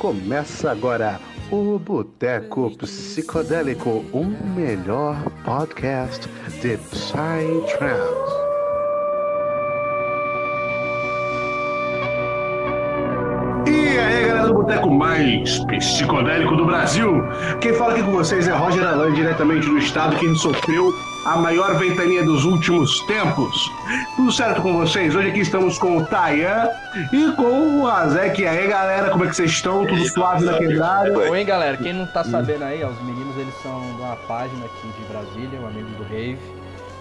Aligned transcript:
Começa 0.00 0.70
agora 0.70 1.20
o 1.52 1.78
Boteco 1.78 2.74
Psicodélico, 2.78 4.02
o 4.14 4.24
melhor 4.24 5.22
podcast 5.44 6.26
de 6.62 6.78
Psytrance. 6.78 8.32
E 13.66 13.98
aí, 13.98 14.26
galera 14.26 14.46
do 14.46 14.54
Boteco 14.54 14.90
mais 14.90 15.58
psicodélico 15.66 16.56
do 16.56 16.64
Brasil. 16.64 17.22
Quem 17.60 17.74
fala 17.74 17.92
aqui 17.92 18.02
com 18.02 18.12
vocês 18.12 18.48
é 18.48 18.52
Roger 18.52 18.88
Alan, 18.88 19.12
diretamente 19.12 19.66
do 19.66 19.76
estado 19.76 20.16
que 20.16 20.34
sofreu 20.34 20.94
a 21.24 21.36
maior 21.36 21.78
ventania 21.78 22.22
dos 22.22 22.44
últimos 22.44 23.00
tempos. 23.02 23.70
Tudo 24.16 24.32
certo 24.32 24.62
com 24.62 24.72
vocês? 24.74 25.14
Hoje 25.14 25.28
aqui 25.28 25.40
estamos 25.40 25.78
com 25.78 25.98
o 25.98 26.06
Tayan 26.06 26.68
e 27.12 27.32
com 27.32 27.80
o 27.80 27.86
Azek. 27.86 28.40
E 28.40 28.46
aí, 28.46 28.66
galera, 28.66 29.10
como 29.10 29.24
é 29.24 29.28
que 29.28 29.36
vocês 29.36 29.50
estão? 29.50 29.86
Tudo 29.86 30.08
suave 30.08 30.44
na 30.44 30.56
quebrada? 30.56 31.18
Oi, 31.18 31.44
galera. 31.44 31.76
Quem 31.76 31.92
não 31.92 32.06
tá 32.06 32.24
sabendo 32.24 32.64
aí, 32.64 32.82
ó, 32.82 32.88
os 32.88 33.02
meninos 33.02 33.36
eles 33.36 33.54
são 33.62 33.80
de 33.80 34.00
uma 34.00 34.16
página 34.16 34.64
aqui 34.64 34.88
de 34.88 35.12
Brasília, 35.12 35.60
um 35.60 35.66
amigo 35.66 35.90
do 35.90 36.02
Rave. 36.04 36.38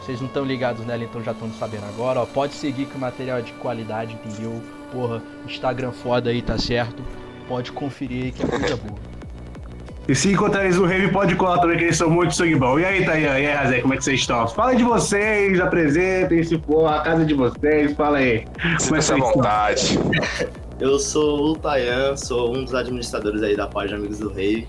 Vocês 0.02 0.20
não 0.20 0.28
estão 0.28 0.44
ligados 0.44 0.86
nela, 0.86 1.04
então 1.04 1.23
já 1.23 1.31
estão 1.31 1.50
sabendo 1.54 1.86
agora, 1.86 2.22
ó. 2.22 2.26
Pode 2.26 2.54
seguir 2.54 2.86
que 2.86 2.98
o 2.98 3.00
material 3.00 3.40
é 3.40 3.42
de 3.42 3.54
qualidade, 3.54 4.14
entendeu? 4.14 4.62
Porra, 4.92 5.22
Instagram 5.45 5.92
foda 5.92 6.30
aí, 6.30 6.42
tá 6.42 6.58
certo? 6.58 7.04
Pode 7.48 7.72
conferir 7.72 8.26
aí 8.26 8.31
que 8.31 8.44
é 8.44 8.48
coisa 8.48 8.76
boa. 8.76 9.09
E 10.09 10.16
se 10.16 10.31
encontrar 10.31 10.63
eles 10.63 10.76
no 10.76 10.88
Rave, 10.88 11.09
pode 11.09 11.36
colar 11.36 11.59
também, 11.59 11.77
que 11.77 11.84
eles 11.84 11.95
são 11.95 12.09
muito 12.09 12.34
sangue 12.34 12.55
bom. 12.55 12.80
E 12.80 12.84
aí, 12.84 13.05
Tayan? 13.05 13.40
E 13.40 13.45
aí, 13.45 13.54
Razé, 13.54 13.81
como 13.81 13.94
é 13.94 13.98
que 13.98 14.04
vocês 14.04 14.22
estão? 14.22 14.48
Fala 14.48 14.76
de 14.76 14.84
vocês, 14.84 15.59
apresentem-se, 15.59 16.58
porra, 16.58 16.95
a 16.95 17.02
casa 17.02 17.23
de 17.23 17.36
vocês, 17.36 17.94
fala 17.94 18.17
aí. 18.17 18.44
Como 18.59 18.73
é 18.73 18.76
que 18.76 18.81
Sinta-se 18.81 19.14
à 19.14 19.17
vontade. 19.17 20.00
Eu 20.81 20.98
sou 20.98 21.52
o 21.52 21.55
Tayan, 21.55 22.16
sou 22.17 22.58
um 22.58 22.64
dos 22.64 22.73
administradores 22.73 23.44
aí 23.44 23.55
da 23.55 23.67
página 23.67 24.00
Amigos 24.00 24.17
do 24.17 24.34
Rei. 24.34 24.67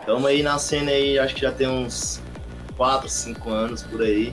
Estamos 0.00 0.24
aí 0.24 0.42
na 0.42 0.58
cena 0.58 0.90
aí, 0.90 1.18
acho 1.18 1.34
que 1.34 1.42
já 1.42 1.52
tem 1.52 1.68
uns 1.68 2.22
4, 2.78 3.10
5 3.10 3.50
anos 3.50 3.82
por 3.82 4.00
aí. 4.00 4.32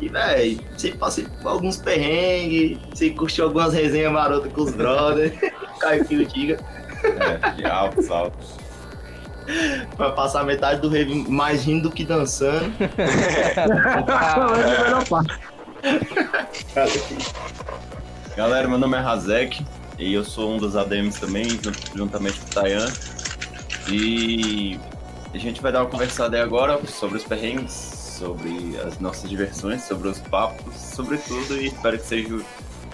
E, 0.00 0.08
véi, 0.08 0.58
sempre 0.76 0.98
passei 0.98 1.24
por 1.40 1.52
alguns 1.52 1.76
perrengues, 1.76 2.78
sempre 2.94 3.14
curtiu 3.14 3.44
algumas 3.44 3.72
resenhas 3.72 4.12
marotas 4.12 4.52
com 4.52 4.62
os 4.62 4.72
brothers, 4.72 5.32
Caio 5.78 6.04
Filho 6.04 6.26
diga, 6.26 6.58
É, 7.04 7.50
de 7.52 7.64
altos, 7.64 8.10
altos. 8.10 8.55
pra 9.96 10.10
passar 10.12 10.44
metade 10.44 10.80
do 10.80 10.88
rave 10.88 11.14
mais 11.28 11.64
rindo 11.64 11.88
do 11.88 11.94
que 11.94 12.04
dançando. 12.04 12.72
É. 12.98 13.54
Galera, 18.36 18.68
meu 18.68 18.78
nome 18.78 18.96
é 18.96 19.00
Razek 19.00 19.64
e 19.98 20.12
eu 20.12 20.24
sou 20.24 20.54
um 20.54 20.58
dos 20.58 20.76
ADMs 20.76 21.18
também, 21.18 21.48
jun- 21.48 21.72
juntamente 21.94 22.38
com 22.40 22.46
o 22.46 22.50
Tayan. 22.50 22.86
E 23.90 24.78
a 25.32 25.38
gente 25.38 25.62
vai 25.62 25.72
dar 25.72 25.80
uma 25.82 25.90
conversada 25.90 26.36
aí 26.36 26.42
agora 26.42 26.78
sobre 26.86 27.16
os 27.16 27.24
perrengues, 27.24 27.72
sobre 27.72 28.78
as 28.86 28.98
nossas 28.98 29.28
diversões, 29.30 29.82
sobre 29.84 30.08
os 30.08 30.18
papos, 30.18 30.74
sobre 30.76 31.16
tudo. 31.18 31.56
E 31.56 31.66
espero 31.68 31.98
que 31.98 32.04
seja 32.04 32.38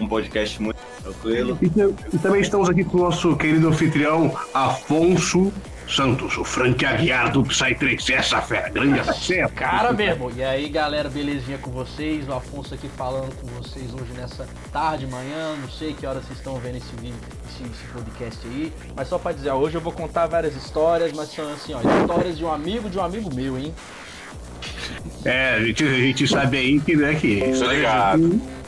um 0.00 0.06
podcast 0.06 0.60
muito 0.62 0.76
tranquilo. 1.02 1.58
E, 1.60 1.66
e 2.14 2.18
também 2.18 2.40
estamos 2.40 2.68
aqui 2.68 2.84
com 2.84 2.98
o 2.98 3.00
nosso 3.00 3.34
querido 3.36 3.68
anfitrião 3.68 4.32
Afonso 4.54 5.52
Santos, 5.94 6.38
o 6.38 6.44
Frank 6.44 6.84
Aguiar 6.86 7.30
do 7.30 7.42
Psytrance. 7.42 8.12
Essa 8.12 8.40
fera, 8.40 8.70
grande 8.70 9.00
fera. 9.20 9.48
Cara 9.50 9.92
mesmo. 9.92 10.30
E 10.34 10.42
aí, 10.42 10.68
galera, 10.68 11.10
belezinha 11.10 11.58
com 11.58 11.70
vocês? 11.70 12.26
O 12.26 12.32
Afonso 12.32 12.72
aqui 12.74 12.88
falando 12.96 13.34
com 13.40 13.46
vocês 13.48 13.92
hoje 13.92 14.12
nessa 14.16 14.48
tarde, 14.72 15.06
manhã, 15.06 15.54
não 15.60 15.68
sei 15.68 15.92
que 15.92 16.06
hora 16.06 16.20
vocês 16.20 16.38
estão 16.38 16.56
vendo 16.56 16.76
esse 16.76 16.96
vídeo, 16.96 17.14
esse, 17.48 17.62
esse 17.62 17.92
podcast 17.92 18.40
aí. 18.46 18.72
Mas 18.96 19.08
só 19.08 19.18
pra 19.18 19.32
dizer, 19.32 19.50
ó, 19.50 19.56
hoje 19.56 19.74
eu 19.76 19.80
vou 19.80 19.92
contar 19.92 20.26
várias 20.26 20.56
histórias, 20.56 21.12
mas 21.12 21.30
são 21.30 21.52
assim, 21.52 21.74
ó, 21.74 21.80
histórias 22.00 22.38
de 22.38 22.44
um 22.44 22.50
amigo 22.50 22.88
de 22.88 22.98
um 22.98 23.02
amigo 23.02 23.34
meu, 23.34 23.58
hein? 23.58 23.74
É, 25.24 25.54
a 25.54 25.60
gente, 25.60 25.84
a 25.84 25.98
gente 25.98 26.26
sabe 26.26 26.56
aí 26.56 26.80
que, 26.80 26.96
né, 26.96 27.14
que 27.14 27.52
Tô 27.58 27.70
ligado. 27.70 28.61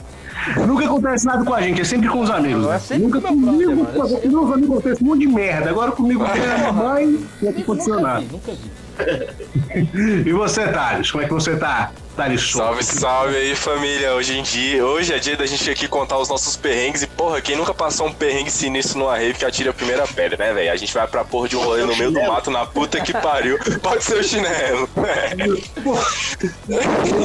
Nunca 0.66 0.84
acontece 0.84 1.26
nada 1.26 1.44
com 1.44 1.54
a 1.54 1.60
gente, 1.60 1.80
é 1.80 1.84
sempre 1.84 2.08
com 2.08 2.20
os 2.20 2.30
amigos. 2.30 2.66
É 2.66 2.68
né? 2.70 2.78
sempre 2.78 3.04
Nunca 3.04 3.20
comigo, 3.20 3.72
é 3.72 4.20
com 4.20 4.28
meus 4.28 4.52
amigos 4.52 4.78
acontece 4.78 5.02
um 5.02 5.06
monte 5.06 5.20
de 5.20 5.26
merda. 5.26 5.70
Agora 5.70 5.92
comigo, 5.92 6.24
com 6.24 6.30
a 6.30 6.34
minha 6.34 6.72
mãe, 6.72 7.06
não 7.06 7.50
Nunca 7.50 7.60
aconteceu 7.60 8.00
nada. 8.00 8.24
nunca 8.30 8.52
vi. 8.52 8.70
E 10.28 10.32
você, 10.32 10.68
Thales, 10.68 11.10
como 11.10 11.24
é 11.24 11.26
que 11.26 11.32
você 11.32 11.56
tá? 11.56 11.90
Thales 12.16 12.52
Salve, 12.52 12.84
salve 12.84 13.36
aí, 13.36 13.56
família. 13.56 14.14
Hoje 14.14 14.38
em 14.38 14.42
dia, 14.42 14.86
hoje 14.86 15.12
é 15.12 15.18
dia 15.18 15.36
da 15.36 15.44
gente 15.46 15.68
aqui 15.68 15.88
contar 15.88 16.16
os 16.18 16.28
nossos 16.28 16.56
perrengues. 16.56 17.02
E, 17.02 17.08
porra, 17.08 17.40
quem 17.40 17.56
nunca 17.56 17.74
passou 17.74 18.06
um 18.06 18.12
perrengue 18.12 18.50
sinistro 18.52 19.00
numa 19.00 19.16
rave 19.16 19.34
que 19.34 19.44
atira 19.44 19.70
a 19.70 19.74
primeira 19.74 20.06
pedra, 20.06 20.36
né, 20.36 20.54
velho? 20.54 20.72
A 20.72 20.76
gente 20.76 20.94
vai 20.94 21.06
pra 21.08 21.24
porra 21.24 21.48
de 21.48 21.56
um 21.56 21.60
rolê 21.60 21.84
no 21.84 21.96
meio 21.96 22.12
do 22.12 22.22
mato, 22.22 22.52
na 22.52 22.64
puta 22.64 23.00
que 23.00 23.12
pariu. 23.12 23.58
Pode 23.82 24.04
ser 24.04 24.18
o 24.18 24.22
chinelo. 24.22 24.88
É. 24.96 25.34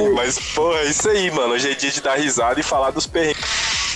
Mas, 0.16 0.40
porra, 0.56 0.80
é 0.80 0.86
isso 0.86 1.08
aí, 1.08 1.30
mano. 1.30 1.54
Hoje 1.54 1.72
é 1.72 1.76
dia 1.76 1.92
de 1.92 2.02
dar 2.02 2.16
risada 2.16 2.60
e 2.60 2.64
falar 2.64 2.90
dos 2.90 3.06
perrengues. 3.06 3.44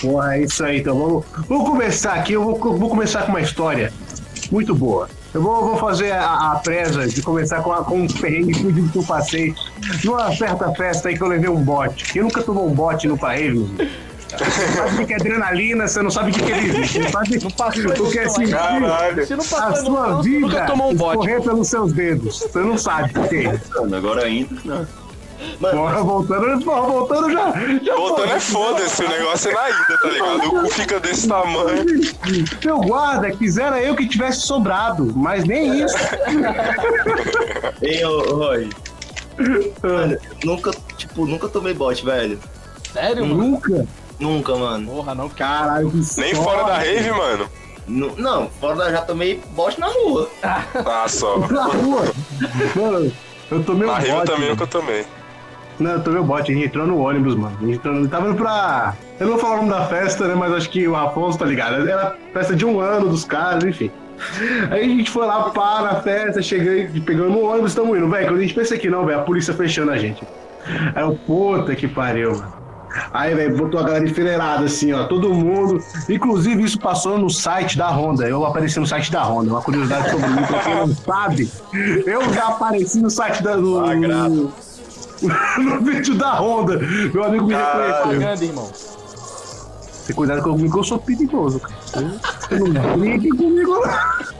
Porra, 0.00 0.36
é 0.36 0.42
isso 0.42 0.64
aí. 0.64 0.78
Então 0.78 0.96
vamos, 0.96 1.24
vamos 1.48 1.68
começar 1.68 2.14
aqui. 2.14 2.34
Eu 2.34 2.44
vou, 2.44 2.56
vou 2.56 2.88
começar 2.88 3.22
com 3.22 3.30
uma 3.30 3.40
história 3.40 3.92
muito 4.50 4.72
boa. 4.74 5.08
Eu 5.34 5.42
vou, 5.42 5.64
vou 5.64 5.76
fazer 5.76 6.12
a, 6.12 6.52
a 6.52 6.60
presa 6.60 7.08
de 7.08 7.20
começar 7.20 7.60
com, 7.60 7.72
a, 7.72 7.84
com 7.84 8.02
um 8.02 8.06
perrengue 8.06 8.54
fudido 8.54 8.88
que 8.88 8.98
eu 8.98 9.02
passei 9.02 9.52
numa 10.04 10.32
certa 10.34 10.72
festa 10.74 11.08
aí 11.08 11.16
que 11.16 11.22
eu 11.22 11.26
levei 11.26 11.50
um 11.50 11.60
bote. 11.60 12.12
Quem 12.12 12.22
nunca 12.22 12.40
tomou 12.40 12.68
um 12.68 12.72
bote 12.72 13.08
no 13.08 13.18
parreio? 13.18 13.68
Você 14.38 14.68
sabe 14.68 15.02
o 15.02 15.06
que 15.06 15.12
é 15.12 15.16
adrenalina, 15.16 15.88
você 15.88 16.02
não 16.02 16.10
sabe 16.10 16.30
o 16.30 16.34
que 16.34 16.52
é 16.52 16.60
viver. 16.60 16.88
Você 16.88 16.98
não 17.00 17.10
sabe 17.10 17.42
Não 17.42 17.50
passou 17.50 17.90
o 17.90 18.10
que 18.10 18.18
é 18.18 18.28
sentir 18.28 18.52
Caralho. 18.52 19.26
Se 19.26 19.34
não 19.34 19.44
a 19.44 19.48
passou 19.48 19.76
sua 19.76 19.86
emoção, 19.86 20.16
você 20.16 20.28
vida 20.28 20.46
nunca 20.46 20.66
tomou 20.66 20.90
um 20.92 20.94
bote. 20.94 21.10
escorrer 21.12 21.42
pelos 21.42 21.68
seus 21.68 21.92
dedos. 21.92 22.38
Você 22.38 22.58
não 22.60 22.78
sabe 22.78 23.18
o 23.18 23.28
que 23.28 23.46
é. 23.46 23.60
Agora 23.96 24.24
ainda, 24.24 24.56
não. 24.64 25.03
Mano, 25.60 25.78
Porra, 25.78 26.02
voltando, 26.02 26.64
porra, 26.64 26.80
voltando 26.82 27.30
já. 27.32 27.52
já 27.82 27.94
Voltando 27.96 28.32
é 28.32 28.40
foda-se, 28.40 29.04
o 29.04 29.08
negócio 29.08 29.50
é 29.50 29.54
na 29.54 29.68
ida, 29.70 29.98
tá 30.02 30.08
ligado? 30.08 30.36
O 30.48 30.50
cu 30.62 30.68
fica 30.70 31.00
desse 31.00 31.28
tamanho. 31.28 31.84
Meu 32.64 32.78
guarda, 32.80 33.30
quisera 33.30 33.80
eu 33.82 33.94
que 33.94 34.06
tivesse 34.08 34.40
sobrado, 34.40 35.12
mas 35.16 35.44
nem 35.44 35.84
isso. 35.84 35.96
hein, 37.82 38.04
ô, 38.04 38.18
ô, 38.18 38.34
Roy, 38.36 38.70
mano, 39.82 40.16
nunca, 40.44 40.70
tipo, 40.96 41.26
nunca 41.26 41.48
tomei 41.48 41.74
bote, 41.74 42.04
velho. 42.04 42.38
Sério, 42.92 43.26
mano? 43.26 43.42
Nunca. 43.42 43.86
Nunca, 44.18 44.54
mano. 44.56 44.86
Porra, 44.90 45.14
não, 45.14 45.28
Caralho, 45.28 45.90
que 45.90 46.20
Nem 46.20 46.34
fora 46.34 46.64
da 46.64 46.78
rave, 46.78 47.10
mano. 47.10 47.48
Nu- 47.86 48.14
Não, 48.16 48.48
fora 48.60 48.76
da 48.76 48.90
já 48.92 49.02
tomei 49.02 49.42
bote 49.50 49.78
na 49.78 49.88
rua. 49.88 50.30
Ah, 50.42 51.06
só. 51.08 51.38
Na 51.38 51.64
rua. 51.64 52.04
Mano, 52.74 53.12
eu 53.50 53.62
tomei 53.62 53.86
um 53.86 53.90
Na 53.92 53.98
rave 53.98 54.10
bote. 54.12 54.20
eu 54.20 54.24
também 54.24 54.40
mano. 54.48 54.50
nunca 54.52 54.66
tomei. 54.66 55.06
Não, 55.78 55.92
eu 55.92 56.02
tomei 56.02 56.20
o 56.20 56.24
bote, 56.24 56.52
a 56.52 56.54
gente 56.54 56.66
entrou 56.66 56.86
no 56.86 56.98
ônibus, 56.98 57.34
mano. 57.34 57.56
A 57.60 57.64
gente 57.64 57.76
entrou, 57.76 58.08
tava 58.08 58.28
indo 58.28 58.36
pra. 58.36 58.94
Eu 59.18 59.26
não 59.26 59.34
vou 59.34 59.40
falar 59.40 59.54
o 59.54 59.56
nome 59.58 59.70
da 59.70 59.86
festa, 59.86 60.28
né? 60.28 60.34
Mas 60.34 60.52
acho 60.52 60.70
que 60.70 60.86
o 60.86 60.94
Afonso 60.94 61.38
tá 61.38 61.44
ligado. 61.44 61.88
Era 61.88 62.16
festa 62.32 62.54
de 62.54 62.64
um 62.64 62.80
ano 62.80 63.08
dos 63.08 63.24
caras, 63.24 63.64
enfim. 63.64 63.90
Aí 64.70 64.84
a 64.84 64.88
gente 64.88 65.10
foi 65.10 65.26
lá, 65.26 65.50
pá, 65.50 65.82
na 65.82 66.00
festa, 66.00 66.40
cheguei, 66.40 66.88
pegando 67.00 67.30
no 67.30 67.42
ônibus, 67.42 67.72
estamos 67.72 67.96
indo, 67.96 68.08
velho. 68.08 68.26
Quando 68.26 68.38
a 68.38 68.42
gente 68.42 68.54
pensa 68.54 68.78
que 68.78 68.88
não, 68.88 69.04
velho, 69.04 69.20
a 69.20 69.22
polícia 69.22 69.52
fechando 69.52 69.90
a 69.90 69.98
gente. 69.98 70.22
Aí 70.94 71.02
eu, 71.02 71.18
puta 71.26 71.74
que 71.74 71.88
pariu, 71.88 72.32
mano. 72.32 72.64
Aí, 73.12 73.34
velho, 73.34 73.56
botou 73.56 73.80
a 73.80 73.82
galera 73.82 74.04
enfileirada, 74.04 74.64
assim, 74.64 74.92
ó, 74.92 75.04
todo 75.04 75.34
mundo. 75.34 75.82
Inclusive, 76.08 76.62
isso 76.62 76.78
passou 76.78 77.18
no 77.18 77.28
site 77.28 77.76
da 77.76 77.88
Honda. 77.88 78.26
Eu 78.28 78.44
apareci 78.46 78.78
no 78.78 78.86
site 78.86 79.10
da 79.10 79.22
Honda. 79.24 79.50
Uma 79.50 79.62
curiosidade 79.62 80.10
sobre 80.10 80.28
mim, 80.28 80.42
pra 80.42 80.58
quem 80.60 80.74
não 80.76 80.88
sabe, 80.88 81.50
eu 82.06 82.32
já 82.32 82.48
apareci 82.48 83.00
no 83.00 83.10
site 83.10 83.42
da. 83.42 83.56
No, 83.56 83.84
Sagrado. 83.84 84.52
no 85.58 85.80
vídeo 85.80 86.14
da 86.14 86.34
Honda. 86.40 86.78
Meu 86.78 87.24
amigo 87.24 87.46
me 87.46 87.54
reconheceu. 87.54 88.02
Propaganda, 88.02 88.44
irmão. 88.44 88.70
Tem 90.06 90.14
cuidado 90.16 90.42
comigo 90.42 90.72
que 90.72 90.78
eu 90.78 90.84
sou 90.84 90.98
perigoso, 90.98 91.60
cara. 91.60 91.74
Você 92.40 92.58
não 92.58 92.98
brinque 92.98 93.28
comigo, 93.30 93.72
não. 93.72 94.34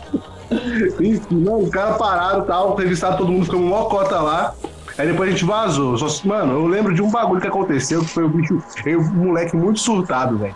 Enfim, 1.01 1.37
não, 1.37 1.63
os 1.63 1.71
caras 1.71 1.97
pararam 1.97 2.45
e 2.45 2.47
tal, 2.47 2.75
revistaram 2.75 3.17
todo 3.17 3.33
mundo, 3.33 3.47
ficou 3.47 3.61
uma 3.61 3.85
cota 3.87 4.21
lá. 4.21 4.55
Aí 4.97 5.09
depois 5.09 5.29
a 5.29 5.33
gente 5.33 5.45
vazou. 5.45 5.97
Só, 5.97 6.29
mano, 6.29 6.53
eu 6.53 6.67
lembro 6.67 6.95
de 6.95 7.03
um 7.03 7.11
bagulho 7.11 7.41
que 7.41 7.49
aconteceu, 7.49 8.01
que 8.01 8.09
foi 8.09 8.25
o 8.25 8.29
bicho, 8.29 8.63
eu, 8.85 9.01
um 9.01 9.27
moleque 9.27 9.57
muito 9.57 9.81
surtado, 9.81 10.37
velho. 10.39 10.55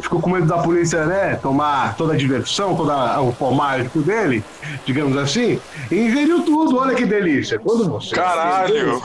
Ficou 0.00 0.20
com 0.20 0.30
medo 0.30 0.46
da 0.46 0.58
polícia, 0.58 1.04
né? 1.04 1.36
Tomar 1.36 1.96
toda 1.96 2.14
a 2.14 2.16
diversão, 2.16 2.74
todo 2.76 2.90
o 2.90 3.32
formático 3.32 4.00
dele, 4.00 4.42
digamos 4.86 5.16
assim, 5.16 5.58
e 5.90 5.94
ingeriu 5.94 6.42
tudo, 6.44 6.78
olha 6.78 6.94
que 6.94 7.04
delícia. 7.04 7.58
Quando 7.58 7.88
você. 7.88 8.14
Caralho. 8.14 9.00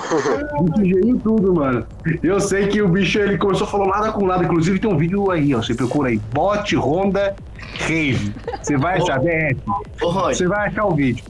Ingeriu 0.79 1.19
tudo, 1.23 1.53
mano. 1.55 1.85
Eu 2.21 2.39
sei 2.39 2.67
que 2.67 2.81
o 2.81 2.87
bicho 2.87 3.19
ele 3.19 3.37
começou 3.37 3.67
a 3.67 3.69
falar 3.69 3.87
nada 3.87 4.11
com 4.11 4.25
nada. 4.25 4.43
Inclusive 4.43 4.79
tem 4.79 4.91
um 4.91 4.97
vídeo 4.97 5.29
aí, 5.31 5.53
ó. 5.55 5.61
Você 5.61 5.73
procura 5.73 6.09
aí. 6.09 6.17
Bot 6.33 6.75
Honda 6.75 7.35
Rave. 7.79 8.33
Você 8.61 8.77
vai 8.77 8.99
achar, 8.99 9.19
Roy, 10.01 10.35
Você 10.35 10.47
vai 10.47 10.67
achar 10.67 10.85
o 10.85 10.95
vídeo. 10.95 11.23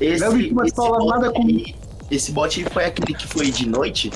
esse, 0.00 0.24
Não, 0.24 0.32
bicho, 0.32 0.54
mas 0.54 0.66
esse, 0.68 0.76
fala 0.76 0.98
bote 0.98 1.08
nada 1.08 1.32
com- 1.32 1.64
esse 2.10 2.32
bote 2.32 2.60
aí 2.64 2.66
foi 2.72 2.84
aquele 2.86 3.14
que 3.14 3.26
foi 3.26 3.50
de 3.50 3.68
noite? 3.68 4.10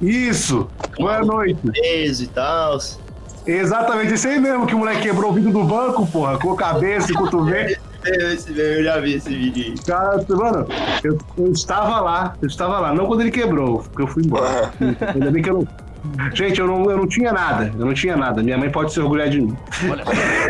Isso. 0.00 0.68
Boa 0.96 1.20
noite. 1.24 1.58
Preso 1.64 2.24
e 2.24 2.26
tal. 2.28 2.78
Exatamente, 3.48 4.12
esse 4.14 4.28
aí 4.28 4.38
mesmo 4.38 4.66
que 4.66 4.74
o 4.74 4.78
moleque 4.78 5.02
quebrou 5.02 5.30
o 5.30 5.34
vidro 5.34 5.50
do 5.52 5.64
banco, 5.64 6.06
porra, 6.06 6.38
com 6.38 6.52
a 6.52 6.56
cabeça 6.56 7.10
e 7.10 7.14
cotovelo. 7.14 7.74
Eu, 8.04 8.32
esse 8.32 8.52
meme, 8.52 8.60
eu 8.78 8.84
já 8.84 9.00
vi 9.00 9.14
esse 9.14 9.30
vídeo 9.34 9.64
aí. 9.66 9.74
Cara, 9.86 10.22
mano, 10.28 10.66
eu, 11.02 11.18
eu 11.38 11.50
estava 11.52 12.00
lá, 12.00 12.34
eu 12.42 12.46
estava 12.46 12.78
lá, 12.78 12.94
não 12.94 13.06
quando 13.06 13.22
ele 13.22 13.30
quebrou, 13.30 13.78
porque 13.78 14.02
eu 14.02 14.06
fui 14.06 14.22
embora. 14.24 14.70
Ainda 15.14 15.30
bem 15.30 15.42
que 15.42 15.50
eu 15.50 15.54
não. 15.54 15.68
Gente, 16.32 16.60
eu 16.60 16.66
não, 16.66 16.88
eu 16.90 16.96
não 16.98 17.08
tinha 17.08 17.32
nada, 17.32 17.72
eu 17.76 17.84
não 17.86 17.92
tinha 17.94 18.16
nada. 18.16 18.42
Minha 18.42 18.56
mãe 18.58 18.70
pode 18.70 18.92
se 18.92 19.00
orgulhar 19.00 19.28
de 19.28 19.40
mim. 19.40 19.56
Olha. 19.90 20.04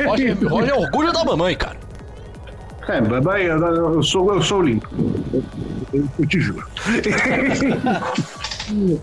Roger, 0.07 0.37
Roger 0.49 0.75
é 0.75 0.79
orgulho 0.79 1.13
da 1.13 1.25
mamãe, 1.25 1.57
cara. 1.57 1.77
É, 2.89 3.01
mamãe, 3.01 3.45
eu, 3.45 3.59
eu 3.59 4.03
sou, 4.03 4.35
eu 4.35 4.43
sou 4.43 4.61
limpo. 4.61 4.89
Eu- 5.93 6.05
eu 6.19 6.27
te 6.27 6.39
juro. 6.39 6.67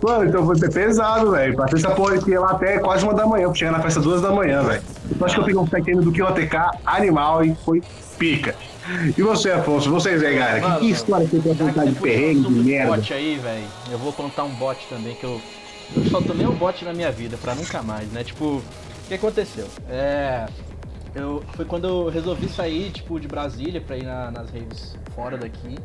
Mano, 0.02 0.26
então 0.26 0.46
foi 0.46 0.60
pesado, 0.70 1.32
velho. 1.32 1.56
Passei 1.56 1.80
essa 1.80 1.92
porra 1.92 2.16
aqui 2.16 2.38
lá 2.38 2.52
até 2.52 2.80
quase 2.80 3.04
uma 3.04 3.14
da 3.14 3.26
manhã. 3.26 3.54
Cheguei 3.54 3.72
na 3.72 3.80
festa 3.82 4.00
duas 4.00 4.22
da 4.22 4.32
manhã, 4.32 4.62
velho. 4.64 4.82
Eu 5.20 5.26
acho 5.26 5.36
que 5.36 5.42
eu 5.42 5.46
peguei 5.46 5.62
um 5.62 5.68
pequeno 5.68 6.02
do 6.02 6.12
QOTK 6.12 6.56
animal 6.86 7.44
e 7.44 7.56
foi 7.66 7.82
pica. 8.18 8.56
E 9.18 9.22
você, 9.22 9.52
Afonso? 9.52 9.90
Vocês 9.90 10.24
aí? 10.24 10.36
Que, 10.36 10.62
Mano, 10.62 10.80
que 10.80 10.90
história 10.92 11.28
que 11.28 11.38
você 11.38 11.42
tem 11.42 11.56
pra 11.56 11.66
contar 11.68 11.86
de 11.86 11.96
perrengue, 11.96 12.42
de 12.44 12.50
merda? 12.64 12.96
bote 12.96 13.14
aí, 13.14 13.40
velho. 13.42 13.64
Eu 13.92 13.98
vou 13.98 14.14
contar 14.14 14.44
um 14.44 14.50
bote 14.56 14.86
também 14.88 15.16
que 15.16 15.24
eu. 15.24 15.42
Eu 15.96 16.06
só 16.06 16.22
tomei 16.22 16.46
um 16.46 16.54
bote 16.54 16.86
na 16.86 16.94
minha 16.94 17.12
vida, 17.12 17.38
pra 17.42 17.56
nunca 17.56 17.82
mais, 17.82 18.08
né? 18.12 18.24
Tipo, 18.24 18.46
o 18.58 18.64
que 19.08 19.14
aconteceu? 19.16 19.66
É. 19.90 20.46
Eu, 21.16 21.42
foi 21.56 21.64
quando 21.66 21.88
eu 21.88 22.10
resolvi 22.10 22.48
sair, 22.50 22.92
tipo, 22.92 23.20
de 23.20 23.28
Brasília 23.28 23.80
pra 23.80 23.96
ir 23.98 24.04
na- 24.04 24.30
nas 24.32 24.50
raves 24.52 24.96
fora 25.16 25.38
daqui. 25.38 25.76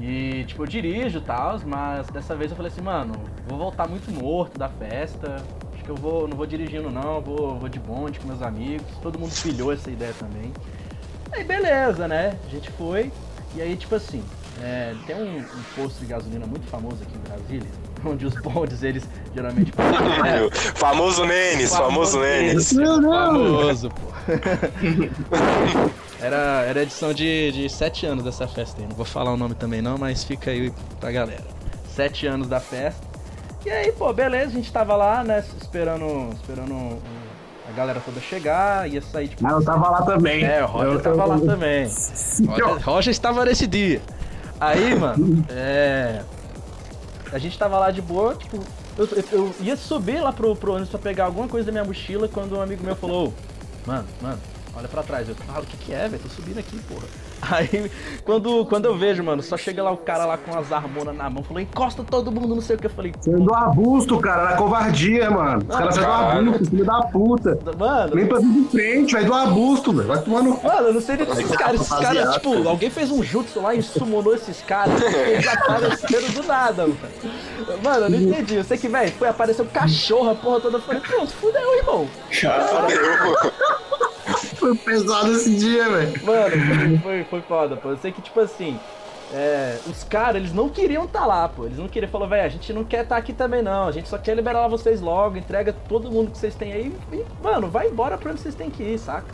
E, 0.00 0.44
tipo, 0.46 0.62
eu 0.62 0.66
dirijo 0.66 1.18
e 1.18 1.20
tal, 1.20 1.60
mas 1.64 2.06
dessa 2.08 2.34
vez 2.34 2.50
eu 2.50 2.56
falei 2.56 2.70
assim, 2.70 2.82
mano, 2.82 3.14
vou 3.46 3.58
voltar 3.58 3.88
muito 3.88 4.10
morto 4.10 4.58
da 4.58 4.68
festa. 4.68 5.36
Acho 5.72 5.84
que 5.84 5.90
eu 5.90 5.94
vou, 5.94 6.26
não 6.26 6.36
vou 6.36 6.46
dirigindo 6.46 6.90
não, 6.90 7.20
vou, 7.20 7.58
vou 7.58 7.68
de 7.68 7.78
bonde 7.78 8.18
com 8.18 8.26
meus 8.26 8.42
amigos. 8.42 8.86
Todo 9.02 9.18
mundo 9.18 9.32
pilhou 9.40 9.72
essa 9.72 9.90
ideia 9.90 10.12
também. 10.18 10.52
Aí 11.32 11.44
beleza, 11.44 12.08
né? 12.08 12.36
A 12.46 12.50
gente 12.50 12.70
foi. 12.72 13.10
E 13.56 13.62
aí, 13.62 13.76
tipo 13.76 13.94
assim, 13.94 14.22
é, 14.62 14.94
tem 15.06 15.16
um, 15.16 15.38
um 15.38 15.62
posto 15.76 16.00
de 16.00 16.06
gasolina 16.06 16.46
muito 16.46 16.66
famoso 16.66 17.02
aqui 17.02 17.16
em 17.16 17.20
Brasília, 17.20 17.70
onde 18.04 18.26
os 18.26 18.34
bondes, 18.34 18.82
eles 18.82 19.08
geralmente. 19.34 19.72
É, 20.24 20.50
Famoso 20.74 21.24
Nenes, 21.24 21.74
famoso 21.74 22.18
Nenes. 22.20 22.72
Não, 22.72 23.00
não. 23.00 23.10
Famoso, 23.12 23.90
pô. 23.90 24.12
Era, 26.20 26.62
era 26.66 26.82
edição 26.82 27.12
de, 27.12 27.52
de 27.52 27.68
sete 27.68 28.06
anos 28.06 28.24
dessa 28.24 28.46
festa 28.46 28.80
aí. 28.80 28.86
Não 28.88 28.96
vou 28.96 29.04
falar 29.04 29.32
o 29.32 29.36
nome 29.36 29.54
também 29.54 29.82
não, 29.82 29.98
mas 29.98 30.24
fica 30.24 30.50
aí 30.50 30.72
pra 31.00 31.10
galera. 31.12 31.44
Sete 31.94 32.26
anos 32.26 32.48
da 32.48 32.60
festa. 32.60 33.00
E 33.64 33.70
aí, 33.70 33.92
pô, 33.92 34.12
beleza, 34.12 34.46
a 34.48 34.50
gente 34.50 34.70
tava 34.72 34.94
lá, 34.94 35.24
né, 35.24 35.42
esperando, 35.60 36.30
esperando 36.34 36.98
a 37.68 37.72
galera 37.72 37.98
toda 38.04 38.20
chegar, 38.20 38.88
ia 38.90 39.00
sair, 39.00 39.28
tipo... 39.28 39.46
Ah, 39.46 39.52
eu 39.52 39.64
tava 39.64 39.88
lá 39.88 40.02
também. 40.02 40.44
É, 40.44 40.62
o 40.62 40.66
Roger 40.66 40.92
Eu- 40.92 41.00
tava 41.00 41.22
eu- 41.22 41.26
lá 41.28 41.38
também. 41.40 41.90
Roger, 42.46 42.84
Roger 42.84 43.10
estava 43.10 43.44
nesse 43.44 43.66
dia. 43.66 44.02
Aí, 44.60 44.94
mano, 44.94 45.44
é. 45.50 46.22
A 47.32 47.38
gente 47.38 47.58
tava 47.58 47.78
lá 47.78 47.90
de 47.90 48.02
boa, 48.02 48.34
tipo, 48.34 48.60
eu, 48.98 49.06
eu- 49.06 49.24
eu 49.32 49.54
ia 49.60 49.76
subir 49.76 50.20
lá 50.20 50.30
pro, 50.32 50.54
pro 50.54 50.72
ônibus 50.72 50.90
pra 50.90 50.98
pegar 50.98 51.24
alguma 51.24 51.48
coisa 51.48 51.66
da 51.66 51.72
minha 51.72 51.84
mochila 51.84 52.28
quando 52.28 52.56
um 52.56 52.60
amigo 52.60 52.84
meu 52.84 52.94
falou, 52.94 53.32
mano, 53.86 54.06
mano, 54.20 54.38
olha 54.76 54.88
pra 54.88 55.02
trás. 55.02 55.28
Eu 55.28 55.34
falo, 55.34 55.62
o 55.62 55.66
que 55.66 55.76
que 55.76 55.92
é, 55.94 56.08
velho? 56.08 56.22
Tô 56.22 56.28
subindo 56.28 56.58
aqui, 56.58 56.78
porra. 56.82 57.06
Aí, 57.42 57.90
quando, 58.24 58.64
quando 58.66 58.86
eu 58.86 58.96
vejo, 58.96 59.22
mano, 59.22 59.42
só 59.42 59.56
chega 59.56 59.82
lá 59.82 59.90
o 59.90 59.98
cara 59.98 60.24
lá 60.24 60.38
com 60.38 60.56
as 60.58 60.72
harmonas 60.72 61.14
na 61.14 61.28
mão, 61.28 61.42
falou, 61.42 61.60
encosta 61.60 62.02
todo 62.02 62.32
mundo, 62.32 62.54
não 62.54 62.62
sei 62.62 62.76
o 62.76 62.78
que. 62.78 62.86
Eu 62.86 62.90
falei, 62.90 63.12
Você 63.20 63.30
andou 63.34 63.54
abusto, 63.54 64.18
cara, 64.18 64.50
na 64.50 64.56
covardia, 64.56 65.30
mano. 65.30 65.58
Os 65.68 65.76
caras 65.76 65.94
saíram 65.94 66.10
do 66.10 66.16
caralho. 66.16 66.48
abusto, 66.48 66.70
filho 66.70 66.84
da 66.84 67.02
puta. 67.02 67.58
mano, 67.78 68.14
Nem 68.16 68.26
pra 68.26 68.38
vir 68.38 68.52
de 68.62 68.68
frente, 68.70 69.12
vai 69.12 69.24
do 69.24 69.34
abusto, 69.34 69.92
velho. 69.92 70.08
Vai 70.08 70.22
tomar 70.22 70.42
no. 70.42 70.62
Mano, 70.62 70.88
eu 70.88 70.94
não 70.94 71.00
sei 71.00 71.16
nem 71.16 71.28
esses 71.30 71.50
que 71.50 71.56
caras. 71.56 71.80
Esses 71.80 71.92
caras, 71.92 72.34
tipo, 72.34 72.68
alguém 72.68 72.90
fez 72.90 73.10
um 73.10 73.22
jutsu 73.22 73.60
lá 73.60 73.74
e 73.74 73.82
summonou 73.82 74.34
esses 74.34 74.62
caras. 74.62 74.94
Eles 75.02 75.46
apareceram 75.46 76.28
do 76.30 76.42
nada, 76.44 76.86
mano. 76.86 76.98
Mano, 77.82 78.06
eu 78.06 78.10
não 78.10 78.18
entendi. 78.18 78.54
Eu 78.56 78.64
sei 78.64 78.78
que, 78.78 78.88
velho, 78.88 79.12
foi 79.12 79.28
aparecer 79.28 79.62
um 79.62 79.66
cachorro, 79.66 80.30
a 80.30 80.34
porra 80.34 80.60
toda. 80.60 80.78
Eu 80.78 80.82
falei, 80.82 81.00
pronto, 81.00 81.30
fudeu, 81.32 81.76
irmão. 81.78 82.08
Foi 84.56 84.74
pesado 84.76 85.32
esse 85.32 85.54
dia, 85.56 85.88
velho. 85.88 86.24
Mano, 86.24 87.00
foi, 87.02 87.24
foi, 87.24 87.40
foda, 87.42 87.76
pô. 87.76 87.90
Eu 87.90 87.96
sei 87.98 88.12
que, 88.12 88.22
tipo 88.22 88.40
assim. 88.40 88.78
é, 89.32 89.78
os 89.86 90.04
caras, 90.04 90.36
eles 90.36 90.52
não 90.52 90.68
queriam 90.68 91.04
estar 91.04 91.26
lá, 91.26 91.48
pô. 91.48 91.66
Eles 91.66 91.78
não 91.78 91.88
queriam. 91.88 92.10
Falou, 92.10 92.28
velho, 92.28 92.44
a 92.44 92.48
gente 92.48 92.72
não 92.72 92.84
quer 92.84 93.02
estar 93.02 93.16
aqui 93.16 93.32
também, 93.32 93.62
não. 93.62 93.88
A 93.88 93.92
gente 93.92 94.08
só 94.08 94.18
quer 94.18 94.34
liberar 94.34 94.68
vocês 94.68 95.00
logo. 95.00 95.36
Entrega 95.36 95.72
todo 95.88 96.10
mundo 96.10 96.30
que 96.30 96.38
vocês 96.38 96.54
têm 96.54 96.72
aí. 96.72 96.92
E, 97.12 97.24
mano, 97.42 97.68
vai 97.68 97.88
embora 97.88 98.16
pra 98.16 98.30
onde 98.30 98.40
vocês 98.40 98.54
têm 98.54 98.70
que 98.70 98.82
ir, 98.82 98.98
saca? 98.98 99.26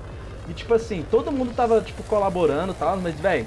E, 0.49 0.53
tipo 0.53 0.73
assim, 0.75 1.05
todo 1.11 1.31
mundo 1.31 1.53
tava, 1.55 1.81
tipo, 1.81 2.03
colaborando 2.05 2.73
e 2.73 2.77
tal. 2.77 2.97
Mas, 2.97 3.15
velho, 3.19 3.47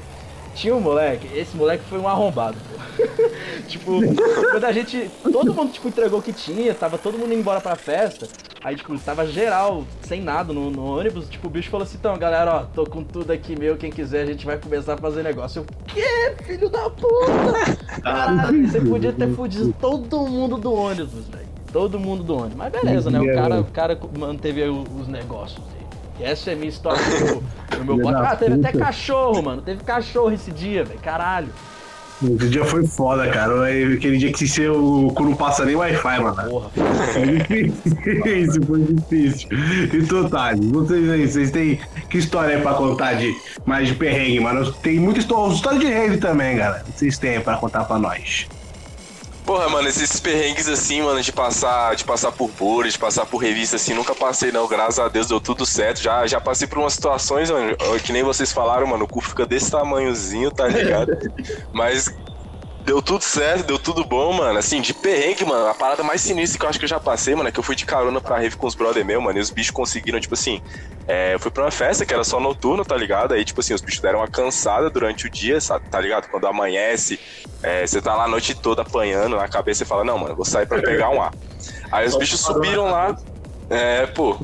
tinha 0.53 0.75
um 0.75 0.79
moleque. 0.79 1.27
Esse 1.37 1.55
moleque 1.55 1.83
foi 1.85 1.99
um 1.99 2.07
arrombado, 2.07 2.57
pô. 2.57 3.03
tipo, 3.67 3.99
quando 4.51 4.65
a 4.65 4.71
gente. 4.71 5.09
Todo 5.31 5.53
mundo, 5.53 5.71
tipo, 5.71 5.87
entregou 5.87 6.19
o 6.19 6.21
que 6.21 6.33
tinha. 6.33 6.73
Tava 6.73 6.97
todo 6.97 7.17
mundo 7.17 7.31
indo 7.31 7.39
embora 7.39 7.59
pra 7.59 7.75
festa. 7.75 8.27
Aí, 8.63 8.75
tipo, 8.75 8.97
tava 8.99 9.27
geral, 9.27 9.83
sem 10.01 10.21
nada 10.21 10.53
no, 10.53 10.71
no 10.71 10.85
ônibus. 10.97 11.27
Tipo, 11.29 11.47
o 11.47 11.49
bicho 11.49 11.69
falou 11.69 11.83
assim: 11.83 11.97
então, 11.99 12.17
galera, 12.17 12.55
ó, 12.55 12.63
tô 12.63 12.85
com 12.85 13.03
tudo 13.03 13.31
aqui 13.31 13.57
meu. 13.59 13.75
Quem 13.75 13.91
quiser, 13.91 14.21
a 14.21 14.25
gente 14.25 14.45
vai 14.45 14.57
começar 14.57 14.93
a 14.93 14.97
fazer 14.97 15.23
negócio. 15.23 15.59
Eu, 15.59 15.65
que 15.87 16.43
filho 16.43 16.69
da 16.69 16.89
puta? 16.89 18.01
Caralho, 18.01 18.67
você 18.67 18.79
podia 18.79 19.11
ter 19.11 19.33
fudido 19.35 19.73
todo 19.79 20.25
mundo 20.27 20.57
do 20.57 20.73
ônibus, 20.73 21.27
velho. 21.27 21.47
Todo 21.71 21.99
mundo 21.99 22.23
do 22.23 22.35
ônibus. 22.35 22.55
Mas 22.55 22.71
beleza, 22.71 23.09
né? 23.09 23.19
O 23.19 23.33
cara, 23.33 23.59
o 23.59 23.65
cara 23.65 23.99
manteve 24.17 24.63
os 24.63 25.07
negócios 25.07 25.72
essa 26.23 26.51
é 26.51 26.53
a 26.53 26.55
minha 26.55 26.69
história 26.69 27.01
no, 27.19 27.85
no 27.85 27.97
meu 27.97 28.11
da 28.11 28.31
Ah, 28.31 28.35
teve 28.35 28.55
até 28.55 28.71
cachorro, 28.77 29.43
mano. 29.43 29.61
Teve 29.61 29.83
cachorro 29.83 30.31
esse 30.31 30.51
dia, 30.51 30.83
velho. 30.83 30.99
Caralho. 30.99 31.49
Esse 32.23 32.49
dia 32.49 32.63
foi 32.63 32.87
foda, 32.87 33.27
cara. 33.29 33.65
Aquele 33.65 34.17
dia 34.17 34.31
que 34.31 34.47
se 34.47 34.65
o 34.67 35.11
cu 35.13 35.23
não 35.23 35.35
passa 35.35 35.65
nem 35.65 35.75
Wi-Fi, 35.75 36.19
mano. 36.21 36.49
Porra. 36.49 36.69
Difícil, 37.25 38.63
foi 38.65 38.83
difícil. 38.83 39.49
E 39.93 40.05
tu, 40.05 40.29
Thales, 40.29 40.65
vocês 40.71 41.09
aí, 41.09 41.27
vocês 41.27 41.51
têm 41.51 41.79
que 42.09 42.17
história 42.17 42.55
aí 42.55 42.61
pra 42.61 42.73
contar 42.75 43.13
de 43.13 43.35
mais 43.65 43.89
de 43.89 43.95
perrengue, 43.95 44.39
mano? 44.39 44.71
Tem 44.71 44.99
muita 44.99 45.19
história, 45.19 45.53
história 45.53 45.79
de 45.79 45.87
rave 45.87 46.17
também, 46.17 46.57
galera. 46.57 46.85
Vocês 46.95 47.17
têm 47.17 47.41
pra 47.41 47.57
contar 47.57 47.83
pra 47.83 47.97
nós. 47.97 48.47
Porra, 49.45 49.67
mano, 49.69 49.89
esses 49.89 50.19
perrengues 50.21 50.69
assim, 50.69 51.01
mano, 51.01 51.21
de 51.21 51.31
passar, 51.33 51.95
de 51.95 52.05
passar 52.05 52.31
por 52.31 52.49
pura, 52.53 52.89
de 52.89 52.97
passar 52.97 53.25
por 53.25 53.37
revista 53.39 53.75
assim, 53.75 53.93
nunca 53.93 54.15
passei 54.15 54.51
não, 54.53 54.67
graças 54.67 54.99
a 54.99 55.09
Deus 55.09 55.27
deu 55.27 55.41
tudo 55.41 55.65
certo. 55.65 56.01
Já, 56.01 56.25
já 56.25 56.39
passei 56.39 56.65
por 56.65 56.77
umas 56.77 56.93
situações, 56.93 57.51
mano, 57.51 57.75
que 58.03 58.13
nem 58.13 58.23
vocês 58.23 58.53
falaram, 58.53 58.87
mano, 58.87 59.03
o 59.03 59.07
cu 59.07 59.19
fica 59.19 59.45
desse 59.45 59.69
tamanhozinho, 59.69 60.49
tá 60.49 60.67
ligado? 60.67 61.11
Mas 61.73 62.09
deu 62.85 63.01
tudo 63.01 63.23
certo, 63.23 63.65
deu 63.65 63.79
tudo 63.79 64.03
bom, 64.03 64.33
mano. 64.33 64.59
Assim, 64.59 64.81
de 64.81 64.93
perrengue, 64.93 65.45
mano, 65.45 65.67
a 65.67 65.73
parada 65.73 66.03
mais 66.03 66.21
sinistra 66.21 66.59
que 66.59 66.65
eu 66.65 66.69
acho 66.69 66.79
que 66.79 66.85
eu 66.85 66.89
já 66.89 66.99
passei, 66.99 67.35
mano, 67.35 67.49
é 67.49 67.51
que 67.51 67.59
eu 67.59 67.63
fui 67.63 67.75
de 67.75 67.85
carona 67.85 68.19
pra 68.19 68.37
rave 68.37 68.55
com 68.55 68.67
os 68.67 68.75
brother 68.75 69.05
meu, 69.05 69.21
mano, 69.21 69.37
e 69.37 69.41
os 69.41 69.49
bichos 69.49 69.71
conseguiram, 69.71 70.19
tipo 70.19 70.33
assim, 70.33 70.61
é, 71.07 71.33
eu 71.33 71.39
fui 71.39 71.51
pra 71.51 71.63
uma 71.63 71.71
festa 71.71 72.05
que 72.05 72.13
era 72.13 72.23
só 72.23 72.39
noturno, 72.39 72.85
tá 72.85 72.95
ligado? 72.95 73.33
Aí, 73.33 73.43
tipo 73.43 73.59
assim, 73.59 73.73
os 73.73 73.81
bichos 73.81 74.01
deram 74.01 74.19
uma 74.19 74.27
cansada 74.27 74.89
durante 74.89 75.27
o 75.27 75.29
dia, 75.29 75.59
sabe, 75.59 75.89
tá 75.89 75.99
ligado? 75.99 76.27
Quando 76.29 76.45
amanhece, 76.45 77.19
é, 77.61 77.85
você 77.85 78.01
tá 78.01 78.15
lá 78.15 78.25
a 78.25 78.27
noite 78.27 78.53
toda 78.55 78.81
apanhando 78.81 79.37
na 79.37 79.47
cabeça 79.47 79.83
e 79.83 79.85
fala, 79.85 80.03
não, 80.03 80.17
mano, 80.17 80.35
vou 80.35 80.45
sair 80.45 80.65
pra 80.65 80.81
pegar 80.81 81.09
um 81.09 81.21
ar. 81.21 81.33
Aí 81.91 82.07
os 82.07 82.15
bichos 82.15 82.39
subiram 82.39 82.85
lá. 82.85 83.15
É, 83.69 84.05
pô. 84.07 84.37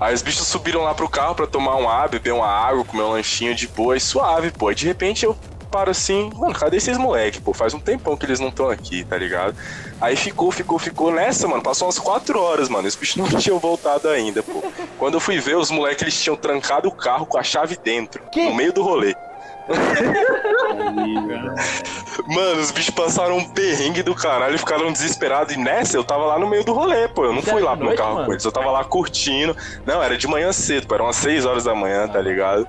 Aí 0.00 0.14
os 0.14 0.22
bichos 0.22 0.46
subiram 0.46 0.82
lá 0.82 0.94
pro 0.94 1.08
carro 1.08 1.34
pra 1.34 1.46
tomar 1.46 1.76
um 1.76 1.88
ar, 1.88 2.08
beber 2.08 2.32
uma 2.32 2.46
água, 2.46 2.84
comer 2.84 3.02
um 3.02 3.10
lanchinho 3.10 3.54
de 3.54 3.66
boa 3.66 3.96
e 3.96 4.00
suave, 4.00 4.52
pô. 4.52 4.68
Aí 4.68 4.74
de 4.74 4.86
repente 4.86 5.24
eu 5.24 5.36
paro 5.68 5.90
assim, 5.90 6.30
mano, 6.36 6.54
cadê 6.54 6.78
esses 6.78 6.96
moleque, 6.98 7.40
pô? 7.40 7.52
Faz 7.52 7.74
um 7.74 7.80
tempão 7.80 8.16
que 8.16 8.26
eles 8.26 8.40
não 8.40 8.48
estão 8.48 8.68
aqui, 8.70 9.04
tá 9.04 9.16
ligado? 9.16 9.54
Aí 10.00 10.16
ficou, 10.16 10.50
ficou, 10.50 10.78
ficou 10.78 11.12
nessa, 11.12 11.46
mano. 11.46 11.62
Passou 11.62 11.86
umas 11.86 11.98
quatro 11.98 12.40
horas, 12.40 12.68
mano. 12.68 12.88
Os 12.88 12.96
bichos 12.96 13.16
não 13.16 13.28
tinham 13.40 13.58
voltado 13.58 14.08
ainda, 14.08 14.42
pô. 14.42 14.62
Quando 14.98 15.14
eu 15.14 15.20
fui 15.20 15.38
ver, 15.38 15.56
os 15.56 15.70
moleques 15.70 16.02
eles 16.02 16.22
tinham 16.22 16.36
trancado 16.36 16.88
o 16.88 16.92
carro 16.92 17.26
com 17.26 17.38
a 17.38 17.42
chave 17.42 17.76
dentro, 17.82 18.22
Que? 18.30 18.48
no 18.48 18.54
meio 18.54 18.72
do 18.72 18.82
rolê. 18.82 19.14
Mano, 22.26 22.60
os 22.60 22.70
bichos 22.70 22.90
passaram 22.90 23.36
um 23.36 23.48
perrengue 23.50 24.02
do 24.02 24.14
caralho 24.14 24.54
e 24.54 24.58
ficaram 24.58 24.92
desesperados. 24.92 25.54
E 25.54 25.58
nessa 25.58 25.96
eu 25.96 26.04
tava 26.04 26.24
lá 26.24 26.38
no 26.38 26.48
meio 26.48 26.64
do 26.64 26.72
rolê, 26.72 27.08
pô. 27.08 27.24
Eu 27.24 27.32
não 27.32 27.42
fui 27.42 27.62
lá 27.62 27.76
pro 27.76 27.86
meu 27.86 27.96
carro 27.96 28.14
mano? 28.14 28.26
com 28.26 28.32
eles. 28.32 28.44
Eu 28.44 28.52
tava 28.52 28.70
lá 28.70 28.84
curtindo. 28.84 29.56
Não, 29.86 30.02
era 30.02 30.16
de 30.16 30.26
manhã 30.26 30.52
cedo, 30.52 30.86
pô. 30.86 30.94
Eram 30.94 31.06
umas 31.06 31.16
6 31.16 31.44
horas 31.44 31.64
da 31.64 31.74
manhã, 31.74 32.08
tá 32.08 32.20
ligado? 32.20 32.66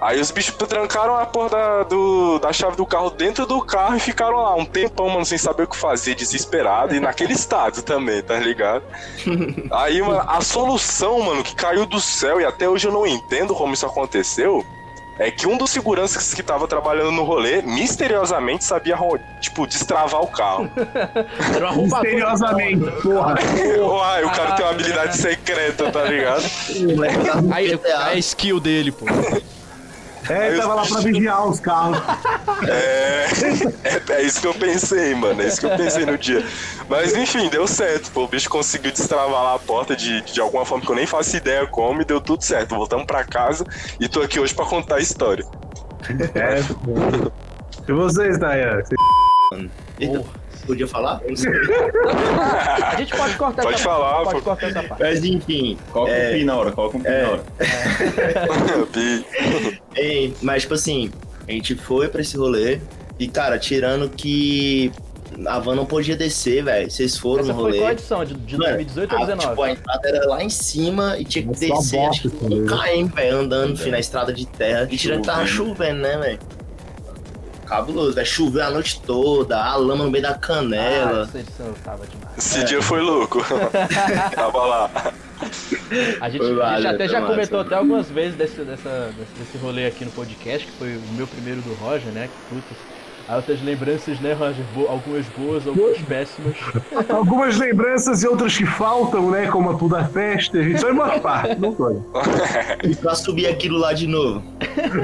Aí 0.00 0.20
os 0.20 0.30
bichos 0.30 0.54
trancaram 0.54 1.16
a 1.16 1.24
porra 1.24 1.48
da, 1.50 1.82
do- 1.84 2.38
da 2.38 2.52
chave 2.52 2.76
do 2.76 2.84
carro 2.84 3.08
dentro 3.10 3.46
do 3.46 3.60
carro 3.62 3.96
e 3.96 4.00
ficaram 4.00 4.36
lá 4.36 4.54
um 4.54 4.64
tempão, 4.64 5.08
mano, 5.08 5.24
sem 5.24 5.38
saber 5.38 5.62
o 5.62 5.66
que 5.66 5.76
fazer, 5.76 6.14
desesperado. 6.14 6.94
E 6.94 7.00
naquele 7.00 7.32
estado 7.34 7.80
também, 7.82 8.22
tá 8.22 8.38
ligado? 8.38 8.84
Aí, 9.70 10.02
mano, 10.02 10.22
a 10.28 10.40
solução, 10.42 11.20
mano, 11.20 11.42
que 11.42 11.54
caiu 11.54 11.86
do 11.86 11.98
céu 12.00 12.40
e 12.40 12.44
até 12.44 12.68
hoje 12.68 12.86
eu 12.88 12.92
não 12.92 13.06
entendo 13.06 13.54
como 13.54 13.72
isso 13.72 13.86
aconteceu. 13.86 14.64
É 15.18 15.30
que 15.30 15.46
um 15.48 15.56
dos 15.56 15.70
seguranças 15.70 16.34
que 16.34 16.42
tava 16.42 16.68
trabalhando 16.68 17.10
no 17.10 17.24
rolê, 17.24 17.62
misteriosamente, 17.62 18.64
sabia, 18.64 18.98
tipo, 19.40 19.66
destravar 19.66 20.20
o 20.20 20.26
carro. 20.26 20.70
Misteriosamente, 21.84 22.84
porra. 23.00 23.34
Uai, 23.80 24.24
o 24.24 24.30
cara 24.30 24.52
tem 24.52 24.64
uma 24.66 24.72
habilidade 24.72 25.16
secreta, 25.16 25.90
tá 25.90 26.04
ligado? 26.04 26.44
Aí, 27.50 27.80
a 27.96 28.14
skill 28.18 28.60
dele, 28.60 28.92
pô. 28.92 29.06
É, 30.28 30.48
ele 30.48 30.58
tava 30.58 30.74
lá 30.74 30.86
pra 30.86 31.00
vigiar 31.00 31.46
os 31.46 31.60
carros. 31.60 31.98
É, 32.68 33.26
é, 33.84 34.12
é 34.14 34.22
isso 34.22 34.40
que 34.40 34.46
eu 34.46 34.54
pensei, 34.54 35.14
mano. 35.14 35.42
É 35.42 35.46
isso 35.46 35.60
que 35.60 35.66
eu 35.66 35.76
pensei 35.76 36.06
no 36.06 36.16
dia. 36.16 36.44
Mas 36.88 37.14
enfim, 37.14 37.48
deu 37.48 37.66
certo. 37.66 38.10
Pô, 38.10 38.24
o 38.24 38.28
bicho 38.28 38.48
conseguiu 38.48 38.90
destravar 38.92 39.42
lá 39.42 39.54
a 39.54 39.58
porta 39.58 39.94
de, 39.94 40.22
de 40.22 40.40
alguma 40.40 40.64
forma 40.64 40.84
que 40.84 40.90
eu 40.90 40.96
nem 40.96 41.06
faço 41.06 41.36
ideia 41.36 41.66
como 41.66 42.02
e 42.02 42.04
deu 42.04 42.20
tudo 42.20 42.42
certo. 42.42 42.74
Voltamos 42.74 43.06
pra 43.06 43.24
casa 43.24 43.64
e 44.00 44.08
tô 44.08 44.22
aqui 44.22 44.40
hoje 44.40 44.54
pra 44.54 44.64
contar 44.64 44.96
a 44.96 45.00
história. 45.00 45.44
É. 46.34 46.60
E 47.88 47.92
vocês, 47.92 48.38
Dayan? 48.38 48.82
Eita, 49.98 50.24
podia 50.66 50.86
falar? 50.86 51.20
Eu 51.24 51.30
não 51.30 51.36
sei. 51.36 51.52
A 52.84 52.96
gente 52.98 53.16
pode 53.16 53.36
cortar 53.36 53.62
Pode 53.62 53.74
essa 53.76 53.84
falar, 53.84 54.12
parte. 54.14 54.24
Pode 54.30 54.40
cortar 54.42 54.66
essa 54.68 54.82
parte. 54.82 55.02
Mas 55.02 55.24
enfim. 55.24 55.78
Coloca 55.92 56.12
É. 56.12 56.30
um 56.30 56.38
pi 56.38 56.44
na 56.44 56.56
hora, 56.56 56.72
coloca 56.72 56.96
um 56.96 57.00
pi 57.00 57.08
É. 57.08 57.22
na 57.22 57.30
hora. 57.30 57.42
Bi. 58.92 59.24
Ei, 59.96 60.34
mas, 60.42 60.62
tipo 60.62 60.74
assim, 60.74 61.10
a 61.48 61.52
gente 61.52 61.74
foi 61.74 62.08
pra 62.08 62.20
esse 62.20 62.36
rolê 62.36 62.80
e, 63.18 63.28
cara, 63.28 63.58
tirando 63.58 64.08
que 64.10 64.92
a 65.46 65.58
van 65.58 65.74
não 65.74 65.84
podia 65.86 66.16
descer, 66.16 66.62
velho. 66.64 66.90
Vocês 66.90 67.16
foram 67.18 67.42
Essa 67.42 67.52
no 67.52 67.58
foi 67.58 67.64
rolê. 67.70 67.78
qual 67.78 67.92
edição? 67.92 68.24
De, 68.24 68.34
de 68.34 68.56
Mano, 68.56 68.74
2018 68.74 69.12
ou 69.14 69.16
a, 69.22 69.24
2019? 69.26 69.50
tipo, 69.50 69.62
a 69.62 69.70
entrada 69.70 70.08
era 70.08 70.26
lá 70.28 70.42
em 70.44 70.48
cima 70.50 71.16
e 71.18 71.24
tinha 71.24 71.42
que 71.42 71.48
Nossa, 71.68 71.80
descer, 71.82 71.98
acho 72.00 72.20
que 72.30 72.44
um 72.44 72.66
km, 72.66 73.14
velho, 73.14 73.36
andando 73.38 73.76
filho, 73.76 73.90
na 73.90 73.98
estrada 73.98 74.32
de 74.32 74.46
terra. 74.46 74.86
E 74.90 74.96
tirando 74.96 75.20
que 75.22 75.26
tava 75.26 75.46
Chovendo. 75.46 75.76
chovendo, 75.76 76.00
né, 76.02 76.16
velho? 76.18 76.38
Cabuloso, 77.66 78.14
velho. 78.14 78.26
Choveu 78.26 78.64
a 78.64 78.70
noite 78.70 79.00
toda, 79.00 79.62
a 79.62 79.74
lama 79.76 80.04
no 80.04 80.10
meio 80.10 80.22
da 80.22 80.30
Ah, 80.30 80.38
canela. 80.38 81.22
essa 81.22 81.38
edição 81.38 81.72
tava 81.84 82.06
demais. 82.06 82.36
Esse 82.38 82.64
dia 82.64 82.80
foi 82.82 83.00
louco. 83.00 83.44
Tava 84.34 84.64
lá. 84.64 84.90
A 86.20 86.28
gente, 86.30 86.44
a 86.62 86.76
gente 86.76 86.86
até 86.86 87.08
já 87.08 87.20
massa. 87.20 87.32
comentou 87.32 87.60
até 87.60 87.74
algumas 87.74 88.08
vezes 88.10 88.36
desse, 88.36 88.62
dessa, 88.62 89.10
desse, 89.18 89.32
desse 89.38 89.58
rolê 89.58 89.86
aqui 89.86 90.04
no 90.04 90.10
podcast, 90.10 90.66
que 90.66 90.72
foi 90.78 90.96
o 90.96 91.00
meu 91.12 91.26
primeiro 91.26 91.60
do 91.60 91.74
Roger, 91.74 92.10
né? 92.12 92.28
Que 92.28 92.54
putas. 92.54 92.78
Outras 93.28 93.60
lembranças, 93.60 94.20
né, 94.20 94.32
Roger? 94.34 94.64
Bo- 94.72 94.86
algumas 94.88 95.26
boas, 95.36 95.66
algumas 95.66 95.98
péssimas. 95.98 96.56
Algumas 97.10 97.56
lembranças 97.58 98.22
e 98.22 98.28
outras 98.28 98.56
que 98.56 98.64
faltam, 98.64 99.30
né? 99.32 99.48
Como 99.48 99.70
a 99.70 99.74
toda 99.74 100.04
festa. 100.04 100.58
Isso 100.58 100.86
é 100.86 100.92
uma 100.92 101.18
parte, 101.18 101.60
não 101.60 101.74
foi. 101.74 101.96
E 102.88 102.94
pra 102.94 103.14
subir 103.16 103.48
aquilo 103.48 103.78
lá 103.78 103.92
de 103.92 104.06
novo. 104.06 104.42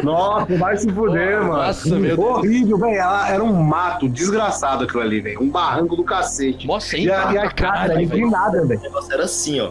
Nossa, 0.04 0.56
vai 0.56 0.76
se 0.76 0.88
fuder, 0.92 1.40
mano. 1.40 1.52
Nossa, 1.54 1.88
meu 1.98 2.16
Deus. 2.16 2.28
Horrível, 2.38 2.78
velho. 2.78 3.00
Era 3.00 3.42
um 3.42 3.52
mato 3.62 4.08
desgraçado 4.08 4.84
aquilo 4.84 5.00
ali, 5.02 5.20
velho. 5.20 5.42
Um 5.42 5.48
barranco 5.50 5.96
do 5.96 6.04
cacete. 6.04 6.66
Mó 6.66 6.78
sem 6.78 7.04
E 7.04 7.10
a, 7.10 7.32
e 7.32 7.38
a 7.38 7.50
cara 7.50 7.84
era 7.84 7.94
velho. 7.94 8.04
inclinada, 8.06 8.64
velho. 8.64 8.78
O 8.80 8.82
negócio 8.84 9.12
era 9.12 9.24
assim, 9.24 9.58
ó. 9.60 9.70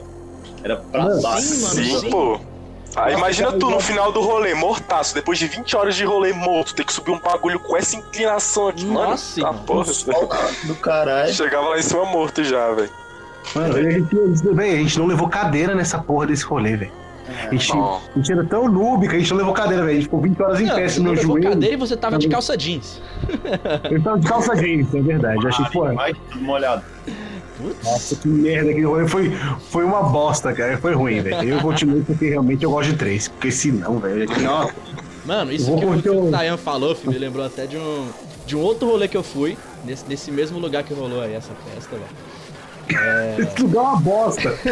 Era 0.63 0.75
pra 0.77 1.03
Mano, 1.03 1.21
baixo. 1.21 1.41
sim, 1.41 1.61
mano, 1.61 1.73
Sim, 1.75 1.99
sim. 1.99 2.09
pô. 2.09 2.39
Nossa, 2.95 3.11
imagina 3.11 3.51
tu 3.53 3.69
no 3.69 3.79
final 3.79 4.11
do 4.11 4.21
rolê, 4.21 4.53
mortaço, 4.53 5.13
depois 5.15 5.39
de 5.39 5.47
20 5.47 5.75
horas 5.75 5.95
de 5.95 6.03
rolê 6.03 6.33
morto, 6.33 6.75
ter 6.75 6.83
que 6.83 6.91
subir 6.91 7.11
um 7.11 7.19
bagulho 7.19 7.59
com 7.59 7.77
essa 7.77 7.95
inclinação 7.95 8.67
aqui, 8.67 8.85
Nossa, 8.85 9.39
mano. 9.41 9.57
Tá 9.57 9.63
porra. 9.63 10.51
Do 10.65 10.75
caralho. 10.75 11.33
Chegava 11.33 11.69
lá 11.69 11.79
em 11.79 11.81
cima 11.81 12.05
morto 12.05 12.43
já, 12.43 12.71
velho. 12.71 12.89
Mano, 13.55 13.75
a 13.75 13.81
gente, 13.91 14.17
a 14.59 14.75
gente 14.77 14.99
não 14.99 15.05
levou 15.07 15.27
cadeira 15.27 15.73
nessa 15.73 15.97
porra 15.99 16.27
desse 16.27 16.43
rolê, 16.43 16.75
velho. 16.75 16.91
A 17.47 17.51
gente, 17.51 17.71
a 17.71 17.99
gente 18.15 18.31
era 18.31 18.43
tão 18.43 18.67
noob 18.67 19.07
que 19.07 19.15
a 19.15 19.19
gente 19.19 19.31
não 19.31 19.37
levou 19.37 19.53
cadeira, 19.53 19.83
velho. 19.83 19.91
A 19.91 19.95
gente 19.95 20.03
ficou 20.03 20.21
20 20.21 20.41
horas 20.41 20.59
em 20.59 20.67
pé, 20.67 20.83
assim, 20.83 20.99
não 20.99 21.11
meu 21.11 21.21
levou 21.21 21.37
joelho. 21.37 21.49
cadeira 21.49 21.75
e 21.75 21.77
você 21.77 21.95
tava 21.95 22.17
de 22.17 22.27
calça 22.27 22.57
jeans. 22.57 23.01
Eu 23.89 24.03
tava 24.03 24.19
de 24.19 24.27
calça 24.27 24.55
jeans, 24.55 24.93
é 24.93 25.01
verdade. 25.01 25.47
Achei, 25.47 25.65
pô, 25.71 25.85
tudo 26.29 26.43
molhado. 26.43 26.83
Nossa, 27.83 28.15
que 28.15 28.27
merda 28.27 28.73
que 28.73 28.81
rolê. 28.81 29.07
Foi, 29.07 29.31
foi 29.69 29.83
uma 29.83 30.03
bosta, 30.03 30.53
cara. 30.53 30.77
Foi 30.77 30.93
ruim, 30.93 31.21
velho. 31.21 31.55
Eu 31.55 31.59
continuei 31.61 32.01
porque 32.01 32.29
realmente 32.29 32.63
eu 32.63 32.71
gosto 32.71 32.91
de 32.91 32.97
três. 32.97 33.27
Porque 33.27 33.51
se 33.51 33.71
não, 33.71 33.99
velho, 33.99 34.27
ó, 34.47 34.69
Mano, 35.25 35.51
isso 35.51 35.75
que 35.75 36.01
que 36.01 36.09
o 36.09 36.31
Dayan 36.31 36.57
falou, 36.57 36.95
filho, 36.95 37.13
me 37.13 37.19
lembrou 37.19 37.45
até 37.45 37.67
de 37.67 37.77
um, 37.77 38.07
de 38.45 38.55
um 38.55 38.59
outro 38.59 38.87
rolê 38.87 39.07
que 39.07 39.15
eu 39.15 39.23
fui, 39.23 39.55
nesse, 39.85 40.03
nesse 40.07 40.31
mesmo 40.31 40.57
lugar 40.57 40.83
que 40.83 40.93
rolou 40.93 41.21
aí 41.21 41.33
essa 41.33 41.53
festa, 41.73 41.95
velho. 41.95 42.31
Esse 43.37 43.61
lugar 43.61 43.79
é 43.79 43.87
uma 43.87 43.99
bosta. 44.01 44.49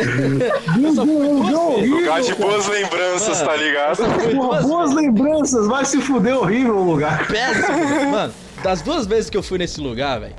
Deus, 0.75 0.95
vezes. 0.95 0.97
horrível, 0.97 1.99
Lugar 1.99 2.21
de 2.21 2.33
cara. 2.33 2.41
boas 2.41 2.67
lembranças, 2.67 3.37
Mano, 3.37 3.49
tá 3.49 3.55
ligado? 3.55 3.97
Boas 4.35 4.65
vezes. 4.65 4.95
lembranças, 4.95 5.67
vai 5.67 5.85
se 5.85 6.01
fuder 6.01 6.35
horrível 6.37 6.77
o 6.77 6.83
lugar. 6.91 7.27
Péssimo. 7.27 8.11
Mano, 8.11 8.33
das 8.63 8.81
duas 8.81 9.05
vezes 9.05 9.29
que 9.29 9.37
eu 9.37 9.43
fui 9.43 9.57
nesse 9.57 9.79
lugar, 9.79 10.19
velho, 10.19 10.35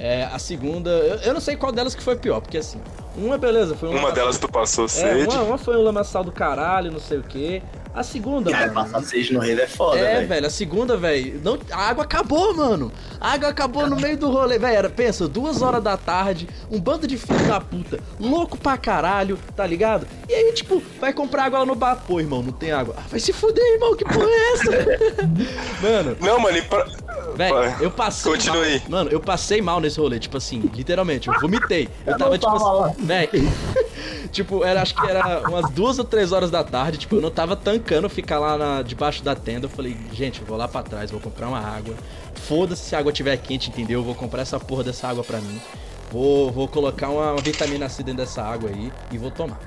é, 0.00 0.24
a 0.24 0.38
segunda, 0.38 0.90
eu, 0.90 1.16
eu 1.18 1.34
não 1.34 1.40
sei 1.40 1.56
qual 1.56 1.70
delas 1.70 1.94
que 1.94 2.02
foi 2.02 2.16
pior, 2.16 2.40
porque 2.40 2.58
assim, 2.58 2.80
uma, 3.16 3.36
beleza, 3.36 3.76
foi 3.76 3.88
Uma 3.90 4.10
delas 4.12 4.38
tu 4.38 4.48
passou 4.50 4.86
É, 4.86 4.88
sede. 4.88 5.28
uma, 5.28 5.42
uma 5.42 5.58
foi 5.58 5.76
um 5.76 5.82
lamaçal 5.82 6.24
do 6.24 6.32
caralho, 6.32 6.90
não 6.90 7.00
sei 7.00 7.18
o 7.18 7.22
quê. 7.22 7.62
A 7.92 8.04
segunda, 8.04 8.52
Cara, 8.52 8.70
mano. 8.72 8.88
passar 8.88 9.04
seja 9.04 9.34
no 9.34 9.40
rei 9.40 9.60
é 9.60 9.66
foda, 9.66 9.98
É, 9.98 10.14
velho. 10.14 10.28
velho, 10.28 10.46
a 10.46 10.50
segunda, 10.50 10.96
velho, 10.96 11.40
não, 11.42 11.58
a 11.72 11.88
água 11.88 12.04
acabou, 12.04 12.54
mano. 12.54 12.92
A 13.20 13.32
água 13.32 13.48
acabou 13.48 13.84
no 13.90 13.96
meio 13.96 14.16
do 14.16 14.30
rolê, 14.30 14.60
velho. 14.60 14.76
Era, 14.76 14.88
pensa, 14.88 15.26
duas 15.26 15.60
horas 15.60 15.82
da 15.82 15.96
tarde, 15.96 16.48
um 16.70 16.80
bando 16.80 17.04
de 17.08 17.18
filho 17.18 17.44
da 17.48 17.60
puta, 17.60 17.98
louco 18.20 18.56
pra 18.56 18.78
caralho, 18.78 19.36
tá 19.56 19.66
ligado? 19.66 20.06
E 20.28 20.32
aí, 20.32 20.52
tipo, 20.52 20.80
vai 21.00 21.12
comprar 21.12 21.46
água 21.46 21.58
lá 21.58 21.66
no 21.66 21.74
bar. 21.74 21.96
Pô, 22.06 22.20
irmão, 22.20 22.44
não 22.44 22.52
tem 22.52 22.70
água. 22.70 22.94
Ah, 22.96 23.02
vai 23.10 23.18
se 23.18 23.32
fuder, 23.32 23.64
irmão, 23.74 23.96
que 23.96 24.04
porra 24.04 24.28
é 24.30 24.52
essa? 24.52 24.70
mano, 25.82 26.16
Não, 26.20 26.38
mano, 26.38 26.56
e 26.58 26.62
pra... 26.62 26.86
velho, 27.36 27.54
eu 27.80 27.90
passei. 27.90 28.32
Continue 28.32 28.78
mal. 28.80 28.88
Mano, 28.88 29.10
eu 29.10 29.20
passei 29.20 29.60
mal 29.62 29.80
nesse 29.80 29.98
rolê, 30.00 30.18
tipo 30.18 30.36
assim, 30.36 30.60
literalmente, 30.74 31.28
eu 31.28 31.34
vomitei. 31.40 31.88
Eu 32.06 32.12
Eu 32.12 32.18
tava, 32.18 32.38
tipo 32.38 32.52
tava 32.58 32.86
assim, 32.88 33.04
velho. 33.06 33.30
tipo, 34.32 34.64
era, 34.64 34.82
acho 34.82 34.94
que 34.94 35.06
era 35.06 35.48
umas 35.48 35.70
duas 35.70 35.98
ou 35.98 36.04
três 36.04 36.32
horas 36.32 36.50
da 36.50 36.62
tarde, 36.64 36.98
tipo, 36.98 37.16
eu 37.16 37.20
não 37.20 37.30
tava 37.30 37.56
tancando 37.56 38.08
ficar 38.08 38.38
lá 38.38 38.56
na- 38.56 38.82
debaixo 38.82 39.22
da 39.22 39.34
tenda. 39.34 39.66
Eu 39.66 39.70
falei, 39.70 39.96
gente, 40.12 40.40
eu 40.40 40.46
vou 40.46 40.56
lá 40.56 40.68
pra 40.68 40.82
trás, 40.82 41.10
vou 41.10 41.20
comprar 41.20 41.48
uma 41.48 41.60
água. 41.60 41.94
Foda-se 42.34 42.82
se 42.82 42.96
a 42.96 42.98
água 42.98 43.10
estiver 43.12 43.36
quente, 43.36 43.68
entendeu? 43.70 44.00
Eu 44.00 44.04
vou 44.04 44.14
comprar 44.14 44.42
essa 44.42 44.58
porra 44.58 44.84
dessa 44.84 45.08
água 45.08 45.22
pra 45.24 45.40
mim. 45.40 45.60
Vou, 46.10 46.50
vou 46.50 46.66
colocar 46.66 47.08
uma, 47.08 47.32
uma 47.32 47.40
vitamina 47.40 47.88
C 47.88 48.02
dentro 48.02 48.22
dessa 48.24 48.42
água 48.42 48.70
aí 48.70 48.92
e 49.12 49.18
vou 49.18 49.30
tomar. 49.30 49.60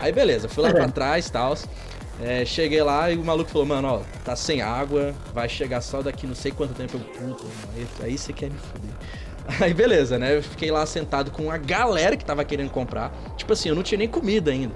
Aí 0.00 0.10
beleza, 0.12 0.48
fui 0.48 0.64
lá 0.64 0.70
pra 0.70 0.88
trás 0.88 1.26
e 1.26 1.32
tal. 1.32 1.54
É, 2.22 2.44
cheguei 2.44 2.82
lá 2.82 3.10
e 3.10 3.16
o 3.16 3.24
maluco 3.24 3.50
falou, 3.50 3.66
mano, 3.66 3.88
ó, 3.88 4.00
tá 4.24 4.36
sem 4.36 4.60
água, 4.60 5.14
vai 5.32 5.48
chegar 5.48 5.80
só 5.80 6.02
daqui 6.02 6.26
não 6.26 6.34
sei 6.34 6.52
quanto 6.52 6.74
tempo. 6.74 6.96
Eu, 6.96 7.34
puta, 7.34 8.04
aí, 8.04 8.18
você 8.18 8.32
quer 8.32 8.50
me 8.50 8.58
foder. 8.58 8.90
Aí 9.60 9.74
beleza, 9.74 10.18
né? 10.18 10.36
Eu 10.36 10.42
fiquei 10.42 10.70
lá 10.70 10.84
sentado 10.86 11.30
com 11.30 11.50
a 11.50 11.56
galera 11.56 12.16
que 12.16 12.24
tava 12.24 12.44
querendo 12.44 12.70
comprar. 12.70 13.10
Tipo 13.36 13.52
assim, 13.52 13.70
eu 13.70 13.74
não 13.74 13.82
tinha 13.82 13.98
nem 13.98 14.06
comida 14.06 14.50
ainda. 14.50 14.74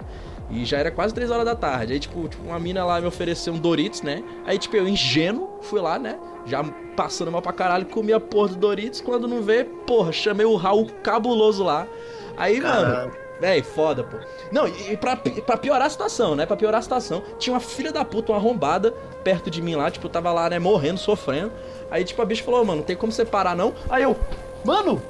E 0.51 0.65
já 0.65 0.79
era 0.79 0.91
quase 0.91 1.15
3 1.15 1.31
horas 1.31 1.45
da 1.45 1.55
tarde. 1.55 1.93
Aí, 1.93 2.01
tipo, 2.01 2.27
tipo, 2.29 2.43
uma 2.45 2.59
mina 2.59 2.85
lá 2.85 3.01
me 3.01 3.07
ofereceu 3.07 3.53
um 3.53 3.59
Doritos, 3.59 4.03
né? 4.03 4.25
Aí, 4.45 4.59
tipo, 4.59 4.77
eu 4.77 4.89
ingênuo, 4.89 5.59
fui 5.63 5.81
lá, 5.81 5.99
né? 5.99 6.19
Já 6.47 6.65
passando 6.97 7.31
mal 7.31 7.41
pra 7.41 7.53
caralho, 7.53 7.87
comi 7.87 8.13
a 8.13 8.21
porra 8.21 8.49
do 8.49 8.57
Doritos. 8.57 9.01
Quando 9.01 9.29
não 9.29 9.43
vê, 9.43 9.65
porra, 9.65 10.13
chamei 10.13 10.47
o 10.47 10.57
Raul 10.57 10.87
cabuloso 11.03 11.63
lá. 11.63 11.87
Aí, 12.37 12.61
mano. 12.61 13.13
Véi, 13.41 13.63
foda, 13.63 14.05
pô. 14.05 14.19
Não, 14.53 14.67
e 14.69 14.93
e 14.93 14.97
pra, 14.97 15.17
pra 15.17 15.57
piorar 15.57 15.87
a 15.87 15.91
situação, 15.91 16.35
né? 16.37 16.47
Pra 16.47 16.57
piorar 16.57 16.79
a 16.79 16.83
situação, 16.83 17.23
tinha 17.39 17.53
uma 17.55 17.61
filha 17.61 17.93
da 17.93 18.05
puta, 18.05 18.33
uma 18.33 18.39
arrombada, 18.39 18.93
perto 19.23 19.51
de 19.51 19.61
mim 19.61 19.75
lá, 19.75 19.91
tipo, 19.91 20.07
eu 20.07 20.11
tava 20.11 20.33
lá, 20.33 20.49
né, 20.49 20.59
morrendo, 20.59 20.99
sofrendo. 20.99 21.53
Aí, 21.91 22.05
tipo, 22.05 22.21
a 22.23 22.25
bicha 22.25 22.45
falou, 22.45 22.65
mano, 22.65 22.79
não 22.79 22.85
tem 22.85 22.97
como 22.97 23.13
você 23.13 23.25
parar, 23.25 23.57
não. 23.57 23.75
Aí 23.91 24.03
eu, 24.03 24.17
mano, 24.65 25.03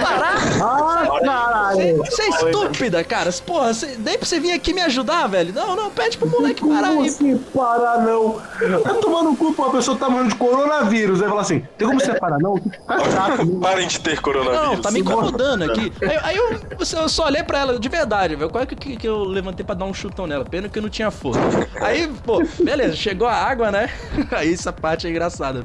parar? 0.00 0.36
Ah, 0.60 1.20
caralho. 1.24 1.98
Você 1.98 2.22
é 2.22 2.28
estúpida, 2.28 3.04
cara. 3.04 3.30
Porra, 3.44 3.74
cê, 3.74 3.96
nem 3.98 4.18
pra 4.18 4.26
você 4.26 4.40
vir 4.40 4.52
aqui 4.52 4.72
me 4.72 4.80
ajudar, 4.82 5.26
velho. 5.26 5.52
Não, 5.52 5.76
não, 5.76 5.90
pede 5.90 6.18
pro 6.18 6.28
moleque 6.28 6.66
parar 6.66 6.88
Como 6.88 7.02
aí. 7.02 7.10
você 7.10 7.38
parar, 7.54 8.02
não? 8.02 8.40
Tá 8.82 8.94
tomando 8.94 9.36
cu, 9.36 9.52
pô, 9.52 9.64
a 9.64 9.70
pessoa 9.70 9.96
tá 9.96 10.08
morrendo 10.08 10.30
de 10.30 10.36
coronavírus. 10.36 11.22
Aí 11.22 11.28
fala 11.28 11.40
assim, 11.40 11.62
tem 11.76 11.86
como 11.86 12.00
você 12.00 12.14
parar, 12.14 12.38
não? 12.38 12.58
Tá 12.58 12.98
chato? 13.10 13.46
Parem 13.60 13.88
de 13.88 14.00
ter 14.00 14.20
coronavírus. 14.20 14.66
Não, 14.66 14.80
tá 14.80 14.90
me 14.90 15.00
incomodando 15.00 15.64
aqui. 15.64 15.92
Aí, 16.02 16.18
aí 16.22 16.36
eu, 16.36 16.60
eu 16.78 17.08
só 17.08 17.26
olhei 17.26 17.42
pra 17.42 17.60
ela, 17.60 17.78
de 17.78 17.88
verdade, 17.88 18.36
velho. 18.36 18.50
Qual 18.50 18.62
é 18.62 18.66
que, 18.66 18.76
que, 18.76 18.96
que 18.96 19.08
eu 19.08 19.24
levantei 19.24 19.64
pra 19.64 19.74
dar 19.74 19.84
um 19.84 19.94
chutão 19.94 20.26
nela? 20.26 20.44
Pena 20.44 20.68
que 20.68 20.78
eu 20.78 20.82
não 20.82 20.90
tinha 20.90 21.10
força. 21.10 21.40
Aí, 21.80 22.08
pô, 22.24 22.42
beleza, 22.62 22.96
chegou 22.96 23.26
a 23.28 23.34
água, 23.34 23.70
né? 23.70 23.90
Aí 24.32 24.52
essa 24.52 24.72
parte 24.72 25.06
é 25.06 25.10
engraçada. 25.10 25.64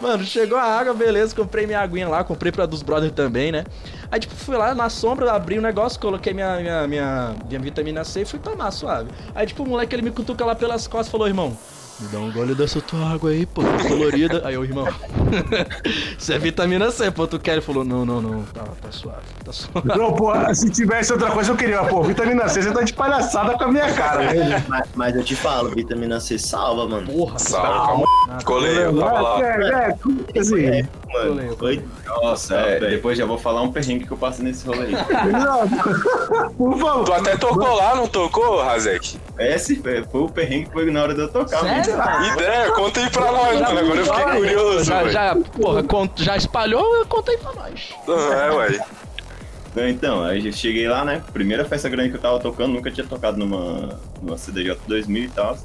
Mano, 0.00 0.24
chegou 0.24 0.56
a 0.56 0.62
água, 0.62 0.94
beleza, 0.94 1.36
comprei 1.36 1.66
minha 1.66 1.80
aguinha 1.80 2.08
lá, 2.08 2.24
comprei 2.24 2.50
pra 2.50 2.64
dos 2.70 2.82
brothers 2.82 3.12
também, 3.12 3.52
né? 3.52 3.64
Aí, 4.10 4.18
tipo, 4.20 4.34
fui 4.34 4.56
lá 4.56 4.74
na 4.74 4.88
sombra, 4.88 5.32
abri 5.32 5.58
o 5.58 5.62
negócio, 5.62 6.00
coloquei 6.00 6.32
minha, 6.32 6.58
minha, 6.58 6.86
minha, 6.86 7.36
minha 7.46 7.60
vitamina 7.60 8.04
C 8.04 8.22
e 8.22 8.24
fui 8.24 8.38
tomar 8.38 8.70
suave. 8.70 9.10
Aí, 9.34 9.46
tipo, 9.46 9.62
o 9.62 9.68
moleque, 9.68 9.94
ele 9.94 10.02
me 10.02 10.10
cutuca 10.10 10.44
lá 10.44 10.54
pelas 10.54 10.86
costas 10.86 11.08
e 11.08 11.10
falou, 11.10 11.26
irmão, 11.26 11.56
me 12.00 12.08
dá 12.08 12.18
um 12.18 12.32
gole 12.32 12.54
dessa 12.54 12.80
tua 12.80 13.12
água 13.12 13.30
aí, 13.30 13.44
pô, 13.44 13.62
tá 13.62 13.88
colorida. 13.88 14.42
Aí 14.46 14.54
eu, 14.54 14.64
irmão, 14.64 14.86
isso 16.18 16.32
é 16.32 16.38
vitamina 16.38 16.90
C, 16.90 17.10
pô, 17.10 17.26
tu 17.26 17.38
quer? 17.38 17.52
Ele 17.52 17.60
falou, 17.60 17.84
não, 17.84 18.04
não, 18.04 18.20
não, 18.20 18.42
tá, 18.44 18.62
tá 18.80 18.90
suave, 18.90 19.18
tá 19.44 19.52
suave. 19.52 19.88
Não, 19.88 20.12
pô, 20.14 20.32
se 20.54 20.70
tivesse 20.70 21.12
outra 21.12 21.30
coisa 21.30 21.52
eu 21.52 21.56
queria, 21.56 21.82
pô, 21.84 22.02
vitamina 22.02 22.48
C, 22.48 22.62
você 22.62 22.72
tá 22.72 22.82
de 22.82 22.92
palhaçada 22.92 23.56
com 23.56 23.64
a 23.64 23.68
minha 23.68 23.92
cara. 23.92 24.32
né? 24.32 24.64
Mas, 24.68 24.88
mas 24.94 25.16
eu 25.16 25.22
te 25.24 25.34
falo, 25.36 25.70
vitamina 25.70 26.20
C 26.20 26.38
salva, 26.38 26.86
mano. 26.88 27.06
Porra, 27.06 27.38
Salve, 27.38 27.68
calma. 27.68 28.06
Colei, 28.44 28.84
eu 28.84 28.98
tava 28.98 29.20
lá. 29.20 29.40
É, 29.42 29.96
é, 30.34 30.38
assim, 30.40 30.64
É, 30.64 30.84
mano. 31.12 31.56
Foi 31.56 31.84
Nossa, 32.06 32.54
é, 32.54 32.78
velho. 32.78 32.90
depois 32.96 33.18
já 33.18 33.24
vou 33.26 33.38
falar 33.38 33.62
um 33.62 33.72
perrengue 33.72 34.06
que 34.06 34.12
eu 34.12 34.16
passei 34.16 34.44
nesse 34.44 34.66
rolê 34.66 34.86
aí. 34.86 34.94
por 36.56 36.78
favor. 36.78 37.04
Tu 37.04 37.12
até 37.12 37.36
tocou 37.36 37.74
lá, 37.74 37.94
não 37.96 38.06
tocou, 38.06 38.62
Razek? 38.62 39.18
esse 39.38 39.76
foi 39.82 40.20
o 40.20 40.28
perrengue 40.28 40.66
que 40.66 40.72
foi 40.72 40.90
na 40.90 41.02
hora 41.02 41.14
de 41.14 41.20
eu 41.20 41.28
tocar. 41.28 41.60
Sério? 41.60 41.96
mano. 41.96 42.26
Ideia, 42.34 42.70
conta 42.72 43.00
aí 43.00 43.10
pra 43.10 43.32
nós, 43.32 43.60
mano. 43.60 43.78
Agora 43.78 44.00
eu 44.00 44.04
fiquei 44.04 44.24
curioso, 44.24 44.84
Já, 44.84 44.98
velho. 44.98 45.10
Já, 45.28 45.36
porra, 45.36 45.82
cont- 45.82 46.22
já 46.22 46.36
espalhou, 46.36 47.04
conta 47.06 47.30
aí 47.32 47.38
pra 47.38 47.52
nós. 47.54 47.94
É, 48.08 48.50
ué. 48.52 48.80
Então, 49.88 50.24
aí 50.24 50.44
eu 50.46 50.52
cheguei 50.52 50.88
lá, 50.88 51.04
né? 51.04 51.22
Primeira 51.32 51.64
festa 51.64 51.88
grande 51.88 52.10
que 52.10 52.16
eu 52.16 52.20
tava 52.20 52.40
tocando, 52.40 52.72
nunca 52.72 52.90
tinha 52.90 53.06
tocado 53.06 53.38
numa, 53.38 54.00
numa 54.20 54.36
CDJ 54.36 54.76
2000 54.86 55.24
e 55.24 55.28
tal. 55.28 55.56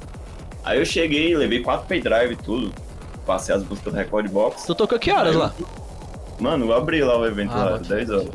Aí 0.64 0.78
eu 0.78 0.84
cheguei, 0.84 1.36
levei 1.36 1.60
quatro 1.62 1.86
pendrive 1.86 2.34
e 2.34 2.36
tudo. 2.36 2.72
Passei 3.26 3.54
as 3.54 3.64
músicas 3.64 3.92
do 3.92 3.96
Record 3.96 4.30
Box. 4.30 4.64
Tu 4.66 4.74
tocou 4.74 4.98
que 4.98 5.10
horas 5.10 5.34
lá? 5.34 5.52
Mano, 6.38 6.66
eu 6.66 6.72
abri 6.74 7.02
lá 7.02 7.18
o 7.18 7.26
evento 7.26 7.50
Ah, 7.52 7.64
lá, 7.64 7.70
bota 7.78 7.94
10 7.94 8.10
horas. 8.10 8.28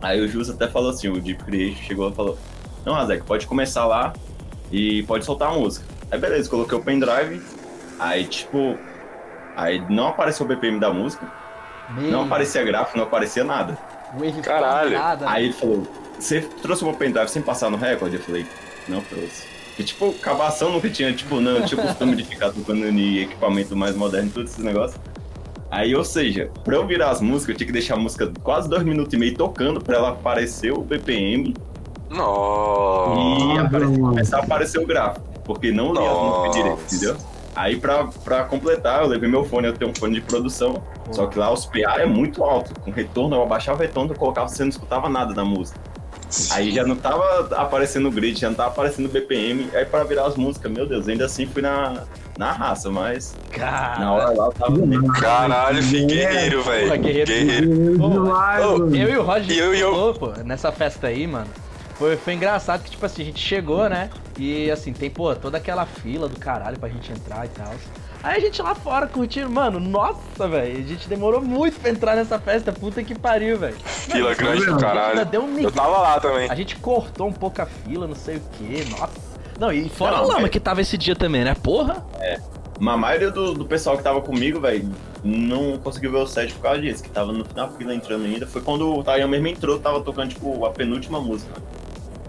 Aí 0.00 0.20
o 0.20 0.28
Jus 0.28 0.50
até 0.50 0.68
falou 0.68 0.90
assim, 0.90 1.08
o 1.08 1.20
Deep 1.20 1.42
Creation 1.42 1.82
chegou 1.82 2.10
e 2.10 2.14
falou, 2.14 2.38
não, 2.84 2.92
Razek, 2.92 3.24
pode 3.24 3.46
começar 3.46 3.86
lá 3.86 4.12
e 4.70 5.02
pode 5.04 5.24
soltar 5.24 5.48
a 5.50 5.54
música. 5.54 5.84
Aí 6.10 6.18
beleza, 6.20 6.48
coloquei 6.48 6.76
o 6.78 6.82
pendrive, 6.82 7.42
aí 7.98 8.24
tipo. 8.26 8.78
Aí 9.56 9.82
não 9.88 10.08
apareceu 10.08 10.44
o 10.44 10.48
BPM 10.48 10.78
da 10.80 10.92
música, 10.92 11.26
não 11.96 12.24
aparecia 12.24 12.64
gráfico, 12.64 12.96
não 12.98 13.04
aparecia 13.04 13.44
nada. 13.44 13.78
Caralho. 14.42 14.92
pancada. 14.92 15.28
Aí 15.30 15.44
ele 15.46 15.52
falou, 15.52 15.86
você 16.18 16.40
trouxe 16.62 16.82
o 16.82 16.86
meu 16.86 16.94
pendrive 16.96 17.28
sem 17.28 17.42
passar 17.42 17.70
no 17.70 17.76
recorde? 17.76 18.16
Eu 18.16 18.22
falei, 18.22 18.46
não 18.88 19.00
trouxe. 19.00 19.46
E 19.78 19.82
tipo, 19.82 20.12
cavação 20.14 20.70
nunca 20.70 20.88
tinha, 20.88 21.12
tipo, 21.12 21.40
não, 21.40 21.62
tinha 21.62 21.82
costume 21.82 22.14
de 22.14 22.24
ficar 22.24 22.50
tocando 22.52 22.86
em 22.86 23.18
equipamento 23.22 23.76
mais 23.76 23.96
moderno, 23.96 24.30
todos 24.32 24.52
esses 24.52 24.64
negócios. 24.64 25.00
Aí, 25.70 25.94
ou 25.96 26.04
seja, 26.04 26.48
pra 26.62 26.76
eu 26.76 26.86
virar 26.86 27.10
as 27.10 27.20
músicas, 27.20 27.48
eu 27.54 27.56
tinha 27.56 27.66
que 27.66 27.72
deixar 27.72 27.94
a 27.94 27.96
música 27.96 28.30
quase 28.44 28.68
dois 28.68 28.84
minutos 28.84 29.12
e 29.12 29.16
meio 29.16 29.34
tocando 29.34 29.80
pra 29.80 29.96
ela 29.96 30.10
aparecer 30.10 30.72
o 30.72 30.80
BPM 30.82 31.52
e 32.10 32.14
Nossa. 32.16 33.60
apare- 33.62 33.84
mano. 33.86 33.98
começar 34.10 34.38
a 34.38 34.42
aparecer 34.44 34.78
o 34.78 34.86
gráfico. 34.86 35.26
Porque 35.44 35.72
não 35.72 35.92
lia 35.92 36.08
as 36.10 36.16
músicas 36.18 36.56
direito, 36.56 36.80
entendeu? 36.94 37.16
Aí 37.54 37.76
pra, 37.76 38.08
pra 38.24 38.44
completar, 38.44 39.02
eu 39.02 39.08
levei 39.08 39.28
meu 39.28 39.44
fone, 39.44 39.68
eu 39.68 39.72
tenho 39.72 39.90
um 39.90 39.94
fone 39.94 40.14
de 40.14 40.20
produção, 40.20 40.82
só 41.12 41.26
que 41.26 41.38
lá 41.38 41.52
os 41.52 41.66
PA 41.66 42.00
é 42.00 42.06
muito 42.06 42.42
alto. 42.42 42.78
Com 42.80 42.90
retorno, 42.90 43.36
eu 43.36 43.42
abaixava 43.42 43.78
o 43.78 43.82
retorno, 43.82 44.12
eu 44.12 44.16
colocava, 44.18 44.48
você 44.48 44.62
não 44.64 44.70
escutava 44.70 45.08
nada 45.08 45.32
da 45.32 45.44
música. 45.44 45.78
Aí 46.50 46.72
já 46.72 46.84
não 46.84 46.96
tava 46.96 47.48
aparecendo 47.54 48.08
o 48.08 48.10
grid, 48.10 48.40
já 48.40 48.48
não 48.48 48.56
tava 48.56 48.70
aparecendo 48.70 49.06
o 49.06 49.08
BPM. 49.08 49.68
Aí 49.72 49.84
pra 49.84 50.02
virar 50.02 50.26
as 50.26 50.34
músicas, 50.36 50.72
meu 50.72 50.84
Deus, 50.84 51.06
ainda 51.08 51.26
assim 51.26 51.46
fui 51.46 51.62
na, 51.62 52.02
na 52.36 52.50
raça, 52.50 52.90
mas 52.90 53.36
Cara. 53.52 54.00
na 54.00 54.12
hora 54.12 54.30
lá 54.30 54.46
eu 54.46 54.52
tava. 54.52 54.76
Caralho, 55.20 55.80
fi 55.82 56.04
guerreiro, 56.06 56.62
velho. 56.64 56.84
Porra, 56.86 56.96
guerreiro. 56.96 57.30
Guerreiro. 57.30 57.98
Pô. 57.98 58.96
Eu 58.96 59.08
e 59.10 59.16
o 59.16 59.22
Roger 59.22 59.56
eu- 59.56 59.74
eu- 59.74 60.14
pô, 60.14 60.32
nessa 60.44 60.72
festa 60.72 61.06
aí, 61.06 61.24
mano. 61.24 61.46
Foi, 61.94 62.16
foi 62.16 62.34
engraçado 62.34 62.82
que, 62.82 62.90
tipo 62.90 63.06
assim, 63.06 63.22
a 63.22 63.24
gente 63.26 63.40
chegou, 63.40 63.88
né? 63.88 64.10
E 64.38 64.70
assim, 64.70 64.92
tem, 64.92 65.08
pô, 65.08 65.34
toda 65.34 65.58
aquela 65.58 65.86
fila 65.86 66.28
do 66.28 66.38
caralho 66.38 66.78
pra 66.78 66.88
gente 66.88 67.12
entrar 67.12 67.46
e 67.46 67.48
tal. 67.48 67.72
Aí 68.22 68.38
a 68.38 68.40
gente 68.40 68.60
lá 68.62 68.74
fora 68.74 69.06
curtindo, 69.06 69.50
mano, 69.50 69.78
nossa, 69.78 70.48
velho. 70.48 70.78
A 70.78 70.88
gente 70.88 71.08
demorou 71.08 71.42
muito 71.42 71.78
pra 71.78 71.90
entrar 71.90 72.16
nessa 72.16 72.38
festa, 72.38 72.72
puta 72.72 73.04
que 73.04 73.14
pariu, 73.14 73.58
velho. 73.58 73.76
Fila 73.84 74.30
Mano, 74.30 74.36
grande 74.36 74.64
do 74.64 74.70
ainda 74.70 74.80
caralho. 74.80 75.26
deu 75.26 75.42
um 75.44 75.58
Eu 75.58 75.70
tava 75.70 75.98
lá 75.98 76.18
também. 76.18 76.50
A 76.50 76.54
gente 76.54 76.76
cortou 76.76 77.28
um 77.28 77.32
pouco 77.32 77.60
a 77.60 77.66
fila, 77.66 78.06
não 78.06 78.14
sei 78.14 78.36
o 78.36 78.40
que, 78.40 78.84
nossa. 78.90 79.34
Não, 79.60 79.70
e 79.70 79.88
fora 79.88 80.16
Não, 80.16 80.24
a 80.24 80.26
lama 80.26 80.48
que 80.48 80.58
tava 80.58 80.80
esse 80.80 80.96
dia 80.96 81.14
também, 81.14 81.44
né? 81.44 81.54
Porra. 81.54 82.04
Mas 82.80 82.94
a 82.94 82.96
maioria 82.96 83.30
do, 83.30 83.54
do 83.54 83.64
pessoal 83.66 83.96
que 83.96 84.02
tava 84.02 84.20
comigo, 84.20 84.58
velho, 84.58 84.90
não 85.22 85.78
conseguiu 85.78 86.10
ver 86.10 86.18
o 86.18 86.26
set 86.26 86.52
por 86.54 86.62
causa 86.62 86.80
disso, 86.80 87.02
que 87.02 87.10
tava 87.10 87.32
no, 87.32 87.46
na 87.54 87.68
fila 87.68 87.94
entrando 87.94 88.24
ainda. 88.24 88.46
Foi 88.46 88.62
quando 88.62 88.90
o 88.90 89.04
Tayan 89.04 89.28
mesmo 89.28 89.46
entrou, 89.46 89.78
tava 89.78 90.00
tocando, 90.00 90.30
tipo, 90.30 90.64
a 90.64 90.70
penúltima 90.70 91.20
música. 91.20 91.52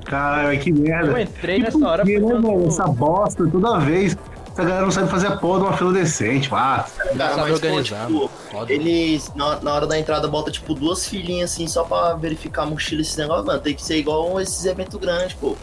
Caralho, 0.05 0.59
que 0.59 0.71
merda. 0.71 1.11
Eu 1.11 1.17
entrei 1.19 1.59
nessa 1.59 1.87
hora 1.87 2.03
foi 2.03 2.13
né, 2.19 2.19
velho? 2.19 2.67
Essa 2.67 2.87
bosta 2.87 3.47
toda 3.47 3.79
vez. 3.79 4.17
Essa 4.53 4.63
galera 4.63 4.83
não 4.83 4.91
sabe 4.91 5.09
fazer 5.09 5.27
a 5.27 5.35
porra 5.35 5.59
de 5.59 5.65
uma 5.65 5.77
fila 5.77 5.91
decente, 5.91 6.47
pá. 6.47 6.87
Não 7.13 7.35
sabe 7.35 7.51
organizar, 7.51 8.07
tipo, 8.07 8.31
mano. 8.53 8.65
Eles, 8.69 9.29
na, 9.35 9.59
na 9.59 9.73
hora 9.73 9.85
da 9.85 9.99
entrada, 9.99 10.29
bota 10.29 10.49
tipo 10.49 10.73
duas 10.73 11.05
filinhas 11.05 11.51
assim, 11.51 11.67
só 11.67 11.83
pra 11.83 12.13
verificar 12.13 12.63
a 12.63 12.65
mochila, 12.65 13.01
esses 13.01 13.17
negócios, 13.17 13.45
mano. 13.45 13.59
Tem 13.59 13.75
que 13.75 13.83
ser 13.83 13.97
igual 13.97 14.39
esses 14.39 14.63
eventos 14.63 14.97
grandes, 14.97 15.33
pô. 15.33 15.57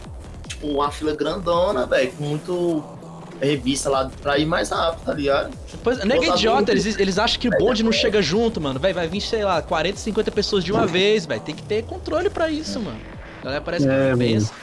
Tipo, 0.47 0.67
uma 0.67 0.91
fila 0.91 1.15
grandona, 1.15 1.87
velho, 1.87 2.11
com 2.11 2.23
muito 2.23 2.83
revista 3.41 3.89
lá 3.89 4.11
pra 4.21 4.37
ir 4.37 4.45
mais 4.45 4.69
rápido, 4.69 5.05
tá 5.05 5.13
ligado? 5.13 5.51
Pois, 5.83 5.99
é 5.99 6.05
Botar 6.05 6.35
idiota, 6.35 6.71
eles, 6.71 6.99
eles 6.99 7.17
acham 7.17 7.39
que 7.39 7.47
o 7.47 7.51
bonde 7.51 7.81
não 7.81 7.91
chega 7.91 8.21
junto, 8.21 8.61
mano. 8.61 8.79
Vai, 8.79 8.93
vai 8.93 9.07
vir, 9.07 9.21
sei 9.21 9.43
lá, 9.43 9.61
40, 9.61 9.97
50 9.97 10.31
pessoas 10.31 10.63
de 10.63 10.71
uma 10.71 10.85
vez, 10.85 11.25
velho. 11.25 11.41
Tem 11.41 11.55
que 11.55 11.63
ter 11.63 11.83
controle 11.83 12.29
pra 12.29 12.49
isso, 12.49 12.79
mano. 12.79 12.99
A 13.43 13.45
galera 13.45 13.61
parece 13.61 13.85
que 13.85 13.91
É, 13.91 14.15
pensa. 14.15 14.53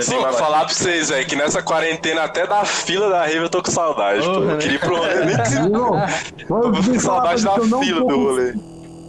Sim, 0.00 0.20
vai 0.20 0.32
falar 0.32 0.60
pra 0.64 0.68
vocês, 0.74 1.10
velho, 1.10 1.26
que 1.26 1.36
nessa 1.36 1.62
quarentena 1.62 2.22
até 2.24 2.46
da 2.46 2.64
fila 2.64 3.10
da 3.10 3.20
Rave 3.24 3.36
eu 3.36 3.50
tô 3.50 3.62
com 3.62 3.70
saudade, 3.70 4.20
pô. 4.26 4.32
Porra, 4.32 4.44
Eu 4.44 4.46
né? 4.46 4.56
queria 4.58 4.76
ir 4.76 4.80
pro 4.80 4.96
rolê, 4.96 5.24
nem 5.24 5.36
que 5.40 5.48
se... 5.48 5.68
Não, 5.68 5.98
Eu 5.98 6.72
tô 6.72 6.72
com 6.72 6.98
saudade 6.98 7.44
da 7.44 7.52
fila 7.58 8.00
tô 8.00 8.06
do 8.06 8.16
rolê. 8.16 8.54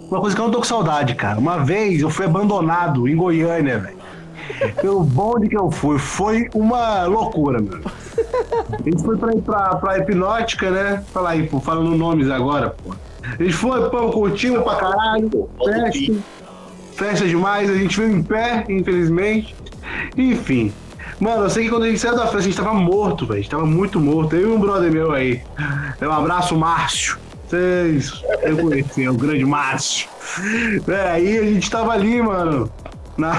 Uma 0.09 0.19
coisa 0.21 0.35
que 0.35 0.41
eu 0.41 0.45
não 0.45 0.51
tô 0.51 0.57
com 0.59 0.63
saudade, 0.65 1.15
cara. 1.15 1.39
Uma 1.39 1.63
vez 1.63 2.01
eu 2.01 2.09
fui 2.09 2.25
abandonado 2.25 3.07
em 3.07 3.15
Goiânia, 3.15 3.79
velho. 3.79 3.97
Pelo 4.81 5.03
bonde 5.03 5.47
que 5.47 5.57
eu 5.57 5.71
fui. 5.71 5.97
Foi 5.97 6.49
uma 6.53 7.05
loucura, 7.05 7.61
meu. 7.61 7.79
A 7.79 8.83
gente 8.83 9.01
foi 9.03 9.17
pra 9.17 9.33
ir 9.33 9.41
pra, 9.41 9.75
pra 9.77 9.97
hipnótica, 9.99 10.69
né? 10.69 11.01
Fala 11.13 11.29
aí, 11.31 11.47
pô, 11.47 11.59
falando 11.61 11.95
nomes 11.95 12.29
agora, 12.29 12.69
pô. 12.69 12.93
A 13.23 13.41
gente 13.41 13.53
foi, 13.53 13.89
pô, 13.89 14.09
curtimos 14.11 14.61
pra 14.63 14.75
caralho. 14.75 15.49
Festa, 15.63 16.13
festa 16.95 17.27
demais, 17.27 17.69
a 17.69 17.75
gente 17.75 17.99
veio 17.99 18.17
em 18.17 18.23
pé, 18.23 18.65
infelizmente. 18.69 19.55
Enfim. 20.17 20.73
Mano, 21.19 21.43
eu 21.43 21.49
sei 21.49 21.65
que 21.65 21.69
quando 21.69 21.83
a 21.83 21.87
gente 21.87 21.99
saiu 21.99 22.15
da 22.15 22.23
festa, 22.23 22.37
a 22.37 22.41
gente 22.41 22.57
tava 22.57 22.73
morto, 22.73 23.25
velho. 23.25 23.39
A 23.39 23.41
gente 23.41 23.51
tava 23.51 23.65
muito 23.65 23.99
morto. 23.99 24.35
Eu 24.35 24.49
e 24.49 24.51
um 24.53 24.59
brother 24.59 24.91
meu 24.91 25.11
aí. 25.11 25.41
Um 26.01 26.11
abraço, 26.11 26.55
Márcio. 26.55 27.17
Vocês 27.47 28.23
eu 28.41 28.57
conheci, 28.57 29.03
é 29.03 29.09
o 29.09 29.13
grande 29.13 29.45
Márcio. 29.45 30.09
É, 30.87 31.11
aí 31.11 31.37
a 31.37 31.43
gente 31.43 31.69
tava 31.69 31.91
ali, 31.91 32.21
mano. 32.21 32.69
Na, 33.15 33.35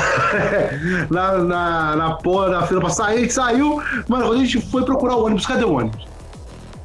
na, 1.10 1.38
na, 1.38 1.96
na 1.96 2.10
porra 2.14 2.48
da 2.48 2.66
fila 2.66 2.80
pra 2.80 2.90
sair, 2.90 3.16
a 3.16 3.20
gente 3.20 3.32
saiu. 3.32 3.82
Mano, 4.08 4.26
quando 4.26 4.40
a 4.40 4.44
gente 4.44 4.60
foi 4.70 4.84
procurar 4.84 5.16
o 5.16 5.24
ônibus, 5.24 5.46
cadê 5.46 5.64
o 5.64 5.72
ônibus? 5.72 6.06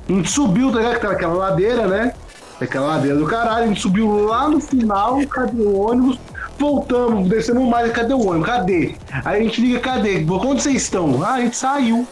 A 0.09 0.11
gente 0.11 0.29
subiu, 0.29 0.71
tá 0.71 0.79
ligado? 0.79 1.05
Aquela 1.05 1.33
ladeira, 1.33 1.87
né? 1.87 2.13
Aquela 2.59 2.87
ladeira 2.87 3.15
do 3.15 3.25
caralho, 3.25 3.65
a 3.65 3.67
gente 3.67 3.79
subiu 3.79 4.25
lá 4.25 4.49
no 4.49 4.59
final, 4.59 5.19
cadê 5.27 5.61
o 5.61 5.79
ônibus? 5.79 6.19
Voltamos, 6.59 7.29
descemos 7.29 7.67
mais, 7.69 7.91
cadê 7.91 8.13
o 8.13 8.27
ônibus? 8.27 8.47
Cadê? 8.47 8.95
Aí 9.23 9.39
a 9.39 9.43
gente 9.43 9.61
liga, 9.61 9.79
cadê? 9.79 10.25
Onde 10.29 10.61
vocês 10.61 10.75
estão? 10.83 11.23
Ah, 11.23 11.35
a 11.35 11.41
gente 11.41 11.55
saiu. 11.55 12.05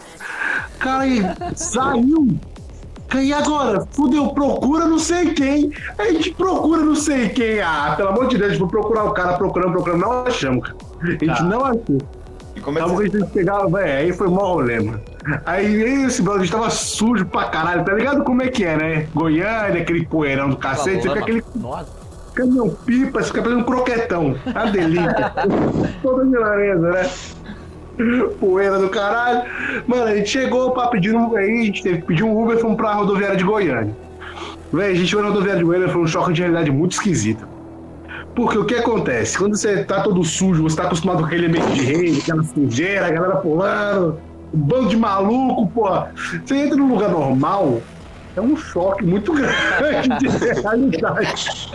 Cara, 0.79 1.03
aí, 1.03 1.21
saiu. 1.55 2.27
E 3.15 3.33
agora? 3.33 3.85
Fudeu, 3.91 4.29
procura 4.29 4.85
não 4.85 4.99
sei 4.99 5.33
quem. 5.33 5.71
A 5.97 6.05
gente 6.05 6.33
procura 6.33 6.81
não 6.81 6.95
sei 6.95 7.29
quem. 7.29 7.61
Ah, 7.61 7.93
pelo 7.95 8.09
amor 8.09 8.27
de 8.27 8.37
Deus, 8.37 8.49
a 8.49 8.53
gente 8.53 8.59
foi 8.59 8.69
procurar 8.69 9.03
o 9.05 9.11
cara, 9.11 9.37
procurando, 9.37 9.71
procurando, 9.71 10.01
não 10.01 10.25
achamos, 10.25 10.67
cara. 10.67 10.77
A 11.03 11.05
gente 11.11 11.25
Tá. 11.25 11.43
não 11.43 11.65
achou. 11.65 11.97
E 12.55 12.59
como 12.59 12.79
é 12.79 12.83
que 12.83 12.89
a 12.91 13.19
gente 13.19 13.31
pegava, 13.31 13.69
velho, 13.69 13.97
aí 13.99 14.13
foi 14.13 14.27
mó 14.27 14.53
rolê, 14.53 14.79
mano. 14.79 14.99
Aí 15.45 16.03
esse 16.05 16.21
brother, 16.21 16.41
a 16.41 16.45
gente 16.45 16.53
tava 16.53 16.69
sujo 16.69 17.25
pra 17.25 17.45
caralho, 17.45 17.83
tá 17.85 17.93
ligado 17.93 18.23
como 18.23 18.41
é 18.41 18.47
que 18.47 18.63
é, 18.63 18.75
né? 18.77 19.07
Goiânia, 19.13 19.81
aquele 19.81 20.05
poeirão 20.05 20.49
do 20.49 20.57
cacete, 20.57 21.03
fica 21.07 21.19
aquele 21.19 21.43
Nossa. 21.55 21.96
Caminhão 22.37 22.69
pipa, 22.69 23.23
fica 23.23 23.41
fazendo 23.41 23.61
um 23.61 23.63
croquetão. 23.63 24.35
A 24.53 24.65
delícia. 24.65 25.33
Toda 26.03 26.39
laranja, 26.39 26.91
né? 26.91 27.09
Poeira 28.39 28.77
do 28.77 28.89
caralho. 28.89 29.49
Mano, 29.87 30.03
a 30.03 30.15
gente 30.15 30.29
chegou 30.29 30.71
pra 30.71 30.87
pedir 30.87 31.15
um. 31.15 31.35
Aí 31.35 31.61
a 31.61 31.65
gente 31.65 31.81
teve 31.81 31.97
que 32.01 32.07
pedir 32.07 32.23
um 32.23 32.39
Uber 32.39 32.57
e 32.57 32.61
fomos 32.61 32.77
pra 32.77 32.93
rodoviária 32.93 33.35
de 33.35 33.43
Goiânia. 33.43 33.95
Véi, 34.71 34.91
a 34.91 34.95
gente 34.95 35.11
foi 35.11 35.23
na 35.23 35.29
rodoviária 35.29 35.59
de 35.59 35.65
Goiânia, 35.65 35.89
foi 35.89 36.01
um 36.01 36.07
choque 36.07 36.33
de 36.33 36.41
realidade 36.41 36.69
muito 36.69 36.91
esquisito. 36.91 37.47
Porque 38.35 38.57
o 38.57 38.65
que 38.65 38.75
acontece? 38.75 39.35
Quando 39.35 39.55
você 39.55 39.83
tá 39.83 40.03
todo 40.03 40.23
sujo, 40.23 40.61
você 40.61 40.75
tá 40.75 40.83
acostumado 40.83 41.19
com 41.19 41.25
aquele 41.25 41.47
ambiente 41.47 41.73
de 41.73 41.81
rei, 41.81 42.19
aquela 42.19 42.43
sujeira, 42.43 43.07
a 43.07 43.09
galera 43.09 43.35
pulando, 43.37 44.19
um 44.53 44.59
bando 44.59 44.89
de 44.89 44.97
maluco, 44.97 45.67
porra. 45.71 46.11
Você 46.45 46.55
entra 46.55 46.77
num 46.77 46.89
lugar 46.89 47.09
normal, 47.09 47.81
é 48.35 48.41
um 48.41 48.55
choque 48.55 49.03
muito 49.03 49.33
grande 49.33 50.09
de 50.19 50.27
realidade. 50.61 51.71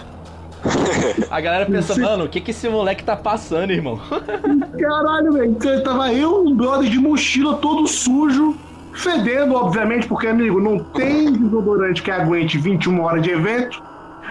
A 1.31 1.40
galera 1.40 1.66
pensa, 1.66 1.96
mano, 2.01 2.25
o 2.25 2.29
que 2.29 2.40
que 2.40 2.51
esse 2.51 2.68
moleque 2.68 3.03
tá 3.03 3.16
passando, 3.16 3.70
irmão? 3.72 4.01
Caralho, 4.79 5.33
velho. 5.33 5.55
Tava 5.83 6.12
eu, 6.12 6.44
um 6.44 6.55
brother 6.55 6.88
de 6.88 6.98
mochila 6.98 7.55
todo 7.57 7.87
sujo, 7.87 8.57
fedendo, 8.92 9.55
obviamente, 9.55 10.07
porque, 10.07 10.27
amigo, 10.27 10.61
não 10.61 10.79
tem 10.79 11.33
desodorante 11.33 12.03
que 12.03 12.11
aguente 12.11 12.59
21 12.59 13.01
horas 13.01 13.22
de 13.22 13.31
evento. 13.31 13.83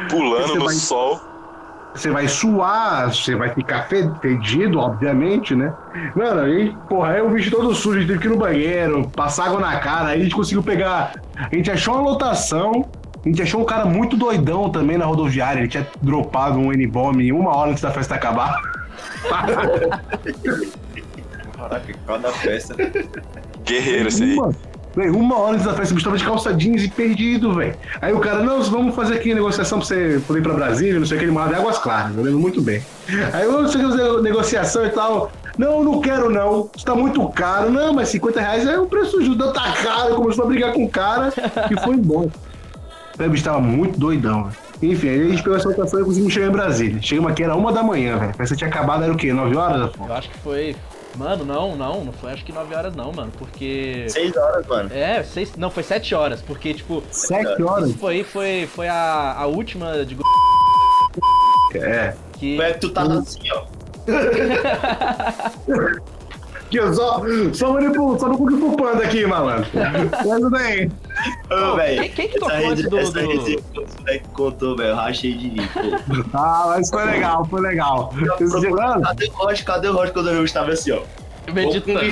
Pulando 0.10 0.56
no 0.56 0.65
vai- 0.65 0.74
sol. 0.76 1.20
Você 1.94 2.10
vai 2.10 2.26
suar, 2.30 3.13
você 3.13 3.36
vai 3.36 3.50
ficar 3.50 3.82
fe- 3.89 4.10
fedido, 4.22 4.80
obviamente, 4.80 5.54
né? 5.54 5.74
Mano, 6.15 6.39
aí, 6.44 6.74
porra, 6.88 7.10
aí 7.12 7.22
o 7.22 7.30
bicho 7.30 7.52
todo 7.52 7.76
sujo, 7.76 7.98
a 7.98 8.00
gente 8.00 8.08
teve 8.08 8.20
que 8.20 8.28
ir 8.28 8.30
no 8.30 8.38
banheiro, 8.38 9.10
passar 9.13 9.48
água 9.48 9.60
na 9.60 9.76
cara, 9.76 10.08
aí 10.12 10.22
a 10.22 10.24
gente 10.24 10.34
conseguiu 10.34 10.63
pegar. 10.63 11.12
A 11.36 11.54
gente 11.54 11.70
achou 11.70 11.96
uma 11.96 12.04
lotação, 12.12 12.86
a 13.23 13.29
gente 13.29 13.41
achou 13.41 13.62
um 13.62 13.65
cara 13.65 13.86
muito 13.86 14.17
doidão 14.17 14.69
também 14.69 14.97
na 14.97 15.05
rodoviária, 15.05 15.60
ele 15.60 15.67
tinha 15.67 15.88
dropado 16.01 16.57
um 16.57 16.73
N-Bomb 16.73 17.31
uma 17.31 17.55
hora 17.55 17.71
antes 17.71 17.84
da 17.84 17.91
festa 17.91 18.15
acabar. 18.15 18.60
Caraca, 21.55 21.93
cada 22.07 22.31
festa. 22.31 22.75
Guerreiro 23.63 24.07
esse 24.07 24.23
aí. 24.23 24.38
Uma, 25.10 25.38
hora 25.38 25.53
antes 25.53 25.65
da 25.65 25.73
festa, 25.73 25.93
o 25.93 25.95
bicho 25.95 26.05
tava 26.05 26.17
de 26.17 26.25
calça 26.25 26.53
jeans 26.53 26.84
e 26.84 26.89
perdido, 26.89 27.53
velho. 27.53 27.75
Aí 28.01 28.12
o 28.12 28.19
cara, 28.19 28.41
não, 28.41 28.62
vamos 28.63 28.93
fazer 28.95 29.15
aqui 29.15 29.31
a 29.31 29.36
negociação 29.36 29.77
pra 29.77 29.88
você 29.88 30.21
poder 30.27 30.39
ir 30.39 30.43
pra 30.43 30.53
Brasília, 30.53 30.99
não 30.99 31.05
sei 31.05 31.15
o 31.15 31.19
que, 31.19 31.25
ele 31.25 31.31
manda 31.31 31.55
águas 31.55 31.77
claras, 31.77 32.17
eu 32.17 32.23
lembro 32.23 32.39
muito 32.39 32.62
bem. 32.62 32.84
Aí 33.31 33.43
eu 33.43 33.67
sei 33.69 33.81
fazer 33.81 34.21
negociação 34.21 34.86
e 34.86 34.89
tal. 34.89 35.31
Não, 35.57 35.84
não 35.84 36.01
quero 36.01 36.29
não, 36.29 36.69
isso 36.75 36.86
tá 36.86 36.95
muito 36.95 37.25
caro. 37.29 37.69
Não, 37.69 37.93
mas 37.93 38.10
50 38.10 38.41
reais 38.41 38.67
é 38.67 38.79
o 38.79 38.86
preço 38.86 39.23
justo, 39.23 39.53
tá 39.53 39.71
caro. 39.84 40.15
Começou 40.15 40.45
a 40.45 40.47
brigar 40.47 40.73
com 40.73 40.84
o 40.84 40.89
cara 40.89 41.31
e 41.69 41.79
foi 41.79 41.95
embora. 41.95 42.29
O 43.27 43.29
bicho 43.29 43.43
tava 43.43 43.60
muito 43.60 43.99
doidão, 43.99 44.45
velho. 44.45 44.55
Enfim, 44.93 45.10
aí 45.10 45.21
a 45.21 45.29
gente 45.29 45.43
pegou 45.43 45.57
essa 45.57 45.69
lotação 45.69 46.01
e 46.01 46.05
conseguimos 46.05 46.34
chegar 46.34 46.47
em 46.47 46.51
Brasília. 46.51 46.99
Chegamos 47.01 47.31
aqui, 47.31 47.43
era 47.43 47.55
uma 47.55 47.71
da 47.71 47.84
manhã, 47.84 48.17
velho. 48.17 48.31
A 48.31 48.34
festa 48.34 48.55
tinha 48.55 48.67
acabado, 48.69 49.03
era 49.03 49.13
o 49.13 49.17
quê? 49.17 49.31
9 49.31 49.55
horas, 49.55 49.81
Afonso? 49.84 50.10
Eu 50.10 50.15
acho 50.15 50.29
que 50.29 50.38
foi. 50.39 50.75
Mano, 51.15 51.43
não, 51.45 51.75
não, 51.75 52.05
não 52.05 52.13
foi 52.13 52.31
acho 52.31 52.43
que 52.43 52.51
9 52.53 52.73
horas 52.73 52.95
não, 52.95 53.12
mano. 53.12 53.31
Porque. 53.38 54.05
Seis 54.10 54.36
horas, 54.36 54.65
mano. 54.65 54.89
É, 54.93 55.21
seis, 55.23 55.55
não, 55.55 55.69
foi 55.69 55.84
7 55.84 56.15
horas, 56.15 56.41
porque, 56.41 56.73
tipo, 56.73 57.03
7 57.12 57.62
horas? 57.62 57.91
foi, 57.93 58.23
foi, 58.23 58.67
foi 58.73 58.88
a, 58.88 59.36
a 59.38 59.45
última 59.45 60.03
de 60.05 60.17
É. 61.75 62.15
que. 62.34 62.55
Como 62.57 62.67
é 62.67 62.73
que 62.73 62.79
tu 62.79 62.89
tá 62.89 63.03
assim, 63.03 63.39
ó? 63.53 63.65
Eu 66.71 66.93
só, 66.93 67.21
só 67.53 67.73
manipulo, 67.73 68.17
só 68.19 68.27
não 68.29 68.38
pro 68.38 68.75
panda 68.77 69.03
aqui, 69.03 69.25
malandro. 69.25 69.69
Mas 70.25 70.49
bem. 70.51 70.91
Ô, 71.51 71.75
velho. 71.75 72.01
quem- 72.01 72.10
quem 72.12 72.27
que 72.29 72.39
tocou 72.39 72.55
antes 72.69 72.89
do- 72.89 72.97
Essa 72.99 73.12
do- 73.12 73.19
resenha 73.27 73.57
que 73.73 73.79
o 73.79 73.86
moleque 73.99 74.27
contou, 74.34 74.75
velho. 74.77 74.89
Eu 74.89 74.95
rachei 74.95 75.34
de 75.34 75.49
rir, 75.49 75.69
pô. 75.69 75.79
Ah, 76.34 76.65
mas 76.69 76.89
foi 76.89 77.03
legal, 77.05 77.45
foi 77.45 77.62
legal. 77.62 78.13
Cadê 79.03 79.27
o 79.27 79.36
Roger? 79.36 79.65
Cadê 79.65 79.88
o 79.89 79.93
Roger 79.93 80.13
quando 80.13 80.29
eu 80.29 80.45
estava 80.45 80.71
assim, 80.71 80.91
ó? 80.91 81.01
Meditando. 81.51 81.99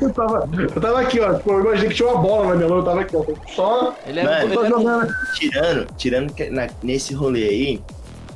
Eu 0.00 0.10
tava, 0.12 0.48
eu 0.74 0.80
tava 0.80 1.00
aqui, 1.00 1.20
ó. 1.20 1.34
Tipo, 1.34 1.50
eu 1.52 1.60
imaginei 1.60 1.88
que 1.88 1.94
tinha 1.94 2.08
uma 2.08 2.20
bola 2.20 2.48
na 2.50 2.54
minha 2.56 2.68
mão, 2.68 2.78
eu 2.78 2.84
tava 2.84 3.00
aqui, 3.00 3.16
ó. 3.16 3.24
Só. 3.54 3.94
Ele 4.06 4.20
é 4.20 4.24
Mano, 4.24 4.44
ele 4.44 4.54
Tô 4.54 4.62
um- 4.62 4.68
jogando. 4.68 5.14
Tirando, 5.34 5.86
tirando 5.96 6.32
que 6.34 6.50
na- 6.50 6.68
nesse 6.82 7.14
rolê 7.14 7.44
aí, 7.48 7.80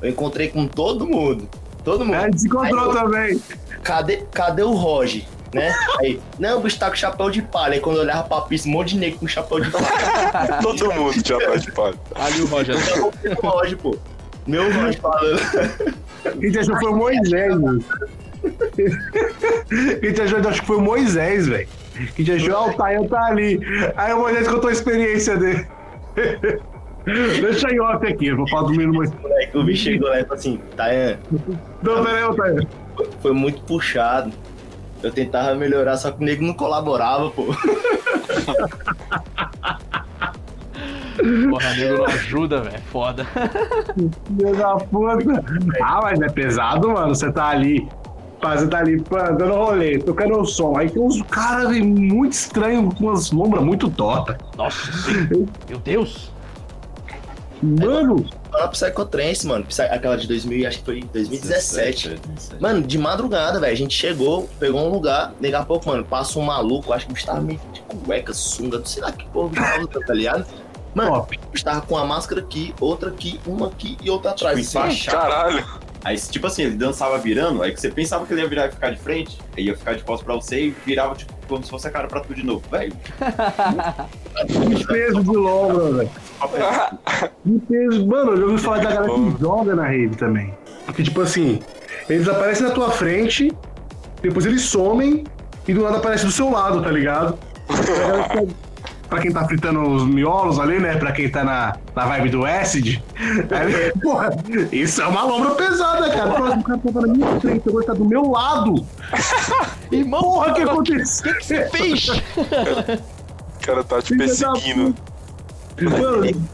eu 0.03 0.09
encontrei 0.11 0.49
com 0.49 0.67
todo 0.67 1.07
mundo. 1.07 1.49
Todo 1.87 2.05
mundo. 2.05 2.17
É, 2.17 2.19
a 2.19 2.25
gente 2.25 2.41
se 2.41 2.47
encontrou 2.49 2.81
Aí 2.81 2.87
eu- 2.89 2.93
também. 2.93 3.41
Cadê, 3.85 4.17
cadê 4.33 4.63
o 4.63 4.73
Roger? 4.73 5.23
Né? 5.55 5.73
Aí, 6.01 6.21
não, 6.39 6.59
o 6.59 6.61
bicho 6.61 6.77
tá 6.79 6.91
com 6.91 6.97
chapéu 6.97 7.31
de 7.31 7.41
palha. 7.41 7.75
Aí 7.75 7.81
quando 7.81 7.97
eu 7.99 8.03
olhava 8.03 8.25
pra 8.25 8.41
pista, 8.41 8.69
um 8.69 8.73
monte 8.73 8.89
de 8.95 8.99
negro 8.99 9.21
com 9.21 9.29
chapéu 9.29 9.61
de 9.61 9.71
palha. 9.71 9.87
Todo 10.61 10.93
mundo 10.93 11.23
tinha 11.23 11.39
pé 11.39 11.57
de 11.57 11.71
palha. 11.71 11.95
Ali 12.17 12.43
o 12.43 12.47
Roger. 12.47 12.75
Então, 12.77 13.13
o 13.41 13.47
Roger, 13.47 13.79
pô. 13.79 13.97
Meu 14.49 14.65
Roger 14.65 15.01
falando. 15.01 15.41
Quem 16.41 16.51
te 16.51 16.59
achou 16.59 16.77
foi 16.81 16.91
o 16.91 16.97
Moisés, 16.97 17.57
mano. 17.57 17.85
Quem 20.01 20.13
te 20.13 20.23
achou, 20.23 20.39
acho 20.41 20.61
que 20.61 20.67
foi 20.67 20.77
o 20.77 20.81
Moisés, 20.83 21.47
velho. 21.47 21.69
Quem 22.17 22.25
te 22.25 22.33
achou, 22.33 22.57
ah, 22.57 22.67
o 22.67 22.73
Tayan 22.75 23.05
tá 23.07 23.27
ali. 23.27 23.61
Aí 23.97 24.13
o 24.13 24.19
Moisés 24.19 24.49
contou 24.49 24.69
a 24.69 24.73
experiência 24.73 25.37
dele. 25.37 25.67
Deixa 27.07 27.71
em 27.73 27.81
off 27.81 28.05
aqui, 28.05 28.27
eu 28.27 28.37
vou 28.37 28.49
falar 28.49 28.65
do 28.65 28.71
menino 28.71 29.01
o 29.55 29.63
bicho 29.63 29.85
chegou 29.85 30.09
lá 30.09 30.19
e 30.21 30.23
falou 30.23 30.35
assim: 30.35 30.61
Tayan, 30.77 31.19
Não, 31.83 32.05
peraí, 32.05 32.37
Tayan. 32.37 32.67
foi 33.21 33.33
muito 33.33 33.63
puxado. 33.63 34.33
Eu 35.03 35.13
tentava 35.13 35.55
melhorar, 35.55 35.97
só 35.99 36.11
que 36.11 36.21
o 36.21 36.27
nego 36.27 36.45
não 36.45 36.55
colaborava, 36.55 37.31
pô. 37.31 37.45
Porra, 41.51 41.75
nego 41.75 41.99
não 41.99 42.07
ajuda, 42.07 42.63
velho. 42.63 42.83
Foda. 42.91 43.25
Filho 43.25 44.57
da 44.57 44.77
puta. 44.77 45.45
Ah, 45.83 46.01
mas 46.03 46.21
é 46.21 46.29
pesado, 46.29 46.91
mano. 46.91 47.15
Você 47.15 47.31
tá 47.31 47.49
ali. 47.49 47.89
Você 48.43 48.69
tá 48.69 48.79
ali 48.79 49.03
dando 49.39 49.55
rolê, 49.55 49.99
tocando 49.99 50.39
o 50.41 50.45
som. 50.45 50.77
Aí 50.77 50.91
tem 50.91 51.03
uns 51.03 51.23
caras 51.23 51.77
muito 51.79 52.33
estranhos, 52.33 52.95
com 52.95 53.05
umas 53.07 53.31
lombras 53.31 53.65
muito 53.65 53.89
tortas. 53.91 54.37
Nossa. 54.57 54.91
Meu 55.69 55.79
Deus. 55.79 56.36
Mano, 57.63 58.27
Fala 58.51 58.69
Psychotrance, 58.69 59.47
mano. 59.47 59.67
Aquela 59.91 60.17
de 60.17 60.27
2000, 60.27 60.69
acho 60.69 60.79
que 60.79 60.85
foi 60.85 61.03
2017. 61.13 62.21
17. 62.35 62.63
Mano, 62.63 62.83
de 62.83 62.99
madrugada, 62.99 63.59
velho. 63.59 63.73
A 63.73 63.77
gente 63.77 63.95
chegou, 63.95 64.49
pegou 64.59 64.81
um 64.81 64.91
lugar, 64.91 65.35
daqui 65.41 65.55
a 65.55 65.65
pouco, 65.65 65.89
mano, 65.89 66.05
passa 66.05 66.39
um 66.39 66.43
maluco, 66.43 66.93
acho 66.93 67.07
que 67.07 67.13
o 67.13 67.27
tava 67.27 67.41
meio 67.41 67.61
de 67.73 67.81
cueca, 67.83 68.33
sunga, 68.35 68.85
sei 68.85 69.03
lá 69.03 69.13
que 69.13 69.27
porra 69.29 69.55
tava 69.55 70.07
tá 70.07 70.15
ligado? 70.15 70.47
Mano, 70.95 71.11
top. 71.11 71.39
o 71.47 71.51
bicho 71.51 71.65
tava 71.65 71.83
com 71.83 71.97
a 71.97 72.05
máscara 72.07 72.41
aqui, 72.41 72.75
outra 72.81 73.11
aqui, 73.11 73.39
uma 73.47 73.67
aqui 73.67 73.99
e 74.03 74.09
outra 74.09 74.31
atrás. 74.31 74.57
Tipo, 74.57 74.79
assim. 74.79 74.89
enfaixado. 74.89 75.31
Caralho. 75.31 75.67
Aí, 76.05 76.17
tipo 76.17 76.47
assim, 76.47 76.63
ele 76.63 76.77
dançava 76.77 77.19
virando, 77.19 77.63
aí 77.63 77.73
que 77.73 77.81
você 77.81 77.91
pensava 77.91 78.25
que 78.25 78.33
ele 78.33 78.41
ia 78.41 78.49
virar 78.49 78.67
e 78.69 78.71
ficar 78.71 78.91
de 78.91 79.01
frente, 79.01 79.39
aí 79.57 79.65
ia 79.65 79.77
ficar 79.77 79.95
de 79.95 80.05
costas 80.05 80.25
pra 80.25 80.37
você 80.37 80.67
e 80.67 80.71
virava, 80.87 81.17
tipo, 81.17 81.36
como 81.49 81.65
se 81.65 81.71
fosse 81.71 81.89
a 81.89 81.91
cara 81.91 82.07
pra 82.09 82.21
tu 82.21 82.35
de 82.35 82.45
novo. 82.45 82.63
Velho, 82.71 82.93
Que 84.47 84.87
peso 84.87 85.23
de 85.23 85.37
lombra, 85.37 85.93
velho. 85.93 86.11
Que 87.43 87.59
peso. 87.67 88.07
Mano, 88.07 88.33
eu 88.33 88.37
já 88.37 88.45
ouvi 88.45 88.59
falar 88.59 88.79
da 88.79 88.93
galera 88.93 89.15
que 89.15 89.37
joga 89.41 89.75
na 89.75 89.87
rede 89.87 90.17
também. 90.17 90.53
Porque, 90.85 91.03
tipo 91.03 91.21
assim, 91.21 91.61
eles 92.09 92.29
aparecem 92.29 92.67
na 92.67 92.73
tua 92.73 92.91
frente, 92.91 93.53
depois 94.23 94.47
eles 94.47 94.63
somem 94.63 95.25
e 95.67 95.75
do 95.75 95.83
nada 95.83 95.97
aparece 95.97 96.25
do 96.25 96.33
seu 96.33 96.51
lado, 96.51 96.83
tá 96.83 96.91
ligado? 96.91 97.39
Pra 99.17 99.23
quem 99.23 99.33
tá 99.33 99.47
fritando 99.47 99.81
os 99.81 100.05
miolos 100.05 100.59
ali, 100.59 100.79
né? 100.79 100.95
Pra 100.99 101.11
quem 101.11 101.27
tá 101.31 101.43
na, 101.43 101.75
na 101.95 102.05
vibe 102.05 102.29
do 102.29 102.45
acid. 102.45 103.01
Aí, 103.51 103.91
porra, 104.03 104.29
isso 104.71 105.01
é 105.01 105.07
uma 105.07 105.23
lombra 105.25 105.55
pesada, 105.55 106.11
cara. 106.11 106.35
Próximo 106.35 106.63
cara 106.65 106.81
tá 106.93 107.01
na 107.01 107.07
minha 107.15 107.41
frente, 107.41 107.67
agora 107.67 107.87
tá 107.87 107.95
do 107.95 108.05
meu 108.05 108.31
lado. 108.31 108.87
Irmão, 109.91 110.21
Porra, 110.21 110.51
o 110.51 110.55
que 110.55 110.65
o 110.65 110.71
aconteceu? 110.71 111.35
que 111.35 111.45
você 111.47 111.71
fez? 111.71 112.09
O 112.09 113.67
cara 113.67 113.83
tá 113.85 114.03
te 114.03 114.15
da 114.15 114.25
perseguindo. 114.27 114.95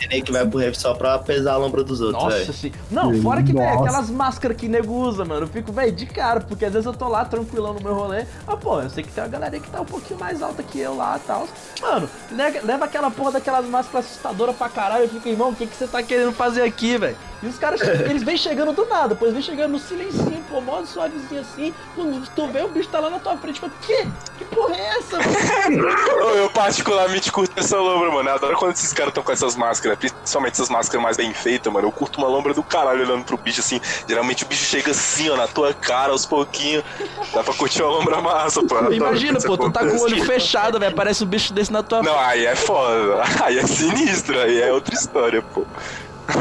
Tem 0.08 0.22
que 0.22 0.32
vai 0.32 0.46
pro 0.46 0.58
rap 0.58 0.74
só 0.74 0.94
pra 0.94 1.18
pesar 1.18 1.52
a 1.52 1.56
lombra 1.56 1.84
dos 1.84 2.00
outros, 2.00 2.22
Nossa, 2.22 2.52
sim. 2.52 2.72
Não, 2.90 3.14
fora 3.22 3.42
que, 3.42 3.52
velho, 3.52 3.64
Nossa. 3.64 3.88
aquelas 3.88 4.10
máscaras 4.10 4.56
que 4.56 4.68
nego 4.68 4.92
usa, 4.92 5.24
mano. 5.24 5.42
Eu 5.42 5.48
fico, 5.48 5.72
velho, 5.72 5.92
de 5.92 6.06
cara, 6.06 6.40
porque 6.40 6.64
às 6.64 6.72
vezes 6.72 6.86
eu 6.86 6.92
tô 6.92 7.08
lá 7.08 7.24
tranquilão 7.24 7.74
no 7.74 7.80
meu 7.80 7.94
rolê. 7.94 8.24
Ah, 8.46 8.56
pô, 8.56 8.80
eu 8.80 8.90
sei 8.90 9.04
que 9.04 9.10
tem 9.10 9.22
uma 9.22 9.30
galera 9.30 9.58
que 9.58 9.70
tá 9.70 9.80
um 9.80 9.86
pouquinho 9.86 10.18
mais 10.18 10.42
alta 10.42 10.62
que 10.62 10.78
eu 10.80 10.96
lá 10.96 11.20
e 11.22 11.26
tal. 11.26 11.48
Mano, 11.80 12.08
leva 12.64 12.84
aquela 12.84 13.10
porra 13.10 13.32
daquelas 13.32 13.66
máscaras 13.66 14.06
assustadoras 14.06 14.56
pra 14.56 14.68
caralho. 14.68 15.04
Eu 15.04 15.08
fico, 15.08 15.28
irmão, 15.28 15.50
o 15.50 15.54
que, 15.54 15.66
que 15.66 15.76
você 15.76 15.86
tá 15.86 16.02
querendo 16.02 16.32
fazer 16.32 16.62
aqui, 16.62 16.98
velho? 16.98 17.16
E 17.42 17.46
os 17.48 17.58
caras, 17.58 17.80
eles 17.80 18.22
vêm 18.22 18.36
chegando 18.36 18.72
do 18.72 18.86
nada, 18.86 19.08
depois 19.08 19.32
vem 19.32 19.42
chegando 19.42 19.72
no 19.72 19.78
silencinho, 19.78 20.44
pô, 20.48 20.60
mó 20.60 20.84
suavezinho 20.84 21.40
assim. 21.40 21.74
Quando 21.96 22.24
tu 22.30 22.46
vê, 22.46 22.62
o 22.62 22.68
bicho 22.68 22.88
tá 22.88 23.00
lá 23.00 23.10
na 23.10 23.18
tua 23.18 23.36
frente. 23.36 23.58
Fala, 23.58 23.72
que? 23.82 24.06
Que 24.38 24.44
porra 24.44 24.76
é 24.76 24.98
essa, 24.98 25.18
Eu 26.36 26.48
particularmente 26.50 27.32
curto 27.32 27.58
essa 27.58 27.76
lombra, 27.78 28.12
mano. 28.12 28.28
Eu 28.28 28.34
adoro 28.34 28.56
quando 28.56 28.74
esses 28.74 28.92
caras 28.92 29.10
estão 29.10 29.24
com 29.24 29.32
essas 29.32 29.56
máscaras, 29.56 29.98
principalmente 29.98 30.54
essas 30.54 30.68
máscaras 30.68 31.02
mais 31.02 31.16
bem 31.16 31.34
feitas, 31.34 31.72
mano. 31.72 31.88
Eu 31.88 31.92
curto 31.92 32.18
uma 32.18 32.28
lombra 32.28 32.54
do 32.54 32.62
caralho 32.62 33.02
olhando 33.02 33.24
pro 33.24 33.36
bicho 33.36 33.58
assim. 33.58 33.80
Geralmente 34.08 34.44
o 34.44 34.46
bicho 34.46 34.64
chega 34.64 34.92
assim, 34.92 35.28
ó, 35.28 35.36
na 35.36 35.48
tua 35.48 35.74
cara 35.74 36.12
aos 36.12 36.24
pouquinhos. 36.24 36.84
Dá 37.34 37.42
pra 37.42 37.54
curtir 37.54 37.82
uma 37.82 37.90
lombra 37.90 38.20
massa, 38.20 38.62
pô. 38.62 38.92
Imagina, 38.92 39.40
pô, 39.40 39.58
tu 39.58 39.70
tá 39.72 39.80
com 39.80 39.96
o 39.96 40.02
olho 40.02 40.24
fechado, 40.24 40.78
velho. 40.78 40.94
Parece 40.94 41.24
um 41.24 41.26
bicho 41.26 41.52
desse 41.52 41.72
na 41.72 41.82
tua 41.82 42.04
Não, 42.04 42.18
aí 42.20 42.46
é 42.46 42.54
foda. 42.54 43.22
Aí 43.42 43.58
é 43.58 43.66
sinistro, 43.66 44.38
aí 44.38 44.60
é 44.60 44.72
outra 44.72 44.94
história, 44.94 45.42
pô. 45.42 45.66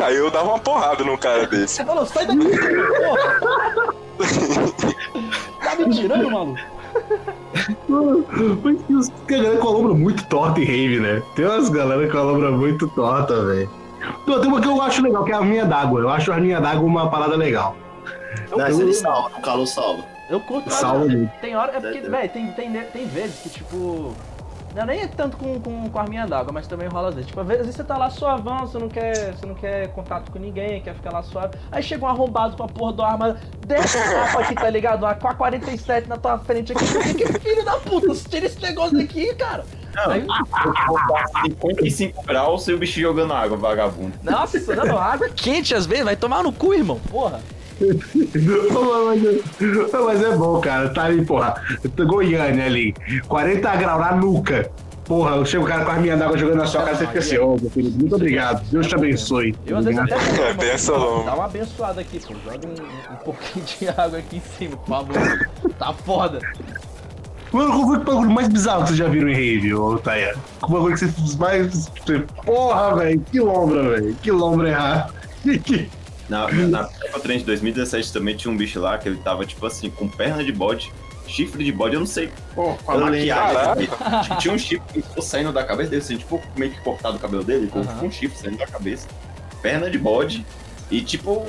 Aí 0.03 0.15
eu 0.15 0.31
dava 0.31 0.49
uma 0.49 0.59
porrada 0.59 1.03
num 1.03 1.17
cara 1.17 1.45
desse. 1.47 1.75
Você 1.75 1.85
falou, 1.85 2.05
sai 2.05 2.25
daqui, 2.25 2.49
porra. 2.97 3.93
Tá 5.63 5.75
me 5.75 5.95
tirando, 5.95 6.29
maluco? 6.29 6.59
Mas 8.63 9.09
tem 9.27 9.39
a 9.39 9.43
galera 9.43 9.59
com 9.59 9.67
a 9.67 9.71
lombra 9.71 9.93
muito 9.93 10.25
torta 10.25 10.59
em 10.59 10.65
rave, 10.65 10.99
né? 10.99 11.21
Tem 11.35 11.45
umas 11.45 11.69
galera 11.69 12.09
com 12.09 12.17
a 12.17 12.21
lombra 12.21 12.51
muito 12.51 12.87
torta, 12.89 13.45
velho. 13.45 13.69
Tem 14.25 14.35
uma 14.35 14.61
que 14.61 14.67
eu 14.67 14.81
acho 14.81 15.01
legal, 15.03 15.23
que 15.23 15.31
é 15.31 15.35
a 15.35 15.41
minha 15.41 15.65
d'água. 15.65 16.01
Eu 16.01 16.09
acho 16.09 16.31
a 16.31 16.37
minha 16.37 16.59
d'água 16.59 16.85
uma 16.85 17.09
parada 17.09 17.35
legal. 17.35 17.75
Não, 18.49 18.65
essa 18.65 18.81
ele 18.81 18.93
salva, 18.93 19.37
o 19.37 19.41
calor 19.41 19.67
salva. 19.67 20.03
Eu 20.29 20.39
curto 20.39 20.69
Salva. 20.69 21.05
Tem 21.41 21.55
hora. 21.57 21.73
É 21.75 21.79
porque, 21.81 21.99
velho, 21.99 22.29
tem, 22.29 22.51
tem, 22.53 22.71
tem 22.71 23.05
vezes 23.07 23.39
que, 23.41 23.49
tipo. 23.49 24.15
Não, 24.75 24.85
nem 24.85 25.01
é 25.01 25.07
tanto 25.07 25.37
com, 25.37 25.59
com, 25.59 25.89
com 25.89 25.99
a 25.99 26.01
arminha 26.01 26.25
d'água, 26.25 26.53
mas 26.53 26.67
também 26.67 26.87
rola 26.87 27.09
às 27.09 27.15
vezes. 27.15 27.27
Tipo, 27.27 27.41
às 27.41 27.47
vezes 27.47 27.75
você 27.75 27.83
tá 27.83 27.97
lá 27.97 28.09
suavão, 28.09 28.59
você 28.59 28.79
não 28.79 28.87
quer, 28.87 29.33
você 29.33 29.45
não 29.45 29.55
quer 29.55 29.87
contato 29.89 30.31
com 30.31 30.39
ninguém, 30.39 30.81
quer 30.81 30.95
ficar 30.95 31.11
lá 31.11 31.21
suave. 31.23 31.57
Aí 31.71 31.83
chega 31.83 32.05
um 32.05 32.07
arrombado 32.07 32.55
com 32.55 32.63
a 32.63 32.67
porra 32.67 32.93
do 32.93 33.03
arma, 33.03 33.37
desce 33.65 33.97
o 33.97 34.17
mapa 34.17 34.41
aqui, 34.41 34.55
tá 34.55 34.69
ligado? 34.69 35.03
Uma 35.03 35.11
AK-47 35.11 36.07
na 36.07 36.17
tua 36.17 36.37
frente 36.39 36.71
aqui. 36.71 36.85
Que 37.13 37.39
filho 37.39 37.65
da 37.65 37.77
puta, 37.77 38.13
tira 38.29 38.45
esse 38.45 38.61
negócio 38.61 38.97
daqui, 38.97 39.33
cara. 39.35 39.65
Aí, 40.07 40.25
55 41.43 42.23
graus 42.23 42.67
e 42.67 42.73
o 42.73 42.77
bicho 42.77 42.99
jogando 42.99 43.33
água, 43.33 43.57
vagabundo. 43.57 44.13
nossa, 44.23 44.57
não, 44.73 44.85
não, 44.85 44.97
água 44.97 45.29
quente 45.29 45.75
às 45.75 45.85
vezes, 45.85 46.05
vai 46.05 46.15
tomar 46.15 46.43
no 46.43 46.53
cu, 46.53 46.73
irmão. 46.73 46.99
Porra. 47.09 47.41
Mas, 49.05 49.23
é- 49.25 49.97
mas 49.99 50.23
é 50.23 50.35
bom, 50.35 50.59
cara. 50.61 50.89
Tá 50.89 51.05
ali, 51.05 51.25
porra. 51.25 51.55
Goiânia 52.05 52.65
ali. 52.65 52.93
40 53.27 53.75
graus 53.75 53.99
na 54.01 54.15
nuca. 54.15 54.69
Porra, 55.05 55.43
chega 55.45 55.63
o 55.63 55.67
cara 55.67 55.83
com 55.83 55.91
a 55.91 55.95
minha 55.95 56.15
d'água 56.15 56.37
jogando 56.37 56.59
na 56.59 56.65
sua 56.65 56.83
cara, 56.83 56.95
você 56.95 57.05
fica 57.07 57.19
assim, 57.19 57.37
ô, 57.37 57.57
meu 57.59 57.69
filho, 57.69 57.91
muito 57.91 58.15
obrigado. 58.15 58.63
Deus 58.69 58.87
te 58.87 58.95
abençoe. 58.95 59.53
Eu 59.65 59.77
às 59.77 59.85
vezes 59.85 59.99
até 59.99 60.13
É, 60.15 60.91
longa. 60.97 61.25
Dá 61.25 61.33
uma 61.35 61.45
abençoada 61.45 61.99
aqui, 62.01 62.19
pô. 62.19 62.33
Joga 62.45 62.67
um, 62.67 63.13
um 63.13 63.17
pouquinho 63.17 63.65
de 63.65 63.87
água 63.89 64.19
aqui 64.19 64.37
em 64.37 64.57
cima, 64.57 64.77
por 64.77 64.87
favor. 64.87 65.49
Tá 65.77 65.91
foda. 65.93 66.39
Mano, 67.51 67.71
qual 67.73 67.85
foi 67.87 67.97
o 67.97 68.03
bagulho 68.05 68.31
mais 68.31 68.47
bizarro 68.47 68.83
que 68.83 68.87
vocês 68.89 68.99
já 68.99 69.07
viram 69.09 69.27
em 69.27 69.33
rave, 69.33 69.73
ô 69.73 69.97
Taia? 69.97 70.33
Qual 70.61 70.71
bagulho 70.71 70.93
que 70.95 71.05
vocês 71.05 71.35
mais. 71.35 71.91
Porra, 72.45 72.95
velho, 72.95 73.19
que 73.29 73.39
lombra, 73.41 73.89
velho. 73.89 74.15
Que 74.21 74.31
lombra 74.31 74.69
errar. 74.69 75.09
Na, 76.47 76.47
na 76.67 76.83
Copa 76.85 77.19
Trem 77.19 77.39
de 77.39 77.43
2017 77.43 78.13
também 78.13 78.35
tinha 78.35 78.51
um 78.53 78.55
bicho 78.55 78.79
lá 78.79 78.97
que 78.97 79.09
ele 79.09 79.17
tava, 79.17 79.45
tipo 79.45 79.65
assim, 79.65 79.89
com 79.89 80.07
perna 80.07 80.41
de 80.43 80.51
bode, 80.53 80.91
chifre 81.27 81.63
de 81.63 81.71
bode, 81.71 81.95
eu 81.95 81.99
não 81.99 82.07
sei 82.07 82.31
qual 82.55 82.77
qual 82.85 82.97
a 82.97 83.01
Eu 83.01 83.05
maquiagem. 83.07 83.87
Tipo, 84.23 84.37
tinha 84.37 84.53
um 84.53 84.57
chifre 84.57 84.93
que 84.93 85.01
ficou 85.01 85.21
saindo 85.21 85.51
da 85.51 85.63
cabeça 85.63 85.89
dele, 85.89 86.01
assim, 86.01 86.17
tipo, 86.17 86.41
meio 86.55 86.71
que 86.71 86.79
cortado 86.81 87.17
o 87.17 87.19
cabelo 87.19 87.43
dele, 87.43 87.67
com 87.67 87.83
com 87.83 88.05
um 88.05 88.11
chifre 88.11 88.37
saindo 88.37 88.57
da 88.57 88.67
cabeça. 88.67 89.07
Perna 89.61 89.89
de 89.89 89.97
bode. 89.97 90.45
E, 90.89 91.01
tipo, 91.01 91.45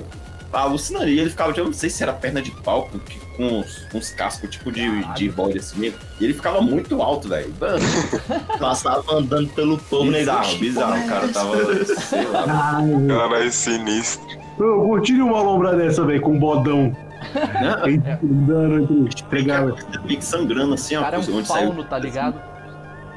alucinaria. 0.52 1.22
Ele 1.22 1.30
ficava, 1.30 1.52
eu 1.56 1.64
não 1.64 1.72
sei 1.72 1.90
se 1.90 2.02
era 2.02 2.12
perna 2.12 2.42
de 2.42 2.50
pau, 2.50 2.88
com, 2.88 2.98
com 3.36 3.58
uns, 3.60 3.86
uns 3.94 4.10
cascos, 4.10 4.50
tipo, 4.50 4.70
de, 4.70 5.04
de 5.14 5.30
bode, 5.30 5.58
assim 5.58 5.78
mesmo. 5.78 5.98
E 6.20 6.24
ele 6.24 6.34
ficava 6.34 6.60
muito 6.60 7.00
alto, 7.02 7.28
velho. 7.28 7.52
Mano, 7.58 7.84
Passava 8.58 9.16
andando 9.16 9.48
pelo 9.50 9.78
povo, 9.78 10.10
né? 10.10 10.20
bizarro, 10.20 10.58
bizarro. 10.58 11.04
O 11.04 11.08
cara 11.08 11.28
tava, 11.28 11.84
sei 11.84 12.24
lá. 12.26 12.44
Caralho. 12.44 13.08
Caralho, 13.08 13.52
sinistro. 13.52 14.41
Eu 14.58 14.82
curti 14.82 15.20
uma 15.20 15.40
lombra 15.40 15.76
dessa, 15.76 16.04
velho, 16.04 16.20
com 16.20 16.32
um 16.32 16.38
bodão. 16.38 16.94
Né? 17.34 18.18
Andando 18.22 18.82
entre. 18.82 19.22
Pegava. 19.24 19.76
Meio 20.04 20.18
que 20.18 20.24
sangrando, 20.24 20.74
assim, 20.74 20.96
ó. 20.96 21.02
cara 21.02 21.16
é 21.16 21.20
um 21.20 21.36
onde 21.36 21.46
saiu. 21.46 21.68
fauno, 21.68 21.84
tá 21.84 21.98
ligado? 21.98 22.40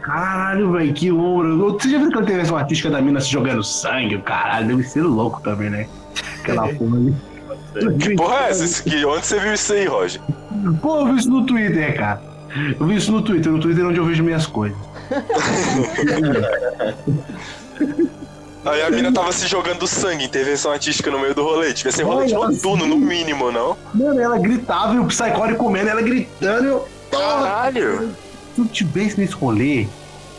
Caralho, 0.01 0.71
velho, 0.71 0.93
que 0.93 1.09
lombra. 1.09 1.55
Você 1.55 1.89
já 1.89 1.97
viu 1.97 2.07
aquela 2.07 2.23
intervenção 2.23 2.57
artística 2.57 2.89
da 2.89 3.01
mina 3.01 3.19
se 3.19 3.29
jogando 3.29 3.63
sangue? 3.63 4.19
Caralho, 4.19 4.67
deve 4.67 4.83
ser 4.83 5.01
louco 5.01 5.41
também, 5.41 5.69
né? 5.69 5.87
Aquela 6.41 6.67
porra 6.75 6.97
ali. 6.97 7.15
Que 7.99 8.15
porra 8.15 8.45
é 8.45 8.49
essa? 8.49 8.81
Aqui? 8.81 9.05
Onde 9.05 9.25
você 9.25 9.39
viu 9.39 9.53
isso 9.53 9.73
aí, 9.73 9.85
Roger? 9.85 10.21
Pô, 10.81 10.99
eu 10.99 11.07
vi 11.07 11.19
isso 11.19 11.29
no 11.29 11.45
Twitter, 11.45 11.97
cara. 11.97 12.21
Eu 12.79 12.85
vi 12.85 12.95
isso 12.95 13.11
no 13.11 13.21
Twitter, 13.21 13.51
no 13.51 13.59
Twitter 13.59 13.83
é 13.83 13.87
onde 13.87 13.99
eu 13.99 14.05
vejo 14.05 14.23
minhas 14.23 14.47
coisas. 14.47 14.77
Aí 18.65 18.81
a 18.81 18.89
mina 18.89 19.11
tava 19.13 19.31
se 19.31 19.47
jogando 19.47 19.85
sangue, 19.87 20.23
intervenção 20.25 20.71
artística 20.71 21.11
no 21.11 21.19
meio 21.19 21.35
do 21.35 21.43
rolê. 21.43 21.71
Devia 21.73 21.91
ser 21.91 22.03
rolê 22.03 22.25
de 22.25 22.33
noturno, 22.33 22.87
no 22.87 22.97
mínimo, 22.97 23.51
não? 23.51 23.77
Mano, 23.93 24.19
ela 24.19 24.37
gritava 24.39 24.95
e 24.95 24.99
o 24.99 25.05
Psycore 25.05 25.55
comendo, 25.55 25.89
ela 25.89 26.01
gritando 26.01 26.63
e 26.65 26.67
eu. 26.69 26.87
Porra, 27.11 27.23
Caralho! 27.43 28.15
se 28.55 28.61
eu 28.61 28.65
tivesse 28.65 29.19
nesse 29.19 29.33
rolê, 29.33 29.87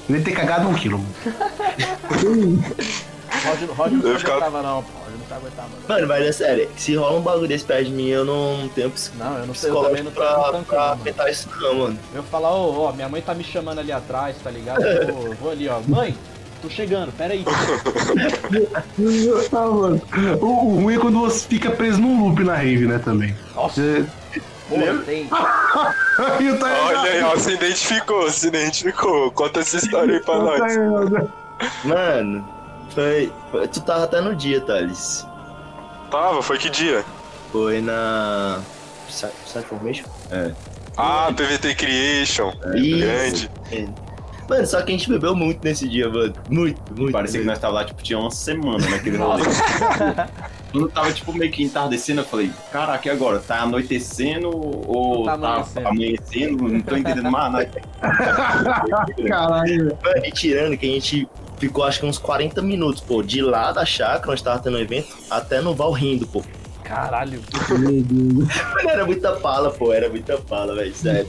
eu 0.09 0.17
ia 0.17 0.23
ter 0.23 0.33
cagado 0.33 0.69
um 0.69 0.75
quilo. 0.75 0.99
mano. 0.99 2.65
Roger, 3.47 3.69
Roger 3.71 3.99
não 3.99 4.19
ficava- 4.19 4.37
aguentava 4.47 4.63
não, 4.63 4.83
pô. 4.83 4.89
Roger 5.05 5.19
não 5.31 5.37
aguentava 5.37 5.69
não. 5.89 5.95
Mano, 5.97 6.07
mas 6.09 6.27
é 6.27 6.33
sério, 6.33 6.69
se 6.77 6.95
rola 6.97 7.19
um 7.19 7.23
bagulho 7.23 7.47
desse 7.49 7.65
perto 7.65 7.85
de 7.87 7.91
mim, 7.93 8.09
eu 8.09 8.25
não 8.25 8.69
tenho 8.75 8.93
Não, 9.19 9.39
eu 9.39 9.47
não 9.47 9.55
sei, 9.55 9.71
eu 9.71 9.83
também 9.83 10.03
não 10.03 10.11
pra, 10.11 10.35
tanto 10.51 10.65
pra 10.65 10.77
não, 10.79 10.89
mano. 10.89 11.01
aguentar 11.01 11.31
isso 11.31 11.49
não, 11.61 11.75
mano. 11.75 11.99
Eu 12.15 12.23
falar, 12.25 12.53
ô, 12.55 12.83
ó, 12.85 12.93
minha 12.93 13.09
mãe 13.09 13.21
tá 13.23 13.35
me 13.35 13.45
chamando 13.45 13.79
ali 13.79 13.93
atrás, 13.93 14.37
tá 14.43 14.51
ligado? 14.51 14.83
Eu 14.83 15.15
vou, 15.15 15.27
eu 15.29 15.35
vou 15.35 15.51
ali, 15.51 15.69
ó. 15.69 15.81
Mãe, 15.87 16.17
tô 16.69 16.71
chegando, 16.75 17.13
pera 17.13 17.33
aí. 17.35 17.45
Ah, 19.53 19.67
mano. 19.71 20.03
O, 20.41 20.47
o 20.47 20.81
ruim 20.83 20.97
é 20.97 20.99
quando 20.99 21.21
você 21.21 21.47
fica 21.47 21.71
preso 21.71 22.01
num 22.01 22.25
loop 22.25 22.43
na 22.43 22.55
rave, 22.57 22.87
né, 22.87 22.99
também. 22.99 23.35
Nossa, 23.55 23.81
tem. 25.05 25.29
Olha 26.19 27.01
aí, 27.03 27.23
ó, 27.23 27.37
se 27.37 27.53
identificou, 27.53 28.31
se 28.31 28.49
identificou. 28.49 29.31
Conta 29.31 29.61
essa 29.61 29.77
história 29.77 30.15
aí 30.17 30.21
pra 30.21 30.39
nós. 30.39 30.61
Mano, 31.85 32.49
foi, 32.95 33.33
foi- 33.51 33.69
Tu 33.69 33.81
tava 33.83 34.05
até 34.05 34.21
no 34.21 34.35
dia, 34.35 34.61
Thales. 34.61 35.25
Tava, 36.11 36.43
foi 36.43 36.59
que 36.59 36.69
dia? 36.69 37.05
Foi 37.53 37.81
na. 37.81 38.61
Side 39.09 39.65
Formation? 39.67 40.05
Ah, 40.97 41.33
PVT 41.37 41.75
Creation. 41.75 42.53
Isso. 42.75 42.99
Grande. 42.99 43.51
Mano, 44.49 44.67
só 44.67 44.81
que 44.83 44.93
a 44.93 44.97
gente 44.97 45.09
bebeu 45.09 45.35
muito 45.35 45.63
nesse 45.65 45.89
dia, 45.89 46.09
mano. 46.09 46.33
Muito, 46.49 46.81
muito. 46.97 47.13
Parecia 47.13 47.41
que 47.41 47.47
nós 47.47 47.59
tava 47.59 47.75
lá, 47.75 47.85
tipo, 47.85 48.03
tinha 48.03 48.19
uma 48.19 48.31
semana 48.31 48.89
naquele 48.89 49.17
rolê. 49.17 49.43
Quando 50.71 50.89
tava, 50.91 51.13
tipo, 51.13 51.33
meio 51.33 51.51
que 51.51 51.63
entardecendo, 51.65 52.21
eu 52.21 52.25
falei, 52.25 52.51
caraca, 52.71 53.09
e 53.09 53.11
agora? 53.11 53.39
Tá 53.39 53.63
anoitecendo 53.63 54.51
ou 54.51 55.25
Tá 55.25 55.39
tá, 55.39 55.49
amanhecendo. 55.55 55.89
amanhecendo? 55.89 56.69
Não 56.69 56.81
tô 56.81 56.97
entendendo 56.97 57.31
mais 57.31 57.53
nada. 57.53 57.71
Caralho. 59.27 59.99
Mano, 60.05 60.27
e 60.27 60.31
tirando 60.33 60.77
que 60.77 60.87
a 60.87 60.91
gente 60.93 61.29
ficou 61.59 61.85
acho 61.85 62.01
que 62.01 62.07
uns 62.07 62.19
40 62.19 62.61
minutos, 62.63 63.01
pô, 63.01 63.23
de 63.23 63.41
lá 63.41 63.73
da 63.73 63.85
chácara 63.85 64.33
onde 64.33 64.43
tava 64.45 64.59
tendo 64.59 64.77
o 64.77 64.81
evento 64.81 65.09
até 65.31 65.61
no 65.61 65.75
Val 65.75 65.93
rindo, 65.93 66.27
pô. 66.27 66.43
Caralho. 66.85 67.41
Meu 67.71 68.03
Deus. 68.03 68.49
Mano, 68.77 68.91
era 68.91 69.05
muita 69.07 69.33
pala, 69.33 69.71
pô, 69.71 69.93
era 69.93 70.09
muita 70.09 70.37
pala, 70.39 70.75
velho, 70.75 70.95
sério. 70.95 71.29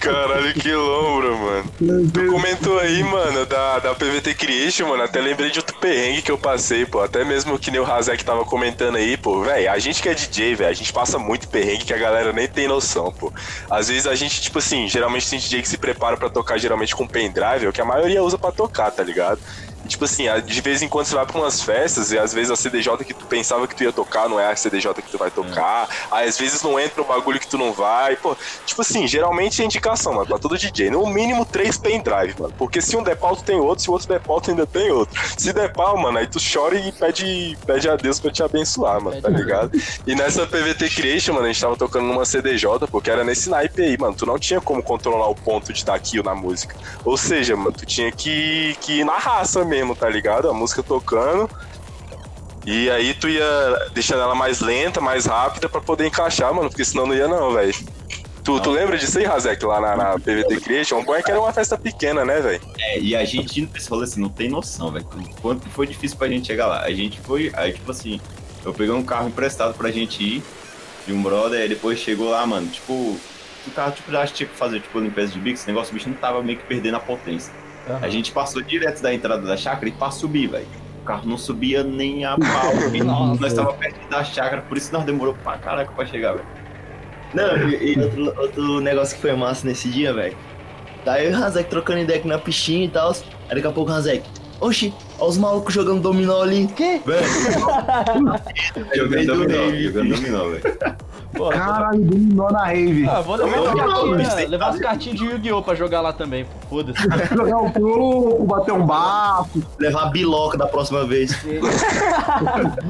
Caralho, 0.00 0.54
que 0.54 0.72
lombra, 0.72 1.30
mano. 1.36 1.72
Tu 2.12 2.26
comentou 2.30 2.78
aí, 2.78 3.02
mano, 3.02 3.46
da, 3.46 3.78
da 3.78 3.94
PVT 3.94 4.34
Creation, 4.34 4.88
mano. 4.88 5.02
Até 5.02 5.20
lembrei 5.20 5.50
de 5.50 5.58
outro 5.58 5.76
perrengue 5.76 6.22
que 6.22 6.30
eu 6.30 6.38
passei, 6.38 6.84
pô. 6.84 7.00
Até 7.00 7.24
mesmo 7.24 7.58
que 7.58 7.70
nem 7.70 7.80
o 7.80 7.84
Razek 7.84 8.24
tava 8.24 8.44
comentando 8.44 8.96
aí, 8.96 9.16
pô. 9.16 9.42
Véi, 9.42 9.68
a 9.68 9.78
gente 9.78 10.02
que 10.02 10.08
é 10.08 10.14
DJ, 10.14 10.54
velho, 10.54 10.70
a 10.70 10.74
gente 10.74 10.92
passa 10.92 11.18
muito 11.18 11.48
perrengue 11.48 11.84
que 11.84 11.94
a 11.94 11.98
galera 11.98 12.32
nem 12.32 12.48
tem 12.48 12.68
noção, 12.68 13.12
pô. 13.12 13.32
Às 13.70 13.88
vezes 13.88 14.06
a 14.06 14.14
gente, 14.14 14.40
tipo 14.40 14.58
assim, 14.58 14.88
geralmente 14.88 15.28
tem 15.28 15.38
DJ 15.38 15.62
que 15.62 15.68
se 15.68 15.78
prepara 15.78 16.16
pra 16.16 16.28
tocar 16.28 16.58
geralmente 16.58 16.94
com 16.94 17.06
pendrive, 17.06 17.66
é 17.66 17.68
o 17.68 17.72
que 17.72 17.80
a 17.80 17.84
maioria 17.84 18.22
usa 18.22 18.38
pra 18.38 18.52
tocar, 18.52 18.90
tá 18.90 19.02
ligado? 19.02 19.40
Tipo 19.86 20.04
assim, 20.04 20.24
de 20.44 20.60
vez 20.60 20.82
em 20.82 20.88
quando 20.88 21.06
você 21.06 21.14
vai 21.14 21.26
pra 21.26 21.38
umas 21.38 21.60
festas 21.60 22.12
e 22.12 22.18
às 22.18 22.32
vezes 22.32 22.50
a 22.50 22.56
CDJ 22.56 23.04
que 23.04 23.14
tu 23.14 23.26
pensava 23.26 23.66
que 23.66 23.74
tu 23.74 23.84
ia 23.84 23.92
tocar 23.92 24.28
não 24.28 24.40
é 24.40 24.50
a 24.50 24.56
CDJ 24.56 24.94
que 24.94 25.10
tu 25.10 25.18
vai 25.18 25.30
tocar. 25.30 25.88
Aí 26.10 26.28
às 26.28 26.38
vezes 26.38 26.62
não 26.62 26.78
entra 26.78 27.02
o 27.02 27.04
bagulho 27.04 27.38
que 27.38 27.46
tu 27.46 27.58
não 27.58 27.72
vai. 27.72 28.16
Pô, 28.16 28.36
tipo 28.64 28.80
assim, 28.82 29.06
geralmente 29.06 29.62
é 29.62 29.64
indicação, 29.64 30.14
mano, 30.14 30.26
pra 30.26 30.38
todo 30.38 30.56
DJ. 30.56 30.90
No 30.90 31.06
mínimo 31.06 31.44
três 31.44 31.76
pendrive, 31.76 32.34
mano. 32.38 32.54
Porque 32.56 32.80
se 32.80 32.96
um 32.96 33.02
der 33.02 33.16
pau, 33.16 33.36
tu 33.36 33.44
tem 33.44 33.56
outro, 33.56 33.82
se 33.82 33.90
o 33.90 33.92
outro 33.92 34.08
der 34.08 34.20
pau, 34.20 34.40
tu 34.40 34.50
ainda 34.50 34.66
tem 34.66 34.90
outro. 34.90 35.20
Se 35.36 35.52
der 35.52 35.72
pau, 35.72 35.96
mano, 35.96 36.18
aí 36.18 36.26
tu 36.26 36.38
chora 36.40 36.76
e 36.78 36.92
pede, 36.92 37.56
pede 37.66 37.88
a 37.88 37.96
Deus 37.96 38.18
pra 38.20 38.30
te 38.30 38.42
abençoar, 38.42 39.00
mano, 39.00 39.20
tá 39.20 39.28
ligado? 39.28 39.70
E 40.06 40.14
nessa 40.14 40.46
PVT 40.46 40.90
Creation, 40.90 41.34
mano, 41.34 41.46
a 41.46 41.52
gente 41.52 41.60
tava 41.60 41.76
tocando 41.76 42.06
numa 42.06 42.24
CDJ, 42.24 42.86
porque 42.90 43.10
era 43.10 43.24
nesse 43.24 43.50
naipe 43.50 43.82
aí, 43.82 43.98
mano. 43.98 44.14
Tu 44.14 44.26
não 44.26 44.38
tinha 44.38 44.60
como 44.60 44.82
controlar 44.82 45.28
o 45.28 45.34
ponto 45.34 45.72
de 45.72 45.84
dar 45.84 45.98
kill 45.98 46.22
na 46.22 46.34
música. 46.34 46.76
Ou 47.04 47.16
seja, 47.16 47.56
mano, 47.56 47.72
tu 47.72 47.84
tinha 47.84 48.10
que, 48.10 48.76
que 48.80 49.00
ir 49.00 49.04
na 49.04 49.18
raça 49.18 49.64
mesmo, 49.64 49.73
tá 49.94 50.08
ligado? 50.08 50.48
A 50.48 50.54
música 50.54 50.82
tocando. 50.82 51.48
E 52.66 52.88
aí 52.90 53.12
tu 53.14 53.28
ia 53.28 53.88
deixando 53.92 54.22
ela 54.22 54.34
mais 54.34 54.60
lenta, 54.60 55.00
mais 55.00 55.26
rápida 55.26 55.68
pra 55.68 55.80
poder 55.80 56.06
encaixar, 56.06 56.52
mano, 56.52 56.70
porque 56.70 56.84
senão 56.84 57.06
não 57.06 57.14
ia 57.14 57.28
não, 57.28 57.52
velho. 57.52 57.74
Tu, 58.42 58.60
tu 58.60 58.70
lembra 58.70 58.98
disso 58.98 59.18
aí, 59.18 59.24
Razek, 59.24 59.64
lá 59.64 59.80
na, 59.80 59.96
na 59.96 60.18
PVT 60.18 60.60
Creation? 60.60 60.98
O 60.98 61.02
bom 61.02 61.14
é 61.14 61.22
que 61.22 61.30
era 61.30 61.40
uma 61.40 61.52
festa 61.52 61.78
pequena, 61.78 62.26
né, 62.26 62.40
velho? 62.40 62.60
É, 62.78 62.98
e 62.98 63.16
a 63.16 63.24
gente, 63.24 63.68
esse 63.74 63.88
rolê 63.88 64.04
assim, 64.04 64.20
não 64.20 64.28
tem 64.28 64.50
noção, 64.50 64.92
velho. 64.92 65.06
Quanto 65.40 65.68
foi 65.70 65.86
difícil 65.86 66.18
pra 66.18 66.28
gente 66.28 66.46
chegar 66.46 66.66
lá. 66.66 66.82
A 66.82 66.92
gente 66.92 67.18
foi, 67.20 67.50
aí 67.54 67.72
tipo 67.72 67.90
assim, 67.90 68.20
eu 68.64 68.74
peguei 68.74 68.92
um 68.92 69.02
carro 69.02 69.28
emprestado 69.28 69.74
pra 69.74 69.90
gente 69.90 70.22
ir, 70.22 70.42
de 71.06 71.12
um 71.12 71.22
brother, 71.22 71.60
aí 71.62 71.68
depois 71.68 71.98
chegou 71.98 72.30
lá, 72.30 72.46
mano, 72.46 72.68
tipo, 72.68 72.92
o 72.92 73.70
carro 73.74 73.92
tipo, 73.92 74.12
já 74.12 74.26
tinha 74.26 74.46
que 74.46 74.56
fazer, 74.56 74.80
tipo, 74.80 74.98
limpeza 75.00 75.32
de 75.32 75.38
bico, 75.38 75.58
esse 75.58 75.66
negócio, 75.66 75.92
o 75.92 75.94
bicho 75.94 76.08
não 76.10 76.16
tava 76.16 76.42
meio 76.42 76.58
que 76.58 76.64
perdendo 76.64 76.96
a 76.96 77.00
potência. 77.00 77.52
A 78.00 78.08
gente 78.08 78.32
passou 78.32 78.62
direto 78.62 79.02
da 79.02 79.12
entrada 79.12 79.42
da 79.42 79.56
chácara 79.56 79.88
e 79.88 79.92
pra 79.92 80.10
subir, 80.10 80.48
velho. 80.48 80.66
O 81.02 81.04
carro 81.04 81.28
não 81.28 81.36
subia 81.36 81.82
nem 81.82 82.24
a 82.24 82.36
pau. 82.36 82.72
nós 83.38 83.52
tava 83.52 83.72
perto 83.74 84.08
da 84.08 84.24
chácara, 84.24 84.62
por 84.62 84.76
isso 84.76 84.92
nós 84.92 85.04
demorou 85.04 85.34
pra 85.34 85.58
caraca 85.58 85.92
pra 85.92 86.06
chegar, 86.06 86.32
velho. 86.32 86.46
Não, 87.34 87.68
e, 87.68 87.94
e 87.94 88.00
outro, 88.00 88.40
outro 88.40 88.80
negócio 88.80 89.16
que 89.16 89.20
foi 89.20 89.34
massa 89.34 89.66
nesse 89.66 89.88
dia, 89.88 90.14
velho. 90.14 90.36
Tá 91.04 91.22
eu 91.22 91.32
e 91.32 91.34
o 91.34 91.36
Razek 91.38 91.68
trocando 91.68 92.00
ideia 92.00 92.18
aqui 92.18 92.28
na 92.28 92.38
piscina 92.38 92.84
e 92.84 92.88
tal. 92.88 93.12
Aí 93.12 93.56
daqui 93.56 93.66
a 93.66 93.72
pouco 93.72 93.90
o 93.90 93.94
Razek, 93.94 94.24
oxi, 94.60 94.94
olha 95.18 95.28
os 95.28 95.36
malucos 95.36 95.74
jogando 95.74 96.00
dominó 96.00 96.42
ali. 96.42 96.66
Que? 96.68 97.00
Velho, 97.04 97.26
Jogando 98.96 99.26
do 99.26 99.36
dominó, 99.36 99.76
jogando 99.76 100.14
dominó, 100.14 100.48
velho. 100.48 100.78
Pô, 101.34 101.48
Caralho, 101.48 102.00
dominou 102.04 102.50
na 102.52 102.64
rave. 102.66 103.08
ah, 103.08 103.20
vou 103.20 103.36
levar 103.36 103.56
Não, 103.56 103.74
não, 103.74 104.06
não, 104.06 104.48
levar 104.48 104.68
as 104.68 104.78
cartinhas 104.78 105.18
de 105.18 105.24
Yu-Gi-Oh! 105.26 105.62
pra 105.62 105.74
jogar 105.74 106.00
lá 106.00 106.12
também, 106.12 106.44
pô. 106.44 106.50
Foda-se. 106.76 107.02
Jogar 107.34 107.58
o 107.58 107.70
grupo, 107.70 108.44
bater 108.44 108.72
um 108.72 108.86
bafo. 108.86 109.62
levar 109.78 110.02
a 110.04 110.06
biloca 110.06 110.56
da 110.56 110.66
próxima 110.66 111.04
vez. 111.04 111.32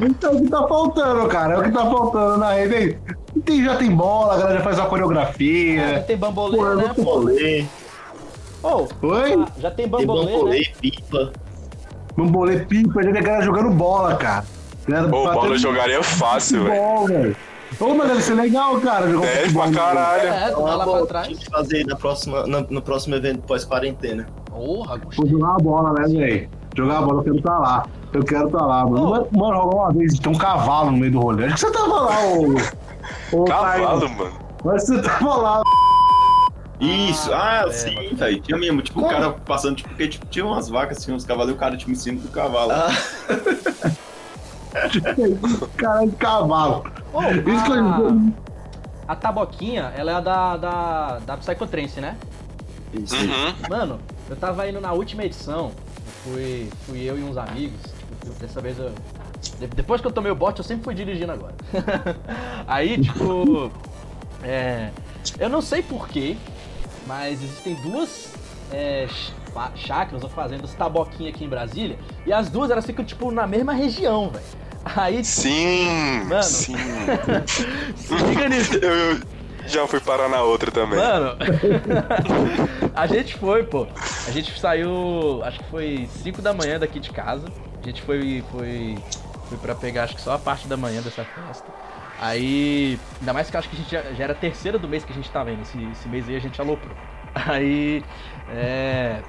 Então 0.02 0.30
é 0.30 0.34
o 0.34 0.42
que 0.42 0.48
tá 0.48 0.66
faltando, 0.66 1.26
cara. 1.28 1.54
É 1.54 1.58
o 1.58 1.62
que 1.62 1.70
tá 1.70 1.84
faltando 1.84 2.36
na 2.38 2.48
rave. 2.52 2.74
aí. 2.74 2.98
Tem, 3.44 3.64
já 3.64 3.76
tem 3.76 3.90
bola, 3.90 4.34
a 4.34 4.38
galera 4.38 4.58
já 4.58 4.64
faz 4.64 4.76
uma 4.76 4.84
Já 4.84 4.88
coreografia. 4.90 6.04
tem 6.06 6.16
bambolê, 6.16 6.56
Pô, 6.56 6.74
né, 6.74 6.92
pô? 6.94 7.02
Rolê, 7.02 7.64
Ô, 8.62 8.86
Oi? 9.06 9.44
já 9.58 9.70
tem 9.70 9.88
tem 9.88 9.88
bambolê, 9.88 10.26
né? 10.26 10.32
bambolê, 10.32 10.72
pipa. 10.80 11.32
Bambolê 12.16 12.58
pipa, 12.60 13.02
já 13.02 13.10
vi 13.10 13.18
a 13.18 13.22
galera 13.22 13.44
jogando 13.44 13.70
bola, 13.70 14.14
cara. 14.16 14.44
Pô, 15.10 15.24
bola 15.32 15.46
eu 15.48 15.58
jogaria 15.58 16.02
fácil, 16.02 16.64
velho. 16.64 17.36
Ô, 17.80 17.94
mas 17.94 18.08
deve 18.08 18.22
ser 18.22 18.34
legal, 18.34 18.80
cara. 18.80 19.08
Jogar 19.10 19.26
Deve 19.26 19.40
futebol. 19.42 19.62
pra 19.64 19.72
caralho. 19.72 20.28
É, 20.28 20.50
tu 20.50 20.54
vai 20.54 20.62
Uma 20.62 20.74
lá 20.76 20.84
bola 20.84 20.98
pra 20.98 21.06
trás. 21.06 21.26
gente 21.28 21.50
fazer 21.50 21.84
na 21.86 21.96
próxima, 21.96 22.46
no, 22.46 22.60
no 22.70 22.82
próximo 22.82 23.14
evento 23.14 23.42
pós-quarentena. 23.42 24.26
Porra, 24.46 24.96
gostei. 24.98 25.28
jogar 25.30 25.48
uma 25.50 25.58
bola, 25.58 25.92
né, 25.94 26.06
velho? 26.08 26.48
Jogar 26.76 26.98
a 26.98 27.02
bola, 27.02 27.20
eu 27.20 27.24
quero 27.24 27.36
estar 27.36 27.58
lá. 27.58 27.86
Eu 28.12 28.24
quero 28.24 28.46
estar 28.46 28.64
lá, 28.64 28.84
mano. 28.86 29.28
Mano, 29.32 29.60
rolou 29.60 29.76
uma 29.80 29.92
vez, 29.92 30.18
tem 30.18 30.32
um 30.32 30.38
cavalo 30.38 30.90
no 30.90 30.98
meio 30.98 31.12
do 31.12 31.20
rolê. 31.20 31.46
Acho 31.46 31.54
que 31.54 31.60
você 31.60 31.70
tava 31.72 32.00
lá, 32.00 32.18
ô. 33.32 33.40
ô 33.40 33.44
Cavalo, 33.44 34.00
Taio. 34.00 34.16
mano. 34.18 34.32
Mas 34.64 34.86
você 34.86 35.02
tava 35.02 35.34
lá, 35.36 35.62
Isso, 36.80 37.32
Ah, 37.32 37.62
ah, 37.64 37.68
é, 37.68 37.72
sim, 37.72 37.94
mas- 37.94 38.18
velho. 38.18 38.40
Tinha 38.40 38.58
mesmo, 38.58 38.82
tipo, 38.82 39.00
o 39.00 39.08
cara 39.08 39.30
passando, 39.30 39.76
tipo, 39.76 39.88
porque 39.90 40.08
tipo, 40.08 40.26
tinha 40.26 40.44
umas 40.44 40.68
vacas, 40.68 41.02
tinha 41.04 41.14
uns 41.16 41.24
cavalos 41.24 41.52
e 41.52 41.54
o 41.54 41.58
cara 41.58 41.76
tipo, 41.76 41.90
em 41.90 41.94
cima 41.94 42.20
do 42.20 42.28
cavalo. 42.28 42.72
Ah, 42.72 42.88
cara 45.76 46.06
de 46.06 46.16
cavalo. 46.16 46.84
Ô, 47.12 47.22
Isso 47.22 47.64
que 47.64 47.72
a, 47.72 47.76
eu... 47.76 48.32
a 49.08 49.16
taboquinha, 49.16 49.92
ela 49.96 50.10
é 50.10 50.14
a 50.14 50.20
da, 50.20 50.56
da, 50.56 51.18
da 51.20 51.36
Psychotrance, 51.36 52.00
né? 52.00 52.16
isso. 52.92 53.14
Uhum. 53.16 53.54
Mano, 53.68 53.98
eu 54.30 54.36
tava 54.36 54.68
indo 54.68 54.80
na 54.80 54.92
última 54.92 55.24
edição, 55.24 55.72
fui, 56.22 56.70
fui 56.86 57.00
eu 57.02 57.18
e 57.18 57.22
uns 57.24 57.36
amigos, 57.36 57.80
tipo, 57.82 58.32
dessa 58.40 58.60
vez 58.60 58.78
eu. 58.78 58.92
de- 59.58 59.66
Depois 59.66 60.00
que 60.00 60.06
eu 60.06 60.12
tomei 60.12 60.30
o 60.30 60.34
bote, 60.34 60.60
eu 60.60 60.64
sempre 60.64 60.84
fui 60.84 60.94
dirigindo 60.94 61.32
agora. 61.32 61.54
Aí, 62.66 63.00
tipo. 63.02 63.70
É, 64.42 64.90
eu 65.38 65.48
não 65.48 65.60
sei 65.62 65.82
porquê, 65.82 66.36
mas 67.06 67.42
existem 67.42 67.74
duas 67.76 68.32
é, 68.72 69.06
ch- 69.08 69.32
fa- 69.52 69.72
chácaras 69.74 70.22
ou 70.22 70.28
fazendas 70.28 70.72
taboquinha 70.74 71.30
aqui 71.30 71.44
em 71.44 71.48
Brasília, 71.48 71.98
e 72.26 72.32
as 72.32 72.48
duas 72.50 72.70
elas 72.70 72.84
ficam, 72.86 73.04
tipo, 73.04 73.30
na 73.32 73.46
mesma 73.46 73.72
região, 73.72 74.28
velho. 74.30 74.44
Aí, 74.84 75.24
Sim, 75.24 76.24
Mano. 76.28 76.42
sim. 76.42 76.76
se 77.96 78.14
liga 78.16 78.48
nisso. 78.48 78.74
Eu, 78.76 78.90
eu 79.12 79.20
já 79.66 79.86
fui 79.86 80.00
parar 80.00 80.28
na 80.28 80.42
outra 80.42 80.70
também. 80.70 80.98
Mano, 80.98 81.36
a 82.94 83.06
gente 83.06 83.36
foi, 83.38 83.62
pô. 83.64 83.86
A 84.26 84.30
gente 84.30 84.58
saiu, 84.60 85.40
acho 85.44 85.58
que 85.58 85.70
foi 85.70 86.08
5 86.22 86.42
da 86.42 86.52
manhã 86.52 86.78
daqui 86.78 87.00
de 87.00 87.10
casa. 87.10 87.46
A 87.82 87.86
gente 87.86 88.02
foi, 88.02 88.44
foi, 88.50 88.98
foi 89.48 89.58
pra 89.58 89.74
pegar, 89.74 90.04
acho 90.04 90.14
que 90.16 90.20
só 90.22 90.32
a 90.34 90.38
parte 90.38 90.66
da 90.68 90.76
manhã 90.76 91.00
dessa 91.00 91.24
festa. 91.24 91.72
Aí, 92.20 92.98
ainda 93.20 93.32
mais 93.32 93.50
que 93.50 93.56
eu 93.56 93.58
acho 93.58 93.68
que 93.68 93.76
a 93.76 93.78
gente 93.78 93.90
já, 93.90 94.02
já 94.14 94.24
era 94.24 94.34
terceira 94.34 94.78
do 94.78 94.88
mês 94.88 95.04
que 95.04 95.12
a 95.12 95.14
gente 95.16 95.30
tava 95.30 95.50
indo. 95.50 95.62
Esse, 95.62 95.82
esse 95.92 96.08
mês 96.08 96.28
aí 96.28 96.36
a 96.36 96.40
gente 96.40 96.60
aloprou. 96.60 96.94
Aí, 97.34 98.04
é. 98.50 99.20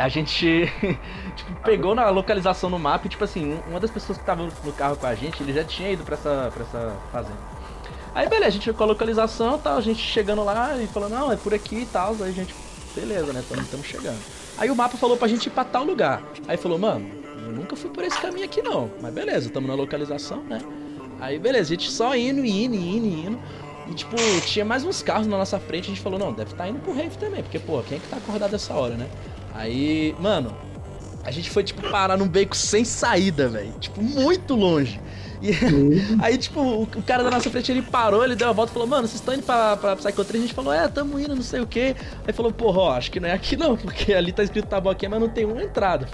A 0.00 0.08
gente, 0.08 0.64
tipo, 1.36 1.52
pegou 1.62 1.94
na 1.94 2.08
localização 2.08 2.70
no 2.70 2.78
mapa 2.78 3.06
e, 3.06 3.10
tipo 3.10 3.22
assim, 3.22 3.52
um- 3.52 3.70
uma 3.70 3.78
das 3.78 3.90
pessoas 3.90 4.16
que 4.16 4.24
tava 4.24 4.42
no 4.64 4.72
carro 4.72 4.96
com 4.96 5.06
a 5.06 5.14
gente, 5.14 5.42
ele 5.42 5.52
já 5.52 5.62
tinha 5.62 5.90
ido 5.92 6.02
pra 6.04 6.14
essa, 6.14 6.50
pra 6.54 6.62
essa 6.64 6.96
fazenda. 7.12 7.36
Aí 8.14 8.26
beleza, 8.26 8.48
a 8.48 8.50
gente 8.50 8.64
foi 8.64 8.72
com 8.72 8.82
a 8.82 8.86
localização 8.86 9.58
tal, 9.58 9.76
a 9.76 9.80
gente 9.82 10.00
chegando 10.00 10.42
lá 10.42 10.74
e 10.82 10.86
falando, 10.86 11.12
não, 11.12 11.30
é 11.30 11.36
por 11.36 11.52
aqui 11.52 11.80
e 11.82 11.86
tal, 11.86 12.16
aí 12.22 12.30
a 12.30 12.32
gente, 12.32 12.54
beleza, 12.94 13.30
né, 13.32 13.44
estamos 13.60 13.86
chegando. 13.86 14.18
Aí 14.56 14.70
o 14.70 14.74
mapa 14.74 14.96
falou 14.96 15.18
pra 15.18 15.28
gente 15.28 15.46
ir 15.46 15.50
pra 15.50 15.64
tal 15.64 15.84
lugar. 15.84 16.22
Aí 16.48 16.56
falou, 16.56 16.78
mano, 16.78 17.06
eu 17.44 17.52
nunca 17.52 17.76
fui 17.76 17.90
por 17.90 18.02
esse 18.02 18.18
caminho 18.18 18.46
aqui 18.46 18.62
não, 18.62 18.90
mas 19.02 19.12
beleza, 19.12 19.48
estamos 19.48 19.68
na 19.68 19.74
localização, 19.76 20.42
né. 20.44 20.60
Aí 21.20 21.38
beleza, 21.38 21.74
a 21.74 21.76
gente 21.76 21.90
só 21.90 22.16
indo, 22.16 22.42
e 22.42 22.64
indo, 22.64 22.74
e 22.74 22.96
indo, 22.96 23.06
e 23.06 23.26
indo. 23.26 23.38
E 23.90 23.94
tipo, 23.94 24.16
tinha 24.46 24.64
mais 24.64 24.82
uns 24.82 25.02
carros 25.02 25.26
na 25.26 25.36
nossa 25.36 25.60
frente, 25.60 25.84
a 25.84 25.88
gente 25.88 26.00
falou, 26.00 26.18
não, 26.18 26.32
deve 26.32 26.52
estar 26.52 26.66
indo 26.68 26.78
pro 26.80 26.94
rave 26.94 27.18
também, 27.18 27.42
porque, 27.42 27.58
pô, 27.58 27.82
quem 27.82 27.98
é 27.98 28.00
que 28.00 28.08
tá 28.08 28.16
acordado 28.16 28.54
essa 28.56 28.72
hora, 28.72 28.94
né? 28.94 29.06
Aí, 29.54 30.14
mano, 30.18 30.54
a 31.24 31.30
gente 31.30 31.50
foi, 31.50 31.62
tipo, 31.62 31.82
parar 31.90 32.16
num 32.16 32.28
beco 32.28 32.56
sem 32.56 32.84
saída, 32.84 33.48
velho. 33.48 33.72
Tipo, 33.78 34.02
muito 34.02 34.54
longe. 34.54 35.00
E 35.40 35.50
aí, 36.20 36.36
tipo, 36.36 36.60
o, 36.60 36.82
o 36.82 37.02
cara 37.02 37.22
da 37.22 37.30
nossa 37.30 37.50
frente, 37.50 37.72
ele 37.72 37.82
parou, 37.82 38.24
ele 38.24 38.36
deu 38.36 38.48
a 38.48 38.52
volta 38.52 38.70
e 38.70 38.74
falou, 38.74 38.88
mano, 38.88 39.08
vocês 39.08 39.20
estão 39.20 39.34
indo 39.34 39.42
pra, 39.42 39.76
pra 39.76 39.96
Psychotrance? 39.96 40.38
A 40.38 40.40
gente 40.40 40.54
falou, 40.54 40.72
é, 40.72 40.86
tamo 40.88 41.18
indo, 41.18 41.34
não 41.34 41.42
sei 41.42 41.60
o 41.60 41.66
quê. 41.66 41.96
Aí 42.26 42.32
falou, 42.32 42.52
porra, 42.52 42.80
ó, 42.80 42.92
acho 42.92 43.10
que 43.10 43.18
não 43.18 43.28
é 43.28 43.32
aqui 43.32 43.56
não, 43.56 43.76
porque 43.78 44.12
ali 44.12 44.32
tá 44.32 44.42
escrito 44.42 44.66
taboquinha, 44.68 45.10
mas 45.10 45.20
não 45.20 45.28
tem 45.28 45.44
uma 45.44 45.62
entrada. 45.62 46.06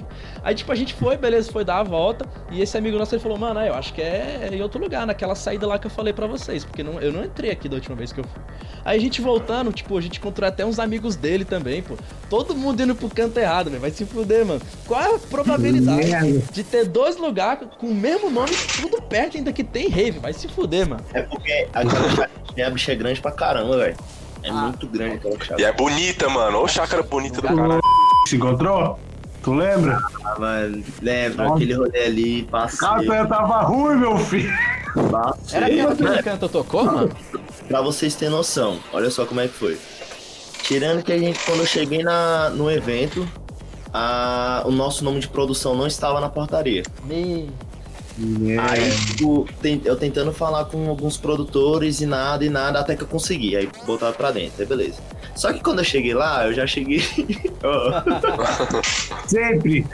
Aí, 0.43 0.55
tipo, 0.55 0.71
a 0.71 0.75
gente 0.75 0.95
foi, 0.95 1.17
beleza, 1.17 1.51
foi 1.51 1.65
dar 1.65 1.79
a 1.79 1.83
volta, 1.83 2.27
e 2.51 2.63
esse 2.63 2.77
amigo 2.79 2.97
nosso, 2.99 3.15
ele 3.15 3.23
falou, 3.23 3.39
mano, 3.39 3.61
eu 3.61 3.75
acho 3.75 3.93
que 3.93 4.03
é 4.03 4.49
em 4.53 4.63
outro 4.63 4.81
lugar, 4.81 5.07
naquela 5.07 5.35
saída 5.35 5.67
lá 5.67 5.79
que 5.79 5.87
eu 5.87 5.91
falei 5.91 6.13
pra 6.13 6.27
vocês, 6.27 6.65
porque 6.65 6.83
não, 6.83 7.01
eu 7.01 7.13
não 7.13 7.25
entrei 7.25 7.51
aqui 7.51 7.69
da 7.69 7.77
última 7.77 7.97
vez 7.97 8.13
que 8.13 8.21
eu 8.21 8.25
fui. 8.25 8.43
Aí 8.85 8.99
a 8.99 9.01
gente 9.01 9.21
voltando, 9.21 9.73
tipo, 9.73 9.99
a 9.99 10.01
gente 10.01 10.19
encontrou 10.19 10.49
até 10.49 10.65
uns 10.65 10.79
amigos 10.79 11.17
dele 11.17 11.45
também, 11.45 11.83
pô. 11.83 11.97
Todo 12.31 12.55
mundo 12.55 12.81
indo 12.81 12.95
pro 12.95 13.09
canto 13.09 13.37
errado, 13.39 13.69
velho. 13.69 13.81
Vai 13.81 13.91
se 13.91 14.05
fuder, 14.05 14.47
mano. 14.47 14.61
Qual 14.87 15.01
é 15.01 15.15
a 15.17 15.19
probabilidade 15.19 16.39
de 16.53 16.63
ter 16.63 16.85
dois 16.85 17.17
lugares 17.17 17.67
com 17.79 17.89
o 17.89 17.95
mesmo 17.95 18.31
nome, 18.31 18.53
tudo 18.81 19.03
perto, 19.03 19.16
ainda 19.21 19.53
que 19.53 19.65
tem 19.65 19.89
rave? 19.89 20.19
Vai 20.19 20.33
se 20.33 20.49
fuder, 20.49 20.89
mano. 20.89 21.03
É 21.15 21.23
porque 21.23 21.69
aquela 21.73 22.11
chácara, 22.11 22.31
a 22.67 22.71
bicha 22.71 22.93
é 22.93 22.95
grande 22.95 23.21
pra 23.21 23.31
caramba, 23.33 23.77
velho. 23.79 23.97
É 24.43 24.49
Ah. 24.51 24.53
muito 24.53 24.87
grande 24.87 25.17
aquela 25.17 25.35
E 25.35 25.39
chácara. 25.45 25.63
é 25.63 25.73
bonita, 25.73 26.29
mano. 26.29 26.59
Ô 26.63 26.69
chácara 26.69 27.03
bonita 27.03 27.41
do 27.41 27.49
caralho. 27.49 27.81
Se 28.29 28.37
encontrou? 28.37 28.99
Tu 29.43 29.55
lembra? 29.55 30.01
Ah, 30.25 30.39
mano, 30.41 30.83
lembra 31.01 31.45
Nossa. 31.45 31.55
aquele 31.57 31.75
rolê 31.75 32.05
ali, 32.05 32.43
passei, 32.45 32.79
Cara, 33.07 33.27
tava 33.27 33.63
ruim, 33.63 33.97
meu 33.97 34.19
filho. 34.19 34.53
passei. 35.11 35.57
Era 35.57 35.67
aquela 35.67 35.95
que 35.95 36.03
o 36.21 36.25
canto 36.25 36.49
tocou, 36.49 36.85
mano? 36.85 37.17
Pra 37.69 37.81
vocês 37.81 38.15
terem 38.17 38.35
noção, 38.35 38.79
olha 38.93 39.09
só 39.11 39.25
como 39.25 39.41
é 39.41 39.47
que 39.49 39.55
foi. 39.55 39.79
Tirando 40.63 41.03
que 41.05 41.13
a 41.13 41.19
gente, 41.19 41.39
quando 41.45 41.61
eu 41.61 41.67
cheguei 41.67 42.03
na, 42.03 42.51
no 42.51 42.69
evento, 42.69 43.29
a, 43.93 44.63
o 44.65 44.71
nosso 44.73 45.05
nome 45.05 45.21
de 45.21 45.29
produção 45.29 45.77
não 45.77 45.87
estava 45.87 46.21
na 46.21 46.29
portaria. 46.29 46.83
Me... 47.05 47.49
Aí, 48.19 48.91
tipo, 49.09 49.47
ten- 49.61 49.81
eu 49.85 49.95
tentando 49.97 50.33
falar 50.33 50.65
com 50.67 50.89
alguns 50.89 51.17
produtores 51.19 52.01
e 52.01 52.07
nada, 52.07 52.45
e 52.45 52.49
nada, 52.49 52.81
até 52.81 52.97
que 52.97 53.03
eu 53.03 53.07
consegui. 53.07 53.55
Aí 53.57 53.69
botaram 53.87 54.15
pra 54.15 54.31
dentro, 54.31 54.55
aí 54.61 54.67
beleza. 54.67 55.01
Só 55.35 55.53
que 55.53 55.61
quando 55.61 55.81
eu 55.81 55.85
cheguei 55.85 56.15
lá, 56.15 56.47
eu 56.47 56.55
já 56.55 56.67
cheguei. 56.67 57.03
Sempre. 59.27 59.87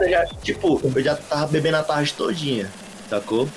Eu 0.00 0.10
já, 0.10 0.26
tipo, 0.42 0.80
eu 0.94 1.02
já 1.02 1.14
tava 1.16 1.46
bebendo 1.46 1.76
a 1.76 1.82
tarde 1.82 2.12
todinha, 2.14 2.68
sacou? 3.08 3.48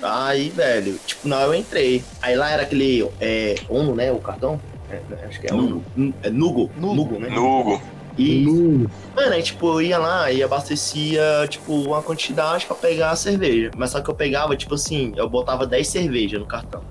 Aí, 0.00 0.50
velho, 0.50 0.98
tipo, 1.04 1.26
não, 1.26 1.40
eu 1.42 1.54
entrei. 1.54 2.04
Aí 2.22 2.36
lá 2.36 2.50
era 2.50 2.62
aquele. 2.62 3.08
É. 3.20 3.56
Uno, 3.68 3.94
né? 3.96 4.12
O 4.12 4.18
cartão? 4.20 4.60
É, 4.90 5.00
acho 5.26 5.40
que 5.40 5.48
é 5.50 5.54
Uno. 5.54 5.84
É 6.22 6.30
Nugo. 6.30 6.70
Nugo. 6.76 6.94
Nugo, 6.94 7.18
né? 7.18 7.28
Nugo. 7.30 7.82
E, 8.18 8.46
Hum, 8.48 8.86
mano, 9.14 9.32
aí, 9.32 9.42
tipo, 9.42 9.66
eu 9.68 9.80
ia 9.80 9.98
lá 9.98 10.30
e 10.32 10.42
abastecia, 10.42 11.22
tipo, 11.48 11.72
uma 11.72 12.02
quantidade 12.02 12.66
pra 12.66 12.74
pegar 12.74 13.12
a 13.12 13.16
cerveja. 13.16 13.70
Mas 13.76 13.90
só 13.90 14.00
que 14.00 14.10
eu 14.10 14.14
pegava, 14.14 14.56
tipo 14.56 14.74
assim, 14.74 15.12
eu 15.16 15.28
botava 15.28 15.64
10 15.66 15.86
cervejas 15.86 16.40
no 16.40 16.46
cartão. 16.46 16.82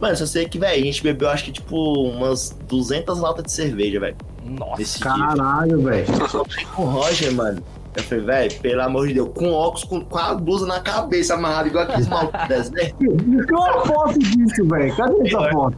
Mano, 0.00 0.16
só 0.16 0.24
sei 0.24 0.48
que, 0.48 0.58
velho, 0.58 0.82
a 0.82 0.84
gente 0.86 1.02
bebeu, 1.02 1.28
acho 1.28 1.44
que, 1.44 1.52
tipo, 1.52 1.76
umas 1.76 2.56
200 2.66 3.20
latas 3.20 3.44
de 3.44 3.52
cerveja, 3.52 4.00
velho. 4.00 4.16
Nossa. 4.42 4.98
Caralho, 4.98 5.82
velho. 5.82 6.06
Com 6.74 6.82
o 6.84 6.86
Roger, 6.86 7.32
mano. 7.34 7.62
Eu 7.94 8.02
falei, 8.04 8.24
velho, 8.24 8.60
pelo 8.60 8.82
amor 8.82 9.08
de 9.08 9.14
Deus, 9.14 9.28
com 9.34 9.52
óculos, 9.52 9.84
com, 9.84 10.00
com 10.02 10.16
a 10.18 10.34
blusa 10.34 10.64
na 10.64 10.80
cabeça 10.80 11.34
amarrada, 11.34 11.68
igual 11.68 11.84
aqueles 11.84 12.06
malucos 12.08 12.40
do 12.40 12.48
deserto. 12.48 12.96
Cadê 12.96 13.52
uma 13.52 13.86
foto 13.86 14.18
disso, 14.18 14.64
velho? 14.68 14.96
Cadê 14.96 15.28
essa 15.28 15.50
foto? 15.50 15.76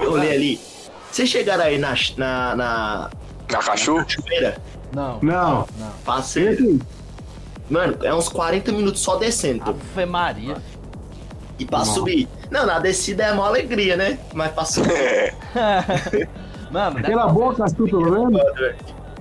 Eu 0.00 0.12
olhei 0.12 0.34
ali. 0.34 0.71
Vocês 1.12 1.28
chegaram 1.28 1.64
aí 1.64 1.76
na, 1.78 1.94
na, 2.16 2.56
na 2.56 3.10
Na 3.50 3.58
cachoeira? 3.58 4.56
Não, 4.94 5.18
Não. 5.22 5.66
não. 5.78 5.90
Passei. 6.04 6.80
Mano, 7.70 7.96
é 8.02 8.14
uns 8.14 8.28
40 8.28 8.72
minutos 8.72 9.02
só 9.02 9.16
descendo. 9.16 9.62
Ave 9.94 10.06
Maria. 10.06 10.56
E 11.58 11.64
pra 11.66 11.80
Não. 11.80 11.84
subir. 11.84 12.28
Não, 12.50 12.64
na 12.66 12.78
descida 12.78 13.24
é 13.24 13.32
uma 13.32 13.46
alegria, 13.46 13.94
né? 13.96 14.18
Mas 14.32 14.52
pra 14.52 14.64
subir. 14.64 14.90
É. 14.92 15.34
Mano, 16.70 16.98
Aquela 16.98 17.28
boca, 17.28 17.64
tu 17.76 17.84
pelo 17.84 18.10
menos? 18.10 18.40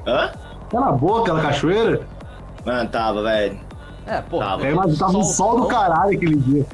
Hã? 0.08 0.32
Aquela 0.68 0.92
boca, 0.94 1.34
aquela 1.34 1.42
cachoeira? 1.42 2.02
Mano, 2.66 2.90
tava, 2.90 3.22
velho. 3.24 3.60
É, 4.06 4.20
pô. 4.20 4.40
Tava. 4.40 4.66
É, 4.68 4.74
mas 4.74 4.98
tava 4.98 5.18
um 5.18 5.24
sol 5.24 5.62
do 5.62 5.68
caralho 5.68 6.16
aquele 6.16 6.36
dia. 6.36 6.66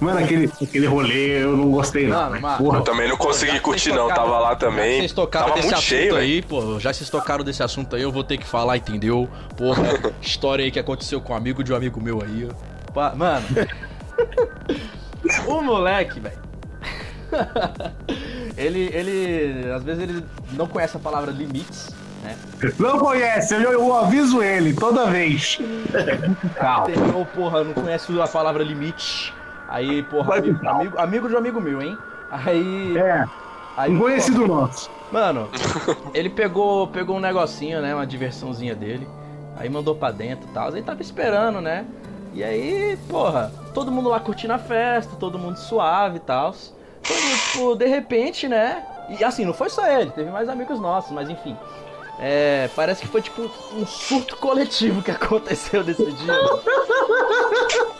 Mano, 0.00 0.18
aquele, 0.18 0.50
aquele 0.62 0.86
rolê 0.86 1.42
eu 1.42 1.56
não 1.56 1.70
gostei, 1.70 2.06
não. 2.06 2.16
Mano, 2.18 2.40
mano. 2.40 2.58
Porra. 2.58 2.78
Eu 2.78 2.82
também 2.82 3.08
não 3.08 3.16
consegui 3.16 3.58
curtir, 3.60 3.88
não. 3.90 4.02
tocaram- 4.08 4.24
Tava 4.24 4.38
lá 4.38 4.54
também. 4.56 4.98
vocês 4.98 5.12
tocaram 5.12 5.46
Tava 5.46 5.56
desse 5.56 5.68
muito 5.68 5.78
assunto 5.78 5.88
cheio, 5.88 6.16
aí, 6.16 6.42
pô. 6.42 6.78
Já 6.78 6.92
vocês 6.92 7.08
tocaram 7.08 7.42
desse 7.42 7.62
assunto 7.62 7.96
aí, 7.96 8.02
eu 8.02 8.12
vou 8.12 8.22
ter 8.22 8.36
que 8.36 8.46
falar, 8.46 8.76
entendeu? 8.76 9.28
Porra, 9.56 9.82
história 10.20 10.64
aí 10.64 10.70
que 10.70 10.78
aconteceu 10.78 11.20
com 11.20 11.32
um 11.32 11.36
amigo 11.36 11.64
de 11.64 11.72
um 11.72 11.76
amigo 11.76 12.00
meu 12.00 12.22
aí. 12.22 12.48
Mano. 13.16 13.46
o 15.48 15.62
moleque, 15.62 16.20
velho. 16.20 16.38
ele, 18.56 18.90
ele. 18.92 19.70
Às 19.72 19.82
vezes 19.82 20.02
ele 20.02 20.24
não 20.52 20.66
conhece 20.66 20.96
a 20.96 21.00
palavra 21.00 21.30
limites, 21.30 21.90
né? 22.22 22.36
Não 22.78 22.98
conhece, 22.98 23.54
eu, 23.54 23.72
eu 23.72 23.94
aviso 23.94 24.42
ele 24.42 24.74
toda 24.74 25.06
vez. 25.06 25.58
Calma. 26.56 26.88
Porra, 27.34 27.64
não 27.64 27.74
conhece 27.74 28.20
a 28.20 28.28
palavra 28.28 28.62
limite. 28.62 29.34
Aí, 29.68 30.02
porra, 30.04 30.36
amigo, 30.38 30.68
amigo, 30.68 30.98
amigo 30.98 31.28
de 31.28 31.34
um 31.34 31.38
amigo 31.38 31.60
meu, 31.60 31.82
hein? 31.82 31.98
Aí. 32.30 32.96
É, 32.96 33.24
aí 33.76 33.92
um 33.92 33.98
conhecido 33.98 34.46
nosso. 34.46 34.90
Mano, 35.12 35.48
ele 36.14 36.30
pegou, 36.30 36.88
pegou 36.88 37.16
um 37.16 37.20
negocinho, 37.20 37.80
né? 37.80 37.94
Uma 37.94 38.06
diversãozinha 38.06 38.74
dele. 38.74 39.06
Aí 39.56 39.68
mandou 39.68 39.94
pra 39.94 40.10
dentro 40.10 40.48
e 40.48 40.52
tal. 40.52 40.72
Aí 40.72 40.82
tava 40.82 41.02
esperando, 41.02 41.60
né? 41.60 41.84
E 42.32 42.44
aí, 42.44 42.98
porra, 43.08 43.52
todo 43.74 43.90
mundo 43.90 44.08
lá 44.08 44.20
curtindo 44.20 44.52
a 44.52 44.58
festa, 44.58 45.16
todo 45.16 45.38
mundo 45.38 45.56
suave 45.56 46.16
e 46.16 46.20
tal. 46.20 46.54
Tipo, 47.02 47.74
de 47.74 47.86
repente, 47.86 48.48
né? 48.48 48.84
E 49.08 49.24
assim, 49.24 49.44
não 49.44 49.54
foi 49.54 49.70
só 49.70 49.86
ele, 49.86 50.10
teve 50.10 50.30
mais 50.30 50.48
amigos 50.48 50.78
nossos, 50.78 51.10
mas 51.10 51.28
enfim. 51.30 51.56
É, 52.20 52.68
parece 52.74 53.02
que 53.02 53.08
foi 53.08 53.22
tipo 53.22 53.48
um 53.76 53.86
surto 53.86 54.36
coletivo 54.36 55.02
que 55.02 55.10
aconteceu 55.12 55.84
nesse 55.84 56.04
dia. 56.04 56.34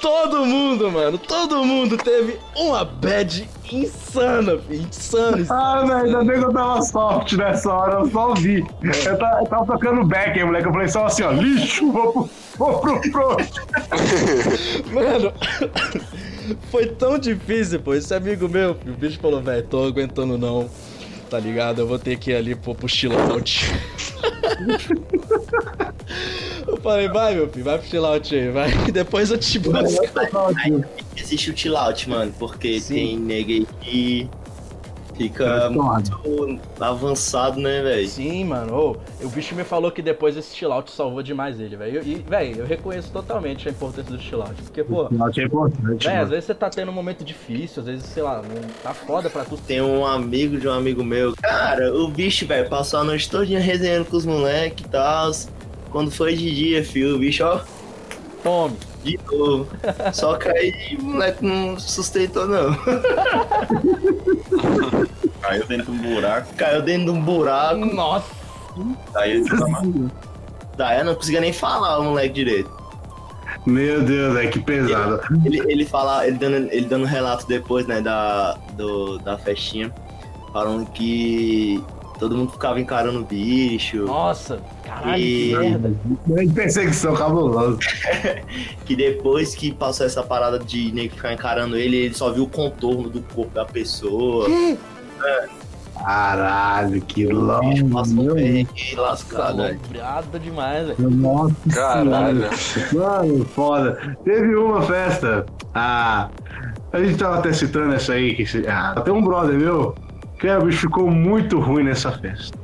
todo 0.00 0.44
mundo, 0.44 0.90
mano, 0.90 1.18
todo 1.18 1.64
mundo 1.64 1.96
teve 1.96 2.38
uma 2.56 2.84
bad 2.84 3.48
insana, 3.72 4.58
filho. 4.58 4.86
Insana, 4.88 5.40
insana. 5.40 5.46
Ah, 5.50 5.84
velho, 5.84 6.04
ainda 6.06 6.24
bem 6.24 6.38
que 6.38 6.44
eu 6.44 6.52
tava 6.52 6.82
soft 6.82 7.32
nessa 7.32 7.72
hora, 7.72 8.00
eu 8.00 8.10
só 8.10 8.28
ouvi. 8.30 8.64
Eu 8.82 9.18
tava, 9.18 9.40
eu 9.40 9.46
tava 9.46 9.66
tocando 9.66 10.04
back 10.04 10.38
aí, 10.38 10.44
moleque. 10.44 10.66
Eu 10.66 10.72
falei 10.72 10.88
só 10.88 11.06
assim, 11.06 11.22
ó, 11.22 11.30
lixo, 11.32 11.90
vou 11.90 12.12
pro, 12.12 12.30
vou 12.58 12.80
pro 12.80 13.00
pro. 13.10 13.36
Mano, 14.92 15.32
foi 16.70 16.86
tão 16.86 17.18
difícil, 17.18 17.80
pô. 17.80 17.94
Esse 17.94 18.14
amigo 18.14 18.48
meu, 18.48 18.72
o 18.72 18.92
bicho 18.92 19.18
falou, 19.20 19.40
velho, 19.40 19.66
tô 19.66 19.84
aguentando 19.84 20.36
não. 20.36 20.68
Tá 21.28 21.38
ligado? 21.38 21.80
Eu 21.80 21.86
vou 21.86 21.98
ter 21.98 22.18
que 22.18 22.30
ir 22.30 22.36
ali 22.36 22.54
pro 22.54 22.88
chill 22.88 23.12
out. 23.18 23.60
Eu 26.66 26.76
falei, 26.78 27.08
vai, 27.08 27.34
meu 27.34 27.48
filho, 27.48 27.64
vai 27.64 27.78
pro 27.78 27.88
chill 27.88 28.06
out 28.06 28.34
aí, 28.34 28.50
vai. 28.50 28.70
Depois 28.92 29.30
eu 29.30 29.38
te 29.38 29.58
busco. 29.58 30.02
Existe 31.16 31.50
o 31.50 31.56
chill 31.56 31.76
out, 31.76 32.08
mano, 32.08 32.32
porque 32.38 32.80
Sim. 32.80 32.94
tem 32.94 33.18
nega 33.18 33.52
aí 33.52 33.66
que 33.80 34.30
fica 35.16 35.70
muito 35.70 36.60
avançado, 36.80 37.60
né, 37.60 37.82
velho? 37.82 38.08
Sim, 38.08 38.44
mano. 38.44 38.74
Ô, 38.74 38.96
o 39.24 39.28
bicho 39.28 39.54
me 39.54 39.64
falou 39.64 39.90
que 39.90 40.02
depois 40.02 40.36
esse 40.36 40.54
chill 40.54 40.72
out 40.72 40.90
salvou 40.90 41.22
demais 41.22 41.58
ele, 41.60 41.76
velho. 41.76 42.02
E, 42.04 42.16
velho, 42.16 42.60
eu 42.60 42.66
reconheço 42.66 43.10
totalmente 43.10 43.68
a 43.68 43.70
importância 43.70 44.14
do 44.14 44.20
chill 44.20 44.42
out. 44.42 44.54
Porque, 44.62 44.84
pô, 44.84 45.08
Não, 45.10 45.26
é 45.28 45.42
importante, 45.42 46.06
velho, 46.06 46.22
às 46.22 46.28
vezes 46.28 46.44
você 46.44 46.54
tá 46.54 46.70
tendo 46.70 46.90
um 46.90 46.94
momento 46.94 47.24
difícil, 47.24 47.80
às 47.80 47.86
vezes, 47.86 48.04
sei 48.04 48.22
lá, 48.22 48.42
tá 48.82 48.92
foda 48.92 49.30
pra 49.30 49.44
tu. 49.44 49.56
Tem 49.56 49.80
um 49.80 50.06
amigo 50.06 50.58
de 50.58 50.68
um 50.68 50.72
amigo 50.72 51.02
meu. 51.02 51.34
Cara, 51.36 51.94
o 51.94 52.08
bicho, 52.08 52.46
velho, 52.46 52.68
passou 52.68 53.00
a 53.00 53.04
noite 53.04 53.30
todinha 53.30 53.60
resenhando 53.60 54.04
com 54.06 54.16
os 54.16 54.26
moleques 54.26 54.84
e 54.84 54.88
tal. 54.88 55.30
Quando 55.90 56.10
foi 56.10 56.34
de 56.36 56.54
dia, 56.54 56.84
filho, 56.84 57.16
o 57.16 57.18
bicho, 57.18 57.42
ó, 57.44 57.60
Tome. 58.46 58.76
De 59.06 59.20
novo. 59.30 59.68
Só 60.12 60.36
que 60.36 60.48
aí 60.48 60.98
o 61.00 61.04
moleque 61.04 61.44
não 61.44 61.78
sustentou, 61.78 62.46
não. 62.46 62.74
Caiu 65.40 65.66
dentro 65.66 65.92
de 65.92 65.92
um 65.92 66.14
buraco, 66.14 66.54
Caiu 66.54 66.82
dentro 66.82 67.04
de 67.04 67.10
um 67.10 67.22
buraco. 67.22 67.84
Nossa. 67.84 68.26
daí 69.12 69.32
ele 69.32 69.44
Daí 70.76 70.98
eu 70.98 71.04
não 71.04 71.14
conseguia 71.14 71.40
nem 71.40 71.52
falar 71.52 72.00
o 72.00 72.04
moleque 72.04 72.34
direito. 72.34 72.70
Meu 73.64 74.02
Deus, 74.02 74.36
é 74.36 74.46
que 74.46 74.60
pesado. 74.60 75.20
Ele, 75.44 75.60
ele 75.66 75.84
fala, 75.84 76.26
ele 76.26 76.36
dando, 76.36 76.70
ele 76.70 76.86
dando 76.86 77.04
relato 77.04 77.46
depois, 77.48 77.86
né, 77.86 78.00
da, 78.00 78.54
do, 78.74 79.18
da 79.18 79.36
festinha, 79.38 79.92
falando 80.52 80.86
que 80.90 81.82
todo 82.18 82.36
mundo 82.36 82.52
ficava 82.52 82.80
encarando 82.80 83.20
o 83.20 83.24
bicho, 83.24 84.04
Nossa. 84.04 84.60
Caralho, 84.84 85.22
E- 85.22 85.48
que 85.50 85.56
merda. 85.58 85.92
Grande 86.26 86.52
perseguição 86.52 87.14
cabulosa. 87.14 87.78
que 88.84 88.96
depois 88.96 89.54
que 89.54 89.72
passou 89.72 90.06
essa 90.06 90.22
parada 90.22 90.58
de 90.58 90.92
nego 90.92 91.14
ficar 91.14 91.32
encarando 91.32 91.76
ele, 91.76 91.96
ele 91.96 92.14
só 92.14 92.30
viu 92.30 92.44
o 92.44 92.48
contorno 92.48 93.08
do 93.10 93.20
corpo 93.22 93.52
da 93.54 93.64
pessoa. 93.64 94.46
Caralho, 95.94 97.00
que 97.00 97.26
O 97.26 97.34
louco. 97.40 97.68
bicho 97.70 97.88
passou 97.88 98.14
meu 98.24 98.34
perrengue 98.34 98.94
lascado, 98.96 99.56
né? 99.58 99.78
Alombrada 99.82 100.38
demais, 100.38 100.86
velho. 100.88 101.10
Nossa 101.10 101.54
Caralho. 101.72 102.48
Mano, 102.92 103.44
foda. 103.46 104.16
Teve 104.22 104.54
uma 104.56 104.82
festa. 104.82 105.46
Ah, 105.74 106.28
a 106.92 107.00
gente 107.02 107.16
tava 107.16 107.38
até 107.38 107.52
citando 107.52 107.94
essa 107.94 108.12
aí. 108.12 108.34
Que, 108.34 108.44
ah, 108.68 109.00
tem 109.02 109.12
um 109.12 109.22
brother 109.24 109.58
meu 109.58 109.94
o 110.42 110.64
bicho 110.64 110.80
ficou 110.80 111.10
muito 111.10 111.58
ruim 111.58 111.84
nessa 111.84 112.12
festa. 112.12 112.58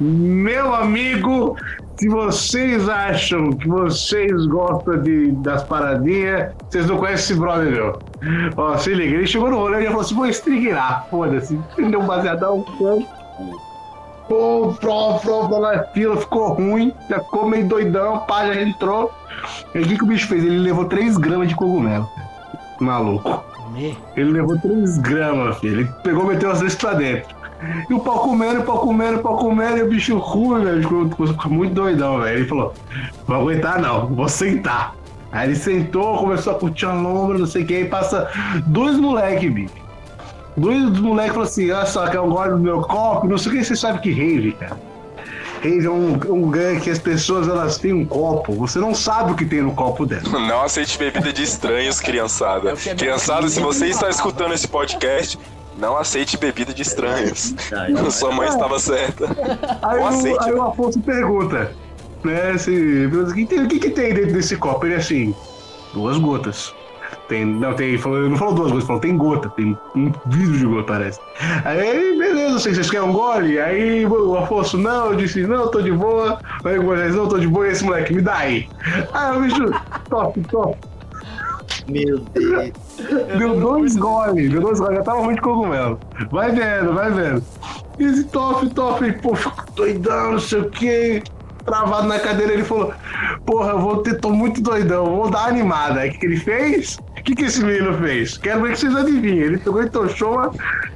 Meu 0.00 0.74
amigo, 0.74 1.56
se 1.96 2.08
vocês 2.08 2.88
acham 2.88 3.52
que 3.52 3.68
vocês 3.68 4.46
gostam 4.46 5.00
de, 5.02 5.30
das 5.32 5.62
paradinhas, 5.62 6.52
vocês 6.68 6.86
não 6.86 6.96
conhecem 6.96 7.34
esse 7.34 7.34
brother 7.34 7.70
meu. 7.70 7.98
Ó, 8.56 8.76
se 8.76 8.94
liga, 8.94 9.16
ele 9.16 9.26
chegou 9.26 9.50
no 9.50 9.58
rolê 9.58 9.82
e 9.82 9.86
falou 9.86 10.00
assim: 10.00 10.14
vou 10.14 10.26
estriguirar, 10.26 11.06
foda-se. 11.10 11.58
Deu 11.76 12.00
um 12.00 12.06
baseadão, 12.06 12.62
pô. 12.78 13.02
Pô, 14.28 14.74
pro, 14.80 15.18
pro, 15.20 15.48
pro, 15.48 15.60
na 15.60 15.82
fila, 15.88 16.16
ficou 16.16 16.54
ruim, 16.54 16.92
já 17.10 17.20
ficou 17.20 17.48
meio 17.48 17.68
doidão, 17.68 18.20
pá, 18.20 18.46
já 18.46 18.62
entrou. 18.62 19.12
E 19.74 19.80
o 19.80 19.82
que, 19.82 19.96
que 19.96 20.04
o 20.04 20.06
bicho 20.06 20.26
fez? 20.28 20.42
Ele 20.42 20.58
levou 20.58 20.86
3 20.86 21.18
gramas 21.18 21.48
de 21.48 21.54
cogumelo. 21.54 22.08
Maluco. 22.80 23.51
Me. 23.72 23.96
Ele 24.16 24.30
levou 24.30 24.58
3 24.58 24.98
gramas, 24.98 25.58
filho. 25.58 25.80
Ele 25.80 25.90
pegou 26.02 26.24
e 26.24 26.34
meteu 26.34 26.50
as 26.50 26.60
vezes 26.60 26.76
pra 26.76 26.94
dentro. 26.94 27.34
E 27.88 27.94
o 27.94 28.00
pau 28.00 28.20
comendo, 28.20 28.60
o 28.60 28.64
pau 28.64 28.78
comendo, 28.80 29.18
o 29.18 29.22
pau 29.22 29.36
comendo, 29.36 29.78
e 29.78 29.82
o 29.82 29.88
bicho 29.88 30.18
ruim, 30.18 30.64
velho. 30.64 30.82
Ficou, 30.82 31.50
muito 31.50 31.74
doidão, 31.74 32.20
velho. 32.20 32.38
Ele 32.38 32.48
falou: 32.48 32.74
Vou 33.26 33.36
aguentar 33.36 33.80
não, 33.80 34.06
vou 34.08 34.28
sentar. 34.28 34.94
Aí 35.30 35.48
ele 35.48 35.56
sentou, 35.56 36.18
começou 36.18 36.54
a 36.54 36.58
curtir 36.58 36.86
a 36.86 36.92
lombra, 36.92 37.38
não 37.38 37.46
sei 37.46 37.62
o 37.62 37.66
que, 37.66 37.74
aí 37.74 37.84
passa 37.86 38.28
dois 38.66 38.98
moleques, 38.98 39.50
bicho. 39.50 39.74
Dois 40.56 40.98
moleques 40.98 41.32
falaram 41.32 41.50
assim: 41.50 41.70
Olha 41.70 41.86
só, 41.86 42.06
que 42.08 42.16
eu 42.16 42.26
gosto 42.28 42.50
do 42.50 42.58
meu 42.58 42.82
copo, 42.82 43.28
não 43.28 43.38
sei 43.38 43.52
o 43.52 43.54
que, 43.56 43.64
você 43.64 43.76
sabe 43.76 44.00
que 44.00 44.12
rave, 44.12 44.52
cara. 44.52 44.91
Rave 45.62 45.86
é 45.86 45.90
um, 45.90 46.12
um 46.34 46.50
gangue 46.50 46.80
que 46.80 46.90
as 46.90 46.98
pessoas 46.98 47.46
elas 47.46 47.78
têm 47.78 47.92
um 47.92 48.04
copo, 48.04 48.52
você 48.52 48.78
não 48.78 48.94
sabe 48.94 49.32
o 49.32 49.34
que 49.36 49.44
tem 49.44 49.62
no 49.62 49.72
copo 49.74 50.04
dela. 50.04 50.22
Não 50.40 50.60
aceite 50.62 50.98
bebida 50.98 51.32
de 51.32 51.42
estranhos, 51.42 52.00
criançada. 52.00 52.70
É 52.70 52.72
o 52.74 52.76
Criançada, 52.76 53.48
se 53.48 53.60
você 53.60 53.86
está 53.86 54.08
escutando 54.08 54.52
esse 54.54 54.66
podcast, 54.66 55.38
não 55.78 55.96
aceite 55.96 56.36
bebida 56.36 56.74
de 56.74 56.82
estranhos. 56.82 57.54
Sua 58.10 58.32
mãe 58.32 58.48
estava 58.48 58.78
certa. 58.78 59.26
Aí, 59.82 59.98
Ou 59.98 60.04
o, 60.04 60.06
aceite. 60.08 60.38
aí 60.44 60.52
o 60.52 60.62
Afonso 60.62 61.00
pergunta, 61.00 61.72
né, 62.24 62.58
se, 62.58 63.06
o 63.06 63.32
que, 63.32 63.46
tem- 63.46 63.60
o 63.64 63.68
que, 63.68 63.78
que 63.78 63.90
tem 63.90 64.12
dentro 64.14 64.32
desse 64.32 64.56
copo? 64.56 64.84
Ele 64.86 64.94
é 64.94 64.98
assim, 64.98 65.34
duas 65.94 66.18
gotas. 66.18 66.74
Tem, 67.32 67.46
não, 67.46 67.72
tem, 67.72 67.96
falou- 67.96 68.18
ele 68.18 68.28
não 68.28 68.36
falou 68.36 68.52
duas 68.54 68.70
gotas, 68.72 68.86
falou 68.86 69.00
tem 69.00 69.16
gota, 69.16 69.48
tem 69.48 69.74
um 69.96 70.12
vidro 70.26 70.58
de 70.58 70.66
gota, 70.66 70.92
parece. 70.92 71.18
Aí, 71.64 72.18
beleza, 72.18 72.58
sei, 72.58 72.74
vocês 72.74 72.90
querem 72.90 73.08
um 73.08 73.12
gole? 73.14 73.58
Aí 73.58 74.04
o 74.04 74.36
Afonso, 74.36 74.76
não, 74.76 75.12
eu 75.12 75.16
disse, 75.16 75.46
não, 75.46 75.70
tô 75.70 75.80
de 75.80 75.90
boa. 75.90 76.38
Aí 76.62 76.78
o 76.78 76.82
Moisés, 76.82 77.14
não, 77.14 77.26
tô 77.26 77.38
de 77.38 77.48
boa, 77.48 77.66
e 77.66 77.70
esse 77.70 77.84
moleque, 77.84 78.12
me 78.12 78.20
dá 78.20 78.36
aí. 78.36 78.68
Aí 79.14 79.34
o 79.34 79.40
bicho, 79.40 79.70
top, 80.10 80.42
top. 80.42 80.76
Meu 81.88 82.18
Deus. 82.18 82.70
Deu 83.38 83.58
dois 83.58 83.96
goles, 83.96 84.50
deu 84.50 84.60
dois 84.60 84.78
goles, 84.78 84.96
já 84.98 85.02
tava 85.02 85.20
ruim 85.22 85.34
de 85.34 85.40
cogumelo. 85.40 85.98
Vai 86.30 86.50
vendo, 86.50 86.92
vai 86.92 87.10
vendo. 87.10 87.42
E 87.98 88.04
esse 88.04 88.24
top, 88.24 88.68
top, 88.74 89.10
pô, 89.22 89.34
fico 89.34 89.56
doidão, 89.74 90.32
não 90.32 90.38
sei 90.38 90.60
o 90.60 90.68
que. 90.70 91.22
Travado 91.64 92.08
na 92.08 92.18
cadeira, 92.18 92.52
ele 92.52 92.64
falou: 92.64 92.92
Porra, 93.46 93.72
eu 93.72 93.80
vou 93.80 93.98
ter, 93.98 94.20
tô 94.20 94.30
muito 94.30 94.60
doidão, 94.60 95.04
vou 95.04 95.30
dar 95.30 95.48
animada. 95.48 96.00
O 96.00 96.10
que, 96.10 96.18
que 96.18 96.26
ele 96.26 96.36
fez? 96.36 96.98
O 97.18 97.22
que, 97.22 97.34
que 97.34 97.44
esse 97.44 97.62
menino 97.64 97.96
fez? 97.98 98.36
Quero 98.38 98.62
ver 98.62 98.72
que 98.72 98.80
vocês 98.80 98.96
adivinhem. 98.96 99.38
Ele 99.38 99.58
pegou 99.58 99.82
e 99.82 99.88
tochou 99.88 100.34
uma, 100.34 100.52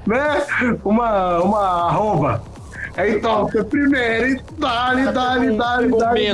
né, 0.07 0.47
uma, 0.85 1.39
uma 1.39 1.61
arroba. 1.89 2.43
Aí 2.97 3.21
toca 3.21 3.63
primeiro, 3.63 4.29
e 4.29 4.41
dá-lhe, 4.59 5.13
dá-lhe, 5.13 5.57
dá-lhe, 5.57 5.91
dá-lhe. 5.99 6.31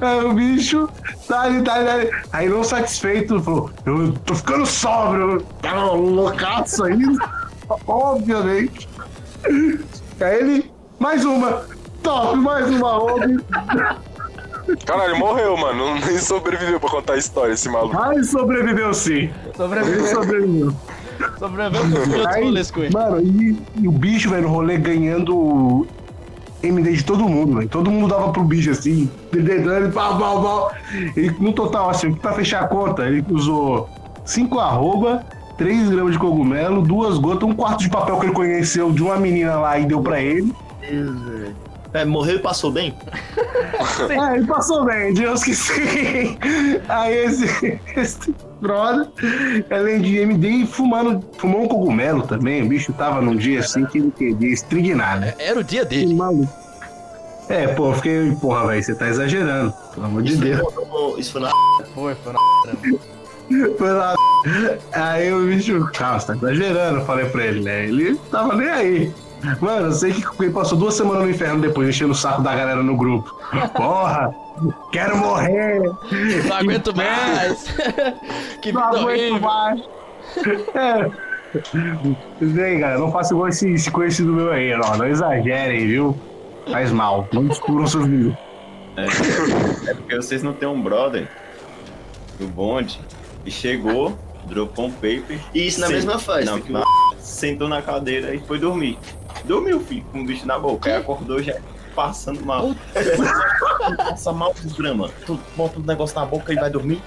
Aí 0.00 0.24
o 0.24 0.32
bicho, 0.32 0.88
dali, 1.28 1.60
dali. 1.60 2.10
Aí 2.32 2.48
não 2.48 2.64
satisfeito, 2.64 3.42
falou, 3.42 3.70
eu 3.84 4.12
tô 4.24 4.34
ficando 4.34 4.64
sóbrio, 4.64 5.42
tava 5.60 5.92
loucaço 5.92 6.84
ainda, 6.84 7.30
obviamente. 7.86 8.88
Aí 10.20 10.38
ele, 10.40 10.72
mais 10.98 11.26
uma, 11.26 11.66
top, 12.06 12.36
mais 12.36 12.70
uma 12.70 12.92
hobby, 12.92 13.36
Caralho, 14.84 15.18
morreu, 15.18 15.56
mano. 15.56 15.94
Nem 16.06 16.18
sobreviveu 16.18 16.78
pra 16.80 16.88
contar 16.90 17.14
a 17.14 17.16
história, 17.18 17.52
esse 17.52 17.68
maluco. 17.68 17.94
mas 17.94 18.30
sobreviveu 18.30 18.92
sim. 18.94 19.12
Ele 19.12 19.32
Sobreviveu. 19.56 20.06
sobreviveu. 20.06 20.72
Sobreviveu 21.38 21.82
com 22.72 22.98
mano, 22.98 23.20
e, 23.22 23.56
e 23.80 23.88
o 23.88 23.92
bicho, 23.92 24.28
velho, 24.30 24.42
no 24.42 24.48
rolê 24.48 24.76
ganhando 24.76 25.86
MD 26.62 26.92
de 26.92 27.04
todo 27.04 27.28
mundo, 27.28 27.56
velho. 27.56 27.68
Todo 27.68 27.90
mundo 27.90 28.08
dava 28.08 28.32
pro 28.32 28.42
bicho 28.44 28.70
assim, 28.70 29.10
dedando, 29.32 29.92
pau, 29.92 30.18
pau, 30.18 30.42
pau. 30.42 30.72
E 31.16 31.30
no 31.40 31.52
total, 31.52 31.90
assim, 31.90 32.12
pra 32.12 32.32
fechar 32.32 32.62
a 32.64 32.68
conta, 32.68 33.06
ele 33.06 33.24
usou 33.30 33.88
5 34.24 34.58
arroba, 34.58 35.24
3 35.58 35.90
gramas 35.90 36.12
de 36.12 36.18
cogumelo, 36.18 36.82
duas 36.82 37.18
gotas, 37.18 37.48
um 37.48 37.54
quarto 37.54 37.80
de 37.80 37.88
papel 37.88 38.18
que 38.18 38.26
ele 38.26 38.34
conheceu 38.34 38.90
de 38.92 39.02
uma 39.02 39.16
menina 39.16 39.54
lá 39.56 39.78
e 39.78 39.86
deu 39.86 40.00
pra 40.02 40.20
ele. 40.20 40.52
Deus, 40.80 41.20
velho. 41.22 41.65
É, 41.96 42.04
morreu 42.04 42.36
e 42.36 42.38
passou 42.38 42.70
bem? 42.70 42.94
É, 44.08 44.36
ele 44.36 44.46
passou 44.46 44.84
bem, 44.84 45.12
Deus 45.12 45.44
que 45.44 45.54
sim. 45.54 46.38
Aí 46.88 47.14
esse, 47.14 47.78
esse 47.94 48.34
brother, 48.60 49.06
além 49.70 50.00
de 50.00 50.16
MD, 50.18 50.66
fumando, 50.66 51.22
fumou 51.36 51.64
um 51.64 51.68
cogumelo 51.68 52.22
também. 52.22 52.62
O 52.62 52.68
bicho 52.68 52.92
tava 52.94 53.20
num 53.20 53.36
dia 53.36 53.60
assim 53.60 53.84
que 53.84 53.98
ele 53.98 54.10
queria 54.10 54.52
estrignar, 54.52 55.20
né? 55.20 55.34
Era 55.38 55.60
o 55.60 55.64
dia 55.64 55.84
dele. 55.84 56.14
maluco. 56.14 56.50
É, 57.48 57.68
pô, 57.68 57.90
eu 57.90 57.94
fiquei, 57.94 58.34
porra, 58.40 58.66
velho, 58.68 58.82
você 58.82 58.94
tá 58.94 59.08
exagerando, 59.08 59.74
pelo 59.94 60.06
amor 60.06 60.22
de 60.22 60.32
Isso 60.32 60.40
Deus. 60.40 60.74
foi 60.74 61.20
Isso 61.20 61.32
foi 61.32 61.40
na. 61.42 61.50
Foi, 61.94 62.14
foi 62.14 62.32
na 62.32 62.38
Foi 63.78 63.92
lá. 63.92 64.14
Aí 64.92 65.32
o 65.32 65.46
bicho, 65.46 65.88
calma, 65.94 66.18
você 66.18 66.26
tá 66.26 66.34
exagerando, 66.34 67.00
eu 67.00 67.04
falei 67.04 67.26
pra 67.26 67.44
ele, 67.44 67.62
né? 67.62 67.84
Ele 67.84 68.16
tava 68.30 68.56
nem 68.56 68.68
aí. 68.68 69.14
Mano, 69.60 69.86
eu 69.86 69.92
sei 69.92 70.12
que 70.12 70.42
ele 70.42 70.52
passou 70.52 70.76
duas 70.78 70.94
semanas 70.94 71.22
no 71.22 71.30
inferno 71.30 71.60
depois, 71.60 71.88
enchendo 71.88 72.12
o 72.12 72.14
saco 72.14 72.42
da 72.42 72.54
galera 72.54 72.82
no 72.82 72.96
grupo. 72.96 73.34
Porra, 73.74 74.34
quero 74.92 75.16
morrer. 75.16 75.80
Não 76.48 76.56
aguento 76.56 76.94
mais. 76.96 77.64
que 78.60 78.72
Não 78.72 78.82
aguento 78.82 79.04
horrível. 79.04 79.40
mais. 79.40 79.80
É. 80.74 81.10
Isso 82.40 82.60
aí, 82.60 82.78
galera, 82.78 82.98
não 82.98 83.10
faça 83.12 83.32
igual 83.32 83.48
esse, 83.48 83.70
esse 83.72 83.90
conhecido 83.90 84.32
meu 84.32 84.52
aí, 84.52 84.76
não. 84.76 84.96
Não 84.96 85.06
exagerem, 85.06 85.86
viu? 85.86 86.18
Faz 86.70 86.90
mal. 86.90 87.28
Não 87.32 87.46
descubram 87.46 87.86
seus 87.86 88.06
mil. 88.06 88.36
É, 88.96 89.90
é 89.90 89.94
porque 89.94 90.16
vocês 90.16 90.42
não 90.42 90.52
têm 90.52 90.68
um 90.68 90.80
brother 90.80 91.28
do 92.38 92.46
bonde 92.48 93.00
que 93.44 93.50
chegou, 93.50 94.18
dropou 94.46 94.86
um 94.86 94.92
paper. 94.92 95.38
E 95.54 95.66
isso 95.66 95.80
na 95.80 95.88
mesma. 95.88 96.14
Não, 96.44 96.60
que 96.60 96.72
não. 96.72 96.82
sentou 97.18 97.68
na 97.68 97.80
cadeira 97.82 98.34
e 98.34 98.40
foi 98.40 98.58
dormir. 98.58 98.98
Dormiu, 99.44 99.80
filho, 99.80 100.04
com 100.12 100.20
o 100.20 100.24
bicho 100.24 100.46
na 100.46 100.58
boca. 100.58 100.88
Aí 100.90 100.96
acordou 100.96 101.42
já 101.42 101.54
passando 101.94 102.44
mal. 102.44 102.74
Passa 103.96 104.32
mal 104.32 104.54
desgrama. 104.54 105.10
Tu 105.24 105.38
bota 105.56 105.78
um 105.78 105.82
negócio 105.82 106.18
na 106.18 106.26
boca 106.26 106.52
e 106.52 106.56
vai 106.56 106.70
dormir. 106.70 107.00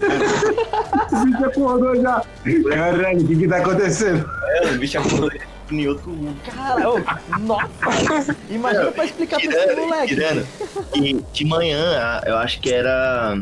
Esse 0.00 1.24
bicho 1.26 1.44
acordou 1.44 1.96
já. 2.00 2.22
Caralho, 2.70 3.20
o 3.20 3.26
que 3.26 3.36
que 3.36 3.48
tá 3.48 3.56
acontecendo? 3.58 4.28
É, 4.48 4.70
o 4.70 4.78
bicho 4.78 4.98
acordou 4.98 5.30
em 5.70 5.88
outro 5.88 6.10
mundo. 6.10 6.36
Cara, 6.44 6.90
ô, 6.90 6.98
nossa. 7.40 8.36
Imagina 8.50 8.92
pra 8.92 9.04
explicar 9.04 9.40
pra 9.40 9.46
esse 9.50 9.74
moleque. 9.76 10.06
tirando. 10.08 10.46
E 10.94 11.24
de 11.32 11.44
manhã, 11.44 12.20
eu 12.26 12.36
acho 12.36 12.60
que 12.60 12.72
era. 12.72 13.38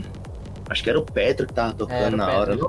Acho 0.70 0.83
que 0.83 0.91
era 0.91 0.99
o 0.99 1.03
Petro 1.03 1.47
que 1.47 1.53
tava 1.53 1.74
tocando 1.74 2.14
o 2.14 2.16
na 2.16 2.30
hora. 2.30 2.57
não. 2.57 2.68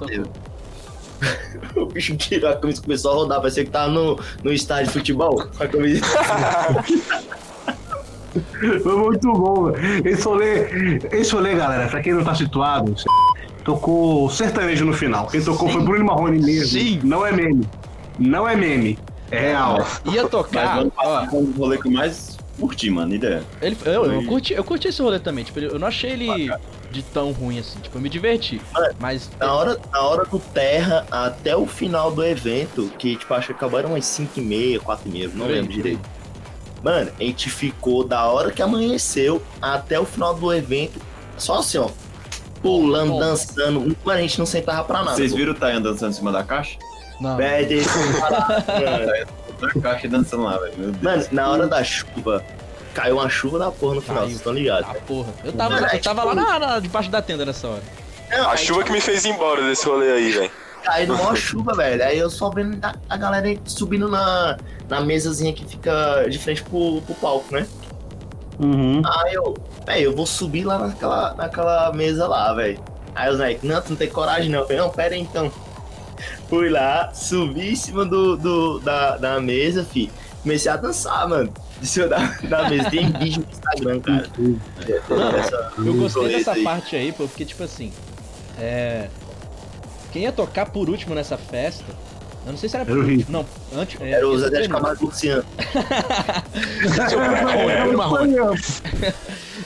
O 1.76 1.86
bicho 1.86 2.16
tirou 2.18 2.52
a 2.52 2.56
camisa 2.56 2.80
e 2.80 2.84
começou 2.84 3.12
a 3.12 3.16
rodar. 3.16 3.42
Parecia 3.42 3.66
que 3.66 3.72
tava 3.72 3.90
no, 3.90 4.20
no 4.44 4.52
estádio 4.52 4.88
de 4.88 4.94
futebol. 4.94 5.48
Com 5.58 5.64
a 5.64 5.68
camisa. 5.68 6.06
Foi 8.82 8.96
muito 8.96 9.32
bom. 9.32 9.72
velho. 9.72 10.08
Esse 10.08 10.24
rolê, 10.26 11.00
esse 11.12 11.32
rolê, 11.34 11.56
galera, 11.56 11.88
pra 11.88 12.02
quem 12.02 12.14
não 12.14 12.24
tá 12.24 12.34
situado, 12.34 12.96
tocou 13.64 14.30
sertanejo 14.30 14.86
no 14.86 14.94
final. 14.94 15.28
Quem 15.28 15.42
tocou 15.42 15.70
foi 15.70 15.84
Bruno 15.84 16.06
Marrone 16.06 16.40
mesmo. 16.40 16.80
Sim. 16.80 17.00
Não 17.04 17.26
é 17.26 17.32
meme. 17.32 17.68
Não 18.18 18.48
é 18.48 18.56
meme. 18.56 18.98
É 19.32 19.40
real. 19.40 19.86
Ia 20.06 20.24
Mas 20.24 20.32
tocar, 20.32 20.80
ano 20.80 20.92
ó, 20.98 21.26
um 21.34 21.52
rolê 21.58 21.78
que 21.78 21.88
eu 21.88 21.92
mais 21.92 22.38
curti, 22.60 22.90
mano. 22.90 23.14
Ideia. 23.14 23.44
ele, 23.62 23.78
eu, 23.86 24.06
eu, 24.06 24.26
curti, 24.26 24.54
eu 24.54 24.64
curti 24.64 24.88
esse 24.88 25.02
rolê 25.02 25.20
também, 25.20 25.44
tipo, 25.44 25.60
eu 25.60 25.80
não 25.80 25.88
achei 25.88 26.12
ele 26.12 26.52
de 26.94 27.02
tão 27.04 27.32
ruim 27.32 27.60
assim, 27.60 27.80
tipo, 27.80 27.98
eu 27.98 28.02
me 28.02 28.10
diverti. 28.10 28.62
Mano, 28.72 28.96
Mas 29.00 29.30
Na 29.40 29.54
hora, 29.54 29.80
na 29.92 30.02
hora 30.02 30.26
do 30.26 30.40
Terra, 30.40 31.06
até 31.12 31.56
o 31.56 31.66
final 31.66 32.12
do 32.12 32.24
evento, 32.24 32.92
que 32.98 33.16
tipo, 33.16 33.34
acho 33.34 33.48
que 33.48 33.54
acabaram 33.54 33.90
umas 33.90 34.06
5 34.06 34.40
e 34.40 34.42
meia, 34.42 34.80
4 34.80 35.10
e 35.10 35.12
meia, 35.12 35.30
não 35.34 35.48
lembro 35.48 35.74
direito. 35.74 36.02
Mano, 36.84 37.12
a 37.20 37.24
gente 37.24 37.50
ficou 37.50 38.04
da 38.06 38.26
hora 38.28 38.52
que 38.52 38.62
amanheceu 38.62 39.42
até 39.62 40.00
o 40.00 40.06
final 40.06 40.36
do 40.36 40.54
evento, 40.54 41.00
só 41.38 41.60
assim, 41.60 41.78
ó. 41.78 41.90
Pulando, 42.62 43.12
Bom. 43.12 43.20
dançando. 43.20 43.98
A 44.06 44.18
gente 44.22 44.40
não 44.40 44.46
sentava 44.46 44.84
pra 44.86 45.04
nada. 45.04 45.16
Vocês 45.18 45.32
pô. 45.32 45.38
viram 45.38 45.52
o 45.52 45.56
Tayan 45.56 45.82
dançando 45.82 46.12
em 46.12 46.14
cima 46.14 46.32
da 46.32 46.44
caixa? 46.44 46.78
não. 47.20 47.38
Mano. 48.82 49.28
Na 49.62 49.82
caixa 49.82 50.08
dançando 50.08 50.44
lá, 50.44 50.58
velho. 50.58 50.74
Meu 50.78 50.92
Deus. 50.92 51.04
Mano, 51.04 51.28
na 51.32 51.50
hora 51.50 51.68
da 51.68 51.84
chuva, 51.84 52.44
caiu 52.94 53.16
uma 53.18 53.30
chuva 53.30 53.60
da 53.60 53.72
porra 53.72 53.96
no 53.96 54.02
final, 54.02 54.16
Caiu. 54.18 54.28
vocês 54.28 54.38
estão 54.38 54.54
ligados? 54.54 54.90
Ah, 54.90 54.96
porra. 55.06 55.34
Eu 55.44 55.52
tava, 55.54 55.76
Mano, 55.76 55.88
é 55.88 55.96
eu 55.98 56.02
tava 56.02 56.22
tipo- 56.22 56.36
lá 56.36 56.36
na, 56.36 56.60
na- 56.60 56.80
debaixo 56.80 57.10
da 57.10 57.22
tenda 57.22 57.46
nessa 57.46 57.68
hora. 57.68 57.82
Não, 58.32 58.50
A 58.50 58.52
aí, 58.54 58.58
chuva 58.58 58.84
que 58.84 58.92
me 58.92 59.02
fez 59.02 59.26
ir 59.26 59.30
embora 59.30 59.62
desse 59.64 59.86
rolê 59.86 60.12
aí, 60.12 60.32
velho. 60.32 60.52
Caiu 60.84 61.08
numa 61.08 61.36
chuva, 61.36 61.74
velho. 61.76 62.04
Aí 62.04 62.18
eu 62.20 62.30
só 62.30 62.50
vendo 62.50 62.78
a, 62.84 62.94
a 63.10 63.16
galera 63.18 63.48
subindo 63.66 64.08
na, 64.10 64.58
na 64.90 65.02
mesazinha 65.02 65.54
que 65.54 65.66
fica 65.66 66.26
de 66.30 66.38
frente 66.38 66.62
pro, 66.64 67.02
pro 67.02 67.16
palco, 67.16 67.54
né? 67.54 67.66
Uhum. 68.60 69.02
Aí 69.06 69.34
eu, 69.34 69.54
velho, 69.86 70.02
eu 70.04 70.16
vou 70.16 70.26
subir 70.26 70.64
lá 70.66 70.78
naquela, 70.80 71.34
naquela 71.36 71.92
mesa 71.94 72.28
lá, 72.28 72.54
velho. 72.54 72.80
Aí 73.16 73.30
os 73.32 73.38
moleques, 73.38 73.64
não, 73.64 73.82
tu 73.82 73.90
não 73.92 73.96
tem 73.98 74.10
coragem 74.10 74.50
não. 74.50 74.60
Eu 74.60 74.66
falei, 74.66 74.82
não, 74.82 74.90
pera 74.90 75.16
aí 75.16 75.22
então. 75.22 75.52
Fui 76.50 76.70
lá, 76.70 77.12
subi 77.14 77.72
em 77.72 77.76
cima 77.76 78.06
do, 78.06 78.36
do, 78.38 78.80
da, 78.80 79.18
da 79.18 79.40
mesa, 79.40 79.84
fi. 79.84 80.12
Comecei 80.42 80.72
a 80.72 80.76
dançar, 80.76 81.28
mano. 81.28 81.52
Da, 82.10 82.18
da 82.48 82.70
mesa. 82.70 82.90
Tem 82.90 83.12
vídeo 83.12 83.46
no 83.46 83.52
Instagram, 83.52 84.00
cara. 84.02 84.28
Dessa- 85.32 85.72
Eu 85.78 85.94
gostei 85.96 86.28
dessa 86.30 86.54
aí. 86.54 86.64
parte 86.64 86.96
aí, 86.96 87.12
pô, 87.12 87.28
porque, 87.28 87.46
tipo 87.46 87.64
assim, 87.64 87.92
é. 88.60 89.08
Quem 90.12 90.24
ia 90.24 90.32
tocar 90.32 90.68
por 90.68 90.90
último 90.90 91.14
nessa 91.16 91.38
festa. 91.38 91.86
Eu 92.46 92.52
não 92.52 92.60
sei 92.60 92.68
se 92.70 92.76
era 92.76 92.90
Era 92.90 93.00
o. 93.00 93.32
Não, 93.32 93.46
antes. 93.76 94.00
é, 94.02 94.12
Era 94.12 94.28
o 94.28 94.38
Zé 94.38 94.50
de 94.50 94.68
Camargo 94.70 95.06
Luciano. 95.06 95.44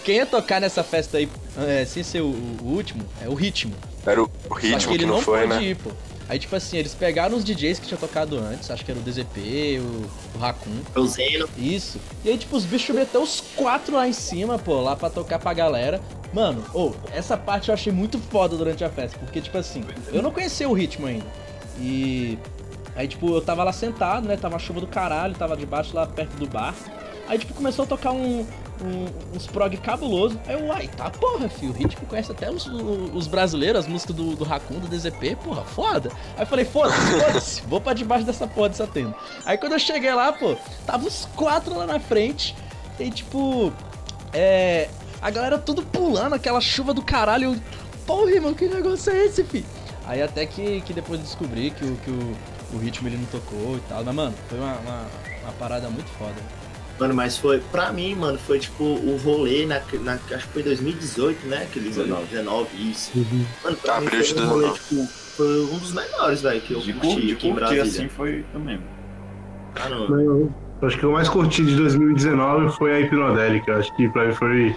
Quem 0.04 0.18
ia 0.18 0.26
tocar 0.26 0.62
nessa 0.62 0.84
festa 0.84 1.18
aí, 1.18 1.30
é, 1.68 1.86
sem 1.86 2.04
ser 2.04 2.22
o, 2.22 2.28
o 2.28 2.60
último, 2.66 3.04
é 3.24 3.28
o 3.28 3.34
ritmo. 3.34 3.74
Era 4.06 4.22
o 4.24 4.30
ritmo 4.56 4.80
que 4.80 4.90
ele 4.90 5.00
que 5.00 5.06
não 5.06 5.16
não 5.16 5.22
foi, 5.22 5.48
né? 5.48 5.62
ir, 5.62 5.76
pô. 5.76 5.92
Aí, 6.30 6.38
tipo 6.38 6.56
assim, 6.56 6.78
eles 6.78 6.94
pegaram 6.94 7.38
os 7.38 7.44
DJs 7.44 7.80
que 7.80 7.88
tinha 7.88 7.98
tocado 7.98 8.38
antes, 8.38 8.70
acho 8.70 8.84
que 8.84 8.92
era 8.92 9.00
o 9.00 9.04
DZP, 9.04 9.80
o, 9.80 10.38
o 10.38 10.40
Raccoon, 10.40 10.80
O 10.96 11.08
Zeno. 11.08 11.48
isso. 11.58 12.00
E 12.24 12.30
aí, 12.30 12.38
tipo, 12.38 12.56
os 12.58 12.66
bichos 12.66 12.94
meteu 12.94 13.22
os 13.24 13.42
quatro 13.56 13.96
lá 13.96 14.08
em 14.08 14.14
cima, 14.14 14.60
pô, 14.60 14.82
lá 14.82 14.96
pra 14.96 15.10
tocar 15.10 15.40
pra 15.40 15.54
galera. 15.54 16.02
Mano, 16.34 16.66
ô, 16.74 16.92
essa 17.14 17.38
parte 17.38 17.70
eu 17.70 17.74
achei 17.74 17.94
muito 17.94 18.20
foda 18.20 18.58
durante 18.58 18.84
a 18.84 18.90
festa, 18.90 19.18
porque, 19.20 19.40
tipo 19.40 19.58
assim, 19.58 19.84
eu 20.12 20.22
não 20.22 20.32
conhecia 20.32 20.68
o 20.68 20.74
ritmo 20.74 21.08
ainda. 21.08 21.26
E 21.80 22.38
aí, 22.96 23.08
tipo, 23.08 23.30
eu 23.34 23.42
tava 23.42 23.64
lá 23.64 23.72
sentado, 23.72 24.28
né? 24.28 24.36
Tava 24.36 24.58
a 24.58 24.60
chuva 24.60 24.82
do 24.82 24.88
caralho, 24.88 25.34
tava 25.36 25.56
debaixo 25.56 25.96
lá 25.96 26.06
perto 26.06 26.36
do 26.36 26.46
bar. 26.48 26.76
Aí, 27.30 27.40
tipo, 27.40 27.54
começou 27.54 27.86
a 27.86 27.88
tocar 27.88 28.12
um, 28.12 28.46
um- 28.84 29.36
uns 29.36 29.48
prog 29.48 29.76
cabuloso. 29.78 30.40
Aí 30.48 30.54
eu, 30.60 30.66
uai, 30.68 30.88
tá 30.88 31.10
porra, 31.10 31.48
filho. 31.50 31.72
O 31.72 31.76
ritmo 31.76 32.06
conhece 32.08 32.32
até 32.32 32.50
os, 32.52 32.66
os 32.68 33.28
brasileiros, 33.28 33.82
as 33.82 33.88
músicas 33.88 34.16
do, 34.16 34.36
do 34.36 34.44
Raccoon, 34.44 34.80
do 34.80 34.88
DZP, 34.88 35.36
porra, 35.44 35.64
foda. 35.64 36.12
Aí 36.36 36.44
eu 36.44 36.48
falei, 36.48 36.66
foda-se, 36.66 37.00
foda-se, 37.20 37.62
vou 37.62 37.82
pra 37.82 37.94
debaixo 37.94 38.26
dessa 38.26 38.48
porra 38.48 38.70
dessa 38.70 38.88
tenda. 38.88 39.16
Aí 39.46 39.58
quando 39.58 39.74
eu 39.74 39.80
cheguei 39.80 40.14
lá, 40.14 40.32
pô, 40.34 40.56
tava 40.86 41.08
os 41.08 41.28
quatro 41.36 41.76
lá 41.78 41.86
na 41.86 42.00
frente. 42.00 42.56
E 43.00 43.10
tipo, 43.12 43.72
é. 44.34 44.90
A 45.22 45.30
galera 45.32 45.58
tudo 45.58 45.82
pulando, 45.82 46.34
aquela 46.36 46.62
chuva 46.62 46.94
do 46.94 47.02
caralho. 47.02 47.54
Eu, 47.54 47.60
Porra, 48.06 48.32
irmão, 48.32 48.54
que 48.54 48.70
negócio 48.70 49.12
é 49.12 49.26
esse, 49.26 49.44
fi? 49.44 49.66
Aí 50.06 50.22
até 50.22 50.46
que, 50.46 50.80
que 50.82 50.94
depois 50.94 51.20
descobri 51.20 51.72
que, 51.72 51.84
o, 51.84 51.98
que 51.98 52.10
o, 52.10 52.36
o 52.74 52.78
ritmo 52.78 53.08
ele 53.10 53.18
não 53.18 53.26
tocou 53.26 53.76
e 53.76 53.82
tal. 53.90 54.02
Mas, 54.06 54.16
mano, 54.16 54.34
foi 54.48 54.58
uma, 54.58 54.76
uma, 54.78 55.06
uma 55.44 55.52
parada 55.60 55.90
muito 55.90 56.08
foda. 56.18 56.36
Mano, 57.00 57.14
mas 57.14 57.38
foi, 57.38 57.60
pra 57.60 57.92
mim, 57.92 58.16
mano, 58.16 58.40
foi 58.40 58.60
tipo 58.60 58.84
o 58.84 59.20
rolê, 59.24 59.66
na, 59.66 59.82
na, 60.02 60.14
acho 60.14 60.48
que 60.48 60.54
foi 60.54 60.64
2018, 60.64 61.48
né? 61.48 61.64
Aquele 61.64 61.90
19. 61.90 62.26
19, 62.26 62.92
isso. 62.92 63.12
Mano, 63.64 63.78
pra 63.78 63.98
Abril 63.98 64.20
mim 64.20 64.26
de 64.26 64.34
foi 64.34 64.44
um 64.44 64.48
rolê, 64.50 64.68
19. 64.68 64.80
tipo, 64.80 65.08
foi 65.38 65.62
um 65.66 65.78
dos 65.78 65.94
melhores, 65.94 66.42
velho, 66.42 66.62
que 66.62 66.74
eu 66.74 66.80
De 66.80 66.94
curti 66.94 67.22
de 67.28 67.34
aqui 67.34 67.48
em 67.50 67.54
Brasília. 67.54 67.84
assim 67.84 68.08
foi 68.10 68.44
também. 68.52 68.80
Ah, 69.76 69.90
não. 69.90 70.10
Não, 70.10 70.56
Acho 70.82 70.98
que 70.98 71.06
o 71.06 71.12
mais 71.12 71.28
curti 71.30 71.64
de 71.66 71.76
2019 71.76 72.76
foi 72.78 72.94
a 72.94 73.00
Hipnodélica. 73.00 73.78
Acho 73.78 73.96
que 73.96 74.08
pra 74.10 74.26
mim 74.26 74.34
foi 74.34 74.76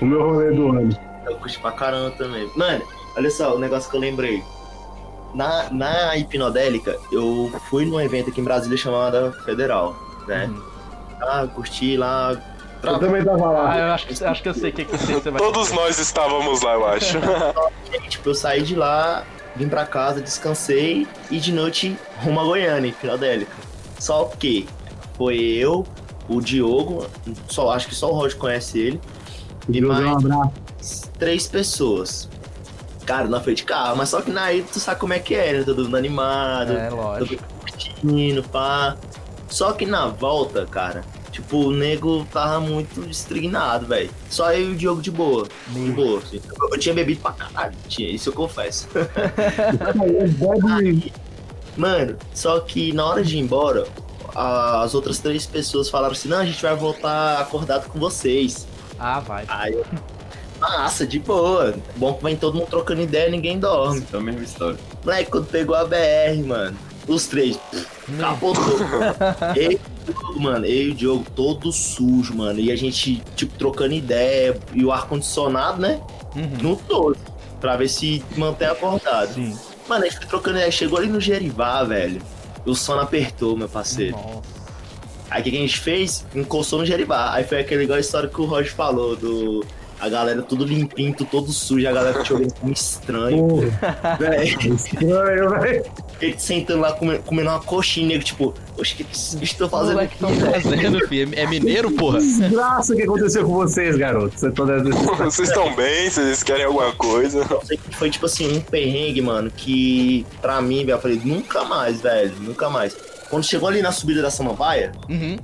o 0.00 0.04
meu 0.04 0.22
rolê 0.22 0.50
do 0.52 0.68
ano. 0.68 0.96
Eu 1.26 1.36
curti 1.36 1.58
pra 1.60 1.72
caramba 1.72 2.10
também. 2.12 2.50
Mano, 2.56 2.82
olha 3.16 3.30
só, 3.30 3.54
o 3.54 3.58
negócio 3.58 3.88
que 3.90 3.96
eu 3.96 4.00
lembrei. 4.00 4.42
Na, 5.34 5.70
na 5.70 6.16
Hipnodélica, 6.16 6.96
eu 7.10 7.50
fui 7.70 7.86
num 7.86 8.00
evento 8.00 8.30
aqui 8.30 8.40
em 8.40 8.44
Brasília 8.44 8.76
chamado 8.76 9.32
Federal, 9.44 9.96
né? 10.26 10.46
Uhum. 10.46 10.71
Curti 11.54 11.96
lá. 11.96 12.36
Eu 12.82 12.98
também 12.98 13.24
tava 13.24 13.50
lá. 13.50 13.72
Ah, 13.72 13.78
eu 13.78 13.92
acho 13.92 14.06
que, 14.08 14.24
acho 14.24 14.42
que 14.42 14.48
eu 14.48 14.54
sei 14.54 14.70
o 14.70 14.72
que, 14.72 14.84
que 14.84 14.96
você 14.96 15.30
vai 15.30 15.40
Todos 15.40 15.70
nós 15.72 15.98
estávamos 15.98 16.62
lá, 16.62 16.72
eu 16.72 16.86
acho. 16.86 17.18
Tipo, 18.08 18.30
eu 18.30 18.34
saí 18.34 18.62
de 18.62 18.74
lá, 18.74 19.22
vim 19.54 19.68
pra 19.68 19.86
casa, 19.86 20.20
descansei 20.20 21.06
e 21.30 21.38
de 21.38 21.52
noite 21.52 21.96
rumo 22.22 22.40
a 22.40 22.44
Goiânia, 22.44 22.88
em 22.88 22.92
Filadélica. 22.92 23.52
Só 24.00 24.24
que 24.38 24.68
foi 25.16 25.38
eu, 25.38 25.86
o 26.28 26.40
Diogo, 26.40 27.06
só, 27.48 27.70
acho 27.70 27.86
que 27.88 27.94
só 27.94 28.10
o 28.10 28.14
Roger 28.14 28.36
conhece 28.36 28.78
ele, 28.80 29.00
e 29.68 29.84
um 29.84 29.88
mais 29.88 30.04
abraço. 30.24 31.10
três 31.18 31.46
pessoas. 31.46 32.28
Cara, 33.06 33.28
não 33.28 33.40
foi 33.40 33.54
de 33.54 33.62
carro, 33.64 33.96
mas 33.96 34.08
só 34.08 34.20
que 34.20 34.30
na 34.30 34.52
ida 34.52 34.66
tu 34.72 34.80
sabe 34.80 34.98
como 34.98 35.12
é 35.12 35.18
que 35.20 35.34
é, 35.34 35.52
né? 35.52 35.62
Todo 35.64 35.84
mundo 35.84 35.96
animado, 35.96 36.72
É, 36.72 36.88
todo 36.88 36.96
lógico. 37.00 37.42
mundo 37.44 37.60
curtindo, 37.60 38.42
pá. 38.44 38.96
Só 39.52 39.72
que 39.72 39.84
na 39.84 40.06
volta, 40.08 40.64
cara, 40.64 41.04
tipo, 41.30 41.58
o 41.66 41.70
nego 41.72 42.24
tava 42.32 42.58
muito 42.58 43.02
estrignado, 43.10 43.84
velho. 43.86 44.08
Só 44.30 44.50
eu 44.52 44.70
e 44.70 44.72
o 44.72 44.76
Diogo 44.76 45.02
de 45.02 45.10
boa. 45.10 45.46
De 45.68 45.90
boa, 45.92 46.18
assim. 46.20 46.40
Eu, 46.72 46.78
tinha 46.78 46.94
bebido 46.94 47.20
pra 47.20 47.32
caralho, 47.32 47.74
tinha, 47.86 48.10
isso 48.10 48.30
eu 48.30 48.32
confesso. 48.32 48.88
Bebe- 50.38 51.12
Mano, 51.76 52.16
só 52.34 52.60
que 52.60 52.92
na 52.92 53.04
hora 53.06 53.22
de 53.22 53.36
ir 53.36 53.40
embora, 53.40 53.86
as 54.34 54.94
outras 54.94 55.18
três 55.18 55.44
pessoas 55.46 55.88
falaram 55.90 56.12
assim: 56.12 56.28
não, 56.28 56.38
a 56.38 56.44
gente 56.46 56.60
vai 56.62 56.74
voltar 56.74 57.38
acordado 57.40 57.88
com 57.88 57.98
vocês. 57.98 58.66
Ah, 58.98 59.20
vai. 59.20 59.44
Aí 59.48 59.74
eu. 59.74 59.84
Massa, 60.60 61.06
de 61.06 61.18
boa. 61.18 61.74
Bom 61.96 62.14
que 62.14 62.22
vem 62.24 62.36
todo 62.36 62.54
mundo 62.54 62.68
trocando 62.68 63.00
ideia 63.02 63.28
ninguém 63.30 63.58
dorme. 63.58 63.98
Então 63.98 64.20
a 64.20 64.22
mesma 64.22 64.42
história. 64.44 64.78
Moleque, 65.04 65.30
quando 65.30 65.46
pegou 65.46 65.74
a 65.74 65.84
BR, 65.84 66.42
mano, 66.46 66.76
Os 67.06 67.26
três. 67.26 67.58
Capotou. 68.18 68.78
eu, 69.56 70.40
mano, 70.40 70.66
eu 70.66 70.88
e 70.88 70.90
o 70.90 70.94
Diogo 70.94 71.26
todo 71.34 71.72
sujo, 71.72 72.34
mano. 72.34 72.60
E 72.60 72.70
a 72.70 72.76
gente, 72.76 73.22
tipo, 73.34 73.56
trocando 73.58 73.94
ideia. 73.94 74.58
E 74.72 74.84
o 74.84 74.92
ar-condicionado, 74.92 75.80
né? 75.80 76.00
Uhum. 76.34 76.70
No 76.70 76.76
todo. 76.76 77.16
Pra 77.60 77.76
ver 77.76 77.88
se 77.88 78.24
mantém 78.36 78.68
acordado. 78.68 79.34
Sim. 79.34 79.56
Mano, 79.88 80.04
a 80.04 80.08
gente 80.08 80.18
foi 80.18 80.26
trocando 80.26 80.56
ideia. 80.58 80.70
Chegou 80.70 80.98
ali 80.98 81.08
no 81.08 81.20
Gerivá, 81.20 81.82
velho. 81.84 82.22
O 82.64 82.74
sono 82.74 83.00
apertou, 83.00 83.56
meu 83.56 83.68
parceiro. 83.68 84.16
Nossa. 84.16 84.62
Aí 85.28 85.40
o 85.40 85.44
que 85.44 85.56
a 85.56 85.60
gente 85.60 85.80
fez? 85.80 86.26
Encostou 86.34 86.78
no 86.78 86.86
Geribá. 86.86 87.32
Aí 87.32 87.44
foi 87.44 87.60
aquele 87.60 87.84
igual 87.84 87.96
a 87.96 88.00
história 88.00 88.28
que 88.28 88.40
o 88.40 88.44
Roger 88.44 88.72
falou, 88.74 89.16
do. 89.16 89.64
A 90.02 90.08
galera 90.08 90.42
tudo 90.42 90.64
limpinho, 90.64 91.14
todo 91.14 91.52
sujo, 91.52 91.86
a 91.86 91.92
galera 91.92 92.24
te 92.24 92.34
olhando 92.34 92.52
como 92.54 92.72
estranho. 92.72 93.46
Porra, 93.46 94.44
estranho, 94.44 95.50
velho. 95.60 95.84
ele 96.20 96.34
sentando 96.40 96.80
lá 96.80 96.92
comendo, 96.92 97.22
comendo 97.22 97.50
uma 97.50 97.60
coxinha, 97.60 98.08
nego, 98.08 98.24
tipo, 98.24 98.52
oxe, 98.76 98.94
o 98.94 98.96
que 98.96 99.06
esses 99.12 99.34
bichos 99.36 99.52
estão 99.52 99.68
fazendo 99.68 100.00
aqui? 100.00 100.18
tão 100.18 100.28
fazendo, 100.34 101.06
filho? 101.06 101.32
É 101.36 101.46
mineiro, 101.46 101.92
porra? 101.92 102.18
Desgraça 102.18 102.96
que 102.96 103.02
aconteceu 103.02 103.44
com 103.44 103.52
vocês, 103.52 103.96
garoto. 103.96 104.36
Você 104.36 104.50
toda 104.50 104.82
Vocês 105.22 105.48
estão 105.48 105.72
bem? 105.76 106.10
Vocês 106.10 106.42
querem 106.42 106.64
alguma 106.64 106.90
coisa? 106.96 107.46
Eu 107.48 107.62
sei 107.64 107.76
que 107.76 107.94
foi 107.94 108.10
tipo 108.10 108.26
assim, 108.26 108.56
um 108.56 108.60
perrengue, 108.60 109.22
mano, 109.22 109.52
que 109.56 110.26
pra 110.40 110.60
mim, 110.60 110.78
velho, 110.84 110.96
eu 110.96 111.00
falei, 111.00 111.20
nunca 111.24 111.62
mais, 111.62 112.00
velho, 112.00 112.32
nunca 112.40 112.68
mais. 112.68 112.96
Quando 113.30 113.44
chegou 113.44 113.68
ali 113.68 113.80
na 113.80 113.92
subida 113.92 114.20
da 114.20 114.30
Samambaia, 114.30 114.90
Uhum. 115.08 115.36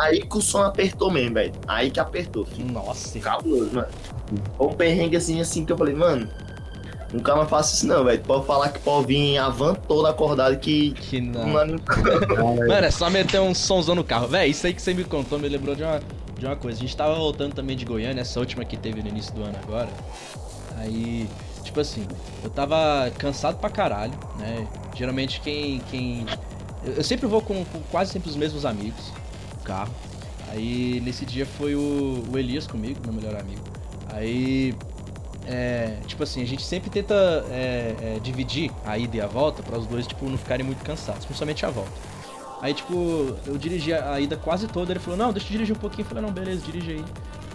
Aí 0.00 0.20
que 0.20 0.38
o 0.38 0.40
som 0.40 0.62
apertou 0.62 1.10
mesmo, 1.10 1.34
velho. 1.34 1.52
Aí 1.66 1.90
que 1.90 1.98
apertou, 1.98 2.44
filho. 2.44 2.72
Nossa. 2.72 3.18
Cabuloso, 3.18 3.74
mano. 3.74 3.88
Foi 4.56 4.66
um 4.66 4.72
perrengue 4.72 5.16
assim, 5.16 5.40
assim, 5.40 5.64
que 5.64 5.72
eu 5.72 5.78
falei, 5.78 5.94
mano, 5.94 6.28
nunca 7.12 7.34
mais 7.34 7.48
faço 7.48 7.74
isso 7.74 7.86
não, 7.86 8.04
velho. 8.04 8.20
Pode 8.20 8.46
falar 8.46 8.68
que 8.68 8.78
pode 8.78 9.08
vir 9.08 9.38
a 9.38 9.48
van 9.48 9.74
toda 9.74 10.10
acordada 10.10 10.56
que. 10.56 10.92
Que 10.92 11.20
não. 11.20 11.48
Mano, 11.48 11.80
Mano, 12.68 12.86
é 12.86 12.90
só 12.90 13.10
meter 13.10 13.40
um 13.40 13.54
somzão 13.54 13.94
no 13.94 14.04
carro. 14.04 14.28
Véi, 14.28 14.50
isso 14.50 14.66
aí 14.66 14.74
que 14.74 14.80
você 14.80 14.94
me 14.94 15.04
contou 15.04 15.38
me 15.38 15.48
lembrou 15.48 15.74
de 15.74 15.82
uma, 15.82 16.00
de 16.38 16.46
uma 16.46 16.56
coisa. 16.56 16.78
A 16.78 16.80
gente 16.80 16.96
tava 16.96 17.14
voltando 17.14 17.54
também 17.54 17.76
de 17.76 17.84
Goiânia, 17.84 18.20
essa 18.20 18.38
última 18.38 18.64
que 18.64 18.76
teve 18.76 19.02
no 19.02 19.08
início 19.08 19.34
do 19.34 19.42
ano 19.42 19.56
agora. 19.62 19.88
Aí, 20.76 21.28
tipo 21.64 21.80
assim, 21.80 22.06
eu 22.44 22.50
tava 22.50 23.10
cansado 23.18 23.58
pra 23.58 23.68
caralho, 23.68 24.14
né? 24.38 24.66
Geralmente 24.94 25.40
quem. 25.40 25.80
quem... 25.90 26.24
Eu, 26.84 27.04
sempre 27.04 27.26
vou 27.26 27.42
com, 27.42 27.62
com 27.64 27.80
quase 27.90 28.12
sempre 28.12 28.30
os 28.30 28.36
mesmos 28.36 28.64
amigos 28.64 29.19
carro. 29.70 29.94
Aí 30.48 31.00
nesse 31.04 31.24
dia 31.24 31.46
foi 31.46 31.76
o, 31.76 32.24
o 32.28 32.36
Elias 32.36 32.66
comigo, 32.66 32.98
meu 33.04 33.14
melhor 33.14 33.40
amigo. 33.40 33.62
Aí. 34.12 34.74
É, 35.46 35.96
tipo 36.06 36.22
assim, 36.22 36.42
a 36.42 36.46
gente 36.46 36.62
sempre 36.62 36.90
tenta 36.90 37.14
é, 37.50 37.96
é, 38.02 38.18
dividir 38.22 38.70
a 38.84 38.98
ida 38.98 39.16
e 39.16 39.20
a 39.20 39.26
volta 39.26 39.62
para 39.62 39.78
os 39.78 39.86
dois 39.86 40.06
tipo, 40.06 40.28
não 40.28 40.36
ficarem 40.36 40.64
muito 40.64 40.84
cansados, 40.84 41.24
principalmente 41.24 41.64
a 41.64 41.70
volta. 41.70 41.90
Aí, 42.60 42.74
tipo, 42.74 43.34
eu 43.46 43.56
dirigi 43.56 43.92
a 43.92 44.20
ida 44.20 44.36
quase 44.36 44.68
toda, 44.68 44.92
ele 44.92 45.00
falou, 45.00 45.18
não, 45.18 45.32
deixa 45.32 45.48
eu 45.48 45.52
dirigir 45.52 45.74
um 45.74 45.78
pouquinho. 45.78 46.04
Eu 46.04 46.08
falei, 46.10 46.22
não, 46.22 46.30
beleza, 46.30 46.60
dirige 46.60 46.92
aí. 46.92 47.04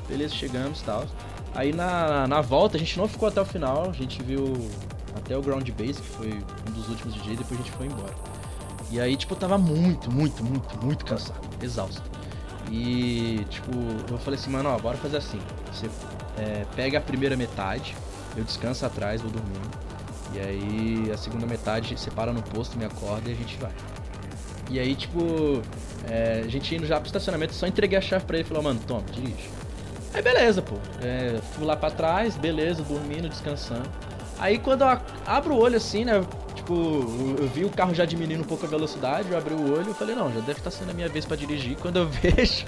Beleza, 0.09 0.33
chegamos 0.33 0.81
e 0.81 0.83
tal. 0.83 1.05
Aí 1.53 1.71
na, 1.71 2.27
na 2.27 2.41
volta 2.41 2.75
a 2.75 2.79
gente 2.79 2.97
não 2.97 3.07
ficou 3.07 3.29
até 3.29 3.39
o 3.39 3.45
final, 3.45 3.89
a 3.89 3.93
gente 3.93 4.21
viu 4.23 4.69
até 5.15 5.37
o 5.37 5.41
Ground 5.41 5.69
Base, 5.69 6.01
que 6.01 6.09
foi 6.09 6.33
um 6.67 6.71
dos 6.73 6.89
últimos 6.89 7.13
dias, 7.23 7.37
depois 7.37 7.59
a 7.59 7.63
gente 7.63 7.71
foi 7.71 7.85
embora. 7.85 8.13
E 8.91 8.99
aí, 8.99 9.17
tipo, 9.17 9.33
eu 9.33 9.37
tava 9.37 9.57
muito, 9.57 10.11
muito, 10.11 10.43
muito, 10.43 10.85
muito 10.85 11.05
cansado, 11.05 11.39
exausto. 11.61 12.03
E, 12.71 13.45
tipo, 13.49 13.71
eu 14.09 14.17
falei 14.19 14.39
assim, 14.39 14.49
mano, 14.49 14.69
ó, 14.69 14.77
bora 14.77 14.97
fazer 14.97 15.17
assim. 15.17 15.39
Você 15.71 15.89
é, 16.37 16.65
pega 16.75 16.97
a 16.97 17.01
primeira 17.01 17.35
metade, 17.35 17.95
eu 18.35 18.43
descanso 18.43 18.85
atrás, 18.85 19.21
vou 19.21 19.31
dormindo. 19.31 19.85
E 20.33 20.39
aí 20.39 21.11
a 21.11 21.17
segunda 21.17 21.45
metade 21.45 21.97
você 21.97 22.11
para 22.11 22.33
no 22.33 22.41
posto, 22.41 22.77
me 22.77 22.85
acorda 22.85 23.29
e 23.29 23.33
a 23.33 23.35
gente 23.35 23.57
vai. 23.57 23.71
E 24.69 24.79
aí, 24.79 24.95
tipo, 24.95 25.61
é, 26.09 26.41
a 26.43 26.49
gente 26.49 26.75
indo 26.75 26.85
já 26.85 26.99
pro 26.99 27.07
estacionamento, 27.07 27.53
só 27.53 27.67
entreguei 27.67 27.97
a 27.97 28.01
chave 28.01 28.25
pra 28.25 28.37
ele 28.37 28.45
e 28.45 28.47
falou, 28.47 28.63
mano, 28.63 28.79
toma, 28.85 29.03
dirige. 29.11 29.49
Aí 30.13 30.21
beleza, 30.21 30.61
pô. 30.61 30.75
É, 31.01 31.39
fui 31.53 31.65
lá 31.65 31.75
pra 31.75 31.91
trás, 31.91 32.35
beleza, 32.37 32.83
dormindo, 32.83 33.29
descansando. 33.29 33.89
Aí 34.39 34.59
quando 34.59 34.81
eu 34.81 34.99
abro 35.25 35.53
o 35.53 35.57
olho 35.59 35.77
assim, 35.77 36.05
né? 36.05 36.23
Tipo, 36.55 36.73
eu 37.39 37.47
vi 37.47 37.63
o 37.65 37.69
carro 37.69 37.93
já 37.93 38.05
diminuindo 38.05 38.41
um 38.41 38.47
pouco 38.47 38.65
a 38.65 38.69
velocidade, 38.69 39.29
eu 39.29 39.37
abri 39.37 39.53
o 39.53 39.73
olho 39.73 39.91
e 39.91 39.93
falei, 39.93 40.15
não, 40.15 40.31
já 40.33 40.39
deve 40.39 40.59
estar 40.59 40.71
sendo 40.71 40.91
a 40.91 40.93
minha 40.93 41.07
vez 41.07 41.25
pra 41.25 41.35
dirigir. 41.35 41.77
Quando 41.77 41.97
eu 41.97 42.07
vejo, 42.09 42.65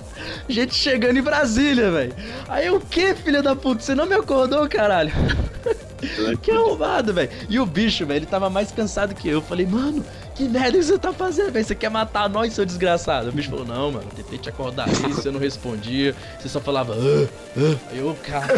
gente 0.47 0.75
chegando 0.75 1.17
em 1.17 1.21
Brasília, 1.21 1.89
velho. 1.89 2.13
Aí 2.47 2.69
o 2.69 2.79
que, 2.79 3.15
filha 3.15 3.41
da 3.41 3.55
puta? 3.55 3.81
Você 3.81 3.95
não 3.95 4.05
me 4.05 4.15
acordou, 4.15 4.67
caralho? 4.69 5.11
que 6.41 6.51
arrombado, 6.51 7.13
velho. 7.13 7.29
E 7.49 7.59
o 7.59 7.65
bicho, 7.65 8.05
velho, 8.05 8.19
ele 8.19 8.25
tava 8.25 8.49
mais 8.49 8.71
cansado 8.71 9.13
que 9.15 9.27
eu. 9.27 9.37
Eu 9.37 9.41
falei, 9.41 9.65
mano, 9.65 10.03
que 10.35 10.47
merda 10.47 10.77
que 10.77 10.83
você 10.83 10.97
tá 10.97 11.13
fazendo, 11.13 11.51
velho? 11.51 11.65
Você 11.65 11.75
quer 11.75 11.89
matar 11.89 12.29
nós, 12.29 12.53
seu 12.53 12.65
desgraçado? 12.65 13.29
O 13.29 13.31
bicho 13.31 13.49
falou, 13.49 13.65
não, 13.65 13.91
mano, 13.91 14.05
tentei 14.15 14.37
te 14.39 14.49
acordar 14.49 14.87
aí, 14.87 15.13
você 15.13 15.31
não 15.31 15.39
respondia, 15.39 16.15
você 16.39 16.49
só 16.49 16.59
falava, 16.59 16.93
ah, 16.93 17.27
ah. 17.57 17.77
Aí 17.91 17.99
eu, 17.99 18.15
cara. 18.23 18.47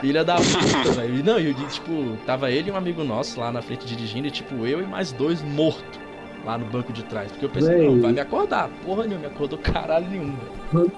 Filha 0.00 0.24
da 0.24 0.36
puta, 0.36 0.92
velho. 0.92 1.18
E 1.18 1.22
Não, 1.22 1.38
e 1.38 1.54
tipo, 1.66 2.16
tava 2.26 2.50
ele 2.50 2.68
e 2.68 2.72
um 2.72 2.76
amigo 2.76 3.04
nosso 3.04 3.40
lá 3.40 3.50
na 3.52 3.62
frente 3.62 3.86
dirigindo, 3.86 4.26
e 4.28 4.30
tipo, 4.30 4.66
eu 4.66 4.80
e 4.80 4.86
mais 4.86 5.12
dois 5.12 5.42
mortos 5.42 5.98
lá 6.44 6.56
no 6.56 6.64
banco 6.66 6.92
de 6.92 7.02
trás. 7.04 7.30
Porque 7.30 7.44
eu 7.44 7.50
pensei, 7.50 7.86
não, 7.86 8.00
vai 8.00 8.12
me 8.12 8.20
acordar. 8.20 8.68
Porra 8.84 9.04
nenhuma, 9.04 9.28
me 9.28 9.34
acordou 9.34 9.58
caralho 9.58 10.08
nenhum, 10.08 10.34
velho. 10.72 10.92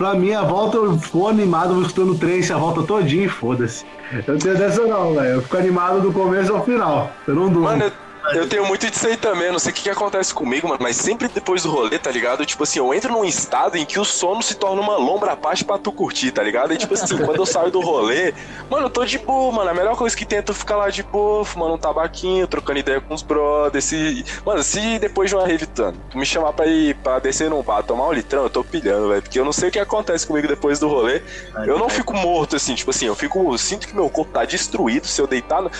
Pra 0.00 0.14
mim, 0.14 0.32
a 0.32 0.40
volta 0.40 0.78
eu 0.78 0.98
fico 0.98 1.28
animado, 1.28 1.74
vou 1.74 1.82
escutando 1.82 2.12
o 2.12 2.14
trem 2.18 2.40
a 2.50 2.56
volta 2.56 2.82
todinha 2.84 3.26
e 3.26 3.28
foda-se. 3.28 3.84
Eu 4.26 4.32
não 4.32 4.38
tenho 4.38 4.56
dessa 4.56 4.86
não, 4.86 5.12
velho. 5.12 5.28
Eu 5.28 5.42
fico 5.42 5.58
animado 5.58 6.00
do 6.00 6.10
começo 6.10 6.54
ao 6.54 6.64
final. 6.64 7.10
Eu 7.28 7.34
não 7.34 7.50
durmo. 7.50 7.68
Mano, 7.68 7.84
eu, 7.84 7.92
eu 8.34 8.48
tenho 8.48 8.64
muito 8.66 8.88
disso 8.90 9.06
aí 9.06 9.16
também, 9.16 9.50
não 9.50 9.58
sei 9.58 9.72
o 9.72 9.74
que, 9.74 9.82
que 9.82 9.90
acontece 9.90 10.32
comigo, 10.32 10.68
mano, 10.68 10.80
mas 10.82 10.96
sempre 10.96 11.28
depois 11.28 11.62
do 11.62 11.70
rolê, 11.70 11.98
tá 11.98 12.10
ligado? 12.10 12.44
Tipo 12.46 12.62
assim, 12.62 12.78
eu 12.78 12.92
entro 12.94 13.12
num 13.12 13.24
estado 13.24 13.76
em 13.76 13.84
que 13.84 13.98
o 13.98 14.04
sono 14.04 14.42
se 14.42 14.54
torna 14.54 14.80
uma 14.80 14.96
lombra 14.96 15.32
à 15.32 15.36
parte 15.36 15.64
pra 15.64 15.78
tu 15.78 15.90
curtir, 15.90 16.30
tá 16.30 16.42
ligado? 16.42 16.72
E 16.72 16.76
tipo 16.76 16.94
assim, 16.94 17.18
quando 17.18 17.36
eu 17.38 17.46
saio 17.46 17.70
do 17.70 17.80
rolê, 17.80 18.32
mano, 18.70 18.86
eu 18.86 18.90
tô 18.90 19.04
de 19.04 19.18
boa, 19.18 19.50
mano. 19.52 19.70
A 19.70 19.74
melhor 19.74 19.96
coisa 19.96 20.16
que 20.16 20.24
tem 20.24 20.38
é 20.38 20.42
tu 20.42 20.54
ficar 20.54 20.76
lá 20.76 20.90
de 20.90 21.02
boa, 21.02 21.44
fumando 21.44 21.74
um 21.74 21.78
tabaquinho, 21.78 22.46
trocando 22.46 22.78
ideia 22.78 23.00
com 23.00 23.14
os 23.14 23.22
brothers. 23.22 23.84
Se... 23.84 24.24
Mano, 24.44 24.62
se 24.62 24.98
depois 24.98 25.28
de 25.30 25.36
uma 25.36 25.46
rave, 25.46 25.66
Tano, 25.66 25.96
tu 26.10 26.18
me 26.18 26.24
chamar 26.26 26.52
pra 26.52 26.66
ir 26.66 26.94
pra 26.96 27.18
descer 27.18 27.50
num 27.50 27.62
bar, 27.62 27.82
tomar 27.82 28.06
um 28.08 28.12
litrão, 28.12 28.44
eu 28.44 28.50
tô 28.50 28.62
pilhando, 28.62 29.08
velho. 29.08 29.22
Porque 29.22 29.38
eu 29.40 29.44
não 29.44 29.52
sei 29.52 29.68
o 29.68 29.72
que 29.72 29.78
acontece 29.78 30.26
comigo 30.26 30.46
depois 30.46 30.78
do 30.78 30.88
rolê. 30.88 31.22
Eu 31.66 31.78
não 31.78 31.88
fico 31.88 32.12
morto, 32.14 32.56
assim, 32.56 32.74
tipo 32.74 32.90
assim, 32.90 33.06
eu 33.06 33.14
fico. 33.14 33.52
eu 33.52 33.58
sinto 33.58 33.86
que 33.88 33.94
meu 33.94 34.08
corpo 34.08 34.32
tá 34.32 34.44
destruído 34.44 35.06
se 35.06 35.20
eu 35.20 35.26
deitar 35.26 35.62
no- 35.62 35.70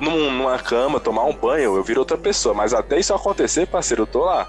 num- 0.00 0.30
numa 0.30 0.58
cama, 0.58 0.98
tomar 1.00 1.24
um 1.24 1.32
banho, 1.34 1.76
eu 1.76 1.82
viro 1.82 2.00
outra 2.00 2.16
pessoa. 2.18 2.54
Mas 2.54 2.72
até 2.74 2.98
isso 2.98 3.14
acontecer, 3.14 3.66
parceiro, 3.66 4.02
eu 4.02 4.06
tô 4.06 4.24
lá. 4.24 4.48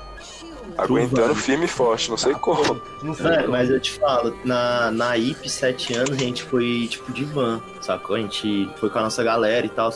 Aguentando 0.78 1.34
firme 1.34 1.66
e 1.66 1.68
forte, 1.68 2.10
não 2.10 2.18
sei 2.18 2.34
como. 2.34 2.80
Não 3.02 3.14
É, 3.32 3.48
mas 3.48 3.70
eu 3.70 3.80
te 3.80 3.94
falo, 3.94 4.38
na, 4.44 4.92
na 4.92 5.18
IP, 5.18 5.50
sete 5.50 5.94
anos, 5.96 6.12
a 6.12 6.16
gente 6.20 6.44
foi 6.44 6.88
tipo 6.90 7.12
de 7.12 7.24
van, 7.26 7.62
sacou? 7.82 8.16
A 8.16 8.20
gente 8.20 8.70
foi 8.80 8.90
com 8.90 9.00
a 9.00 9.04
nossa 9.04 9.24
galera 9.24 9.66
e 9.66 9.70
tal. 9.70 9.92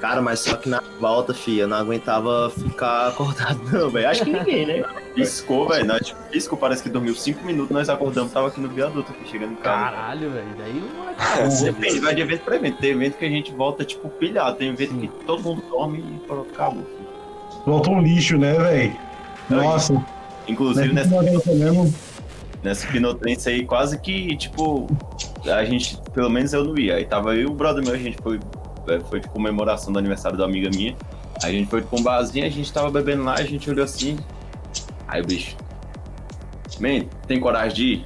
Cara, 0.00 0.22
mas 0.22 0.40
só 0.40 0.56
que 0.56 0.68
na 0.68 0.80
volta, 1.00 1.34
filha, 1.34 1.62
eu 1.62 1.68
não 1.68 1.76
aguentava 1.76 2.50
ficar 2.50 3.08
acordado, 3.08 3.60
não, 3.72 3.90
velho. 3.90 4.08
Acho 4.08 4.24
que 4.24 4.32
ninguém, 4.32 4.66
né? 4.66 4.84
Piscou, 5.14 5.68
velho. 5.68 5.84
Nós, 5.86 6.06
tipo, 6.06 6.20
piscou, 6.30 6.56
parece 6.56 6.82
que 6.82 6.88
dormiu 6.88 7.14
5 7.14 7.44
minutos, 7.44 7.70
nós 7.70 7.88
acordamos, 7.88 8.32
tava 8.32 8.48
aqui 8.48 8.60
no 8.60 8.68
viaduto, 8.68 9.10
aqui 9.10 9.28
chegando 9.28 9.52
em 9.52 9.56
casa. 9.56 9.96
Caralho, 9.96 10.30
velho. 10.30 10.48
Daí 10.56 10.82
Depende, 11.64 12.00
vai 12.00 12.14
de 12.14 12.22
evento 12.22 12.42
pra 12.42 12.56
evento. 12.56 12.78
Tem 12.78 12.90
evento 12.90 13.18
que 13.18 13.24
a 13.24 13.28
gente 13.28 13.52
volta, 13.52 13.84
tipo, 13.84 14.08
pilhado. 14.08 14.56
Tem 14.56 14.68
evento 14.68 14.94
que 14.94 15.08
todo 15.26 15.42
mundo 15.42 15.62
dorme 15.68 15.98
e 15.98 16.26
pronto, 16.26 16.48
acabou. 16.52 16.86
Voltou 17.66 17.94
um 17.94 18.02
lixo, 18.02 18.38
né, 18.38 18.54
velho? 18.54 18.96
Nossa. 19.50 20.04
Inclusive, 20.46 20.92
nessa 20.92 21.22
mesmo. 21.22 21.92
nessa 22.62 22.86
Pinotrense 22.86 23.48
aí, 23.48 23.66
quase 23.66 24.00
que, 24.00 24.36
tipo, 24.36 24.86
a 25.44 25.64
gente, 25.64 25.98
pelo 26.14 26.30
menos 26.30 26.52
eu 26.52 26.64
não 26.64 26.78
ia. 26.78 26.96
Aí 26.96 27.04
tava 27.04 27.34
eu 27.34 27.42
e 27.42 27.46
o 27.46 27.52
brother 27.52 27.84
meu, 27.84 27.94
a 27.94 27.98
gente 27.98 28.16
foi, 28.22 28.36
é, 28.36 28.40
foi 29.08 29.20
de 29.20 29.28
comemoração 29.28 29.92
do 29.92 29.98
aniversário 29.98 30.36
da 30.36 30.44
amiga 30.44 30.70
minha. 30.70 30.96
Aí 31.42 31.54
a 31.54 31.58
gente 31.58 31.70
foi 31.70 31.82
pra 31.82 31.98
um 31.98 32.02
barzinho, 32.02 32.46
a 32.46 32.48
gente 32.48 32.72
tava 32.72 32.90
bebendo 32.90 33.24
lá, 33.24 33.34
a 33.34 33.44
gente 33.44 33.68
olhou 33.70 33.84
assim. 33.84 34.18
Aí 35.06 35.22
o 35.22 35.26
bicho, 35.26 35.56
man, 36.80 37.04
tem 37.26 37.40
coragem 37.40 37.74
de 37.74 37.84
ir? 37.84 38.04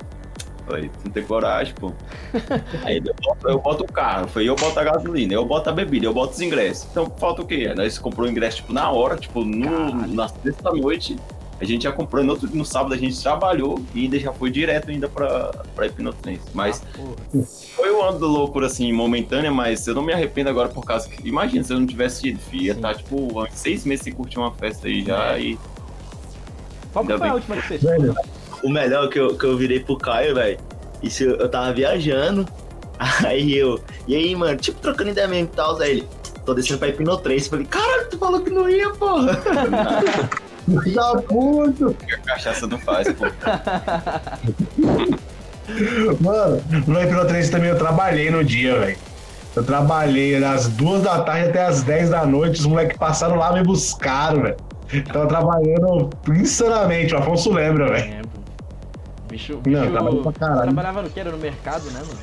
Falei, 0.67 0.91
não 1.05 1.13
tem 1.13 1.25
coragem, 1.25 1.75
pô. 1.75 1.93
Aí 2.85 2.99
eu 2.99 3.15
boto, 3.21 3.49
eu 3.49 3.59
boto 3.59 3.85
o 3.85 3.93
carro, 3.93 4.29
foi 4.29 4.49
eu 4.49 4.55
boto 4.55 4.79
a 4.79 4.85
gasolina, 4.85 5.35
eu 5.35 5.45
boto 5.45 5.69
a 5.69 5.73
bebida, 5.73 6.07
eu 6.07 6.15
boto 6.15 6.35
os 6.35 6.41
ingressos. 6.41 6.87
Então 6.91 7.13
falta 7.19 7.43
o 7.43 7.47
quê? 7.47 7.67
Aí 7.69 7.75
Nós 7.75 7.99
comprou 7.99 8.27
o 8.27 8.31
ingresso, 8.31 8.59
tipo, 8.59 8.73
na 8.73 8.91
hora, 8.91 9.17
tipo, 9.17 9.45
no, 9.45 10.07
na 10.09 10.29
sexta-noite. 10.29 11.17
A 11.61 11.65
gente 11.65 11.85
já 11.85 11.93
comprou, 11.93 12.25
no, 12.25 12.33
outro, 12.33 12.49
no 12.53 12.65
sábado 12.65 12.93
a 12.95 12.99
gente 12.99 13.21
trabalhou 13.23 13.81
e 13.95 14.01
ainda 14.05 14.19
já 14.19 14.33
foi 14.33 14.51
direto 14.51 14.91
ainda 14.91 15.09
pra, 15.09 15.53
pra 15.77 15.87
Hipnotrense. 15.87 16.43
Mas 16.53 16.83
porra. 16.97 17.45
foi 17.77 17.93
um 17.93 18.03
ano 18.03 18.19
de 18.19 18.25
loucura, 18.25 18.67
assim, 18.67 18.93
momentânea, 18.93 19.51
mas 19.53 19.87
eu 19.87 19.95
não 19.95 20.03
me 20.03 20.13
arrependo 20.13 20.51
agora 20.51 20.69
por 20.69 20.85
causa 20.85 21.09
que. 21.09 21.27
Imagina 21.29 21.63
se 21.63 21.73
eu 21.73 21.79
não 21.79 21.87
tivesse 21.87 22.29
ido. 22.29 22.41
Ia 22.53 22.73
estar, 22.73 22.95
tipo, 22.97 23.41
uns 23.41 23.53
seis 23.55 23.85
meses 23.85 24.03
sem 24.05 24.13
curtir 24.13 24.39
uma 24.39 24.51
festa 24.53 24.89
aí 24.89 25.05
já. 25.05 25.39
E 25.39 25.57
Qual 26.93 27.05
foi 27.05 27.15
a 27.15 27.19
bem. 27.19 27.31
última 27.33 27.57
que 27.57 27.63
você 27.63 27.69
fez? 27.79 27.83
Velho, 27.83 28.15
O 28.65 28.69
melhor 28.69 29.09
que 29.09 29.21
eu, 29.21 29.37
que 29.39 29.45
eu 29.45 29.57
virei 29.57 29.79
pro 29.79 29.97
Caio, 29.97 30.35
velho. 30.35 30.59
Isso 31.01 31.23
eu, 31.23 31.37
eu 31.37 31.49
tava 31.49 31.73
viajando. 31.73 32.47
Aí 33.25 33.57
eu. 33.57 33.81
E 34.07 34.15
aí, 34.15 34.35
mano, 34.37 34.57
tipo, 34.57 34.79
trocando 34.81 35.11
ideia 35.11 35.27
mesmo 35.27 35.49
e 35.53 35.57
tal. 35.57 35.81
Aí 35.81 35.91
ele. 35.91 36.09
Tô 36.45 36.55
descendo 36.55 36.79
pra 36.79 36.89
Hipnotrace. 36.89 37.49
Falei, 37.49 37.67
caralho, 37.67 38.19
falou 38.19 38.41
que 38.41 38.51
não 38.51 38.69
ia, 38.69 38.91
porra. 38.91 39.41
Tá 40.95 41.23
puto. 41.29 41.95
Que 42.07 42.15
a 42.15 42.19
cachaça 42.19 42.67
não 42.67 42.79
faz, 42.79 43.09
pô. 43.13 43.25
Mano, 46.21 46.63
no 46.87 47.01
Epiro 47.01 47.27
3 47.27 47.51
também 47.51 47.71
eu 47.71 47.79
trabalhei 47.79 48.31
no 48.31 48.45
dia, 48.45 48.79
velho. 48.79 48.97
Eu 49.55 49.63
trabalhei 49.65 50.41
das 50.41 50.67
duas 50.69 51.03
da 51.03 51.23
tarde 51.23 51.51
até 51.51 51.65
as 51.67 51.83
10 51.83 52.11
da 52.11 52.25
noite, 52.27 52.61
os 52.61 52.67
moleques 52.67 52.97
passaram 52.97 53.37
lá 53.37 53.53
me 53.53 53.63
buscaram, 53.63 54.43
velho. 54.43 54.57
Tava 55.13 55.27
trabalhando 55.27 56.11
insanamente, 56.29 57.15
o 57.15 57.19
Afonso 57.19 57.53
lembra, 57.53 57.89
velho. 57.89 58.11
Lembro. 58.11 58.31
Bicho, 59.29 59.53
Não, 59.55 59.61
bicho 59.63 59.91
trabalhei 59.93 60.23
pra 60.23 60.33
caralho. 60.33 60.63
trabalhava 60.63 61.03
no 61.03 61.11
que? 61.11 61.21
Era 61.21 61.31
no 61.31 61.39
mercado, 61.39 61.85
né, 61.91 62.01
mano? 62.01 62.19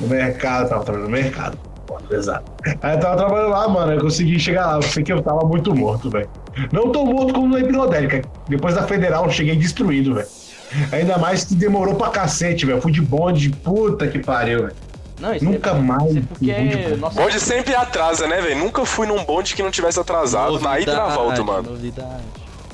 No 0.00 0.08
mercado, 0.08 0.68
tava 0.68 0.84
trabalhando 0.84 1.10
no 1.10 1.16
mercado. 1.16 1.58
Pô, 1.86 1.94
Pesado. 2.08 2.44
Aí 2.82 2.96
eu 2.96 3.00
tava 3.00 3.16
trabalhando 3.16 3.50
lá, 3.50 3.68
mano, 3.68 3.92
eu 3.92 4.00
consegui 4.00 4.38
chegar 4.38 4.66
lá. 4.66 4.74
Eu 4.76 4.82
sei 4.82 5.02
que 5.04 5.12
eu 5.12 5.22
tava 5.22 5.44
muito 5.46 5.74
morto, 5.74 6.10
velho. 6.10 6.28
Não 6.72 6.90
tão 6.90 7.04
morto 7.06 7.34
como 7.34 7.48
na 7.48 7.60
hipnodélica. 7.60 8.22
Depois 8.48 8.74
da 8.74 8.82
federal 8.84 9.24
eu 9.24 9.30
cheguei 9.30 9.56
destruído, 9.56 10.14
velho. 10.14 10.28
Ainda 10.92 11.18
mais 11.18 11.44
que 11.44 11.54
demorou 11.54 11.94
pra 11.94 12.08
cacete, 12.10 12.66
velho. 12.66 12.80
Fui 12.80 12.92
de 12.92 13.00
bonde, 13.00 13.50
puta 13.50 14.06
que 14.08 14.18
pariu, 14.18 14.62
velho. 14.64 14.74
Não, 15.20 15.34
isso 15.34 15.44
Nunca 15.46 15.70
é, 15.70 15.74
mais 15.74 16.10
Isso 16.10 16.18
é 16.18 16.22
porque 16.22 16.54
fui 16.54 16.68
de 16.68 16.76
bonde. 16.76 16.96
nossa 16.96 17.20
Bonde 17.22 17.40
sempre 17.40 17.74
atrasa, 17.74 18.26
né, 18.26 18.40
velho? 18.42 18.58
Nunca 18.58 18.84
fui 18.84 19.06
num 19.06 19.24
bonde 19.24 19.54
que 19.54 19.62
não 19.62 19.70
tivesse 19.70 19.98
atrasado 19.98 20.58
na 20.60 20.78
ida 20.78 20.92
e 20.92 20.96
na 20.96 21.06
volta, 21.08 21.42
mano. 21.42 21.70
Novidade. 21.70 22.22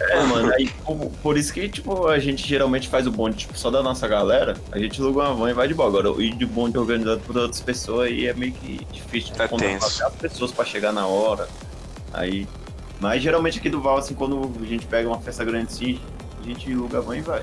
É, 0.00 0.20
mano, 0.24 0.52
aí 0.54 0.68
por, 0.84 0.96
por 1.22 1.36
isso 1.38 1.52
que, 1.52 1.68
tipo, 1.68 2.08
a 2.08 2.18
gente 2.18 2.48
geralmente 2.48 2.88
faz 2.88 3.06
o 3.06 3.10
bonde, 3.12 3.36
tipo, 3.36 3.56
só 3.56 3.70
da 3.70 3.82
nossa 3.82 4.08
galera, 4.08 4.56
a 4.72 4.78
gente 4.78 5.00
aluga 5.00 5.20
uma 5.28 5.34
van 5.34 5.50
e 5.50 5.54
vai 5.54 5.68
de 5.68 5.74
boa. 5.74 5.88
Agora, 5.88 6.08
ir 6.20 6.34
de 6.34 6.44
bonde 6.46 6.76
organizado 6.76 7.20
por 7.20 7.36
outras 7.36 7.60
pessoas 7.60 8.08
aí 8.08 8.26
é 8.26 8.32
meio 8.34 8.52
que 8.52 8.84
difícil 8.90 9.32
É 9.38 9.46
controlar 9.46 9.74
tenso. 9.78 10.04
as 10.04 10.14
pessoas 10.14 10.50
pra 10.50 10.64
chegar 10.64 10.92
na 10.92 11.06
hora. 11.06 11.46
Aí. 12.12 12.48
Mas 13.02 13.20
geralmente 13.20 13.58
aqui 13.58 13.68
do 13.68 13.80
Val, 13.80 13.98
assim, 13.98 14.14
quando 14.14 14.48
a 14.62 14.64
gente 14.64 14.86
pega 14.86 15.08
uma 15.08 15.18
festa 15.18 15.44
grande 15.44 15.66
assim, 15.66 15.98
a 16.40 16.46
gente 16.46 16.72
aluga 16.72 16.98
a 16.98 17.00
van 17.00 17.16
e 17.16 17.20
vai. 17.20 17.42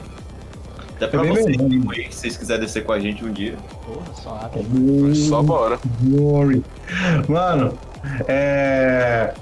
Até 0.95 1.07
pra 1.07 1.25
É 1.25 1.29
vocês, 1.29 1.57
se 1.57 2.19
vocês 2.21 2.37
quiserem 2.37 2.63
descer 2.63 2.85
com 2.85 2.93
a 2.93 2.99
gente 2.99 3.25
um 3.25 3.31
dia. 3.31 3.55
Porra, 3.85 4.05
só 4.15 4.39
abre. 4.41 5.15
Só 5.15 5.43
bora. 5.43 5.77
Glory. 6.01 6.63
Mano, 7.27 7.77
é. 8.25 9.33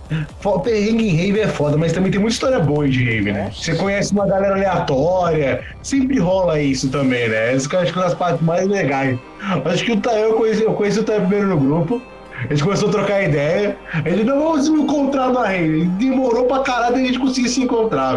Perrengue 0.64 1.08
em 1.08 1.16
rave 1.16 1.40
é 1.40 1.48
foda, 1.48 1.78
mas 1.78 1.94
também 1.94 2.12
tem 2.12 2.20
muita 2.20 2.34
história 2.34 2.60
boa 2.60 2.90
de 2.90 3.04
rave, 3.04 3.32
né? 3.32 3.52
Você 3.54 3.76
conhece 3.76 4.12
uma 4.12 4.26
galera 4.26 4.56
aleatória, 4.56 5.64
sempre 5.84 6.18
rola 6.18 6.60
isso 6.60 6.90
também, 6.90 7.30
né? 7.30 7.56
Isso 7.56 7.70
que 7.70 7.76
eu 7.76 7.80
acho 7.80 7.94
que 7.94 8.00
é 8.00 8.02
uma 8.02 8.10
das 8.10 8.18
partes 8.18 8.42
mais 8.42 8.68
legais. 8.68 9.20
Acho 9.66 9.86
que 9.86 9.92
o 9.92 10.02
Tayo, 10.02 10.20
eu 10.20 10.34
conheci, 10.34 10.64
eu 10.64 10.74
conheci 10.74 11.00
o 11.00 11.04
Tayo 11.04 11.22
primeiro 11.22 11.48
no 11.48 11.60
grupo. 11.60 12.02
A 12.50 12.54
gente 12.54 12.64
começou 12.64 12.90
a 12.90 12.92
trocar 12.92 13.24
ideia. 13.24 13.78
Ele 14.06 14.24
não 14.24 14.40
vamos 14.42 14.66
se 14.66 14.72
encontrar 14.72 15.32
na 15.32 15.46
rave. 15.46 15.86
Demorou 15.86 16.46
pra 16.46 16.60
caralho 16.60 16.96
a 16.96 17.00
gente 17.00 17.20
conseguir 17.20 17.50
se 17.50 17.62
encontrar, 17.62 18.14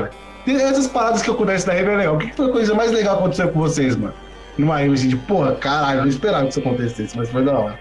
velho. 0.47 0.61
Essas 0.61 0.87
paradas 0.87 1.21
que 1.23 1.29
eu 1.31 1.35
conheço 1.35 1.67
da 1.67 1.73
rave 1.73 1.91
é 1.91 1.97
legal. 1.97 2.15
O 2.17 2.19
que 2.19 2.33
foi 2.35 2.47
a 2.49 2.53
coisa 2.53 2.75
mais 2.75 2.93
legal 2.93 3.17
que 3.17 3.21
aconteceu 3.23 3.49
com 3.51 3.59
vocês, 3.61 3.97
mano? 3.97 4.15
Numa 4.57 4.77
rave 4.79 4.95
assim 4.95 5.09
de, 5.09 5.17
porra, 5.17 5.55
caralho, 5.55 5.99
eu 5.99 6.03
não 6.03 6.09
esperava 6.09 6.45
que 6.45 6.51
isso 6.51 6.61
acontecesse, 6.61 7.17
mas 7.17 7.29
foi 7.31 7.45
da 7.45 7.59
hora. 7.59 7.79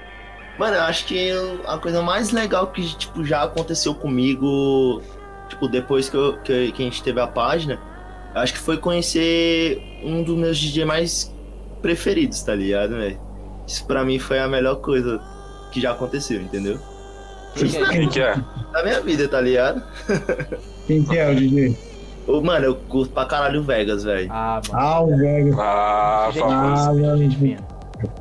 Mano, 0.57 0.75
eu 0.75 0.81
acho 0.83 1.05
que 1.05 1.31
a 1.67 1.77
coisa 1.77 2.01
mais 2.01 2.31
legal 2.31 2.67
que, 2.67 2.81
tipo, 2.97 3.23
já 3.23 3.43
aconteceu 3.43 3.95
comigo, 3.95 5.01
tipo, 5.47 5.67
depois 5.67 6.09
que, 6.09 6.17
eu- 6.17 6.37
que, 6.43 6.71
que 6.73 6.81
a 6.81 6.85
gente 6.85 7.01
teve 7.01 7.19
a 7.21 7.27
página, 7.27 7.79
acho 8.35 8.53
que 8.53 8.59
foi 8.59 8.77
conhecer 8.77 9.81
um 10.03 10.21
dos 10.21 10.37
meus 10.37 10.57
DJ 10.57 10.83
mais 10.85 11.33
preferidos, 11.81 12.41
tá 12.43 12.53
ligado, 12.55 12.91
velho? 12.97 13.19
Isso 13.65 13.85
pra 13.85 14.03
mim 14.03 14.19
foi 14.19 14.39
a 14.39 14.47
melhor 14.47 14.75
coisa 14.77 15.21
que 15.71 15.79
já 15.81 15.91
aconteceu, 15.91 16.41
entendeu? 16.41 16.77
Quem 17.55 17.67
que 17.69 17.77
é? 17.77 18.07
Que 18.07 18.19
é? 18.21 18.35
Da 18.71 18.83
minha 18.83 19.01
vida, 19.01 19.27
tá 19.27 19.41
ligado? 19.41 19.81
Quem 20.87 21.03
que 21.03 21.17
é 21.17 21.29
o 21.31 21.35
DJ? 21.35 21.77
Ô, 22.27 22.41
Mano, 22.41 22.65
eu 22.65 22.75
curto 22.75 23.11
pra 23.11 23.25
caralho 23.25 23.61
o 23.61 23.63
Vegas, 23.63 24.03
velho. 24.03 24.27
Ah, 24.31 24.61
mano. 24.71 24.79
Ah, 24.85 25.01
o 25.01 25.17
velho. 25.17 25.59
Ah, 25.59 26.29
gente. 26.31 26.43
Ah, 26.45 27.17
gente. 27.17 27.57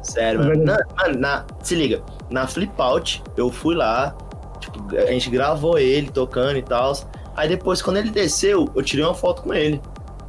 Sério, 0.02 0.40
mano. 0.40 0.64
Na, 0.64 0.78
mano, 0.96 1.18
na- 1.18 1.44
se 1.62 1.74
liga, 1.74 2.00
na 2.30 2.46
Flip 2.46 2.72
Out, 2.78 3.22
eu 3.36 3.50
fui 3.50 3.74
lá, 3.74 4.16
tipo, 4.60 4.96
a 4.96 5.06
gente 5.12 5.28
gravou 5.30 5.78
ele 5.78 6.08
tocando 6.10 6.56
e 6.56 6.62
tal. 6.62 6.92
Aí 7.36 7.48
depois, 7.48 7.80
quando 7.82 7.98
ele 7.98 8.10
desceu, 8.10 8.68
eu 8.74 8.82
tirei 8.82 9.04
uma 9.04 9.14
foto 9.14 9.42
com 9.42 9.52
ele. 9.54 9.80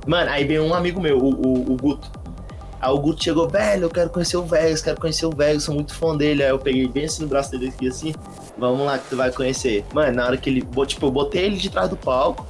Mano, 0.06 0.30
aí 0.30 0.44
veio 0.46 0.64
um 0.64 0.74
amigo 0.74 1.00
meu, 1.02 1.18
o, 1.18 1.30
o, 1.30 1.72
o 1.74 1.78
Guto. 1.78 2.12
Aí 2.82 2.92
o 2.92 2.98
Guto 2.98 3.24
chegou, 3.24 3.48
velho, 3.48 3.84
eu 3.84 3.90
quero 3.90 4.10
conhecer 4.10 4.38
o 4.38 4.44
Vegas, 4.44 4.82
quero 4.82 5.00
conhecer 5.00 5.26
o 5.26 5.32
Vegas, 5.32 5.64
sou 5.64 5.76
muito 5.76 5.94
fã 5.94 6.16
dele. 6.16 6.44
Aí 6.44 6.50
eu 6.50 6.60
peguei 6.60 6.88
bem 6.88 7.06
assim 7.06 7.24
no 7.24 7.28
braço 7.28 7.52
dele 7.52 7.68
aqui, 7.68 7.88
assim, 7.88 8.14
vamos 8.58 8.86
lá 8.86 8.98
que 8.98 9.10
tu 9.10 9.18
vai 9.18 9.32
conhecer. 9.32 9.86
Mano, 9.94 10.16
na 10.16 10.26
hora 10.26 10.38
que 10.38 10.50
ele, 10.50 10.66
tipo, 10.88 11.06
eu 11.06 11.12
botei 11.12 11.46
ele 11.46 11.58
de 11.58 11.70
trás 11.70 11.90
do 11.90 11.98
palco, 11.98 12.46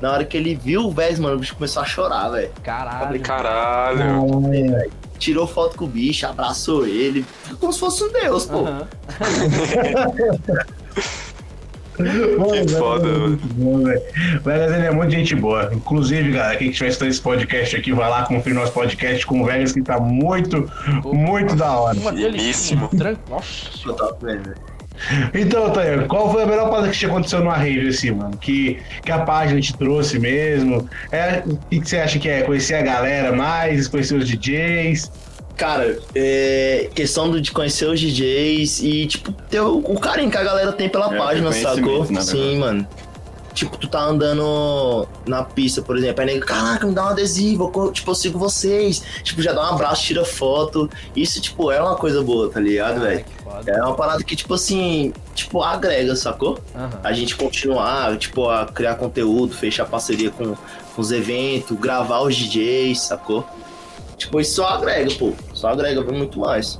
na 0.00 0.12
hora 0.12 0.24
que 0.24 0.36
ele 0.36 0.54
viu 0.54 0.86
o 0.86 0.90
Vegas, 0.90 1.18
mano, 1.18 1.36
o 1.36 1.38
bicho 1.38 1.54
começou 1.54 1.82
a 1.82 1.86
chorar, 1.86 2.28
velho. 2.28 2.50
Caralho. 2.62 3.20
Caralho. 3.20 4.90
Tirou 5.18 5.46
foto 5.46 5.76
com 5.76 5.84
o 5.84 5.88
bicho, 5.88 6.26
abraçou 6.26 6.86
ele, 6.86 7.26
como 7.58 7.72
se 7.72 7.78
fosse 7.78 8.04
um 8.04 8.12
deus, 8.12 8.46
pô. 8.46 8.66
Aham. 8.66 8.88
Mano, 11.98 12.66
Que 12.66 12.72
foda, 12.74 13.04
velho, 13.08 13.38
é 13.58 13.62
mano. 13.64 13.84
velho. 13.84 14.02
Vegas, 14.44 14.72
ele 14.72 14.86
é 14.86 14.90
muito 14.90 15.10
gente 15.10 15.34
boa. 15.34 15.70
Inclusive, 15.72 16.30
galera, 16.32 16.56
quem 16.56 16.68
estiver 16.70 16.88
assistindo 16.88 17.08
esse 17.10 17.20
podcast 17.20 17.76
aqui, 17.76 17.92
vai 17.92 18.08
lá 18.08 18.22
conferir 18.24 18.58
nosso 18.58 18.72
podcast 18.72 19.26
com 19.26 19.42
o 19.42 19.44
Vegas, 19.44 19.72
que 19.72 19.82
tá 19.82 19.98
muito, 20.00 20.70
muito 21.04 21.54
da 21.56 21.72
hora. 21.72 21.98
Uma 21.98 22.12
Finíssimo. 22.12 22.88
Nossa 23.28 24.16
velho. 24.22 24.54
Então, 25.34 25.70
Tayo, 25.70 26.06
qual 26.06 26.30
foi 26.30 26.42
a 26.42 26.46
melhor 26.46 26.68
parada 26.68 26.88
que 26.88 26.98
te 26.98 27.06
aconteceu 27.06 27.40
numa 27.40 27.56
rave, 27.56 27.88
assim, 27.88 28.10
mano? 28.10 28.36
Que, 28.36 28.78
que 29.02 29.10
a 29.10 29.20
página 29.20 29.60
te 29.60 29.74
trouxe 29.76 30.18
mesmo? 30.18 30.88
É, 31.10 31.42
o 31.46 31.56
que 31.70 31.80
que 31.80 31.88
você 31.88 31.98
acha 31.98 32.18
que 32.18 32.28
é? 32.28 32.42
Conhecer 32.42 32.74
a 32.74 32.82
galera 32.82 33.32
mais, 33.32 33.88
conhecer 33.88 34.14
os 34.16 34.28
DJs? 34.28 35.10
Cara, 35.60 35.98
é, 36.14 36.88
questão 36.94 37.30
do- 37.30 37.38
de 37.38 37.52
conhecer 37.52 37.84
os 37.86 38.00
DJs 38.00 38.80
e, 38.82 39.06
tipo, 39.06 39.30
ter 39.30 39.60
o, 39.60 39.76
o 39.76 40.00
carinho 40.00 40.30
que 40.30 40.38
a 40.38 40.42
galera 40.42 40.72
tem 40.72 40.88
pela 40.88 41.14
É, 41.14 41.18
página, 41.18 41.52
sacou? 41.52 42.10
na 42.10 42.22
Sim, 42.22 42.58
mano. 42.58 42.88
Tipo, 43.52 43.76
tu 43.76 43.86
tá 43.86 44.00
andando 44.02 45.06
na 45.26 45.42
pista, 45.42 45.82
por 45.82 45.98
exemplo, 45.98 46.20
aí 46.22 46.26
nego, 46.28 46.46
caraca, 46.46 46.86
me 46.86 46.94
dá 46.94 47.04
um 47.04 47.08
adesivo, 47.08 47.70
eu, 47.76 47.92
tipo, 47.92 48.10
eu 48.10 48.14
sigo 48.14 48.38
vocês. 48.38 49.02
Tipo, 49.22 49.42
já 49.42 49.52
dá 49.52 49.60
um 49.60 49.74
abraço, 49.74 50.02
tira 50.02 50.24
foto. 50.24 50.88
Isso, 51.14 51.42
tipo, 51.42 51.70
é 51.70 51.78
uma 51.82 51.96
coisa 51.96 52.22
boa, 52.22 52.48
tá 52.48 52.58
ligado, 52.58 53.00
velho? 53.02 53.22
É 53.66 53.82
uma 53.82 53.94
parada 53.94 54.24
que, 54.24 54.34
tipo 54.34 54.54
assim, 54.54 55.12
tipo, 55.34 55.62
agrega, 55.62 56.16
sacou? 56.16 56.58
Aham. 56.74 57.00
a 57.04 57.12
gente 57.12 57.36
continuar, 57.36 58.16
tipo, 58.16 58.48
a 58.48 58.64
criar 58.64 58.94
conteúdo, 58.94 59.54
fechar 59.54 59.84
parceria 59.84 60.30
com, 60.30 60.54
com 60.54 61.02
os 61.02 61.12
eventos, 61.12 61.76
gravar 61.78 62.20
os 62.22 62.34
DJs, 62.34 62.98
sacou? 63.02 63.44
Tipo, 64.20 64.38
isso 64.38 64.56
só 64.56 64.68
agrega, 64.68 65.10
pô. 65.18 65.32
Só 65.54 65.68
agrega 65.68 66.02
muito 66.12 66.38
mais. 66.38 66.78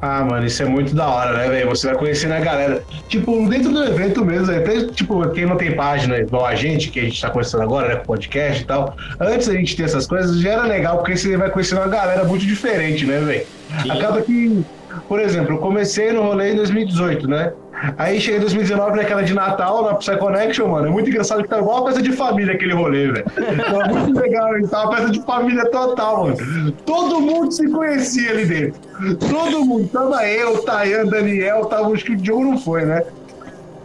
Ah, 0.00 0.24
mano, 0.24 0.46
isso 0.46 0.62
é 0.62 0.66
muito 0.66 0.94
da 0.94 1.06
hora, 1.08 1.36
né, 1.36 1.48
velho? 1.48 1.68
Você 1.68 1.86
vai 1.86 1.96
conhecendo 1.96 2.32
a 2.32 2.40
galera. 2.40 2.82
Tipo, 3.08 3.46
dentro 3.48 3.70
do 3.70 3.84
evento 3.84 4.24
mesmo, 4.24 4.50
até, 4.50 4.86
tipo, 4.86 5.28
quem 5.30 5.46
não 5.46 5.56
tem 5.56 5.76
página 5.76 6.18
igual 6.18 6.46
a 6.46 6.54
gente, 6.54 6.90
que 6.90 7.00
a 7.00 7.04
gente 7.04 7.20
tá 7.20 7.30
conhecendo 7.30 7.62
agora, 7.62 7.88
né, 7.88 7.96
com 7.96 8.06
podcast 8.06 8.62
e 8.62 8.66
tal. 8.66 8.96
Antes 9.20 9.46
da 9.46 9.54
gente 9.54 9.76
ter 9.76 9.84
essas 9.84 10.06
coisas, 10.06 10.40
já 10.40 10.52
era 10.52 10.62
legal, 10.64 10.98
porque 10.98 11.16
você 11.16 11.36
vai 11.36 11.50
conhecendo 11.50 11.82
uma 11.82 11.88
galera 11.88 12.24
muito 12.24 12.44
diferente, 12.44 13.04
né, 13.06 13.18
velho? 13.20 13.46
Acaba 13.90 14.22
que, 14.22 14.64
por 15.06 15.20
exemplo, 15.20 15.54
eu 15.54 15.58
comecei 15.58 16.12
no 16.12 16.22
rolê 16.22 16.52
em 16.52 16.56
2018, 16.56 17.28
né? 17.28 17.52
Aí 17.98 18.20
cheguei 18.20 18.38
em 18.38 18.40
2019 18.42 18.96
naquela 18.96 19.22
de 19.22 19.34
Natal, 19.34 19.82
na 19.84 19.94
Psy 19.94 20.16
Connection, 20.16 20.68
mano. 20.68 20.86
É 20.86 20.90
muito 20.90 21.08
engraçado 21.10 21.42
que 21.42 21.48
tá 21.48 21.58
igual 21.58 21.78
uma 21.80 21.86
festa 21.86 22.02
de 22.02 22.12
família 22.12 22.54
aquele 22.54 22.72
rolê, 22.74 23.12
velho. 23.12 23.24
Tava 23.24 23.86
muito 23.88 24.20
legal? 24.20 24.50
Tava 24.70 24.84
uma 24.88 24.96
festa 24.96 25.10
de 25.12 25.22
família 25.22 25.70
total, 25.70 26.24
mano. 26.28 26.72
Todo 26.86 27.20
mundo 27.20 27.52
se 27.52 27.68
conhecia 27.70 28.30
ali 28.30 28.44
dentro. 28.44 28.80
Todo 29.16 29.64
mundo. 29.64 29.88
Tava 29.92 30.26
eu, 30.28 30.62
Tayan, 30.62 31.06
Daniel, 31.06 31.66
tava. 31.66 31.92
Acho 31.92 32.04
que 32.04 32.12
o 32.12 32.16
Diogo 32.16 32.44
não 32.44 32.58
foi, 32.58 32.84
né? 32.84 33.02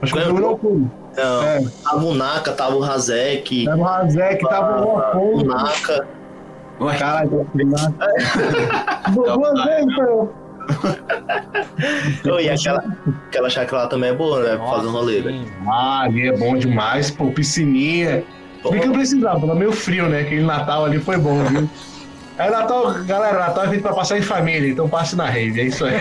Acho 0.02 0.14
que 0.14 0.20
o 0.20 0.24
Diogo 0.24 0.39
não 0.39 0.58
foi. 0.58 0.86
Não, 1.18 1.43
É, 1.43 1.60
tava 1.84 2.06
o 2.06 2.14
Naka, 2.14 2.52
tava 2.54 2.76
o 2.76 2.80
Razek, 2.80 3.66
tava 3.66 3.78
o 3.78 3.84
Razek, 3.84 4.47
tava 4.47 4.86
o 4.86 4.93
o 4.93 4.97
Afonso. 5.00 5.45
Naka. 5.45 6.08
Caralho, 6.97 7.45
duas 9.14 9.66
vezes, 9.66 9.93
foi. 9.95 10.28
Oh, 12.32 12.39
e 12.39 12.49
aquela, 12.49 12.84
aquela 13.28 13.49
chácara 13.49 13.84
lá 13.84 13.88
também 13.88 14.09
é 14.09 14.13
boa, 14.13 14.43
né? 14.43 14.57
Pra 14.57 14.67
fazer 14.67 14.88
um 14.88 14.91
rolê, 14.91 15.22
velho. 15.22 15.39
sim. 15.39 15.47
Ah, 15.67 16.01
ali 16.01 16.28
é 16.28 16.38
bom 16.38 16.57
demais, 16.57 17.09
pô, 17.09 17.32
piscininha. 17.32 18.24
Bem 18.70 18.82
que 18.82 18.88
eu 18.88 18.91
precisava, 18.91 19.39
tava 19.39 19.55
meio 19.55 19.72
frio, 19.72 20.09
né? 20.09 20.22
Aquele 20.22 20.43
Natal 20.43 20.86
ali 20.86 20.99
foi 20.99 21.17
bom, 21.17 21.43
viu? 21.45 21.70
Aí 22.40 22.50
Natal, 22.50 22.94
galera, 23.04 23.38
Natal 23.38 23.66
é 23.66 23.68
feito 23.68 23.82
pra 23.82 23.94
passar 23.94 24.18
em 24.18 24.22
família, 24.22 24.70
então 24.72 24.88
passe 24.88 25.14
na 25.16 25.26
rave, 25.26 25.60
é 25.60 25.64
isso 25.66 25.84
aí. 25.86 25.96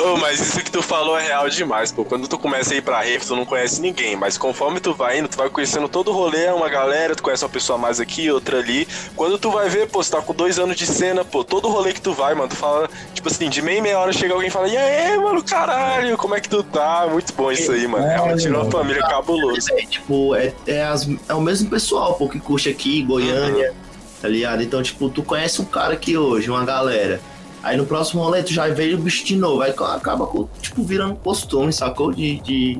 Ô, 0.00 0.16
mas 0.16 0.40
isso 0.40 0.60
que 0.62 0.70
tu 0.70 0.80
falou 0.82 1.18
é 1.18 1.22
real 1.26 1.48
demais, 1.48 1.92
pô. 1.92 2.04
Quando 2.04 2.26
tu 2.28 2.38
começa 2.38 2.72
a 2.72 2.76
ir 2.76 2.82
pra 2.82 3.00
rave, 3.00 3.18
tu 3.26 3.34
não 3.36 3.44
conhece 3.44 3.80
ninguém, 3.80 4.14
mas 4.16 4.38
conforme 4.38 4.78
tu 4.80 4.94
vai 4.94 5.18
indo, 5.18 5.28
tu 5.28 5.36
vai 5.36 5.48
conhecendo 5.50 5.88
todo 5.88 6.08
o 6.10 6.14
rolê, 6.14 6.46
uma 6.50 6.68
galera, 6.68 7.14
tu 7.16 7.22
conhece 7.22 7.44
uma 7.44 7.50
pessoa 7.50 7.76
mais 7.78 7.98
aqui, 8.00 8.30
outra 8.30 8.58
ali. 8.58 8.86
Quando 9.16 9.38
tu 9.38 9.50
vai 9.50 9.68
ver, 9.68 9.88
pô, 9.88 10.02
você 10.02 10.10
tá 10.12 10.22
com 10.22 10.32
dois 10.32 10.58
anos 10.58 10.76
de 10.76 10.86
cena, 10.86 11.24
pô, 11.24 11.42
todo 11.44 11.68
rolê 11.68 11.92
que 11.92 12.00
tu 12.00 12.12
vai, 12.12 12.34
mano, 12.34 12.48
tu 12.48 12.56
fala, 12.56 12.88
tipo 13.12 13.28
assim, 13.28 13.48
de 13.50 13.60
meia 13.60 13.78
e 13.78 13.82
meia 13.82 13.98
hora 13.98 14.12
chega 14.12 14.32
alguém 14.34 14.48
e 14.48 14.52
fala, 14.52 14.68
e 14.68 14.76
aí, 14.76 15.18
mano, 15.18 15.42
caralho, 15.42 16.16
como 16.16 16.34
é 16.34 16.40
que 16.40 16.48
tu 16.48 16.62
tá? 16.62 17.06
Muito 17.10 17.32
bom 17.34 17.50
isso 17.52 17.72
aí, 17.72 17.86
mano. 17.86 18.06
É 18.06 18.20
uma 18.20 18.36
tirou 18.36 18.62
a 18.62 18.70
família 18.70 19.02
cabuloso. 19.02 19.66
É, 19.72 19.84
tipo, 19.84 20.34
é, 20.36 20.52
é, 20.66 20.82
as- 20.84 21.08
é 21.28 21.34
o 21.34 21.40
mesmo 21.40 21.68
pessoal, 21.68 22.14
pô, 22.14 22.28
que 22.28 22.38
curte 22.40 22.68
aqui, 22.68 23.02
Goiânia, 23.02 23.74
tá 24.22 24.28
ligado? 24.28 24.62
Então, 24.62 24.80
tipo, 24.80 25.10
tu 25.10 25.22
conhece 25.22 25.60
um 25.60 25.64
cara 25.64 25.94
aqui 25.94 26.16
hoje, 26.16 26.48
uma 26.48 26.64
galera. 26.64 27.20
Aí 27.62 27.76
no 27.76 27.84
próximo 27.84 28.22
rolê 28.22 28.42
tu 28.42 28.52
já 28.52 28.68
veio 28.68 28.96
o 28.96 29.00
bicho 29.00 29.24
de 29.24 29.36
novo. 29.36 29.62
Aí 29.62 29.70
acaba, 29.70 30.28
tipo, 30.60 30.82
virando 30.82 31.16
costume, 31.16 31.72
sacou? 31.72 32.12
De, 32.12 32.40
de 32.40 32.78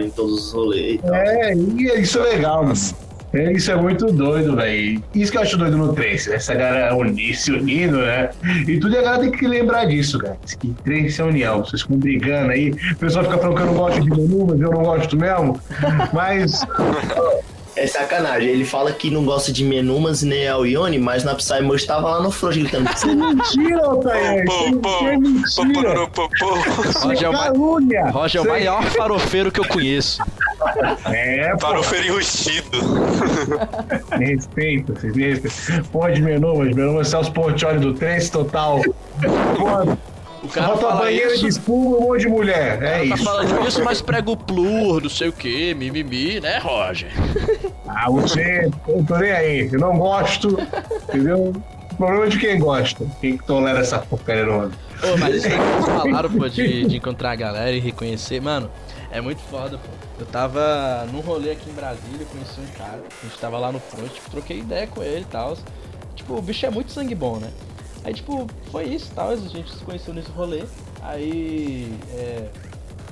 em 0.00 0.10
todos 0.10 0.46
os 0.46 0.52
rolês 0.52 0.94
e 0.94 0.98
tal. 0.98 1.14
É, 1.14 1.54
e 1.54 2.00
isso 2.00 2.18
é 2.18 2.22
legal, 2.22 2.64
mano. 2.64 2.74
É, 3.32 3.52
Isso 3.52 3.70
é 3.70 3.76
muito 3.76 4.06
doido, 4.06 4.56
velho. 4.56 5.02
Isso 5.14 5.30
que 5.30 5.38
eu 5.38 5.42
acho 5.42 5.56
doido 5.56 5.76
no 5.76 5.92
Trace, 5.92 6.32
essa 6.32 6.52
galera 6.52 6.96
unir, 6.96 7.36
se 7.36 7.52
unindo, 7.52 7.98
né? 7.98 8.30
E 8.66 8.78
tudo 8.80 8.98
a 8.98 9.02
galera 9.02 9.22
tem 9.22 9.30
que 9.30 9.46
lembrar 9.46 9.84
disso, 9.84 10.18
cara. 10.18 10.36
Que 10.58 10.74
Trace 10.84 11.20
é 11.20 11.24
união. 11.24 11.64
Vocês 11.64 11.82
ficam 11.82 11.96
brigando 11.96 12.50
aí, 12.50 12.70
o 12.70 12.96
pessoal 12.96 13.24
fica 13.24 13.38
falando 13.38 13.56
que 13.56 13.62
eu 13.62 13.66
não 13.66 13.74
gosto 13.74 14.00
de 14.00 14.10
menu, 14.10 14.46
mas 14.48 14.60
eu 14.60 14.70
não 14.70 14.82
gosto 14.82 15.16
mesmo. 15.16 15.60
Mas 16.12 16.66
É 17.76 17.86
sacanagem. 17.86 18.48
Ele 18.48 18.64
fala 18.64 18.92
que 18.92 19.10
não 19.10 19.24
gosta 19.24 19.52
de 19.52 19.64
Menumas 19.64 20.22
nem 20.22 20.48
Alcione, 20.48 20.98
mas 20.98 21.24
na 21.24 21.34
Psymush 21.34 21.84
tava 21.86 22.10
lá 22.10 22.22
no 22.22 22.30
front 22.30 22.54
gritando. 22.54 22.90
isso 22.94 23.08
é 23.08 23.14
mentira, 23.14 23.84
Altair. 23.84 24.44
Isso 24.44 25.60
é 25.60 25.64
mentira. 25.64 26.06
pô, 26.08 26.28
pô, 26.28 26.30
pô. 26.38 26.56
Isso 26.88 27.06
Roger 27.06 27.28
é 27.28 27.46
é 27.46 27.52
o. 27.52 28.10
Roger 28.10 28.40
é 28.40 28.44
o 28.44 28.48
maior 28.48 28.82
farofeiro 28.84 29.52
que 29.52 29.60
eu 29.60 29.68
conheço. 29.68 30.22
É, 31.06 31.56
Para 31.56 31.74
pô. 31.74 31.80
o 31.80 31.82
ferir 31.82 32.10
enrustido. 32.10 32.78
Me 34.18 34.26
respeita, 34.26 34.92
vocês 34.94 35.14
me 35.14 35.32
respeitam. 35.32 35.84
Porra 35.90 36.12
de 36.12 36.22
Menumas, 36.22 36.74
Menumas 36.74 37.08
Celso 37.08 37.32
Portioli 37.32 37.78
do 37.78 37.94
Trace 37.94 38.30
total. 38.30 38.80
Porra, 39.56 39.98
O 40.42 40.48
cara 40.48 40.68
bota 40.68 40.80
fala 40.80 41.00
banheira 41.02 41.34
isso, 41.34 41.42
de 41.42 41.48
espuma 41.48 41.96
um 41.96 42.00
monte 42.00 42.20
de 42.20 42.28
mulher. 42.28 42.82
É 42.82 42.98
tá 42.98 43.04
isso. 43.14 43.24
falando 43.24 43.68
isso, 43.68 43.84
mas 43.84 44.00
prega 44.00 44.30
o 44.30 44.36
plur, 44.36 45.02
não 45.02 45.10
sei 45.10 45.28
o 45.28 45.32
que, 45.32 45.74
mimimi, 45.74 46.40
né, 46.40 46.58
Roger? 46.58 47.10
Ah, 47.92 48.08
você, 48.08 48.70
eu 48.86 49.04
tô 49.04 49.18
nem 49.18 49.32
aí. 49.32 49.68
Eu 49.72 49.80
não 49.80 49.98
gosto, 49.98 50.56
entendeu? 51.08 51.52
O 51.90 51.96
problema 51.96 52.26
é 52.26 52.28
de 52.28 52.38
quem 52.38 52.56
gosta. 52.56 53.04
Quem 53.20 53.36
tolera 53.36 53.80
essa 53.80 53.98
porcaria 53.98 54.44
no 54.44 54.60
ano. 54.60 54.72
Ô, 55.02 55.18
mas 55.18 55.34
isso 55.34 55.48
aí 55.48 55.52
que 55.52 55.58
vocês 55.58 55.86
falaram, 55.86 56.30
pô, 56.30 56.48
de, 56.48 56.84
de 56.86 56.96
encontrar 56.96 57.32
a 57.32 57.34
galera 57.34 57.72
e 57.72 57.80
reconhecer, 57.80 58.40
mano, 58.40 58.70
é 59.10 59.20
muito 59.20 59.40
foda, 59.42 59.76
pô. 59.76 59.88
Eu 60.20 60.26
tava 60.26 61.04
num 61.12 61.20
rolê 61.20 61.50
aqui 61.50 61.68
em 61.68 61.72
Brasília, 61.72 62.24
conheci 62.30 62.60
um 62.60 62.78
cara, 62.78 63.00
a 63.22 63.26
gente 63.26 63.38
tava 63.38 63.58
lá 63.58 63.72
no 63.72 63.80
front, 63.80 64.08
tipo, 64.08 64.30
troquei 64.30 64.60
ideia 64.60 64.86
com 64.86 65.02
ele 65.02 65.22
e 65.22 65.24
tal. 65.24 65.56
Tipo, 66.14 66.34
o 66.34 66.42
bicho 66.42 66.64
é 66.64 66.70
muito 66.70 66.92
sangue 66.92 67.14
bom, 67.14 67.38
né? 67.38 67.48
Aí, 68.04 68.14
tipo, 68.14 68.46
foi 68.70 68.84
isso 68.84 69.10
tal, 69.14 69.30
a 69.30 69.36
gente 69.36 69.70
se 69.70 69.84
conheceu 69.84 70.14
nesse 70.14 70.30
rolê. 70.30 70.64
Aí, 71.02 71.92
é, 72.12 72.48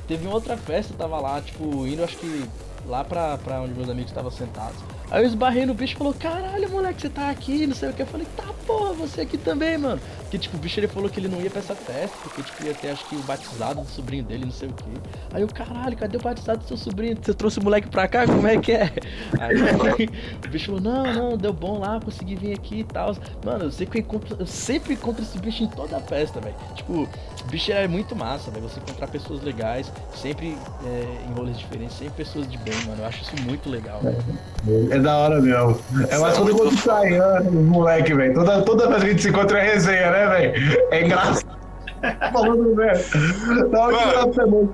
teve 0.06 0.26
uma 0.26 0.34
outra 0.34 0.56
festa, 0.56 0.94
tava 0.96 1.20
lá, 1.20 1.40
tipo, 1.40 1.86
indo, 1.86 2.02
acho 2.02 2.16
que 2.16 2.48
lá 2.86 3.04
pra, 3.04 3.36
pra 3.38 3.60
onde 3.60 3.74
meus 3.74 3.88
amigos 3.88 4.10
estavam 4.10 4.30
sentados. 4.30 4.78
Aí 5.10 5.22
eu 5.22 5.26
esbarrei 5.26 5.64
no 5.64 5.74
bicho 5.74 5.94
e 5.94 5.96
falou, 5.96 6.14
caralho, 6.14 6.68
moleque, 6.70 7.00
você 7.00 7.08
tá 7.08 7.30
aqui, 7.30 7.66
não 7.66 7.74
sei 7.74 7.88
o 7.88 7.92
que. 7.92 8.02
Eu 8.02 8.06
falei, 8.06 8.26
tá 8.36 8.44
porra, 8.66 8.92
você 8.92 9.22
aqui 9.22 9.38
também, 9.38 9.78
mano. 9.78 9.98
Porque, 10.20 10.36
tipo, 10.36 10.58
o 10.58 10.60
bicho 10.60 10.78
ele 10.78 10.86
falou 10.86 11.08
que 11.08 11.18
ele 11.18 11.28
não 11.28 11.40
ia 11.40 11.48
pra 11.48 11.60
essa 11.60 11.74
festa, 11.74 12.14
porque, 12.22 12.42
tipo, 12.42 12.64
ia 12.66 12.74
ter, 12.74 12.90
acho 12.90 13.08
que, 13.08 13.16
o 13.16 13.20
batizado 13.20 13.80
do 13.80 13.88
sobrinho 13.88 14.22
dele, 14.22 14.44
não 14.44 14.52
sei 14.52 14.68
o 14.68 14.72
que. 14.72 14.84
Aí 15.32 15.40
eu, 15.40 15.48
caralho, 15.48 15.96
cadê 15.96 16.18
o 16.18 16.20
batizado 16.20 16.58
do 16.58 16.68
seu 16.68 16.76
sobrinho? 16.76 17.16
Você 17.20 17.32
trouxe 17.32 17.58
o 17.58 17.64
moleque 17.64 17.88
pra 17.88 18.06
cá? 18.06 18.26
Como 18.26 18.46
é 18.46 18.58
que 18.58 18.72
é? 18.72 18.92
Aí 19.40 20.08
o 20.44 20.48
bicho 20.48 20.66
falou, 20.66 20.80
não, 20.82 21.14
não, 21.14 21.36
deu 21.38 21.52
bom 21.54 21.78
lá, 21.78 21.98
consegui 21.98 22.36
vir 22.36 22.52
aqui 22.52 22.80
e 22.80 22.84
tal. 22.84 23.16
Mano, 23.42 23.64
eu 23.64 23.72
sempre 23.72 24.00
encontro, 24.00 24.36
eu 24.38 24.46
sempre 24.46 24.92
encontro 24.92 25.22
esse 25.22 25.38
bicho 25.38 25.64
em 25.64 25.68
toda 25.68 25.96
a 25.96 26.00
festa, 26.00 26.38
velho. 26.40 26.54
Tipo, 26.74 27.08
bicho 27.50 27.72
é 27.72 27.88
muito 27.88 28.14
massa, 28.14 28.50
velho. 28.50 28.68
Você 28.68 28.80
encontrar 28.80 29.06
pessoas 29.08 29.42
legais, 29.42 29.90
sempre 30.14 30.58
é, 30.84 31.26
em 31.26 31.32
rolês 31.32 31.58
diferentes, 31.58 31.96
sempre 31.96 32.14
pessoas 32.24 32.46
de 32.46 32.58
bem, 32.58 32.76
mano. 32.86 33.00
Eu 33.02 33.06
acho 33.06 33.22
isso 33.22 33.42
muito 33.44 33.70
legal. 33.70 34.00
velho. 34.00 34.97
É 34.98 35.00
da 35.00 35.16
hora 35.16 35.40
mesmo. 35.40 35.78
É 36.08 36.18
mais 36.18 36.36
quando 36.36 36.48
eu 36.48 36.56
vou 36.56 36.72
Saiano, 36.72 37.62
moleque, 37.62 38.12
velho. 38.14 38.34
Toda, 38.34 38.62
toda 38.62 38.88
vez 38.88 39.02
que 39.02 39.06
a 39.06 39.10
gente 39.10 39.22
se 39.22 39.28
encontra 39.28 39.60
é 39.60 39.72
resenha, 39.72 40.10
né, 40.10 40.26
velho? 40.26 40.86
É 40.90 41.04
engraçado. 41.04 41.58
Falando, 42.32 42.74
velho. 42.74 43.70
Da 43.70 43.80
hora 43.80 43.96
que. 43.96 44.68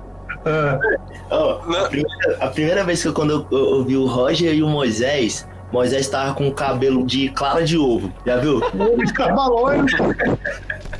Ah, 0.46 0.78
a, 1.30 1.88
primeira, 1.88 2.38
a 2.40 2.48
primeira 2.48 2.84
vez 2.84 3.02
que 3.02 3.08
eu, 3.08 3.12
quando 3.12 3.30
eu, 3.30 3.46
eu, 3.50 3.76
eu 3.76 3.84
vi 3.84 3.96
o 3.96 4.06
Roger 4.06 4.54
e 4.54 4.62
o 4.62 4.68
Moisés, 4.68 5.46
Moisés 5.72 6.08
tava 6.08 6.34
com 6.34 6.48
o 6.48 6.52
cabelo 6.52 7.06
de 7.06 7.28
clara 7.30 7.62
de 7.62 7.76
ovo. 7.76 8.12
Já 8.26 8.36
viu? 8.36 8.62
ele 8.74 9.06
ficava 9.06 9.46
longe. 9.46 9.96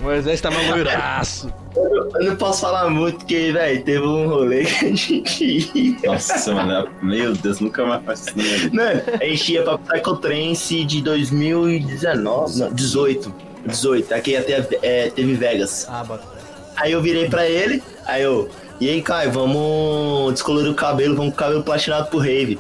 Moisés 0.01 0.41
tá 0.41 0.51
maloiraço. 0.51 1.53
Eu, 1.77 2.11
eu 2.15 2.25
não 2.25 2.37
posso 2.37 2.61
falar 2.61 2.89
muito, 2.89 3.19
porque, 3.19 3.53
velho, 3.53 3.83
teve 3.83 4.07
um 4.07 4.29
rolê 4.29 4.65
que 4.65 4.85
a 4.85 4.89
gente 4.89 5.71
ia. 5.75 6.13
Nossa, 6.13 6.55
mano, 6.55 6.89
meu 7.03 7.33
Deus, 7.33 7.61
nunca 7.61 7.85
mais 7.85 8.05
faço 8.05 8.39
isso. 8.39 8.75
Mano, 8.75 9.03
a 9.21 9.25
gente 9.25 9.53
ia 9.53 9.63
pra 9.63 9.79
Psychotrance 9.79 10.85
de 10.85 11.03
2019, 11.03 12.59
não, 12.59 12.73
18. 12.73 13.35
18, 13.67 14.15
aqui 14.15 14.37
até 14.37 14.67
é, 14.83 15.11
teve 15.11 15.35
Vegas. 15.35 15.87
Ah, 15.89 16.05
bota. 16.05 16.25
Aí 16.77 16.93
eu 16.93 17.01
virei 17.01 17.29
pra 17.29 17.47
ele, 17.47 17.83
aí 18.05 18.23
eu, 18.23 18.51
e 18.81 18.89
aí, 18.89 19.01
Caio, 19.01 19.31
vamos 19.31 20.33
descolorir 20.35 20.71
o 20.71 20.75
cabelo, 20.75 21.15
vamos 21.15 21.31
com 21.31 21.37
o 21.37 21.39
cabelo 21.39 21.63
platinado 21.63 22.09
pro 22.09 22.19
rave. 22.19 22.59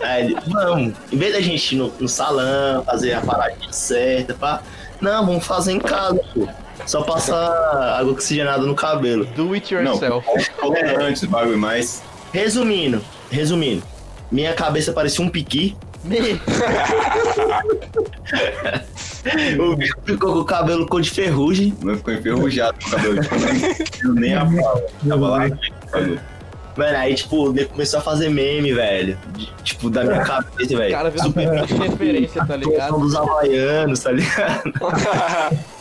Aí 0.00 0.24
ele, 0.24 0.36
vamos, 0.46 0.94
em 1.12 1.16
vez 1.16 1.32
da 1.32 1.40
gente 1.40 1.74
ir 1.74 1.78
no, 1.78 1.92
no 2.00 2.08
salão, 2.08 2.82
fazer 2.84 3.12
a 3.12 3.20
paradinha 3.20 3.72
certa, 3.72 4.34
pá, 4.34 4.62
não, 5.00 5.26
vamos 5.26 5.46
fazer 5.46 5.72
em 5.72 5.78
casa, 5.78 6.20
pô. 6.34 6.48
Só 6.86 7.02
passar 7.02 7.98
água 7.98 8.12
oxigenada 8.12 8.62
no 8.64 8.74
cabelo. 8.74 9.24
Do 9.24 9.52
it 9.54 9.74
Não, 9.74 9.92
yourself. 9.92 10.26
Coloca 10.60 11.02
antes 11.04 11.22
o 11.22 11.28
bagulho, 11.28 11.58
mas 11.58 12.02
Resumindo, 12.32 13.02
resumindo, 13.30 13.82
minha 14.30 14.54
cabeça 14.54 14.90
parecia 14.92 15.22
um 15.24 15.28
piqui, 15.28 15.76
o 19.60 19.76
bicho 19.76 19.94
ficou 20.04 20.32
com 20.32 20.38
o 20.40 20.44
cabelo 20.44 20.86
cor 20.86 21.00
de 21.00 21.10
ferrugem, 21.10 21.74
não 21.82 21.96
ficou 21.96 22.14
enferrujado 22.14 22.76
com 22.82 22.88
o 22.88 22.90
cabelo. 22.90 23.20
Tipo, 23.22 24.08
não 24.08 24.14
nem 24.14 24.34
a 24.34 24.44
pau. 24.46 24.82
Tava 25.08 25.28
lá. 25.28 25.38
Mano, 26.74 26.96
aí, 26.96 27.14
tipo, 27.14 27.50
ele 27.50 27.66
começou 27.66 27.98
a 28.00 28.02
fazer 28.02 28.30
meme, 28.30 28.72
velho. 28.72 29.18
de- 29.36 29.52
tipo, 29.62 29.90
da 29.90 30.02
minha 30.04 30.20
cabeça, 30.24 30.74
O 30.74 30.78
velho. 30.78 30.90
cara 30.90 31.10
viu 31.10 31.22
super 31.22 31.66
de 31.66 31.74
referência, 31.74 32.46
tá 32.46 32.56
ligado? 32.56 32.98
dos 32.98 33.14
havaianos, 33.14 34.00
tá 34.00 34.10
ligado? 34.12 34.72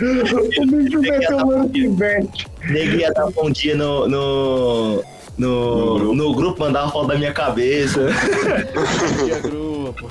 O 0.00 0.66
bicho 0.66 1.00
meteu 1.00 1.36
o 1.36 1.46
mano 1.46 1.68
pivete. 1.68 2.46
Nego 2.68 2.96
ia 2.96 3.12
dar 3.12 3.30
bom 3.30 3.50
dia 3.50 3.74
no. 3.76 4.08
no... 4.08 5.04
No, 5.36 6.14
no 6.14 6.32
grupo 6.32 6.60
mandava 6.60 6.92
foto 6.92 7.08
da 7.08 7.16
minha 7.18 7.32
cabeça. 7.32 8.06
Grupo. 9.42 10.08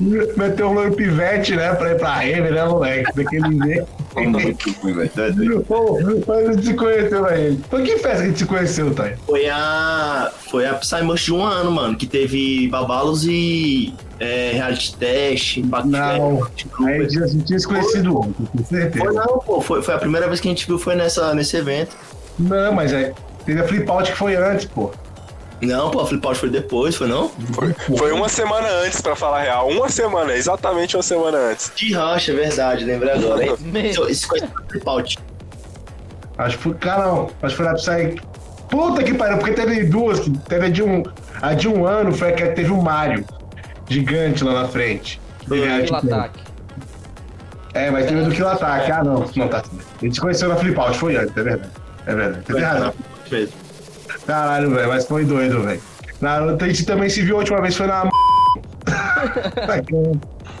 Meteu 0.00 0.70
o 0.70 0.72
loiro 0.72 0.96
pivete, 0.96 1.54
né? 1.54 1.72
Pra 1.74 1.92
ir 1.92 1.98
pra 1.98 2.14
rave, 2.14 2.50
né, 2.50 2.64
moleque? 2.64 3.14
Daquele 3.14 3.56
jeito. 3.64 3.86
É. 4.16 5.60
Pô, 5.68 6.00
mas 6.26 6.48
a 6.48 6.52
gente 6.52 6.66
se 6.66 6.74
conheceu, 6.74 7.24
velho. 7.24 7.60
Foi 7.70 7.82
que 7.84 7.98
festa 7.98 8.16
que 8.16 8.22
a 8.22 8.26
gente 8.26 8.38
se 8.38 8.46
conheceu, 8.46 8.92
Thay? 8.94 9.14
Foi 9.26 9.48
a. 9.48 10.32
Foi 10.50 10.66
a 10.66 10.74
Psymush 10.74 11.24
de 11.24 11.32
um 11.32 11.44
ano, 11.44 11.70
mano, 11.70 11.96
que 11.96 12.06
teve 12.06 12.68
babalos 12.68 13.24
e 13.24 13.94
é, 14.20 14.52
reality 14.54 14.96
test, 14.96 15.58
Não. 15.58 15.66
backfest, 15.68 16.66
Aí 16.84 16.94
a 16.94 17.02
gente 17.08 17.14
já 17.14 17.44
tinha 17.44 17.58
se 17.58 17.66
conhecido 17.66 18.18
ontem, 18.18 18.46
com 18.46 18.64
Foi 18.64 18.78
certeza. 18.80 19.12
não, 19.12 19.38
pô. 19.40 19.60
Foi, 19.60 19.82
foi 19.82 19.94
a 19.94 19.98
primeira 19.98 20.26
vez 20.28 20.40
que 20.40 20.48
a 20.48 20.50
gente 20.50 20.66
viu, 20.66 20.78
foi 20.78 20.94
nessa, 20.94 21.34
nesse 21.34 21.56
evento. 21.56 21.96
Não, 22.38 22.72
mas 22.72 22.92
é. 22.92 23.12
Teve 23.44 23.60
a 23.60 23.68
flip 23.68 23.90
out 23.90 24.10
que 24.10 24.16
foi 24.18 24.36
antes, 24.36 24.64
pô. 24.66 24.90
Não, 25.62 25.90
pô, 25.90 26.00
a 26.00 26.06
Flip 26.06 26.26
Out 26.26 26.38
foi 26.38 26.50
depois, 26.50 26.94
foi 26.94 27.06
não? 27.06 27.30
Foi, 27.54 27.72
foi 27.96 28.12
uma 28.12 28.28
semana 28.28 28.68
antes, 28.84 29.00
pra 29.00 29.16
falar 29.16 29.38
a 29.38 29.42
real. 29.42 29.68
Uma 29.70 29.88
semana, 29.88 30.34
exatamente 30.34 30.94
uma 30.94 31.02
semana 31.02 31.38
antes. 31.38 31.72
De 31.74 31.94
rocha, 31.94 32.32
é 32.32 32.34
verdade, 32.34 32.84
lembrei 32.84 33.12
agora, 33.14 33.44
hein? 33.46 33.56
Me- 33.60 33.88
Isso, 33.88 34.06
isso 34.10 34.26
foi 34.28 34.40
a 34.40 34.48
Flip 34.68 34.86
Out. 34.86 35.18
Acho 36.36 36.56
que 36.58 36.62
foi. 36.64 36.74
Cara, 36.74 37.06
não. 37.06 37.30
Acho 37.42 37.56
que 37.56 37.62
foi 37.62 37.64
na 37.66 37.74
Psy. 37.74 38.20
Puta 38.68 39.02
que 39.04 39.14
pariu, 39.14 39.38
porque 39.38 39.52
teve 39.54 39.84
duas. 39.84 40.20
Teve 40.48 40.66
a 40.66 40.68
de 40.68 40.82
um. 40.82 41.02
A 41.40 41.54
de 41.54 41.68
um 41.68 41.86
ano 41.86 42.12
foi 42.12 42.30
a 42.30 42.32
que 42.32 42.44
teve 42.48 42.70
o 42.72 42.82
Mario. 42.82 43.24
Gigante 43.88 44.42
lá 44.44 44.62
na 44.62 44.68
frente. 44.68 45.20
Foi, 45.46 45.60
Teve 45.60 45.72
a 45.72 45.82
Kill 45.84 45.96
ataque. 45.96 46.40
É, 47.74 47.90
mas 47.90 48.06
teve 48.06 48.22
do 48.22 48.30
Kill 48.30 48.48
Attack. 48.48 48.90
Ah, 48.92 49.02
não. 49.02 49.26
Não 49.34 49.48
tá. 49.48 49.58
A 49.58 50.04
gente 50.04 50.14
se 50.14 50.20
conheceu 50.20 50.48
na 50.48 50.56
flip 50.56 50.78
out, 50.78 50.96
foi 50.96 51.16
antes, 51.16 51.36
é 51.36 51.42
verdade. 51.42 51.70
É 52.06 52.14
verdade. 52.14 52.44
Teve 52.44 52.60
razão. 52.60 52.94
Mesmo. 53.30 53.52
Caralho, 54.26 54.70
velho, 54.70 54.88
mas 54.88 55.06
foi 55.06 55.24
doido, 55.24 55.62
velho. 55.62 55.80
Na- 56.20 56.36
A 56.38 56.66
gente 56.68 56.86
também 56.86 57.10
se 57.10 57.20
viu 57.22 57.34
a 57.36 57.38
última 57.40 57.60
vez, 57.60 57.76
foi 57.76 57.86
na. 57.88 58.02
Tá. 58.84 59.80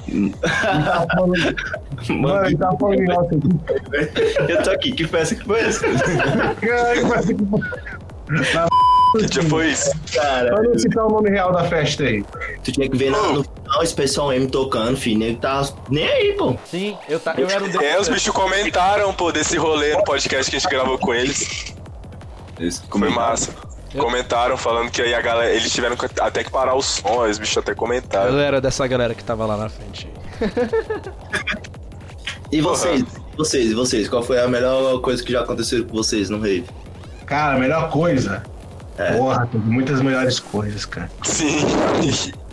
Ele 0.08 0.30
tá 0.42 1.06
falando- 1.14 1.56
Mano, 2.20 2.46
ele 2.46 2.56
tá 2.58 2.72
falando 2.78 3.00
em 3.00 3.10
aqui. 3.12 4.52
Eu 4.52 4.62
tô 4.62 4.70
aqui, 4.70 4.92
que 4.92 5.06
festa 5.06 5.34
que 5.36 5.44
foi 5.44 5.60
essa? 5.60 5.80
Caralho, 6.60 7.08
que- 7.24 7.34
Na 8.28 8.42
Que 8.42 8.42
dia 8.42 8.66
foi 9.48 9.70
isso? 9.70 9.90
Cara, 10.14 10.54
Pra 10.54 10.62
não 10.62 10.78
citar 10.78 11.06
o 11.06 11.10
nome 11.10 11.30
real 11.30 11.52
da 11.52 11.64
festa 11.64 12.02
aí. 12.04 12.24
tu 12.62 12.72
tinha 12.72 12.88
que 12.88 12.96
ver 12.96 13.10
no 13.10 13.42
final 13.44 13.82
esse 13.82 13.94
pessoal 13.94 14.32
M 14.32 14.46
tocando, 14.48 14.96
filho. 14.96 15.18
Nego 15.18 15.40
tá 15.40 15.62
nem 15.90 16.06
aí, 16.06 16.32
pô. 16.34 16.56
Sim, 16.64 16.96
eu, 17.08 17.18
tá, 17.20 17.34
eu 17.38 17.48
era 17.48 17.62
um 17.64 17.80
É, 17.82 18.00
os 18.00 18.08
bichos 18.08 18.32
comentaram, 18.34 19.12
pô, 19.14 19.30
desse 19.32 19.56
rolê 19.56 19.94
no 19.96 20.04
podcast 20.04 20.50
que 20.50 20.56
a 20.56 20.58
gente 20.60 20.70
gravou 20.70 20.98
com 20.98 21.14
eles. 21.14 21.74
Esse 22.60 22.82
Foi 22.88 23.08
massa. 23.10 23.52
Comentaram 23.96 24.56
falando 24.56 24.90
que 24.90 25.00
aí 25.00 25.14
a 25.14 25.20
galera. 25.20 25.52
Eles 25.54 25.72
tiveram 25.72 25.96
que- 25.96 26.06
até 26.20 26.42
que 26.42 26.50
parar 26.50 26.74
o 26.74 26.82
som, 26.82 27.22
aí 27.22 27.30
os 27.30 27.38
bichos 27.38 27.56
até 27.58 27.70
Eu 27.72 27.76
comentaram. 27.76 28.36
era 28.38 28.60
dessa 28.60 28.84
galera 28.88 29.14
que 29.14 29.22
tava 29.22 29.46
lá 29.46 29.56
na 29.56 29.68
frente. 29.68 30.08
E 32.50 32.60
vocês? 32.60 33.04
Vocês, 33.36 33.70
e 33.70 33.74
vocês? 33.74 34.08
Qual 34.08 34.22
foi 34.22 34.40
a 34.40 34.46
melhor 34.48 35.00
coisa 35.00 35.22
que 35.22 35.32
já 35.32 35.40
aconteceu 35.42 35.84
com 35.84 35.92
vocês 35.94 36.30
no 36.30 36.38
rave? 36.40 36.64
Cara, 37.26 37.54
a 37.56 37.58
melhor 37.58 37.90
coisa. 37.90 38.42
É. 38.98 39.16
Porra, 39.16 39.46
teve 39.50 39.68
muitas 39.68 40.00
melhores 40.00 40.38
coisas, 40.38 40.84
cara. 40.84 41.10
Sim. 41.22 41.66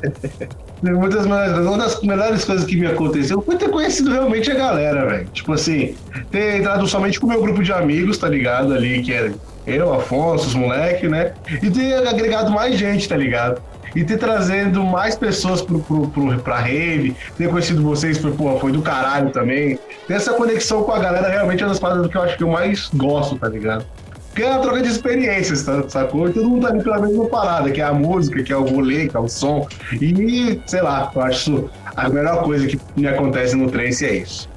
Teve 0.81 0.95
muitas 0.95 1.27
melhores 1.27 1.53
coisas. 1.53 1.67
Uma 1.67 1.77
das 1.77 2.01
melhores 2.01 2.45
coisas 2.45 2.65
que 2.65 2.75
me 2.75 2.87
aconteceu 2.87 3.39
foi 3.41 3.55
ter 3.55 3.69
conhecido 3.69 4.11
realmente 4.11 4.49
a 4.49 4.55
galera, 4.55 5.05
velho. 5.05 5.27
Tipo 5.31 5.53
assim, 5.53 5.95
ter 6.31 6.59
entrado 6.59 6.87
somente 6.87 7.19
com 7.19 7.27
o 7.27 7.29
meu 7.29 7.39
grupo 7.39 7.61
de 7.61 7.71
amigos, 7.71 8.17
tá 8.17 8.27
ligado? 8.27 8.73
Ali, 8.73 9.03
que 9.03 9.13
era 9.13 9.31
eu, 9.67 9.93
Afonso, 9.93 10.47
os 10.47 10.55
moleques, 10.55 11.09
né? 11.09 11.33
E 11.61 11.69
ter 11.69 12.07
agregado 12.07 12.51
mais 12.51 12.79
gente, 12.79 13.07
tá 13.07 13.15
ligado? 13.15 13.61
E 13.95 14.03
ter 14.03 14.17
trazendo 14.17 14.83
mais 14.83 15.15
pessoas 15.15 15.61
pro, 15.61 15.79
pro, 15.81 16.07
pro, 16.07 16.39
pra 16.39 16.59
rave, 16.59 17.15
ter 17.37 17.49
conhecido 17.49 17.83
vocês 17.83 18.17
foi, 18.17 18.31
pô, 18.31 18.57
foi 18.57 18.71
do 18.71 18.81
caralho 18.81 19.29
também. 19.31 19.77
Ter 20.07 20.13
essa 20.15 20.33
conexão 20.33 20.83
com 20.83 20.93
a 20.93 20.99
galera 20.99 21.29
realmente 21.29 21.61
é 21.61 21.65
uma 21.65 21.69
das 21.69 21.79
paradas 21.79 22.07
que 22.07 22.17
eu 22.17 22.21
acho 22.23 22.37
que 22.37 22.43
eu 22.43 22.49
mais 22.49 22.89
gosto, 22.93 23.37
tá 23.37 23.49
ligado? 23.49 23.85
Porque 24.31 24.43
é 24.43 24.49
uma 24.49 24.61
troca 24.61 24.81
de 24.81 24.87
experiências, 24.87 25.63
tá, 25.63 25.83
sacou? 25.89 26.29
E 26.29 26.33
todo 26.33 26.49
mundo 26.49 26.65
tá 26.65 26.73
ali 26.73 26.81
pela 26.81 26.99
mesma 26.99 27.27
parada, 27.27 27.69
que 27.69 27.81
é 27.81 27.83
a 27.83 27.93
música, 27.93 28.41
que 28.41 28.53
é 28.53 28.55
o 28.55 28.63
rolê, 28.63 29.09
que 29.09 29.17
é 29.17 29.19
o 29.19 29.27
som. 29.27 29.67
E, 30.01 30.61
sei 30.65 30.81
lá, 30.81 31.11
eu 31.13 31.21
acho 31.21 31.69
a 31.97 32.07
melhor 32.07 32.43
coisa 32.43 32.65
que 32.65 32.79
me 32.95 33.07
acontece 33.07 33.55
no 33.55 33.69
trance 33.69 34.05
é 34.05 34.15
isso. 34.15 34.49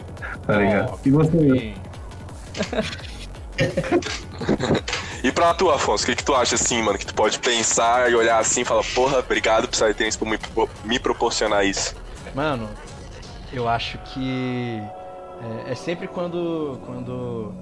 Tá 0.46 0.58
ligado? 0.58 0.98
E 1.04 1.10
você? 1.10 1.74
E 5.24 5.32
pra 5.32 5.54
tu, 5.54 5.70
Afonso, 5.70 6.04
o 6.04 6.06
que, 6.06 6.16
que 6.16 6.22
tu 6.22 6.34
acha 6.34 6.54
assim, 6.54 6.82
mano? 6.82 6.98
Que 6.98 7.06
tu 7.06 7.14
pode 7.14 7.38
pensar 7.38 8.10
e 8.10 8.14
olhar 8.14 8.38
assim 8.38 8.60
e 8.60 8.64
falar, 8.64 8.84
porra, 8.94 9.20
obrigado 9.20 9.66
Psytrance 9.66 10.18
por 10.18 10.28
me, 10.28 10.36
por 10.36 10.68
me 10.84 10.98
proporcionar 10.98 11.64
isso. 11.64 11.96
Mano, 12.34 12.68
eu 13.50 13.66
acho 13.66 13.96
que 13.98 14.82
é, 15.66 15.72
é 15.72 15.74
sempre 15.74 16.06
quando, 16.06 16.78
quando 16.84 17.54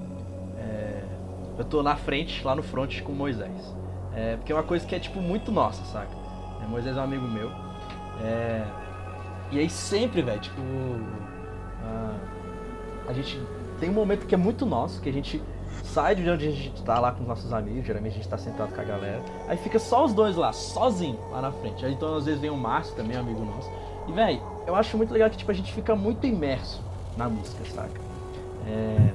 eu 1.59 1.65
tô 1.65 1.83
na 1.83 1.97
frente, 1.97 2.45
lá 2.45 2.55
no 2.55 2.63
front 2.63 3.01
com 3.03 3.13
Moisés. 3.13 3.75
É, 4.15 4.37
porque 4.37 4.53
é 4.53 4.55
uma 4.55 4.63
coisa 4.63 4.87
que 4.87 4.95
é 4.95 4.99
tipo 4.99 5.21
muito 5.21 5.51
nossa, 5.51 5.85
saca? 5.85 6.11
É, 6.63 6.67
Moisés 6.67 6.97
é 6.97 7.01
um 7.01 7.05
amigo 7.05 7.27
meu. 7.27 7.51
É, 8.23 8.65
e 9.51 9.59
aí 9.59 9.69
sempre, 9.69 10.23
velho, 10.23 10.41
tipo. 10.41 10.61
ah, 11.85 12.17
a 13.09 13.13
gente 13.13 13.41
tem 13.81 13.91
um 13.91 13.95
momento 13.95 14.27
que 14.27 14.35
é 14.35 14.39
muito 14.39 14.65
nosso, 14.65 15.01
que 15.01 15.09
a 15.09 15.13
gente 15.13 15.43
sai 15.83 16.15
de 16.15 16.29
onde 16.29 16.47
a 16.47 16.51
gente 16.51 16.83
tá 16.83 17.01
lá 17.01 17.13
com 17.13 17.23
os 17.23 17.29
nossos 17.29 17.53
amigos, 17.53 17.85
geralmente 17.85 18.13
a 18.13 18.17
gente 18.17 18.29
tá 18.29 18.39
sentado 18.39 18.75
com 18.75 18.81
a 18.81 18.85
galera. 18.85 19.23
Aí 19.49 19.57
fica 19.57 19.79
só 19.79 20.05
os 20.05 20.13
dois 20.13 20.37
lá, 20.37 20.53
sozinho, 20.53 21.19
lá 21.31 21.43
na 21.43 21.53
frente. 21.53 21.85
Aí 21.85 21.93
então 21.93 22.15
às 22.15 22.27
vezes 22.27 22.41
vem 22.41 22.51
o 22.51 22.57
Márcio 22.57 22.95
também, 22.95 23.17
amigo 23.17 23.45
nosso. 23.45 23.71
E, 24.09 24.13
véi, 24.13 24.41
eu 24.67 24.75
acho 24.75 24.97
muito 24.97 25.13
legal 25.13 25.31
que, 25.31 25.37
tipo, 25.37 25.51
a 25.51 25.55
gente 25.55 25.73
fica 25.73 25.95
muito 25.95 26.27
imerso 26.27 26.83
na 27.17 27.29
música, 27.29 27.65
saca? 27.65 28.01
É... 28.67 29.13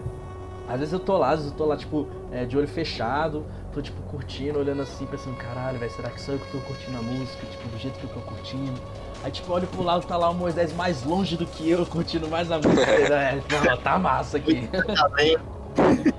Às 0.67 0.79
vezes 0.79 0.93
eu 0.93 0.99
tô 0.99 1.17
lá, 1.17 1.29
às 1.29 1.39
vezes 1.39 1.51
eu 1.51 1.57
tô 1.57 1.65
lá, 1.65 1.77
tipo, 1.77 2.07
é, 2.31 2.45
de 2.45 2.57
olho 2.57 2.67
fechado, 2.67 3.45
tô, 3.73 3.81
tipo, 3.81 4.01
curtindo, 4.03 4.59
olhando 4.59 4.81
assim, 4.81 5.05
pensando, 5.05 5.37
caralho, 5.37 5.79
velho, 5.79 5.91
será 5.91 6.09
que 6.09 6.21
sou 6.21 6.35
eu 6.35 6.39
que 6.39 6.51
tô 6.51 6.59
curtindo 6.59 6.97
a 6.97 7.01
música, 7.01 7.45
tipo, 7.47 7.67
do 7.69 7.77
jeito 7.77 7.97
que 7.97 8.03
eu 8.03 8.09
tô 8.09 8.19
curtindo? 8.21 8.79
Aí, 9.23 9.31
tipo, 9.31 9.51
olho 9.51 9.67
pro 9.67 9.81
lado, 9.81 10.05
tá 10.05 10.17
lá 10.17 10.29
o 10.29 10.33
Moisés 10.33 10.73
mais 10.73 11.03
longe 11.03 11.37
do 11.37 11.45
que 11.45 11.69
eu, 11.69 11.85
curtindo 11.85 12.27
mais 12.27 12.51
a 12.51 12.57
música. 12.57 12.81
é, 12.91 13.41
pô, 13.41 13.77
tá 13.77 13.97
massa 13.97 14.37
aqui. 14.37 14.67
Tá 14.67 15.09
bem? 15.15 15.37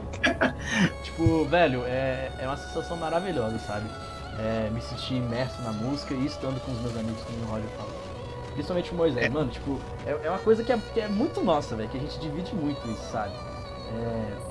Tipo, 1.03 1.44
velho, 1.46 1.84
é, 1.84 2.30
é 2.38 2.46
uma 2.46 2.57
sensação 2.57 2.96
maravilhosa, 2.96 3.59
sabe? 3.59 3.86
É, 4.38 4.70
me 4.70 4.80
sentir 4.80 5.14
imerso 5.14 5.61
na 5.62 5.72
música 5.72 6.14
e 6.14 6.26
estando 6.26 6.61
com 6.61 6.70
os 6.70 6.80
meus 6.80 6.96
amigos, 6.96 7.22
como 7.24 7.38
o 7.44 7.46
Roger 7.46 7.68
falou. 7.70 7.92
Principalmente 8.53 8.92
o 8.92 8.94
Moisés, 8.94 9.32
mano, 9.32 9.51
tipo, 9.51 9.80
é, 10.07 10.26
é 10.26 10.30
uma 10.30 10.38
coisa 10.38 10.62
que 10.62 10.72
é, 10.72 10.78
que 10.94 11.01
é 11.01 11.09
muito 11.09 11.42
nossa, 11.42 11.74
velho, 11.74 11.88
que 11.88 11.96
a 11.96 12.01
gente 12.01 12.18
divide 12.20 12.55
muito 12.55 12.88
isso, 12.88 13.11
sabe? 13.11 13.32
É, 13.93 14.49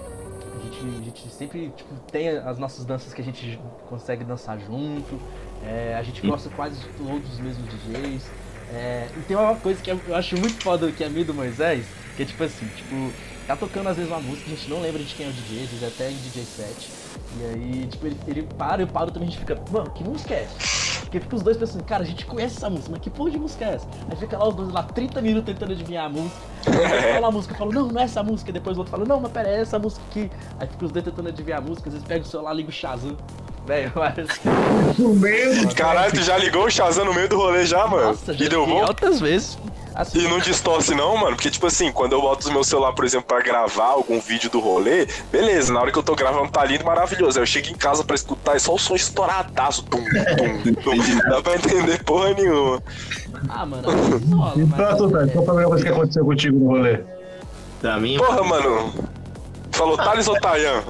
a, 0.55 0.59
gente, 0.59 0.97
a 0.99 1.03
gente 1.03 1.29
sempre, 1.29 1.71
tipo, 1.75 1.93
tem 2.11 2.29
as 2.29 2.57
nossas 2.57 2.85
danças 2.85 3.13
que 3.13 3.21
a 3.21 3.23
gente 3.23 3.59
consegue 3.89 4.23
dançar 4.23 4.59
junto, 4.59 5.19
é, 5.63 5.95
a 5.95 6.03
gente 6.03 6.25
gosta 6.25 6.49
quase 6.49 6.79
todos 6.97 7.33
os 7.33 7.39
mesmos 7.39 7.67
DJs. 7.69 8.23
É, 8.73 9.07
e 9.15 9.21
tem 9.21 9.37
uma 9.37 9.55
coisa 9.55 9.81
que 9.81 9.89
eu 9.89 9.99
acho 10.13 10.37
muito 10.37 10.61
foda 10.61 10.91
que 10.91 11.03
é 11.03 11.07
a 11.07 11.09
minha 11.09 11.23
do 11.23 11.33
Moisés, 11.33 11.85
que 12.15 12.23
é 12.23 12.25
tipo 12.25 12.43
assim, 12.43 12.65
tipo, 12.75 13.11
tá 13.45 13.55
tocando 13.55 13.87
às 13.87 13.95
vezes 13.95 14.11
uma 14.11 14.19
música, 14.19 14.45
a 14.47 14.55
gente 14.55 14.69
não 14.69 14.81
lembra 14.81 15.01
de 15.01 15.15
quem 15.15 15.25
é 15.25 15.29
o 15.29 15.33
DJ, 15.33 15.63
às 15.63 15.69
vezes 15.69 15.83
é 15.83 15.87
até 15.87 16.11
em 16.11 16.15
DJ 16.15 16.43
set. 16.43 16.89
E 17.39 17.45
aí, 17.45 17.87
tipo, 17.87 18.05
ele, 18.07 18.17
ele 18.27 18.43
para, 18.57 18.81
eu 18.81 18.87
paro 18.87 19.11
também, 19.11 19.29
a 19.29 19.31
gente 19.31 19.39
fica, 19.39 19.57
mano, 19.71 19.89
que 19.91 20.03
música 20.03 20.33
é 20.33 20.43
essa? 20.43 20.86
Porque 21.07 21.21
fica 21.21 21.37
os 21.37 21.41
dois 21.41 21.55
pensando, 21.55 21.85
cara, 21.85 22.03
a 22.03 22.05
gente 22.05 22.25
conhece 22.25 22.57
essa 22.57 22.69
música, 22.69 22.89
mas 22.91 22.99
que 22.99 23.09
porra 23.09 23.31
de 23.31 23.39
música 23.39 23.63
é 23.63 23.75
essa? 23.75 23.87
Aí 24.09 24.17
fica 24.17 24.37
lá 24.37 24.49
os 24.49 24.55
dois 24.55 24.69
lá 24.73 24.83
30 24.83 25.21
minutos 25.21 25.45
tentando 25.45 25.71
adivinhar 25.71 26.05
a 26.05 26.09
música. 26.09 26.35
Aí 26.67 27.13
fala 27.13 27.27
a 27.29 27.31
música, 27.31 27.53
eu 27.53 27.57
falo, 27.57 27.71
não, 27.71 27.87
não 27.87 28.01
é 28.01 28.03
essa 28.03 28.21
música. 28.21 28.51
Depois 28.51 28.75
o 28.75 28.81
outro 28.81 28.91
fala, 28.91 29.05
não, 29.05 29.21
mas 29.21 29.31
pera, 29.31 29.47
é 29.47 29.61
essa 29.61 29.79
música 29.79 30.01
aqui. 30.09 30.29
Aí 30.59 30.67
fica 30.67 30.85
os 30.85 30.91
dois 30.91 31.05
tentando 31.05 31.29
adivinhar 31.29 31.59
a 31.59 31.61
música, 31.61 31.87
às 31.87 31.93
vezes 31.93 32.05
pega 32.05 32.25
o 32.25 32.27
celular, 32.27 32.53
liga 32.53 32.69
o 32.69 32.73
Shazam. 32.73 33.15
Velho, 33.65 33.91
parece 33.91 34.39
No 34.97 35.13
meio 35.13 35.65
do 35.67 35.75
Caralho, 35.75 36.11
tu 36.11 36.23
já 36.23 36.37
ligou 36.37 36.65
o 36.65 36.69
Shazam 36.69 37.05
no 37.05 37.13
meio 37.13 37.29
do 37.29 37.37
rolê 37.37 37.65
já, 37.65 37.87
mano? 37.87 38.07
Nossa, 38.07 38.33
já 38.33 38.45
e 38.45 38.49
deu 38.49 38.65
bom? 38.65 38.83
altas 38.83 39.21
vezes. 39.21 39.57
Assim, 39.97 40.19
E 40.19 40.27
não 40.27 40.37
distorce 40.37 40.93
não, 40.93 41.17
mano? 41.17 41.35
Porque, 41.35 41.49
tipo 41.49 41.65
assim, 41.65 41.91
quando 41.91 42.13
eu 42.13 42.21
boto 42.21 42.47
o 42.47 42.53
meu 42.53 42.63
celular, 42.63 42.93
por 42.93 43.03
exemplo, 43.03 43.25
pra 43.27 43.41
gravar 43.41 43.87
algum 43.87 44.19
vídeo 44.21 44.47
do 44.47 44.59
rolê, 44.59 45.07
beleza, 45.31 45.73
na 45.73 45.81
hora 45.81 45.91
que 45.91 45.97
eu 45.97 46.03
tô 46.03 46.13
gravando 46.15 46.51
tá 46.51 46.63
lindo, 46.63 46.85
maravilhoso. 46.85 47.39
Aí 47.39 47.41
eu 47.41 47.47
chego 47.47 47.69
em 47.69 47.73
casa 47.73 48.03
pra 48.03 48.15
escutar, 48.15 48.55
é 48.55 48.59
só 48.59 48.75
o 48.75 48.77
som 48.77 48.93
estouradaço. 48.95 49.81
Tum, 49.85 49.97
tum, 50.03 50.73
tum. 50.75 50.95
Não 50.95 51.29
dá 51.31 51.41
pra 51.41 51.55
entender 51.55 52.03
porra 52.03 52.31
nenhuma. 52.35 52.79
ah, 53.49 53.65
mano, 53.65 53.89
rola, 54.37 54.53
E 54.55 54.65
pra 54.67 54.95
tu, 54.95 55.03
mas... 55.05 55.11
Thales, 55.13 55.31
qual 55.33 55.45
foi 55.45 55.53
a 55.53 55.57
melhor 55.57 55.69
coisa 55.69 55.83
que 55.83 55.91
aconteceu 55.91 56.25
contigo 56.25 56.59
no 56.59 56.67
rolê? 56.67 56.99
Pra 57.81 57.99
mim, 57.99 58.17
Porra, 58.17 58.43
mano. 58.43 58.93
Falou 59.77 59.95
Thales 59.97 60.27
ou 60.27 60.39
Tayan? 60.39 60.83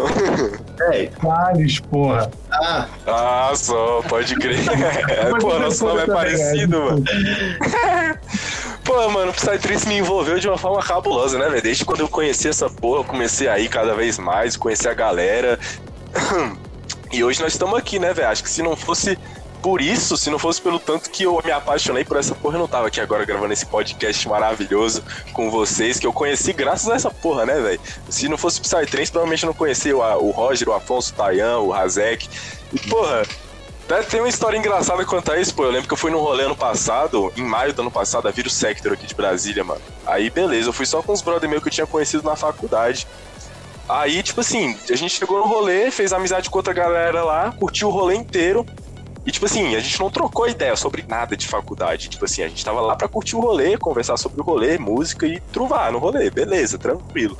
é. 0.93 1.07
Thales, 1.21 1.79
porra. 1.81 2.31
Ah, 2.51 2.87
Ah, 3.05 3.51
só, 3.55 4.01
pode 4.07 4.35
crer. 4.35 4.59
Pô, 5.41 5.59
nosso 5.59 5.85
nome 5.85 6.01
é 6.01 6.05
parecido, 6.07 6.79
mano. 6.81 7.03
Pô, 8.83 9.09
mano, 9.09 9.31
o 9.31 9.33
Psytrance 9.33 9.85
me 9.87 9.97
envolveu 9.97 10.39
de 10.39 10.47
uma 10.47 10.57
forma 10.57 10.81
cabulosa, 10.81 11.37
né, 11.37 11.49
velho? 11.49 11.61
Desde 11.61 11.83
quando 11.83 11.99
eu 11.99 12.07
conheci 12.07 12.47
essa 12.47 12.69
porra, 12.69 13.01
eu 13.01 13.03
comecei 13.03 13.49
a 13.49 13.59
ir 13.59 13.67
cada 13.67 13.93
vez 13.93 14.17
mais, 14.17 14.55
conhecer 14.55 14.87
a 14.89 14.93
galera. 14.93 15.59
E 17.09 17.23
hoje 17.23 17.41
nós 17.41 17.53
estamos 17.53 17.79
aqui, 17.79 17.99
né, 17.99 18.13
velho? 18.13 18.27
Acho 18.27 18.43
que 18.43 18.49
se 18.49 18.61
não 18.61 18.75
fosse 18.75 19.17
por 19.67 19.81
isso, 19.81 20.15
se 20.15 20.29
não 20.29 20.39
fosse 20.39 20.61
pelo 20.61 20.79
tanto 20.79 21.09
que 21.09 21.23
eu 21.23 21.41
me 21.43 21.51
apaixonei 21.51 22.05
por 22.05 22.15
essa 22.15 22.33
porra, 22.33 22.55
eu 22.55 22.59
não 22.59 22.69
tava 22.69 22.87
aqui 22.87 23.01
agora 23.01 23.25
gravando 23.25 23.51
esse 23.51 23.65
podcast 23.65 24.25
maravilhoso 24.25 25.03
com 25.33 25.51
vocês, 25.51 25.99
que 25.99 26.07
eu 26.07 26.13
conheci 26.13 26.53
graças 26.53 26.89
a 26.89 26.95
essa 26.95 27.11
porra, 27.11 27.45
né, 27.45 27.59
velho? 27.59 27.81
Se 28.07 28.29
não 28.29 28.37
fosse 28.37 28.61
Psytrance, 28.61 29.11
provavelmente 29.11 29.45
não 29.45 29.53
conhecia 29.53 29.93
o, 29.93 29.99
o 30.25 30.31
Roger, 30.31 30.69
o 30.69 30.73
Afonso, 30.73 31.11
o 31.11 31.15
Tayan, 31.17 31.57
o 31.57 31.71
Razek. 31.71 32.29
E, 32.71 32.79
porra, 32.87 33.23
até 33.83 34.03
tem 34.03 34.21
uma 34.21 34.29
história 34.29 34.57
engraçada 34.57 35.03
quanto 35.03 35.33
a 35.33 35.37
isso, 35.37 35.53
pô. 35.53 35.65
Eu 35.65 35.71
lembro 35.71 35.85
que 35.89 35.93
eu 35.93 35.97
fui 35.97 36.11
num 36.11 36.19
rolê 36.19 36.45
ano 36.45 36.55
passado, 36.55 37.29
em 37.35 37.43
maio 37.43 37.73
do 37.73 37.81
ano 37.81 37.91
passado, 37.91 38.25
a 38.25 38.31
Vírus 38.31 38.53
Sector 38.53 38.93
aqui 38.93 39.05
de 39.05 39.15
Brasília, 39.15 39.65
mano. 39.65 39.81
Aí, 40.05 40.29
beleza, 40.29 40.69
eu 40.69 40.73
fui 40.73 40.85
só 40.85 41.03
com 41.03 41.11
os 41.11 41.21
brother 41.21 41.49
meus 41.49 41.61
que 41.61 41.67
eu 41.67 41.73
tinha 41.73 41.87
conhecido 41.87 42.23
na 42.23 42.37
faculdade. 42.37 43.05
Aí, 43.89 44.23
tipo 44.23 44.39
assim, 44.39 44.77
a 44.89 44.95
gente 44.95 45.13
chegou 45.13 45.39
no 45.39 45.45
rolê, 45.45 45.91
fez 45.91 46.13
amizade 46.13 46.49
com 46.49 46.57
outra 46.57 46.71
galera 46.71 47.21
lá, 47.25 47.51
curtiu 47.51 47.89
o 47.89 47.91
rolê 47.91 48.15
inteiro. 48.15 48.65
E, 49.27 49.31
tipo 49.31 49.45
assim, 49.45 49.75
a 49.75 49.79
gente 49.81 49.99
não 49.99 50.09
trocou 50.09 50.47
ideia 50.47 50.73
sobre 50.77 51.03
nada 51.05 51.35
de 51.35 51.45
faculdade. 51.45 52.07
Tipo 52.07 52.23
assim, 52.23 52.43
a 52.43 52.47
gente 52.47 52.63
tava 52.63 52.79
lá 52.79 52.95
pra 52.95 53.09
curtir 53.09 53.35
o 53.35 53.41
rolê, 53.41 53.77
conversar 53.77 54.15
sobre 54.15 54.39
o 54.39 54.43
rolê, 54.43 54.77
música 54.77 55.27
e 55.27 55.41
truvar 55.51 55.91
no 55.91 55.99
rolê. 55.99 56.29
Beleza, 56.29 56.77
tranquilo. 56.77 57.37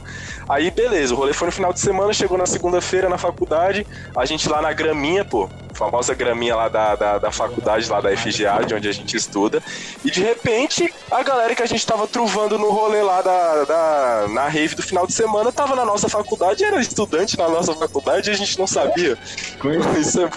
Aí, 0.50 0.70
beleza, 0.70 1.14
o 1.14 1.18
rolê 1.18 1.32
foi 1.32 1.46
no 1.46 1.52
final 1.54 1.72
de 1.72 1.80
semana, 1.80 2.12
chegou 2.12 2.38
na 2.38 2.46
segunda-feira 2.46 3.08
na 3.08 3.18
faculdade, 3.18 3.88
a 4.16 4.26
gente 4.26 4.50
lá 4.50 4.62
na 4.62 4.74
graminha, 4.74 5.24
pô, 5.24 5.50
famosa 5.74 6.14
graminha 6.14 6.56
lá 6.56 6.68
da, 6.68 6.96
da, 6.96 7.18
da 7.20 7.32
faculdade, 7.32 7.90
lá 7.90 8.02
da 8.02 8.16
FGA, 8.16 8.66
de 8.66 8.74
onde 8.74 8.90
a 8.90 8.92
gente 8.92 9.16
estuda. 9.16 9.64
E 10.04 10.12
de 10.12 10.22
repente, 10.22 10.94
a 11.10 11.24
galera 11.24 11.56
que 11.56 11.64
a 11.64 11.66
gente 11.66 11.86
tava 11.86 12.06
truvando 12.06 12.58
no 12.58 12.70
rolê 12.70 13.02
lá 13.02 13.22
da, 13.22 13.64
da, 13.64 14.28
na 14.30 14.48
rave 14.50 14.76
do 14.76 14.82
final 14.82 15.08
de 15.08 15.14
semana 15.14 15.52
tava 15.54 15.76
na 15.76 15.86
nossa 15.86 16.10
faculdade, 16.10 16.66
era 16.66 16.82
estudante 16.82 17.38
na 17.38 17.48
nossa 17.48 17.74
faculdade 17.74 18.30
e 18.30 18.34
a 18.34 18.38
gente 18.38 18.58
não 18.60 18.68
sabia. 18.68 19.18
Isso 20.00 20.22
é 20.22 20.30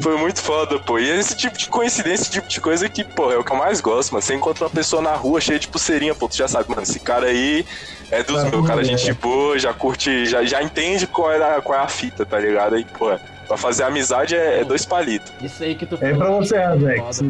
Foi 0.00 0.16
muito 0.16 0.40
foda, 0.40 0.78
pô. 0.78 0.98
E 0.98 1.08
esse 1.10 1.36
tipo 1.36 1.56
de 1.58 1.68
coincidência, 1.68 2.22
esse 2.22 2.30
tipo 2.30 2.48
de 2.48 2.60
coisa 2.60 2.88
que, 2.88 3.04
pô, 3.04 3.30
é 3.30 3.36
o 3.36 3.44
que 3.44 3.52
eu 3.52 3.56
mais 3.56 3.80
gosto, 3.80 4.12
mano. 4.12 4.22
Você 4.22 4.34
encontra 4.34 4.64
uma 4.64 4.70
pessoa 4.70 5.02
na 5.02 5.14
rua 5.14 5.40
cheia 5.40 5.58
de 5.58 5.68
pulseirinha, 5.68 6.14
pô, 6.14 6.28
tu 6.28 6.36
já 6.36 6.48
sabe, 6.48 6.68
mano, 6.70 6.82
esse 6.82 6.98
cara 6.98 7.26
aí 7.26 7.64
é 8.10 8.22
dos 8.22 8.42
É, 8.42 8.50
meus, 8.50 8.66
cara, 8.66 8.80
é. 8.80 8.84
gente 8.84 9.12
boa, 9.12 9.58
já 9.58 9.72
curte, 9.74 10.24
já, 10.26 10.42
já 10.44 10.62
entende 10.62 11.06
qual 11.06 11.30
é, 11.30 11.56
a, 11.56 11.60
qual 11.60 11.78
é 11.78 11.82
a 11.82 11.88
fita, 11.88 12.24
tá 12.24 12.38
ligado? 12.38 12.74
Aí, 12.74 12.84
pô, 12.98 13.10
pra 13.46 13.56
fazer 13.56 13.82
amizade 13.84 14.34
é, 14.34 14.60
é 14.60 14.64
dois 14.64 14.86
palitos. 14.86 15.30
Isso 15.42 15.62
aí 15.62 15.74
que 15.74 15.84
tu 15.84 15.98
É 16.00 16.14
pra 16.14 16.30
você, 16.30 16.56
Alex. 16.56 17.22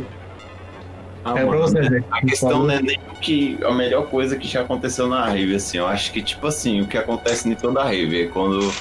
Ah, 1.22 1.30
É 1.30 1.34
pra 1.34 1.44
mano, 1.46 1.58
você, 1.60 1.82
Zé. 1.82 2.02
A 2.12 2.20
questão 2.22 2.62
não 2.62 2.70
é 2.74 2.80
nem 2.80 2.98
o 3.12 3.16
que 3.20 3.58
a 3.62 3.72
melhor 3.74 4.06
coisa 4.06 4.36
que 4.36 4.48
já 4.48 4.62
aconteceu 4.62 5.06
na 5.06 5.26
rave, 5.26 5.54
assim. 5.56 5.76
Eu 5.78 5.86
acho 5.86 6.12
que, 6.12 6.22
tipo 6.22 6.46
assim, 6.46 6.80
o 6.80 6.86
que 6.86 6.96
acontece 6.96 7.46
em 7.48 7.54
toda 7.54 7.80
a 7.80 7.84
rave 7.84 8.22
é 8.22 8.26
quando. 8.28 8.72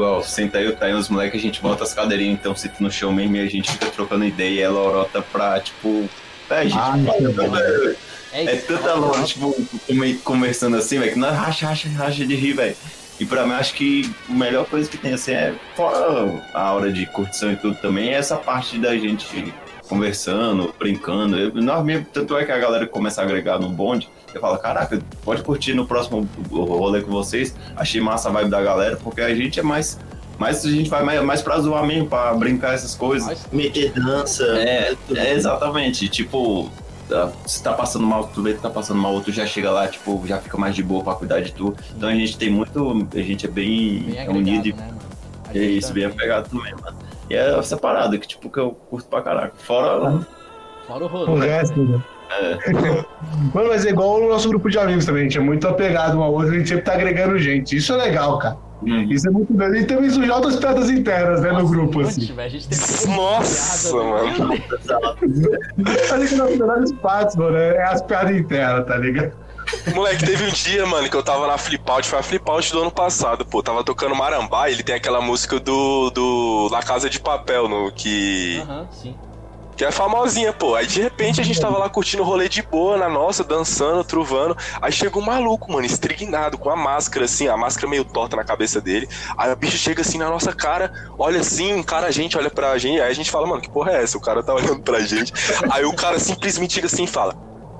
Igual, 0.00 0.22
senta 0.24 0.56
aí, 0.56 0.72
tá 0.72 0.86
aí 0.86 0.94
os 0.94 1.10
moleques, 1.10 1.38
a 1.38 1.42
gente 1.42 1.60
bota 1.60 1.84
as 1.84 1.92
cadeirinhas, 1.92 2.38
então 2.40 2.56
senta 2.56 2.76
no 2.80 2.90
chão 2.90 3.12
mesmo 3.12 3.36
e 3.36 3.40
a 3.40 3.46
gente 3.46 3.70
fica 3.70 3.84
trocando 3.84 4.24
ideia 4.24 4.48
e 4.48 4.60
ela 4.62 4.80
orota 4.80 5.20
pra, 5.20 5.60
tipo. 5.60 6.08
É, 6.48 6.62
gente 6.62 6.74
Ah, 6.74 6.94
isso 6.96 7.96
é 8.32 8.40
É, 8.40 8.44
é 8.44 8.56
tanta 8.56 8.98
ó, 8.98 9.22
tipo, 9.22 9.54
conversando 10.24 10.78
assim, 10.78 10.98
velho, 10.98 11.12
que 11.12 11.18
nós 11.18 11.36
racha, 11.36 11.66
racha, 11.66 11.86
racha 11.90 12.26
de 12.26 12.34
rir, 12.34 12.54
velho. 12.54 12.74
E 13.20 13.26
pra 13.26 13.44
mim, 13.46 13.52
acho 13.52 13.74
que 13.74 14.10
a 14.26 14.32
melhor 14.32 14.64
coisa 14.64 14.88
que 14.88 14.96
tem, 14.96 15.12
assim, 15.12 15.32
é 15.32 15.52
fora 15.76 16.42
a 16.54 16.72
hora 16.72 16.90
de 16.90 17.04
curtição 17.04 17.52
e 17.52 17.56
tudo 17.56 17.76
também, 17.76 18.08
é 18.08 18.14
essa 18.14 18.36
parte 18.36 18.78
da 18.78 18.96
gente 18.96 19.26
conversando, 19.90 20.72
brincando. 20.78 21.36
Eu, 21.36 21.52
nós 21.56 21.84
mesmo, 21.84 22.06
tanto 22.12 22.36
é 22.38 22.44
que 22.44 22.52
a 22.52 22.58
galera 22.58 22.86
começa 22.86 23.20
a 23.20 23.24
agregar 23.24 23.58
no 23.58 23.68
bonde, 23.68 24.08
eu 24.32 24.40
falo, 24.40 24.56
caraca, 24.58 25.02
pode 25.24 25.42
curtir 25.42 25.74
no 25.74 25.84
próximo 25.86 26.26
rolê 26.50 27.02
com 27.02 27.10
vocês. 27.10 27.54
Achei 27.76 28.00
massa 28.00 28.28
a 28.28 28.32
vibe 28.32 28.48
da 28.50 28.62
galera, 28.62 28.96
porque 28.96 29.20
a 29.20 29.34
gente 29.34 29.58
é 29.58 29.62
mais. 29.62 29.98
mais 30.38 30.64
a 30.64 30.70
gente 30.70 30.88
vai 30.88 31.02
mais, 31.02 31.20
mais 31.22 31.42
pra 31.42 31.58
zoar 31.58 31.84
mesmo, 31.84 32.06
pra 32.08 32.32
brincar 32.34 32.72
essas 32.74 32.94
coisas. 32.94 33.46
Meter 33.52 33.92
dança. 33.92 34.44
É, 34.56 34.94
é 35.14 35.34
exatamente. 35.34 36.08
Tipo, 36.08 36.70
tá- 37.08 37.32
se 37.44 37.60
tá 37.62 37.72
passando 37.72 38.06
mal, 38.06 38.28
tu 38.32 38.40
vê 38.42 38.54
que 38.54 38.60
tá 38.60 38.70
passando 38.70 39.00
mal, 39.00 39.20
tu 39.20 39.32
já 39.32 39.44
chega 39.44 39.70
lá, 39.72 39.88
tipo, 39.88 40.22
já 40.26 40.38
fica 40.38 40.56
mais 40.56 40.74
de 40.76 40.82
boa 40.84 41.02
pra 41.02 41.14
cuidar 41.14 41.40
de 41.40 41.52
tu. 41.52 41.74
Então 41.96 42.08
a 42.08 42.14
gente 42.14 42.38
tem 42.38 42.48
muito. 42.48 43.08
A 43.12 43.18
gente 43.22 43.46
é 43.46 43.50
bem, 43.50 43.98
bem 44.04 44.10
agregado, 44.20 44.38
unido 44.38 44.68
e 44.68 44.72
né? 44.72 44.90
A 45.52 45.58
é 45.58 45.62
isso, 45.62 45.92
bem 45.92 46.04
também. 46.04 46.16
apegado 46.16 46.48
também, 46.48 46.72
mano. 46.80 46.96
E 47.30 47.34
é 47.36 47.58
essa 47.58 47.76
parada 47.76 48.18
que, 48.18 48.26
tipo, 48.26 48.50
que 48.50 48.58
eu 48.58 48.72
curto 48.72 49.08
pra 49.08 49.22
caraca. 49.22 49.52
Fora. 49.56 50.20
Fora 50.86 51.04
o 51.04 51.06
O 51.06 51.24
rolê. 51.26 51.46
resto, 51.48 51.80
né? 51.80 52.02
É, 52.32 52.56
Mano, 53.54 53.68
mas 53.70 53.84
é 53.86 53.90
igual 53.90 54.20
o 54.22 54.28
nosso 54.28 54.48
grupo 54.48 54.68
de 54.70 54.78
amigos 54.78 55.04
também. 55.04 55.22
A 55.22 55.24
gente 55.24 55.38
é 55.38 55.40
muito 55.40 55.66
apegado 55.66 56.18
um 56.18 56.22
ao 56.22 56.32
outro, 56.32 56.52
a 56.52 56.58
gente 56.58 56.68
sempre 56.68 56.84
tá 56.84 56.92
agregando 56.94 57.38
gente. 57.38 57.76
Isso 57.76 57.92
é 57.92 57.96
legal, 57.96 58.38
cara. 58.38 58.56
Isso 59.10 59.28
é 59.28 59.30
muito 59.30 59.52
legal. 59.52 59.74
E 59.74 59.84
também 59.84 60.08
surgiu 60.10 60.34
outras 60.34 60.56
piadas 60.56 60.88
internas, 60.90 61.40
né, 61.42 61.52
no 61.52 61.68
grupo, 61.68 62.00
assim. 62.00 62.24
velho, 62.26 62.40
a 62.40 62.48
gente 62.48 62.68
tem 62.68 63.16
Nossa, 63.16 63.90
piada, 63.98 64.08
mano. 64.08 64.52
Acho 66.14 66.28
que 66.28 66.34
nas 66.36 66.50
melhores 66.50 66.92
partes, 66.92 67.36
mano, 67.36 67.56
é 67.56 67.82
as 67.82 68.00
piadas 68.02 68.36
internas, 68.36 68.86
tá 68.86 68.96
ligado? 68.96 69.32
Moleque, 69.94 70.24
teve 70.24 70.44
um 70.44 70.50
dia, 70.50 70.86
mano, 70.86 71.08
que 71.08 71.16
eu 71.16 71.22
tava 71.22 71.46
na 71.46 71.58
Flip 71.58 71.82
Out, 71.88 72.08
foi 72.08 72.18
a 72.18 72.22
Flip 72.22 72.42
Out 72.48 72.72
do 72.72 72.80
ano 72.80 72.90
passado, 72.90 73.44
pô. 73.44 73.62
Tava 73.62 73.84
tocando 73.84 74.14
Marambá, 74.14 74.70
ele 74.70 74.82
tem 74.82 74.94
aquela 74.94 75.20
música 75.20 75.58
do. 75.60 76.10
do 76.10 76.68
La 76.70 76.82
Casa 76.82 77.08
de 77.08 77.20
Papel, 77.20 77.68
no 77.68 77.92
que. 77.92 78.58
Aham, 78.62 78.88
sim. 78.90 79.16
Que 79.76 79.84
é 79.86 79.90
famosinha, 79.90 80.52
pô. 80.52 80.74
Aí 80.74 80.86
de 80.86 81.00
repente 81.00 81.40
a 81.40 81.44
gente 81.44 81.58
tava 81.58 81.78
lá 81.78 81.88
curtindo 81.88 82.22
o 82.22 82.26
rolê 82.26 82.50
de 82.50 82.62
boa, 82.70 82.98
na 82.98 83.08
nossa, 83.08 83.42
dançando, 83.42 84.04
truvando. 84.04 84.54
Aí 84.82 84.92
chega 84.92 85.18
um 85.18 85.22
maluco, 85.22 85.72
mano, 85.72 85.86
estrignado, 85.86 86.58
com 86.58 86.68
a 86.68 86.76
máscara, 86.76 87.24
assim, 87.24 87.48
a 87.48 87.56
máscara 87.56 87.88
meio 87.88 88.04
torta 88.04 88.36
na 88.36 88.44
cabeça 88.44 88.78
dele. 88.78 89.08
Aí 89.38 89.50
o 89.50 89.56
bicho 89.56 89.78
chega 89.78 90.02
assim 90.02 90.18
na 90.18 90.28
nossa 90.28 90.52
cara, 90.52 90.90
olha 91.18 91.40
assim, 91.40 91.70
encara 91.70 92.08
a 92.08 92.10
gente, 92.10 92.36
olha 92.36 92.50
pra 92.50 92.76
gente. 92.76 93.00
Aí 93.00 93.10
a 93.10 93.14
gente 93.14 93.30
fala, 93.30 93.46
mano, 93.46 93.62
que 93.62 93.70
porra 93.70 93.92
é 93.92 94.02
essa? 94.02 94.18
O 94.18 94.20
cara 94.20 94.42
tá 94.42 94.52
olhando 94.54 94.82
pra 94.82 95.00
gente. 95.00 95.32
Aí 95.72 95.84
o 95.86 95.94
cara 95.94 96.18
simplesmente 96.18 96.74
chega 96.74 96.86
assim 96.86 97.04
e 97.04 97.06
fala. 97.06 97.34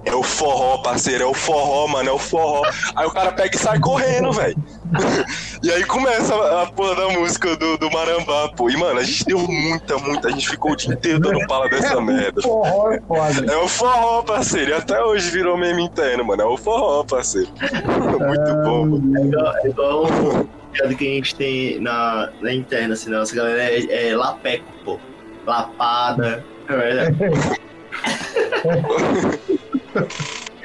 É 0.05 0.14
o 0.14 0.22
forró, 0.22 0.78
parceiro, 0.78 1.24
é 1.24 1.26
o 1.26 1.34
forró, 1.34 1.86
mano, 1.86 2.09
é 2.09 2.12
o 2.12 2.18
forró. 2.18 2.62
Aí 2.96 3.07
o 3.07 3.11
cara 3.11 3.32
pega 3.32 3.55
e 3.55 3.59
sai 3.59 3.78
correndo, 3.78 4.32
velho. 4.32 4.57
E 5.62 5.70
aí 5.70 5.84
começa 5.84 6.34
a, 6.34 6.62
a 6.62 6.66
porra 6.72 6.94
da 6.94 7.09
música 7.11 7.55
do, 7.55 7.76
do 7.76 7.90
Marambá, 7.90 8.48
pô. 8.57 8.70
E, 8.70 8.76
mano, 8.78 8.98
a 8.98 9.05
gente 9.05 9.26
deu 9.26 9.38
muita, 9.38 9.98
muita. 9.98 10.28
A 10.28 10.30
gente 10.30 10.48
ficou 10.48 10.72
o 10.72 10.76
dia 10.76 10.94
inteiro 10.94 11.20
dando 11.20 11.46
pala 11.46 11.68
dessa 11.68 12.01
merda. 12.01 12.40
Forró 12.40 12.90
é 12.90 13.01
foda. 13.01 13.53
É 13.53 13.57
o 13.59 13.68
forró, 13.68 14.22
parceiro. 14.22 14.70
E 14.70 14.74
até 14.74 15.05
hoje 15.05 15.30
virou 15.30 15.59
meme 15.59 15.82
interno, 15.82 16.24
mano. 16.24 16.42
É 16.42 16.46
o 16.46 16.57
forró, 16.57 17.05
parceiro. 17.05 17.51
Muito 17.61 18.55
bom, 18.64 18.86
mano. 18.86 19.18
É 19.18 19.26
igual, 19.26 19.57
é 19.57 19.68
igual 19.68 20.05
um 20.07 20.48
piada 20.72 20.94
que 20.94 21.07
a 21.07 21.11
gente 21.11 21.34
tem 21.34 21.80
na, 21.80 22.30
na 22.40 22.53
interna, 22.53 22.94
assim, 22.94 23.11
nossa 23.11 23.34
galera 23.34 23.62
é, 23.62 24.09
é 24.09 24.16
lapeco, 24.16 24.64
pô. 24.84 24.98
Lapada. 25.46 26.42
É 26.70 26.76
verdade. 26.76 27.16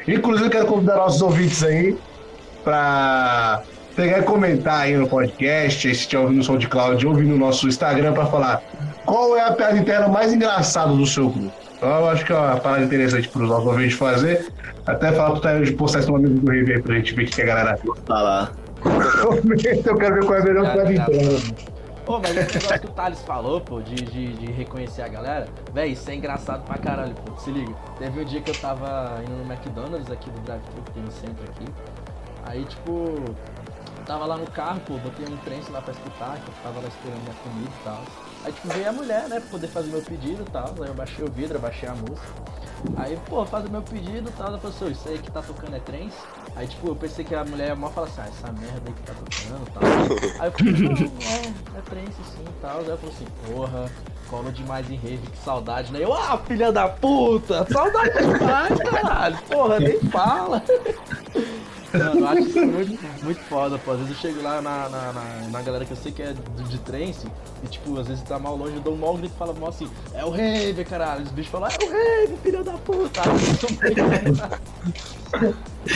Inclusive, 0.08 0.48
eu 0.48 0.52
quero 0.52 0.66
convidar 0.68 0.96
nossos 0.98 1.22
ouvintes 1.22 1.64
aí 1.64 1.98
pra 2.64 3.64
pegar 3.96 4.20
e 4.20 4.24
comentar 4.24 4.82
aí 4.82 4.96
no 4.96 5.08
podcast, 5.08 5.88
aí 5.88 5.96
se 5.96 6.02
estiver 6.02 6.22
ouvindo 6.22 6.42
o 6.42 6.44
som 6.44 6.58
de 6.58 6.68
Cloud, 6.68 7.08
ouvir 7.08 7.26
no 7.26 7.38
nosso 7.38 7.68
Instagram 7.68 8.14
pra 8.14 8.26
falar 8.26 8.62
qual 9.06 9.38
é 9.38 9.42
a 9.42 9.52
piada 9.54 9.78
interna 9.78 10.08
mais 10.08 10.34
engraçada 10.34 10.94
do 10.94 11.06
seu 11.06 11.30
grupo. 11.30 11.54
Então, 11.78 11.90
eu 11.90 12.10
acho 12.10 12.26
que 12.26 12.32
é 12.32 12.36
uma 12.36 12.58
parada 12.58 12.84
interessante 12.84 13.28
para 13.28 13.44
os 13.44 13.50
nossos 13.50 13.68
ouvintes 13.68 13.98
fazer. 13.98 14.48
Até 14.86 15.12
falar 15.12 15.32
pro 15.32 15.42
Tayo 15.42 15.66
de 15.66 15.72
postar 15.74 16.00
isso 16.00 16.10
no 16.10 16.18
amigo 16.18 16.40
do 16.40 16.52
Rave 16.52 16.74
aí 16.74 16.82
pra 16.82 16.96
gente 16.96 17.14
ver 17.14 17.24
o 17.24 17.26
que 17.26 17.36
que 17.36 17.42
a 17.42 17.46
galera 17.46 17.80
Tá 18.06 18.22
lá. 18.22 18.52
comenta. 19.22 19.90
Eu 19.90 19.98
quero 19.98 20.16
ver 20.16 20.26
qual 20.26 20.38
é 20.38 20.42
a 20.42 20.46
melhor 20.46 20.74
piada 20.74 20.94
interna. 20.94 21.75
Pô, 22.06 22.20
mas 22.20 22.38
esse 22.38 22.54
negócio 22.54 22.80
que 22.82 22.86
o 22.86 22.92
Thales 22.92 23.20
falou, 23.22 23.60
pô, 23.62 23.82
de, 23.82 23.96
de, 23.96 24.34
de 24.34 24.52
reconhecer 24.52 25.02
a 25.02 25.08
galera, 25.08 25.48
véi, 25.74 25.90
isso 25.92 26.10
é 26.10 26.16
engraçado 26.16 26.64
pra 26.64 26.78
caralho, 26.78 27.16
pô. 27.16 27.38
Se 27.40 27.50
liga. 27.50 27.74
Teve 27.98 28.22
um 28.22 28.24
dia 28.26 28.42
que 28.42 28.52
eu 28.52 28.56
tava 28.56 29.22
indo 29.24 29.44
no 29.44 29.52
McDonald's 29.52 30.12
aqui 30.12 30.30
do 30.30 30.40
drive-thru 30.42 30.82
que 30.84 30.92
tem 30.92 31.04
no 31.04 31.12
centro 31.12 31.44
aqui. 31.44 31.66
Aí, 32.46 32.64
tipo, 32.66 33.16
tava 34.06 34.26
lá 34.26 34.38
no 34.38 34.46
carro, 34.52 34.80
pô, 34.82 34.98
botei 34.98 35.26
um 35.26 35.38
trance 35.38 35.72
lá 35.72 35.82
pra 35.82 35.94
escutar, 35.94 36.38
que 36.38 36.48
eu 36.48 36.54
tava 36.62 36.80
lá 36.80 36.88
esperando 36.88 37.24
minha 37.24 37.36
comida 37.44 37.72
e 37.72 37.84
tal. 37.84 38.02
Aí, 38.46 38.52
tipo, 38.54 38.68
veio 38.68 38.90
a 38.90 38.94
mulher, 38.94 39.28
né, 39.28 39.40
pra 39.40 39.50
poder 39.50 39.68
fazer 39.68 39.90
meu 39.90 40.02
pedido 40.04 40.44
e 40.48 40.52
tal. 40.52 40.76
Aí 40.80 40.88
eu 40.88 40.94
baixei 40.94 41.26
o 41.26 41.32
vidro, 41.32 41.58
baixei 41.58 41.90
a 41.90 41.96
música. 41.96 42.28
Aí, 42.98 43.18
pô, 43.28 43.44
fazer 43.48 43.70
meu 43.70 43.82
pedido 43.82 44.30
e 44.30 44.34
tal. 44.34 44.50
Ela 44.50 44.60
falou 44.60 44.76
assim, 44.76 44.86
"Ô, 44.86 44.90
isso 44.90 45.10
aí 45.10 45.18
que 45.18 45.32
tá 45.32 45.42
tocando 45.42 45.76
é 45.76 45.80
trance? 45.80 46.18
Aí, 46.56 46.68
tipo, 46.68 46.88
eu 46.88 46.96
pensei 46.96 47.26
que 47.26 47.36
a 47.36 47.44
mulher 47.44 47.68
ia 47.68 47.76
mal 47.76 47.92
falar 47.92 48.08
assim, 48.08 48.22
ah, 48.22 48.28
essa 48.28 48.50
merda 48.54 48.82
aí 48.86 48.94
que 48.94 49.02
tá 49.02 49.14
tocando 49.14 49.68
e 49.68 49.72
tal. 49.72 49.84
Aí 50.40 50.48
eu 50.48 50.52
falei, 50.52 50.74
não, 50.74 50.96
é, 51.28 51.54
é 51.78 51.82
trance 51.82 52.24
sim 52.24 52.46
e 52.48 52.54
tal. 52.62 52.80
Aí 52.80 52.86
ela 52.86 52.98
falou 52.98 53.14
assim, 53.14 53.26
porra, 53.46 53.92
cola 54.30 54.52
demais 54.52 54.90
em 54.90 54.96
rave, 54.96 55.18
que 55.18 55.38
saudade, 55.38 55.92
né? 55.92 56.02
Eu, 56.02 56.14
ah, 56.14 56.38
filha 56.48 56.72
da 56.72 56.88
puta, 56.88 57.68
saudade 57.70 58.18
demais, 58.20 58.80
caralho. 58.90 59.38
Porra, 59.50 59.82
nem 59.82 60.00
fala. 60.00 60.64
Mano, 61.98 62.20
eu 62.20 62.28
acho 62.28 62.42
isso 62.42 62.66
muito, 62.66 63.24
muito 63.24 63.40
foda, 63.42 63.78
pô. 63.78 63.92
Às 63.92 64.00
vezes 64.00 64.14
eu 64.14 64.20
chego 64.20 64.42
lá 64.42 64.62
na, 64.62 64.90
na, 64.90 65.14
na, 65.14 65.24
na 65.50 65.62
galera 65.62 65.86
que 65.86 65.92
eu 65.92 65.98
sei 65.98 66.12
que 66.12 66.22
é 66.22 66.34
de, 66.34 66.64
de 66.64 66.78
trance 66.80 67.28
e, 67.64 67.68
tipo, 67.68 67.98
às 68.00 68.08
vezes 68.08 68.24
tá 68.24 68.40
mal 68.40 68.56
longe, 68.56 68.76
eu 68.76 68.82
dou 68.82 68.94
um 68.94 68.98
mau 68.98 69.16
grito 69.16 69.34
e 69.34 69.38
falo 69.38 69.56
mal 69.56 69.70
assim, 69.70 69.90
é 70.14 70.24
o 70.24 70.30
rave, 70.30 70.84
caralho. 70.86 71.24
Os 71.24 71.32
bichos 71.32 71.52
falam, 71.52 71.70
é 71.70 71.84
o 71.84 71.90
rave, 71.90 72.38
filha 72.44 72.64
da 72.64 72.74
puta. 72.74 73.22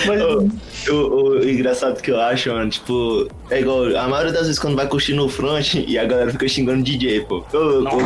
Mas, 0.05 0.21
O, 0.21 0.93
o- 0.93 1.29
o 1.39 1.49
engraçado 1.49 1.99
que 1.99 2.11
eu 2.11 2.19
acho, 2.21 2.49
mano, 2.51 2.69
tipo, 2.69 3.27
é 3.49 3.59
igual, 3.59 3.85
a 3.97 4.07
maioria 4.07 4.31
das 4.31 4.43
vezes 4.43 4.59
quando 4.59 4.75
vai 4.75 4.87
curtir 4.87 5.13
no 5.13 5.27
front 5.27 5.73
e 5.73 5.97
a 5.97 6.05
galera 6.05 6.31
fica 6.31 6.47
xingando 6.47 6.81
o 6.81 6.83
DJ, 6.83 7.21
pô. 7.21 7.43
Ô, 7.51 7.57
ô, 7.57 7.99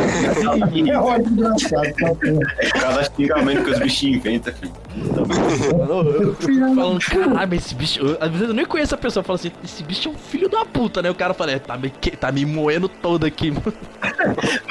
é 0.88 0.98
ótimo, 0.98 1.28
engraçado. 1.30 1.92
tá. 1.94 2.80
Cada 2.80 3.04
xingamento 3.04 3.64
que 3.64 3.70
os 3.70 3.78
bichinhos 3.80 4.16
inventam, 4.16 4.54
filho. 4.54 4.72
Eu, 4.96 6.22
eu 6.22 6.34
fico 6.36 6.74
falando, 6.74 6.98
caralho, 7.00 7.48
mas 7.50 7.66
esse 7.66 7.74
bicho. 7.74 8.00
eu- 8.00 8.16
às 8.18 8.30
vezes 8.30 8.48
eu 8.48 8.54
nem 8.54 8.64
conheço 8.64 8.94
a 8.94 8.98
pessoa, 8.98 9.20
eu 9.20 9.26
falo 9.26 9.34
assim, 9.36 9.52
esse 9.62 9.82
bicho 9.82 10.08
é 10.08 10.12
um 10.12 10.16
filho 10.16 10.48
da 10.48 10.64
puta, 10.64 11.02
né? 11.02 11.10
O 11.10 11.14
cara 11.14 11.34
fala, 11.34 11.52
é, 11.52 11.58
tá 11.58 11.76
me, 11.76 11.90
que- 11.90 12.12
tá 12.16 12.32
me 12.32 12.46
moendo 12.46 12.88
todo 12.88 13.26
aqui, 13.26 13.50
mano. 13.50 13.74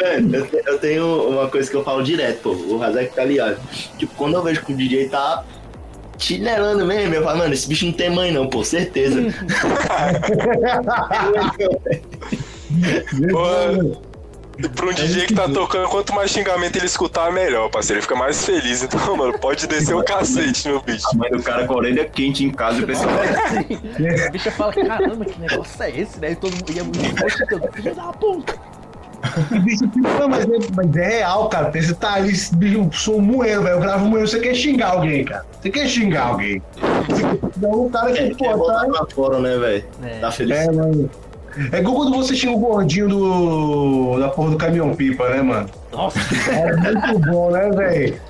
Mano, 0.02 0.36
eu, 0.36 0.48
eu 0.66 0.80
tenho 0.80 1.30
uma 1.30 1.48
coisa 1.48 1.70
que 1.70 1.76
eu 1.78 1.84
falo 1.84 2.02
direto, 2.04 2.42
pô. 2.42 2.50
O 2.52 2.78
Razek 2.80 3.14
tá 3.16 3.24
ligado. 3.24 3.58
Tipo, 4.00 4.14
quando 4.16 4.34
eu 4.36 4.42
vejo 4.44 4.66
que 4.66 4.74
o 4.74 4.76
DJ 4.76 5.10
tá 5.10 5.44
chinelando 6.24 6.86
mesmo, 6.86 7.14
eu 7.14 7.24
falo, 7.24 7.40
mano, 7.40 7.54
esse 7.54 7.68
bicho 7.68 7.86
não 7.86 7.94
tem 7.94 8.10
mãe 8.10 8.32
não, 8.32 8.48
pô, 8.48 8.64
certeza. 8.64 9.22
Pô, 13.32 14.02
Pra 14.76 14.86
um 14.86 14.94
DJ 14.94 15.26
que 15.26 15.34
tá 15.34 15.50
tocando, 15.50 15.90
quanto 15.90 16.14
mais 16.14 16.30
xingamento 16.30 16.76
ele 16.76 16.86
escutar, 16.86 17.32
melhor, 17.32 17.70
parceiro. 17.72 17.98
Ele 17.98 18.04
fica 18.04 18.16
mais 18.16 18.46
feliz. 18.46 18.84
Então, 18.84 19.00
mano, 19.18 19.38
pode 19.40 19.66
descer 19.66 19.96
o 19.96 20.04
cacete, 20.04 20.68
meu 20.68 20.82
bicho. 20.82 21.08
A 21.12 21.16
mãe 21.16 21.32
do 21.32 21.42
cara 21.42 21.66
com 21.66 21.74
a 21.74 21.78
orelha 21.78 22.06
quente 22.06 22.44
em 22.44 22.52
casa 22.52 22.80
e 22.80 22.84
o 22.84 22.88
pessoal. 22.88 23.10
A 23.10 24.30
bicha 24.30 24.52
fala, 24.52 24.74
caramba, 24.74 25.26
que 25.26 25.40
negócio 25.40 25.84
é 25.84 26.00
esse, 26.00 26.20
né? 26.20 26.32
E 26.32 26.36
todo 26.36 26.54
mundo 26.54 26.72
ia 26.72 26.84
muito 26.84 27.20
forte, 27.20 27.38
filho 27.74 27.96
da 27.96 28.14
puta. 28.14 28.73
E 29.52 29.60
bicho, 29.60 29.90
não, 29.96 30.28
mas, 30.28 30.44
é, 30.44 30.48
mas 30.76 30.96
é 30.96 31.08
real, 31.20 31.48
cara. 31.50 31.72
Você 31.72 31.94
tá 31.94 32.16
ali, 32.16 32.32
esse 32.32 32.56
bicho, 32.56 32.90
sou 32.92 33.18
um 33.18 33.22
moeiro, 33.22 33.64
velho. 33.64 33.76
Eu 33.76 33.82
gravo 33.82 34.06
moeiro, 34.06 34.28
você 34.28 34.40
quer 34.40 34.54
xingar 34.54 34.92
alguém, 34.92 35.24
cara. 35.24 35.46
Você 35.62 35.70
quer 35.70 35.88
xingar 35.88 36.28
alguém. 36.28 36.62
Não, 37.58 37.86
o 37.86 37.90
cara 37.90 38.12
É, 38.12 38.14
que, 38.30 38.36
quer 38.36 38.52
pô, 38.52 38.58
botar 38.58 38.86
tá. 38.86 38.88
pra 38.92 39.06
fora, 39.16 39.40
né, 39.40 39.58
velho? 39.58 39.86
É. 40.04 40.20
Tá 40.20 40.32
feliz. 40.32 40.58
É, 40.58 40.72
mano. 40.72 41.10
É 41.72 41.80
igual 41.80 41.96
quando 41.96 42.18
você 42.18 42.34
tinha 42.36 42.52
o 42.52 42.58
gordinho 42.58 43.08
do. 43.08 44.20
da 44.20 44.28
porra 44.30 44.52
do 44.52 44.58
caminhão 44.58 44.96
pipa, 44.96 45.30
né, 45.30 45.42
mano? 45.42 45.70
Nossa, 45.92 46.20
Era 46.52 46.76
muito 46.78 47.20
bom, 47.32 47.52
né, 47.52 47.70
velho? 47.70 48.22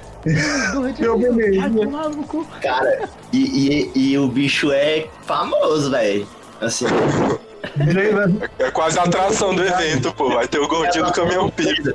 Eu 0.99 1.17
beberia. 1.17 1.63
Ai, 1.63 1.69
tomar 1.69 2.09
no 2.09 2.23
cu. 2.23 2.45
Cara, 2.61 3.09
e, 3.31 3.91
e, 3.95 4.11
e 4.11 4.17
o 4.17 4.27
bicho 4.27 4.71
é 4.71 5.07
famoso, 5.25 5.89
velho. 5.91 6.27
Assim, 6.61 6.85
É 8.59 8.71
quase 8.71 8.99
a 8.99 9.03
atração 9.03 9.55
do 9.55 9.63
evento, 9.63 10.13
pô. 10.13 10.29
Vai 10.29 10.47
ter 10.47 10.59
o 10.59 10.67
gordinho 10.67 11.05
do 11.05 11.13
caminhão 11.13 11.49
pipa. 11.49 11.93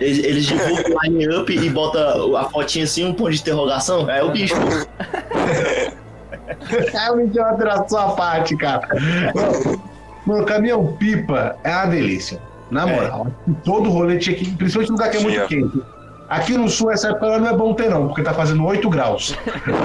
eles, 0.00 0.24
eles 0.24 0.46
divulgam 0.46 0.96
o 0.96 1.02
line-up 1.02 1.52
e 1.52 1.70
botam 1.70 2.36
a 2.36 2.48
fotinha 2.48 2.84
assim, 2.84 3.04
um 3.06 3.12
ponto 3.14 3.30
de 3.30 3.40
interrogação. 3.40 4.08
É 4.10 4.22
o 4.22 4.30
bicho. 4.30 4.54
Realmente 6.92 7.38
é 7.38 7.42
uma 7.42 7.50
atração 7.50 7.98
à 7.98 8.12
parte, 8.12 8.56
cara. 8.56 8.88
Mano, 10.24 10.44
caminhão 10.44 10.96
pipa 10.96 11.56
é 11.62 11.70
uma 11.70 11.86
delícia. 11.86 12.40
Na 12.70 12.86
moral. 12.86 13.28
Todo 13.64 13.90
rolê 13.90 14.18
tinha 14.18 14.34
que. 14.34 14.50
Principalmente 14.56 14.88
no 14.90 14.96
lugar 14.96 15.10
que 15.10 15.16
é 15.18 15.20
muito 15.20 15.46
Tinha. 15.46 15.46
quente. 15.46 15.82
Aqui 16.28 16.56
no 16.58 16.68
sul, 16.68 16.90
essa 16.90 17.10
época 17.10 17.38
não 17.38 17.48
é 17.48 17.56
bom 17.56 17.72
ter, 17.74 17.88
não, 17.88 18.08
porque 18.08 18.22
tá 18.22 18.34
fazendo 18.34 18.64
8 18.64 18.88
graus. 18.90 19.36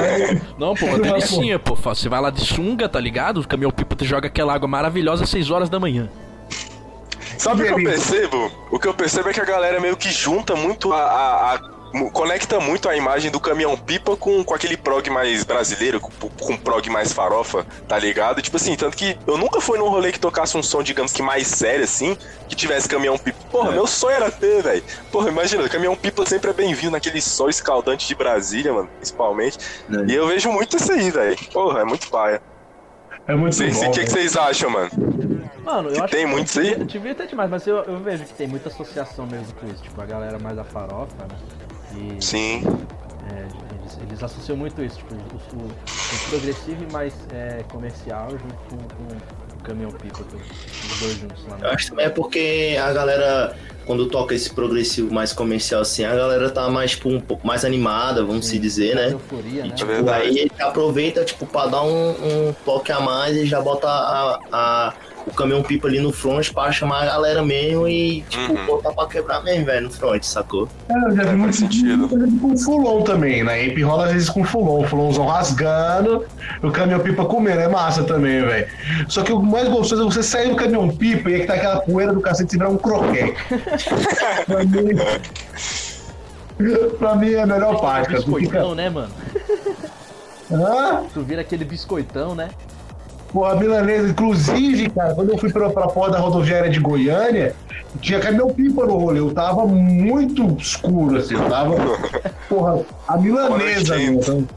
Não, 0.58 0.74
pô, 0.76 0.86
uma 0.88 0.98
delicinha, 1.00 1.60
pô. 1.60 1.76
Você 1.76 2.10
vai 2.10 2.20
lá 2.20 2.30
de 2.32 2.42
sunga, 2.42 2.90
tá 2.90 3.00
ligado? 3.00 3.40
O 3.42 3.48
caminhão 3.48 3.70
pipa 3.72 3.96
te 3.96 4.06
joga 4.06 4.28
aquela 4.28 4.54
água 4.54 4.68
maravilhosa 4.68 5.24
às 5.24 5.30
6 5.30 5.52
horas 5.52 5.70
da 5.70 5.80
manhã. 5.80 6.10
Sabe 7.38 7.64
o 7.64 7.66
que 7.66 7.72
eu 7.72 7.84
percebo? 7.92 8.52
O 8.72 8.80
que 8.80 8.88
eu 8.88 8.94
percebo 8.94 9.30
é 9.30 9.34
que 9.34 9.40
a 9.42 9.46
galera 9.46 9.80
meio 9.80 9.96
que 9.98 10.10
junta 10.12 10.56
muito 10.56 10.92
a. 10.94 10.98
a- 11.02 11.56
a- 11.56 11.81
conecta 12.12 12.60
muito 12.60 12.88
a 12.90 12.96
imagem 12.96 13.30
do 13.32 13.40
caminhão 13.40 13.78
pipa 13.78 14.16
com, 14.16 14.44
com 14.44 14.54
aquele 14.54 14.78
prog 14.78 15.10
mais 15.10 15.44
brasileiro, 15.44 16.00
com, 16.00 16.10
com 16.30 16.58
prog 16.58 16.90
mais 16.90 17.12
farofa, 17.14 17.66
tá 17.88 17.98
ligado? 18.00 18.42
Tipo 18.42 18.58
assim, 18.58 18.76
tanto 18.76 18.96
que 18.98 19.18
eu 19.28 19.38
nunca 19.38 19.60
fui 19.60 19.78
num 19.78 19.90
rolê 19.90 20.12
que 20.12 20.20
tocasse 20.20 20.58
um 20.58 20.64
som, 20.64 20.82
digamos 20.82 21.12
que 21.12 21.22
mais 21.22 21.48
sério 21.48 21.84
assim, 21.84 22.18
que 22.48 22.56
tivesse 22.56 22.88
caminhão 22.88 23.18
pipa. 23.18 23.38
Porra, 23.52 23.72
meu 23.72 23.86
sonho 23.88 24.16
era 24.16 24.32
ter, 24.32 24.62
velho. 24.64 24.84
Porra, 25.12 25.30
imagina, 25.30 25.68
caminhão 25.70 25.96
pipa 25.96 26.26
sempre 26.26 26.50
é 26.50 26.54
bem-vindo 26.54 26.92
naquele 26.92 27.22
sol 27.22 27.50
escaldante 27.50 28.08
de 28.08 28.16
Brasília, 28.16 28.72
mano, 28.74 28.90
principalmente. 28.98 29.58
Né? 29.90 30.06
E 30.10 30.16
eu 30.16 30.28
vejo 30.28 30.52
muito 30.52 30.78
isso 30.78 30.92
aí, 30.92 31.12
velho. 31.12 31.38
Porra, 31.52 31.82
é 31.82 31.84
muito 31.84 32.10
paia. 32.10 32.42
É 33.28 33.36
muito 33.36 33.56
Vocês- 33.56 33.78
bom. 33.80 33.90
O 33.90 33.92
que, 33.92 34.04
que 34.04 34.10
vocês 34.10 34.36
acham, 34.36 34.70
mano? 34.70 34.90
Mano, 35.64 35.90
eu 35.90 35.94
Que 35.94 36.02
acho 36.02 36.12
tem 36.12 36.26
que 36.26 36.32
muito 36.32 36.48
isso 36.48 36.60
aí? 36.60 36.70
devia, 36.72 36.86
devia 36.86 37.16
ter 37.16 37.28
demais, 37.28 37.50
mas 37.50 37.68
eu, 37.68 37.78
eu 37.84 38.00
vejo 38.00 38.24
que 38.24 38.34
tem 38.34 38.48
muita 38.48 38.70
associação 38.70 39.28
mesmo 39.28 39.54
com 39.54 39.68
isso. 39.68 39.84
Tipo, 39.84 40.02
a 40.02 40.06
galera 40.08 40.40
mais 40.40 40.56
da 40.56 40.64
farofa, 40.64 41.16
né? 41.20 41.36
E 41.96 42.24
Sim. 42.24 42.64
é, 43.32 43.42
eles, 43.82 43.98
eles 44.08 44.24
associam 44.24 44.58
muito 44.58 44.82
isso, 44.84 44.98
tipo, 44.98 45.14
o, 45.16 45.18
o- 45.18 45.68
o 45.68 46.30
progressivo 46.30 46.84
e 46.88 46.92
mais 46.92 47.14
é, 47.34 47.64
comercial 47.72 48.30
junto 48.32 48.56
com, 48.70 48.78
com 48.78 49.58
o 49.60 49.64
caminhão 49.64 49.92
pipa, 49.92 50.20
os 50.22 51.00
dois 51.00 51.18
juntos 51.20 51.46
lá. 51.48 51.58
Eu 51.62 51.70
acho 51.70 51.90
também 51.90 52.06
é 52.06 52.10
porque 52.10 52.78
a 52.82 52.92
galera, 52.94 53.56
quando 53.86 54.08
toca 54.08 54.34
esse 54.34 54.50
progressivo 54.54 55.14
mais 55.14 55.34
comercial 55.34 55.82
assim, 55.82 56.04
a 56.04 56.16
galera 56.16 56.50
tá 56.50 56.68
mais, 56.70 56.92
tipo, 56.92 57.10
um 57.10 57.22
pouco 57.22 57.46
mais 57.46 57.64
animada, 57.64 58.24
vamos 58.26 58.48
se 58.48 58.58
dizer, 58.58 58.96
né? 58.96 59.12
Euforia, 59.12 59.66
né? 59.66 59.76
É 59.80 59.86
verdade. 59.86 60.28
Aí 60.28 60.38
ele 60.40 60.52
aproveita, 60.60 61.24
tipo, 61.24 61.46
pra 61.46 61.68
dar 61.68 61.84
um, 61.84 62.10
um 62.50 62.54
toque 62.66 62.92
a 62.92 63.00
mais 63.00 63.36
e 63.38 63.46
já 63.46 63.62
bota 63.62 63.88
a, 63.88 64.40
a- 64.52 64.94
o 65.28 65.32
caminhão 65.34 65.62
pipa 65.62 65.88
ali 65.88 66.00
no 66.00 66.12
front 66.12 66.52
pra 66.52 66.72
chamar 66.72 67.04
a 67.04 67.06
galera 67.06 67.44
mesmo 67.44 67.88
e, 67.88 68.22
tipo, 68.30 68.54
Uhum. 68.54 68.66
botar 68.66 68.92
pra 68.92 69.06
quebrar 69.08 69.44
mesmo, 69.44 69.66
velho, 69.66 69.84
no 69.88 69.92
front, 69.92 70.24
sacou? 70.24 70.68
É, 70.90 70.94
eu 70.94 71.16
já 71.16 71.24
vi 71.24 71.30
É, 71.30 71.34
muito 71.34 71.56
sentido. 71.56 72.10
com 72.10 72.58
fulon 72.58 73.02
também. 73.04 73.44
Na 73.44 73.54
Ape 73.54 73.82
rola 73.84 74.06
às 74.08 74.14
vezes 74.14 74.30
com 74.30 74.44
fulon. 74.44 74.84
Fulonzão 74.88 75.26
rasgando, 75.28 76.26
o 76.64 76.72
caminhão 76.72 77.00
pipa 77.00 77.24
comendo. 77.26 77.60
É 77.62 77.68
massa 77.68 78.04
também, 78.04 78.42
velho. 78.42 78.68
Só 79.08 79.22
que 79.24 79.32
o 79.32 79.42
mais 79.42 79.68
gostoso 79.70 80.02
é 80.02 80.06
você 80.06 80.24
sair 80.24 80.50
do 80.50 80.56
caminhão 80.56 80.90
pipa 80.90 81.30
e 81.30 81.36
é 81.36 81.40
que 81.42 81.48
tá 81.48 81.54
aquela 81.54 81.82
poeira 81.82 82.14
do 82.14 82.22
cacete 82.22 82.56
e 82.56 82.58
virar 82.58 82.70
um 82.70 82.78
croquete. 82.78 83.36
pra, 84.48 84.64
mim, 84.66 84.96
pra 86.98 87.16
mim 87.16 87.32
é 87.34 87.42
a 87.42 87.46
melhor 87.46 87.80
parte. 87.80 88.16
Tu 88.16 88.22
fica. 88.24 88.38
Biscoitão, 88.40 88.76
né, 88.76 88.90
mano? 88.90 89.12
Hã? 90.52 91.04
Tu 91.14 91.22
vira 91.22 91.42
aquele 91.42 91.64
biscoitão, 91.64 92.36
né? 92.36 92.50
Porra, 93.32 93.56
milanesa, 93.56 94.10
inclusive, 94.10 94.90
cara, 94.90 95.16
quando 95.16 95.32
eu 95.32 95.38
fui 95.38 95.52
pra, 95.52 95.70
pra 95.70 95.88
porra 95.88 96.12
da 96.12 96.20
rodoviária 96.20 96.70
de 96.70 96.80
Goiânia, 96.80 97.56
tinha 98.02 98.20
caminhão 98.20 98.50
pipa 98.50 98.86
no 98.86 98.98
rolê. 98.98 99.20
Eu 99.20 99.34
tava 99.34 99.66
muito 99.66 100.46
escuro, 100.60 101.18
assim. 101.18 101.36
Eu 101.36 101.50
tava. 101.50 101.76
Porra, 102.50 102.82
a 103.08 103.18
milanesa, 103.18 103.96
meu. 103.98 104.14
então- 104.16 104.48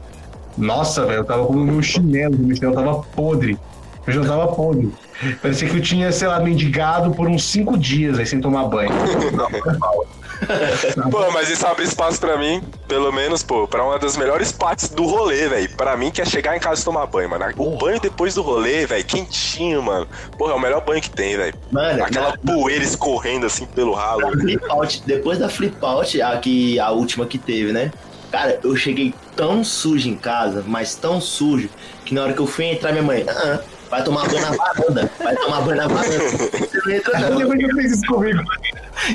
Nossa, 0.57 1.05
velho, 1.05 1.19
eu 1.19 1.23
tava 1.25 1.45
com 1.45 1.53
o 1.53 1.57
meu 1.57 1.81
chinelo, 1.81 2.37
meu 2.37 2.55
chinelo 2.55 2.75
tava 2.75 2.95
podre. 3.15 3.57
Eu 4.05 4.13
já 4.13 4.21
tava 4.25 4.47
podre. 4.49 4.93
Parecia 5.41 5.67
que 5.69 5.77
eu 5.77 5.81
tinha, 5.81 6.11
sei 6.11 6.27
lá, 6.27 6.39
mendigado 6.39 7.11
por 7.11 7.27
uns 7.27 7.43
cinco 7.45 7.77
dias 7.77 8.19
aí 8.19 8.25
sem 8.25 8.39
tomar 8.41 8.65
banho. 8.65 8.91
Pô, 11.11 11.31
mas 11.31 11.49
isso 11.49 11.65
abre 11.65 11.83
espaço 11.83 12.19
pra 12.19 12.37
mim, 12.37 12.61
pelo 12.87 13.11
menos, 13.11 13.43
pô, 13.43 13.67
pra 13.67 13.83
uma 13.83 13.99
das 13.99 14.17
melhores 14.17 14.51
partes 14.51 14.89
do 14.89 15.05
rolê, 15.05 15.47
velho. 15.47 15.69
Pra 15.75 15.95
mim, 15.97 16.11
que 16.11 16.21
é 16.21 16.25
chegar 16.25 16.55
em 16.55 16.59
casa 16.59 16.81
e 16.81 16.85
tomar 16.85 17.05
banho, 17.07 17.29
mano. 17.29 17.45
O 17.57 17.77
banho 17.77 17.99
depois 17.99 18.33
do 18.35 18.41
rolê, 18.41 18.85
velho, 18.85 19.03
quentinho, 19.05 19.81
mano. 19.81 20.07
Porra, 20.37 20.53
é 20.53 20.55
o 20.55 20.59
melhor 20.59 20.81
banho 20.81 21.01
que 21.01 21.09
tem, 21.09 21.37
velho. 21.37 21.53
Mano, 21.71 22.03
Aquela 22.03 22.37
poeira 22.37 22.83
escorrendo 22.83 23.45
assim 23.45 23.65
pelo 23.65 23.93
ralo. 23.93 24.21
na 24.21 24.31
flip 24.31 24.63
out, 24.69 25.03
depois 25.05 25.39
da 25.39 25.49
flip 25.49 25.77
out, 25.81 26.21
a, 26.21 26.37
que, 26.37 26.79
a 26.79 26.91
última 26.91 27.25
que 27.25 27.37
teve, 27.37 27.71
né? 27.71 27.91
Cara, 28.31 28.59
eu 28.63 28.75
cheguei 28.75 29.13
tão 29.35 29.63
sujo 29.63 30.09
em 30.09 30.15
casa, 30.15 30.63
mas 30.67 30.95
tão 30.95 31.21
sujo, 31.21 31.69
que 32.03 32.13
na 32.13 32.23
hora 32.23 32.33
que 32.33 32.39
eu 32.39 32.47
fui 32.47 32.65
entrar, 32.65 32.91
minha 32.91 33.03
mãe, 33.03 33.25
ah, 33.29 33.59
vai 33.95 34.03
tomar 34.03 34.27
banho 34.27 34.41
na 34.41 34.51
varanda, 34.51 35.11
vai 35.23 35.35
tomar 35.35 35.61
banho 35.61 35.77
na 35.77 35.87
varanda. 35.87 36.29
Você 36.29 36.79
não 36.85 36.91
entra 36.91 37.19
Eu 37.21 37.39
não. 37.39 37.75
fez 37.75 37.91
isso 37.91 38.05
comigo. 38.07 38.43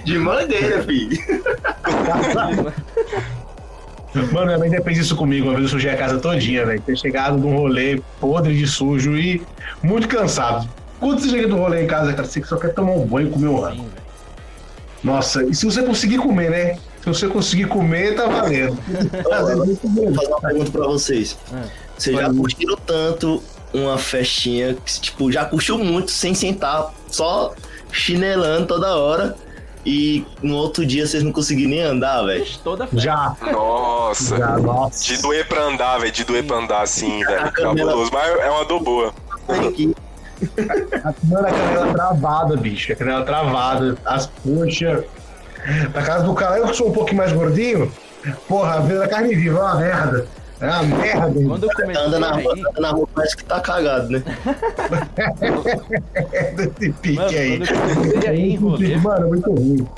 De 0.05 0.19
mangueira, 0.19 0.82
filho. 0.85 1.19
Mano, 4.32 4.47
minha 4.47 4.59
mãe 4.59 4.70
já 4.70 4.81
fez 4.82 4.98
isso 4.98 5.16
comigo. 5.16 5.47
Uma 5.47 5.52
vez 5.52 5.65
eu 5.65 5.69
sujei 5.70 5.90
a 5.90 5.97
casa 5.97 6.19
todinha, 6.19 6.65
velho. 6.66 6.81
Ter 6.81 6.97
chegado 6.97 7.39
num 7.39 7.57
rolê 7.57 8.01
podre 8.20 8.57
de 8.57 8.66
sujo 8.66 9.16
e 9.16 9.43
muito 9.82 10.09
cansado. 10.09 10.69
Quando 10.98 11.20
você 11.20 11.28
chega 11.28 11.48
do 11.48 11.57
rolê 11.57 11.85
em 11.85 11.86
casa, 11.86 12.12
cara, 12.12 12.27
você 12.27 12.43
só 12.44 12.57
quer 12.57 12.74
tomar 12.74 12.93
um 12.93 13.07
banho 13.07 13.28
e 13.28 13.31
comer 13.31 13.48
um 13.48 13.61
velho. 13.62 13.85
Nossa, 15.02 15.44
e 15.44 15.55
se 15.55 15.65
você 15.65 15.82
conseguir 15.82 16.19
comer, 16.19 16.51
né? 16.51 16.74
Se 17.01 17.07
você 17.07 17.27
conseguir 17.28 17.66
comer, 17.66 18.15
tá 18.15 18.27
valendo. 18.27 18.77
Vou 18.85 20.15
fazer 20.15 20.28
uma 20.28 20.40
pergunta 20.40 20.70
pra 20.70 20.86
vocês. 20.86 21.39
Vocês 21.97 22.16
já 22.16 22.32
curtiram 22.32 22.77
tanto 22.86 23.43
uma 23.72 23.98
festinha 23.98 24.74
que, 24.74 25.01
tipo, 25.01 25.30
já 25.30 25.44
curtiu 25.44 25.78
muito 25.78 26.10
sem 26.10 26.34
sentar, 26.34 26.92
só 27.09 27.55
chinelando 27.92 28.66
toda 28.66 28.97
hora 28.97 29.36
e 29.84 30.26
no 30.42 30.56
outro 30.56 30.84
dia 30.84 31.06
vocês 31.06 31.22
não 31.22 31.32
conseguiram 31.32 31.70
nem 31.70 31.82
andar, 31.82 32.22
velho? 32.22 32.47
Toda 32.62 32.86
festa. 32.86 33.01
Já, 33.01 33.36
Nossa. 33.52 34.36
já, 34.36 34.59
nossa. 34.59 35.05
De 35.05 35.22
doer 35.22 35.48
pra 35.48 35.62
andar, 35.62 35.98
velho. 35.98 36.12
De 36.12 36.24
doer 36.24 36.44
pra 36.44 36.56
andar 36.59 36.82
assim, 36.82 37.24
velho. 37.24 37.51
Cabuloso. 37.52 38.10
Mas 38.12 38.38
é 38.40 38.51
uma 38.51 38.64
dor 38.64 38.80
boa. 38.80 39.14
Aqui, 39.48 39.94
Mano, 41.24 41.47
a 41.47 41.51
canela 41.51 41.92
travada, 41.92 42.56
bicho. 42.56 42.92
A 42.92 42.97
canela 42.97 43.24
travada, 43.24 43.97
as 44.05 44.26
coxas. 44.26 45.05
Na 45.94 46.02
casa 46.02 46.24
do 46.24 46.34
cara, 46.34 46.59
eu 46.59 46.68
que 46.68 46.76
sou 46.76 46.88
um 46.88 46.92
pouquinho 46.92 47.18
mais 47.18 47.32
gordinho, 47.32 47.92
porra, 48.48 48.76
a 48.76 48.80
vida 48.80 49.01
da 49.01 49.09
carne 49.09 49.34
viva 49.34 49.59
é 49.59 49.62
uma 49.62 49.74
merda. 49.76 50.26
É 50.60 50.66
uma 50.66 50.82
merda. 50.82 51.42
Quando 51.46 51.64
eu 51.64 51.70
comecei 51.70 52.02
anda 52.02 52.18
na 52.18 52.28
a 52.28 52.36
rua, 52.36 52.52
anda 52.52 52.80
na 52.80 52.90
rua, 52.90 53.08
parece 53.14 53.36
que 53.36 53.44
tá 53.44 53.60
cagado, 53.60 54.10
né? 54.10 54.22
Desse 56.54 56.92
pique 56.92 57.12
mano, 57.14 57.38
aí. 57.38 57.58
quando 57.58 57.70
eu 57.70 57.94
comecei 57.94 58.28
a 58.28 58.34
ir 58.34 58.50
em 58.50 58.56
rolê, 58.56 58.96
Mano, 58.96 59.24
é 59.24 59.28
muito 59.28 59.50
ruim. 59.50 59.88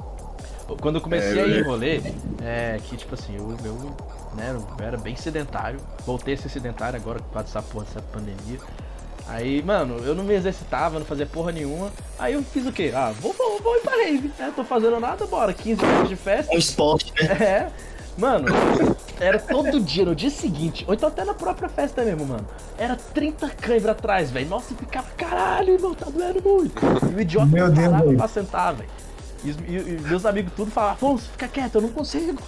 Quando 0.81 0.95
eu 0.97 1.01
comecei 1.01 1.41
a 1.41 1.47
ir 1.47 1.59
em 1.59 1.63
rolê, 1.63 2.01
é 2.41 2.79
que 2.85 2.97
tipo 2.97 3.15
assim, 3.15 3.37
eu, 3.37 3.55
eu, 3.65 3.75
né, 4.37 4.57
eu 4.57 4.85
era 4.85 4.97
bem 4.97 5.17
sedentário, 5.17 5.79
voltei 6.07 6.35
a 6.35 6.37
ser 6.37 6.49
sedentário 6.49 6.99
agora 6.99 7.19
por 7.19 7.33
causa 7.33 7.47
dessa 7.47 7.63
porra 7.63 7.85
dessa 7.85 8.01
pandemia. 8.01 8.59
Aí, 9.29 9.63
mano, 9.63 9.99
eu 10.05 10.15
não 10.15 10.25
me 10.25 10.35
exercitava, 10.35 10.99
não 10.99 11.07
fazia 11.07 11.27
porra 11.27 11.53
nenhuma. 11.53 11.91
Aí 12.19 12.35
eu 12.35 12.43
fiz 12.43 12.67
o 12.67 12.73
quê? 12.73 12.93
Ah, 12.95 13.13
vou, 13.21 13.33
vou, 13.33 13.61
vou 13.61 13.77
ir 13.77 13.81
pra 13.81 13.97
rave, 13.97 14.33
né? 14.39 14.53
Tô 14.55 14.65
fazendo 14.65 14.99
nada, 14.99 15.27
bora. 15.27 15.53
15 15.53 15.85
horas 15.85 16.09
de 16.09 16.17
festa. 16.17 16.55
Um 16.55 16.59
esporte, 16.59 17.13
né? 17.15 17.25
É. 17.41 17.69
Mano, 18.19 18.47
era 19.19 19.39
todo 19.39 19.81
dia, 19.81 20.05
no 20.05 20.15
dia 20.15 20.29
seguinte, 20.31 20.85
ou 20.87 20.95
então 20.95 21.09
até 21.09 21.25
na 21.25 21.33
própria 21.35 21.69
festa 21.69 22.05
mesmo, 22.05 22.27
mano. 22.27 22.47
Era 22.77 22.95
30 22.97 23.49
câimbra 23.51 23.93
atrás, 23.93 24.31
velho. 24.31 24.49
Nossa, 24.49 24.75
eu 24.75 24.77
ficava, 24.77 25.07
caralho, 25.17 25.73
irmão, 25.75 25.95
tá 25.95 26.07
doendo 26.11 26.43
muito. 26.43 26.75
E 27.11 27.15
o 27.15 27.21
idiota 27.21 27.47
Meu 27.47 27.69
não 27.69 27.75
Deus, 27.75 27.87
parava 27.89 28.05
velho. 28.07 28.19
pra 28.19 28.29
sentar, 28.29 28.75
velho. 28.75 28.89
E, 29.45 29.51
e- 29.51 29.97
e 29.97 30.01
meus 30.03 30.27
amigos 30.27 30.53
tudo 30.55 30.71
falavam, 30.71 30.95
Afonso, 30.95 31.31
fica 31.31 31.49
quieto, 31.49 31.77
eu 31.77 31.83
não 31.83 31.89
consigo. 31.89 32.39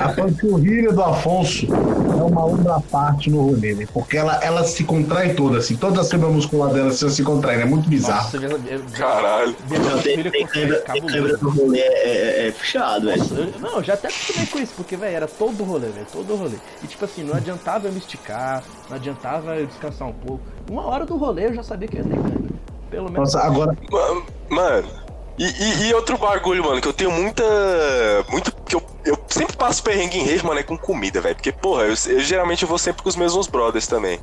A 0.00 0.08
panturrilha 0.10 0.92
do 0.92 1.02
Afonso 1.02 1.66
é 1.72 2.22
uma 2.22 2.44
outra 2.44 2.80
parte 2.90 3.30
no 3.30 3.42
rolê, 3.50 3.74
né? 3.74 3.86
Porque 3.92 4.16
ela, 4.16 4.36
ela 4.42 4.64
se 4.64 4.84
contrai 4.84 5.34
toda, 5.34 5.58
assim. 5.58 5.76
Toda 5.76 6.00
a 6.00 6.04
fibra 6.04 6.28
muscular 6.28 6.72
dela 6.72 6.90
se, 6.92 7.08
se 7.10 7.22
contrai, 7.22 7.56
né? 7.56 7.62
É 7.62 7.66
muito 7.66 7.88
bizarro. 7.88 8.24
Nossa, 8.24 8.38
minha, 8.38 8.58
minha, 8.58 8.78
Caralho. 8.92 9.54
câimbra 10.84 11.38
no 11.40 11.50
rolê, 11.50 11.78
é, 11.80 12.44
é, 12.44 12.48
é 12.48 12.52
puxado, 12.52 13.06
velho. 13.06 13.22
Eu- 13.36 13.60
não, 13.60 13.76
eu 13.76 13.82
já 13.82 13.94
até 13.94 14.08
acostumei 14.08 14.46
com 14.46 14.58
isso, 14.58 14.72
porque, 14.76 14.96
velho, 14.96 15.16
era 15.16 15.26
todo 15.28 15.64
rolê, 15.64 15.88
velho, 15.88 16.06
todo 16.12 16.34
rolê. 16.36 16.56
E, 16.82 16.86
tipo 16.86 17.04
assim, 17.04 17.22
não 17.24 17.34
adiantava 17.34 17.88
eu 17.88 17.92
me 17.92 17.98
esticar, 17.98 18.62
não 18.88 18.96
adiantava 18.96 19.56
eu 19.56 19.66
descansar 19.66 20.08
um 20.08 20.12
pouco. 20.12 20.40
Uma 20.70 20.86
hora 20.86 21.04
do 21.04 21.16
rolê 21.16 21.46
eu 21.46 21.54
já 21.54 21.62
sabia 21.62 21.88
que 21.88 21.96
eu 21.98 22.02
ia 22.04 22.08
ter 22.10 22.16
câimbra. 22.22 22.50
Pelo 22.90 23.04
menos. 23.10 23.32
Nossa, 23.34 23.40
agora. 23.46 23.76
Ma- 23.90 24.22
Mano, 24.50 24.86
e, 25.38 25.44
e- 25.44 25.86
e 25.88 25.94
outro 25.94 26.16
bagulho, 26.18 26.64
mano, 26.64 26.80
que 26.80 26.88
eu 26.88 26.92
tenho 26.92 27.10
muita. 27.10 27.42
Muito. 28.30 28.52
que 28.66 28.74
eu, 28.76 28.82
eu 29.04 29.18
sempre 29.28 29.56
passo 29.56 29.82
perrengue 29.82 30.18
em 30.18 30.24
rave, 30.24 30.44
mano, 30.46 30.60
é 30.60 30.62
com 30.62 30.76
comida, 30.78 31.20
velho. 31.20 31.34
Porque, 31.34 31.52
porra, 31.52 31.82
eu, 31.84 31.94
eu 32.06 32.20
geralmente 32.20 32.64
vou 32.64 32.78
sempre 32.78 33.02
com 33.02 33.08
os 33.08 33.16
mesmos 33.16 33.46
brothers 33.46 33.86
também. 33.86 34.20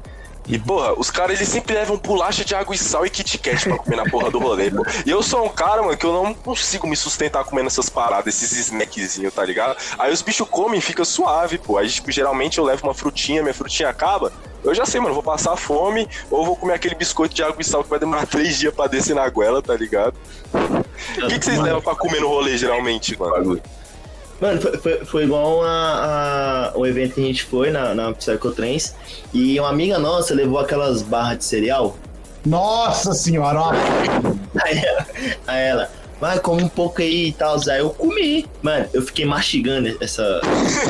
E, 0.48 0.57
porra, 0.57 0.94
os 0.98 1.11
caras 1.11 1.38
eles 1.38 1.48
sempre 1.49 1.76
levam 1.76 1.98
bolacha 1.98 2.44
de 2.44 2.56
água 2.56 2.73
e 2.73 2.77
sal 2.77 3.06
e 3.06 3.10
Kit 3.10 3.38
Kat 3.38 3.64
pra 3.69 3.77
comer 3.77 3.98
na 3.98 4.06
porra 4.10 4.31
do 4.31 4.40
rolê, 4.40 4.72
pô. 4.72 4.84
E 5.06 5.10
eu 5.11 5.22
sou 5.22 5.45
um 5.45 5.49
cara, 5.49 5.84
mano, 5.84 5.95
que 5.95 6.06
eu 6.06 6.11
não 6.14 6.34
consigo 6.34 6.88
me 6.88 6.95
sustentar 6.95 7.44
comendo 7.44 7.68
essas 7.68 7.88
paradas, 7.88 8.41
esses 8.41 8.57
snackzinhos, 8.57 9.31
tá 9.31 9.45
ligado? 9.45 9.77
Aí 9.99 10.11
os 10.11 10.23
bichos 10.23 10.48
comem 10.49 10.80
e 10.80 10.81
fica 10.81 11.06
suave, 11.06 11.60
pô. 11.60 11.77
Aí, 11.77 11.88
tipo, 11.88 12.11
geralmente 12.11 12.57
eu 12.57 12.64
levo 12.64 12.88
uma 12.88 12.95
frutinha, 12.95 13.44
minha 13.44 13.53
frutinha 13.53 13.90
acaba. 13.90 14.31
Eu 14.64 14.73
já 14.73 14.88
sei, 14.88 14.99
mano, 14.99 15.14
vou 15.14 15.22
passar 15.23 15.56
fome 15.56 16.07
ou 16.31 16.44
vou 16.44 16.56
comer 16.56 16.73
aquele 16.73 16.95
biscoito 16.95 17.36
de 17.36 17.44
água 17.44 17.57
e 17.60 17.64
sal 17.64 17.84
que 17.84 17.90
vai 17.90 17.99
demorar 17.99 18.26
três 18.27 18.57
dias 18.57 18.73
pra 18.73 18.88
descer 18.88 19.15
na 19.15 19.30
goela, 19.30 19.61
tá 19.61 19.76
ligado? 19.76 20.15
O 21.23 21.27
que, 21.27 21.39
que 21.39 21.45
vocês 21.45 21.59
levam 21.59 21.81
pra 21.81 21.95
comer 21.95 22.19
no 22.21 22.27
rolê, 22.27 22.57
geralmente, 22.57 23.17
mano? 23.19 23.31
Bagulho. 23.34 23.61
Mano, 24.41 24.61
foi, 24.61 24.77
foi, 24.77 25.05
foi 25.05 25.23
igual 25.26 25.63
a, 25.63 26.71
a- 26.73 26.77
o 26.77 26.85
evento 26.85 27.15
que 27.15 27.21
a 27.21 27.26
gente 27.26 27.43
foi 27.43 27.71
na, 27.71 27.93
na 27.93 28.13
Psychotrans 28.13 28.95
e 29.34 29.59
uma 29.59 29.69
amiga 29.69 29.99
nossa 29.99 30.34
levou 30.34 30.59
aquelas 30.59 31.01
barras 31.01 31.39
de 31.39 31.45
cereal. 31.45 31.97
Nossa 32.45 33.13
senhora, 33.13 33.59
ó. 33.59 33.71
Aí 34.63 34.77
ela, 34.77 35.07
aí 35.45 35.63
ela 35.67 35.91
vai, 36.21 36.39
come 36.39 36.63
um 36.63 36.69
pouco 36.69 37.01
aí 37.01 37.27
e 37.27 37.31
tal. 37.34 37.57
Aí 37.69 37.80
eu 37.80 37.89
comi. 37.89 38.45
Mano, 38.61 38.85
eu 38.93 39.01
fiquei 39.01 39.26
mastigando 39.26 39.97
essa. 39.99 40.39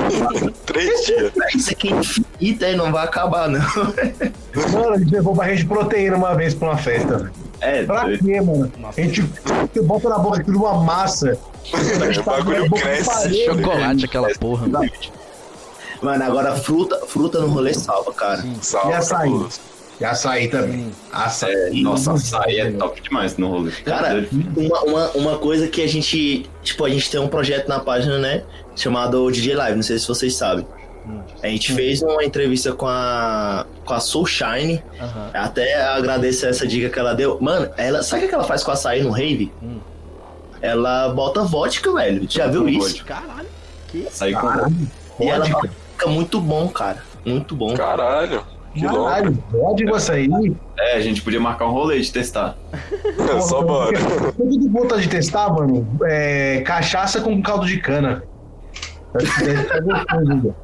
Três 0.67 1.05
dias. 1.07 1.31
Isso 1.55 1.71
aqui 1.71 1.91
é 1.91 1.95
infinito 1.95 2.65
aí, 2.65 2.75
não 2.75 2.91
vai 2.91 3.03
acabar, 3.03 3.49
não. 3.49 3.59
Mano, 4.71 4.93
a 4.93 4.97
gente 4.99 5.11
levou 5.11 5.33
barrinha 5.33 5.57
de 5.57 5.65
proteína 5.65 6.17
uma 6.17 6.35
vez 6.35 6.53
pra 6.53 6.69
uma 6.69 6.77
festa. 6.77 7.31
É, 7.61 7.83
Pra 7.83 8.03
doido. 8.03 8.23
quê, 8.25 8.41
mano? 8.41 8.71
Nossa. 8.79 8.99
A 9.01 9.03
gente 9.03 9.21
você 9.21 9.81
bota 9.81 10.09
na 10.09 10.17
boca 10.19 10.39
aquilo 10.39 10.59
uma 10.59 10.75
massa. 10.83 11.37
O 12.19 12.23
bagulho 12.23 12.69
cresce. 12.71 13.45
Chocolate, 13.45 14.05
aquela 14.05 14.29
porra. 14.39 14.67
Mano, 16.01 16.23
agora 16.23 16.55
fruta, 16.55 16.97
fruta 17.07 17.39
no 17.41 17.47
rolê 17.47 17.73
salva, 17.73 18.13
cara. 18.13 18.43
Salve, 18.61 18.91
E 18.91 18.93
açaí? 18.93 19.29
cabuloso. 19.29 19.59
E 19.99 20.05
açaí 20.05 20.47
também. 20.47 20.91
Açaí. 21.11 21.51
É, 21.53 21.69
nossa, 21.83 22.13
açaí 22.13 22.57
é 22.57 22.71
top 22.71 23.01
demais 23.01 23.35
no 23.37 23.49
rolê. 23.49 23.71
Cara, 23.83 24.25
uma, 24.55 24.81
uma, 24.83 25.09
uma 25.11 25.37
coisa 25.37 25.67
que 25.67 25.81
a 25.81 25.87
gente. 25.87 26.49
Tipo, 26.63 26.85
a 26.85 26.89
gente 26.89 27.11
tem 27.11 27.19
um 27.19 27.27
projeto 27.27 27.67
na 27.67 27.79
página, 27.81 28.17
né? 28.17 28.43
Chamado 28.77 29.29
DJ 29.29 29.55
Live, 29.55 29.75
não 29.75 29.83
sei 29.83 29.99
se 29.99 30.07
vocês 30.07 30.33
sabem. 30.35 30.65
A 31.41 31.47
gente 31.47 31.73
fez 31.73 32.01
uma 32.01 32.23
entrevista 32.23 32.73
com 32.73 32.85
a. 32.87 33.65
com 33.85 33.93
a 33.93 33.99
Soulshine. 33.99 34.83
Aham. 34.99 35.29
Até 35.33 35.81
agradeço 35.81 36.45
essa 36.45 36.67
dica 36.67 36.89
que 36.89 36.99
ela 36.99 37.13
deu. 37.13 37.37
Mano, 37.39 37.69
ela. 37.77 38.03
Sabe 38.03 38.25
o 38.25 38.29
que 38.29 38.35
ela 38.35 38.43
faz 38.43 38.63
com 38.63 38.71
açaí 38.71 39.01
no 39.03 39.09
rave? 39.11 39.51
Hum. 39.63 39.79
Ela 40.61 41.09
bota 41.09 41.43
vodka, 41.43 41.91
velho. 41.93 42.25
Já 42.29 42.47
viu 42.47 42.63
Com 42.63 42.69
isso? 42.69 43.05
Caralho. 43.05 43.47
Que 43.87 44.05
Açaí 44.07 44.33
com 44.33 44.47
Caralho. 44.47 44.75
E 45.19 45.27
ela 45.27 45.45
Vodka. 45.45 45.69
fica 45.93 46.07
muito 46.09 46.39
bom, 46.41 46.67
cara. 46.67 47.01
Muito 47.25 47.55
bom. 47.55 47.73
Caralho. 47.73 48.43
Que 48.73 48.85
louco. 48.85 49.05
Caralho, 49.09 49.43
vodka 49.49 49.95
açaí. 49.95 50.29
É, 50.77 50.95
a 50.95 51.01
gente 51.01 51.21
podia 51.21 51.39
marcar 51.39 51.65
um 51.65 51.71
rolê 51.71 51.99
de 51.99 52.11
testar. 52.11 52.55
Só 53.41 53.61
bora. 53.63 53.97
Tô 54.37 54.45
de 54.45 54.69
vontade 54.69 55.03
de 55.03 55.09
testar, 55.09 55.51
mano. 55.51 55.87
É, 56.03 56.61
cachaça 56.61 57.19
com 57.21 57.41
caldo 57.41 57.65
de 57.65 57.77
cana. 57.79 58.21
Deve 59.13 59.25
ficar 59.57 59.81
gostoso, 59.81 60.31
ainda. 60.31 60.55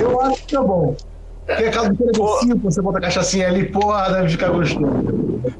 Eu 0.00 0.20
acho 0.20 0.42
que 0.46 0.54
tá 0.54 0.62
bom. 0.62 0.96
Porque 1.46 1.64
a 1.64 1.70
caldo 1.72 1.94
de 1.96 2.12
docinho, 2.12 2.56
você 2.58 2.80
bota 2.80 2.98
a 2.98 3.00
cachaçinha 3.00 3.48
ali, 3.48 3.64
porra, 3.68 4.10
deve 4.12 4.28
ficar 4.28 4.50
gostoso. 4.50 4.86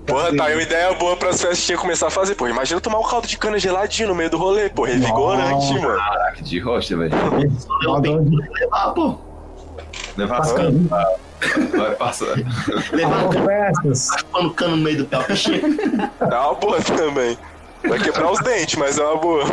Porra, 0.07 0.37
tá 0.37 0.45
aí 0.45 0.55
uma 0.55 0.63
ideia 0.63 0.95
boa 0.95 1.17
pras 1.17 1.43
festinhas 1.43 1.81
começar 1.81 2.07
a 2.07 2.11
fazer. 2.11 2.35
Pô, 2.37 2.47
imagina 2.47 2.81
tomar 2.81 3.01
um 3.01 3.03
caldo 3.09 3.27
de 3.27 3.37
cana 3.37 3.59
geladinho 3.59 4.11
no 4.11 4.15
meio 4.15 4.31
do 4.31 4.39
rolê, 4.39 4.69
pô, 4.69 4.85
revigorante, 4.85 5.51
Nossa. 5.51 5.73
mano. 5.75 5.97
Caraca, 5.97 6.43
de 6.43 6.59
rocha, 6.61 6.97
velho. 6.97 7.13
Eu 7.85 8.01
tenho 8.01 8.25
que 8.25 8.37
levar, 8.61 8.93
pô. 8.95 9.17
Levar 10.17 10.43
aí. 10.43 10.87
Ah, 10.93 11.15
Vai 11.77 11.95
passar. 11.97 12.37
Levar 12.93 13.27
As 13.71 13.81
festas. 13.83 14.23
pano 14.31 14.51
cano 14.53 14.77
no 14.77 14.83
meio 14.83 14.99
do 14.99 15.05
pé. 15.07 15.23
Pichê. 15.25 15.61
É 16.21 16.25
uma 16.25 16.55
boa 16.55 16.81
também. 16.83 17.37
Vai 17.89 17.99
quebrar 17.99 18.31
os 18.31 18.39
dentes, 18.41 18.77
mas 18.77 18.99
é 18.99 19.03
uma 19.03 19.17
boa. 19.17 19.45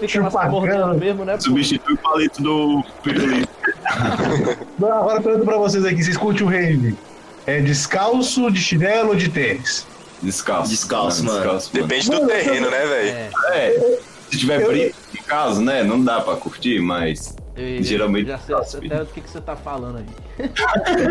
Fica 0.00 0.30
mordendo 0.48 0.94
mesmo, 0.98 1.24
né? 1.24 1.34
pô? 1.36 1.40
Substitui 1.42 1.94
o 1.94 1.98
palito 1.98 2.42
do 2.42 2.82
pirulito. 3.02 3.48
Agora 4.78 5.20
pergunto 5.20 5.44
pra 5.44 5.56
vocês 5.58 5.84
aqui, 5.84 6.02
vocês 6.02 6.16
curtem 6.16 6.46
o 6.46 6.50
rave? 6.50 6.96
É 7.46 7.60
descalço, 7.60 8.50
de 8.50 8.60
chinelo 8.60 9.10
ou 9.10 9.14
de 9.14 9.28
tênis? 9.28 9.86
Descalço. 10.22 10.70
Descalço, 10.70 11.24
mano. 11.24 11.38
Descalço, 11.40 11.70
mano. 11.74 11.86
Depende 11.86 12.10
do 12.10 12.26
terreno, 12.26 12.70
né, 12.70 12.86
velho? 12.86 13.08
É. 13.08 13.30
É, 13.52 13.98
se 14.30 14.38
tiver 14.38 14.62
Eu- 14.62 14.68
brito, 14.68 14.96
no 15.14 15.22
caso, 15.24 15.60
né? 15.62 15.82
Não 15.84 16.02
dá 16.02 16.20
pra 16.20 16.36
curtir, 16.36 16.80
mas. 16.80 17.34
Eu- 17.56 17.82
Geralmente 17.82 18.26
Já 18.28 18.38
sei 18.38 18.46
descalço, 18.56 18.76
até 18.78 18.98
do 18.98 19.06
que, 19.06 19.20
que 19.20 19.30
você 19.30 19.40
tá 19.40 19.54
falando 19.54 19.98
aí. 19.98 20.50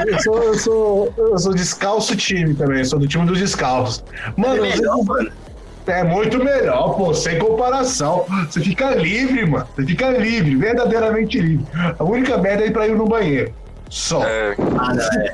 Eu 0.07 0.19
sou, 0.21 0.43
eu 0.43 0.53
sou, 0.59 1.13
eu 1.17 1.37
sou 1.37 1.53
descalço 1.53 2.15
time 2.17 2.53
também, 2.55 2.79
eu 2.79 2.85
sou 2.85 2.99
do 2.99 3.07
time 3.07 3.25
dos 3.25 3.39
descalços. 3.39 4.03
Mano, 4.35 4.65
É 4.65 4.71
você- 4.71 4.77
melhor, 4.81 5.03
mano. 5.05 5.31
É 5.87 6.03
muito 6.03 6.43
melhor, 6.43 6.95
pô, 6.95 7.13
sem 7.13 7.37
comparação. 7.39 8.25
Você 8.49 8.61
fica 8.61 8.91
livre, 8.91 9.45
mano. 9.45 9.67
Você 9.75 9.85
fica 9.85 10.09
livre, 10.11 10.55
verdadeiramente 10.55 11.39
livre. 11.39 11.65
A 11.97 12.03
única 12.03 12.37
merda 12.37 12.63
é 12.63 12.67
ir 12.67 12.71
pra 12.71 12.87
ir 12.87 12.95
no 12.95 13.05
banheiro. 13.05 13.53
Só. 13.89 14.23
É, 14.25 14.55
não, 14.57 14.91
é. 14.91 15.33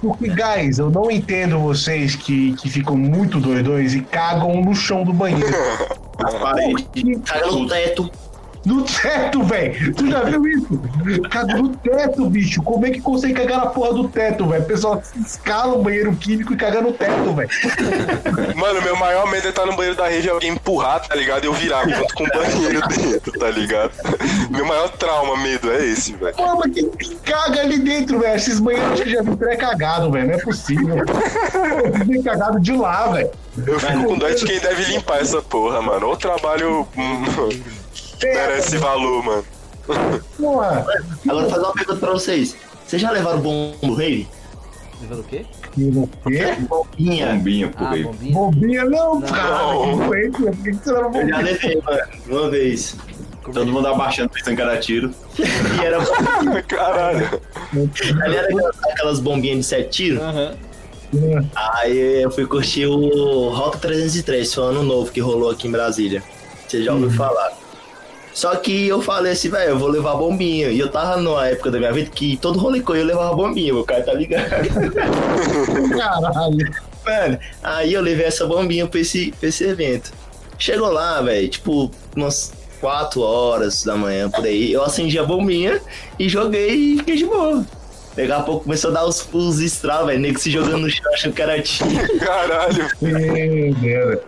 Porque, 0.00 0.28
guys, 0.28 0.78
eu 0.78 0.90
não 0.90 1.10
entendo 1.10 1.58
vocês 1.58 2.14
que, 2.14 2.54
que 2.54 2.68
ficam 2.68 2.96
muito 2.96 3.38
doidões 3.38 3.94
e 3.94 4.00
cagam 4.00 4.62
no 4.62 4.74
chão 4.74 5.04
do 5.04 5.12
banheiro. 5.12 5.54
Paredes. 6.40 6.86
Caga 7.24 7.46
no 7.46 7.66
teto. 7.66 8.10
No 8.64 8.82
teto, 8.84 9.42
velho! 9.42 9.94
Tu 9.94 10.10
já 10.10 10.22
viu 10.24 10.46
isso? 10.46 10.78
Caga 11.30 11.54
no 11.56 11.70
teto, 11.70 12.28
bicho. 12.28 12.62
Como 12.62 12.84
é 12.84 12.90
que 12.90 13.00
consegue 13.00 13.32
cagar 13.32 13.58
na 13.58 13.66
porra 13.66 13.94
do 13.94 14.08
teto, 14.08 14.46
velho? 14.46 14.62
O 14.62 14.66
pessoal 14.66 15.02
escala 15.24 15.74
o 15.74 15.82
banheiro 15.82 16.14
químico 16.16 16.52
e 16.52 16.56
caga 16.56 16.82
no 16.82 16.92
teto, 16.92 17.34
velho. 17.34 17.48
Mano, 18.54 18.82
meu 18.82 18.96
maior 18.96 19.30
medo 19.30 19.46
é 19.46 19.50
estar 19.50 19.64
no 19.64 19.74
banheiro 19.74 19.96
da 19.96 20.08
rede 20.08 20.26
e 20.26 20.30
alguém 20.30 20.52
empurrar, 20.52 21.00
tá 21.00 21.14
ligado? 21.14 21.44
E 21.44 21.46
eu 21.46 21.54
virar 21.54 21.88
junto 21.88 22.14
com 22.14 22.24
o 22.24 22.28
banheiro 22.28 22.86
dentro, 22.88 23.32
tá 23.32 23.50
ligado? 23.50 23.92
Meu 24.50 24.66
maior 24.66 24.90
trauma, 24.90 25.36
medo 25.38 25.70
é 25.70 25.86
esse, 25.86 26.14
velho. 26.14 26.36
Pô, 26.36 26.56
mas 26.56 26.72
que 26.74 27.14
caga 27.24 27.62
ali 27.62 27.78
dentro, 27.78 28.20
velho? 28.20 28.36
Esses 28.36 28.60
banheiros 28.60 29.00
que 29.00 29.10
já 29.10 29.22
vi 29.22 29.36
pré-cagado, 29.36 30.10
velho. 30.10 30.26
Não 30.28 30.34
é 30.34 30.38
possível. 30.38 30.96
Vi 32.04 32.22
cagado 32.22 32.60
de 32.60 32.72
lá, 32.72 33.08
velho. 33.08 33.30
Eu 33.66 33.80
fico 33.80 34.04
com 34.04 34.18
dó 34.18 34.28
de 34.28 34.44
quem 34.44 34.60
deve 34.60 34.84
limpar 34.92 35.20
essa 35.20 35.40
porra, 35.42 35.80
mano. 35.80 36.08
Ou 36.08 36.16
trabalho 36.16 36.86
hum, 36.96 37.24
merece 38.22 38.78
valor, 38.78 39.22
mano. 39.24 39.44
Porra. 40.38 40.86
Agora 41.28 41.48
fazer 41.48 41.64
uma 41.64 41.72
pergunta 41.72 41.98
pra 41.98 42.10
vocês. 42.12 42.56
Vocês 42.86 43.00
já 43.02 43.10
levaram 43.10 43.40
bom 43.40 43.74
no 43.82 43.94
rave? 43.94 44.28
Levando 45.00 45.20
o 45.20 45.24
quê? 45.24 45.46
O 45.76 46.30
quê? 46.30 46.56
Bombinha. 46.68 47.26
Bombinha, 47.34 47.68
por 47.68 47.86
Ah, 47.86 47.90
aí. 47.92 48.02
bombinha. 48.02 48.32
Bobinha 48.34 48.84
não, 48.84 49.20
Não. 49.20 49.22
cara. 49.22 49.58
Por 50.06 50.52
que 50.62 50.72
você 50.72 50.92
leva 50.92 51.18
Eu 51.18 51.28
já 51.28 51.38
levei, 51.38 51.82
mano. 51.82 52.02
Uma 52.28 52.50
vez. 52.50 52.96
Todo 53.42 53.66
mundo 53.66 53.88
abaixando, 53.88 54.28
pensando 54.28 54.54
que 54.56 54.62
era 54.62 54.76
tiro. 54.78 55.10
E 55.38 55.84
era. 55.84 55.98
Caralho. 56.68 57.40
Ali 58.22 58.36
era 58.36 58.46
aquelas, 58.46 58.76
aquelas 58.84 59.20
bombinhas 59.20 59.58
de 59.58 59.64
sete 59.64 59.88
tiros. 59.90 60.20
Aham. 60.22 60.54
Aí 61.56 62.22
eu 62.22 62.30
fui 62.30 62.46
curtir 62.46 62.86
o 62.86 63.48
Rota 63.48 63.78
303, 63.78 64.54
foi 64.54 64.62
o 64.64 64.66
ano 64.68 64.82
novo 64.84 65.10
que 65.10 65.18
rolou 65.20 65.50
aqui 65.50 65.66
em 65.66 65.70
Brasília. 65.72 66.22
Você 66.68 66.84
já 66.84 66.92
ouviu 66.92 67.10
falar. 67.10 67.52
Só 68.32 68.54
que 68.56 68.86
eu 68.86 69.02
falei 69.02 69.32
assim, 69.32 69.48
velho, 69.48 69.70
eu 69.70 69.78
vou 69.78 69.88
levar 69.88 70.14
bombinha. 70.14 70.68
E 70.68 70.78
eu 70.78 70.90
tava 70.90 71.16
numa 71.16 71.46
época 71.46 71.70
da 71.70 71.78
minha 71.78 71.92
vida 71.92 72.10
que 72.10 72.36
todo 72.36 72.60
que 72.82 72.90
eu 72.90 73.04
levava 73.04 73.34
bombinha, 73.34 73.72
meu 73.72 73.84
cara 73.84 74.02
tá 74.02 74.12
ligado. 74.12 74.48
Caralho. 75.96 76.74
Mano, 77.04 77.38
aí 77.62 77.92
eu 77.92 78.02
levei 78.02 78.26
essa 78.26 78.46
bombinha 78.46 78.86
pra 78.86 79.00
esse, 79.00 79.32
pra 79.32 79.48
esse 79.48 79.64
evento. 79.64 80.12
Chegou 80.58 80.90
lá, 80.90 81.20
velho, 81.22 81.48
tipo, 81.48 81.90
umas 82.14 82.52
4 82.80 83.20
horas 83.20 83.84
da 83.84 83.96
manhã 83.96 84.30
por 84.30 84.44
aí. 84.44 84.72
Eu 84.72 84.82
acendi 84.84 85.18
a 85.18 85.24
bombinha 85.24 85.80
e 86.18 86.28
joguei 86.28 86.74
e 86.74 86.96
fiquei 86.98 87.16
de 87.16 87.26
boa. 87.26 87.64
Daqui 88.16 88.32
a 88.32 88.40
pouco 88.40 88.64
começou 88.64 88.90
a 88.90 88.94
dar 88.94 89.04
os, 89.06 89.28
os 89.32 89.60
estralos, 89.60 90.06
velho. 90.08 90.20
Nego 90.20 90.38
se 90.38 90.50
jogando 90.50 90.78
no 90.78 90.90
chão, 90.90 91.12
achando 91.14 91.32
que 91.32 91.42
era 91.42 91.60
tiro. 91.62 91.88
Caralho. 92.18 92.88
Meu 93.00 93.74
Deus. 93.74 94.18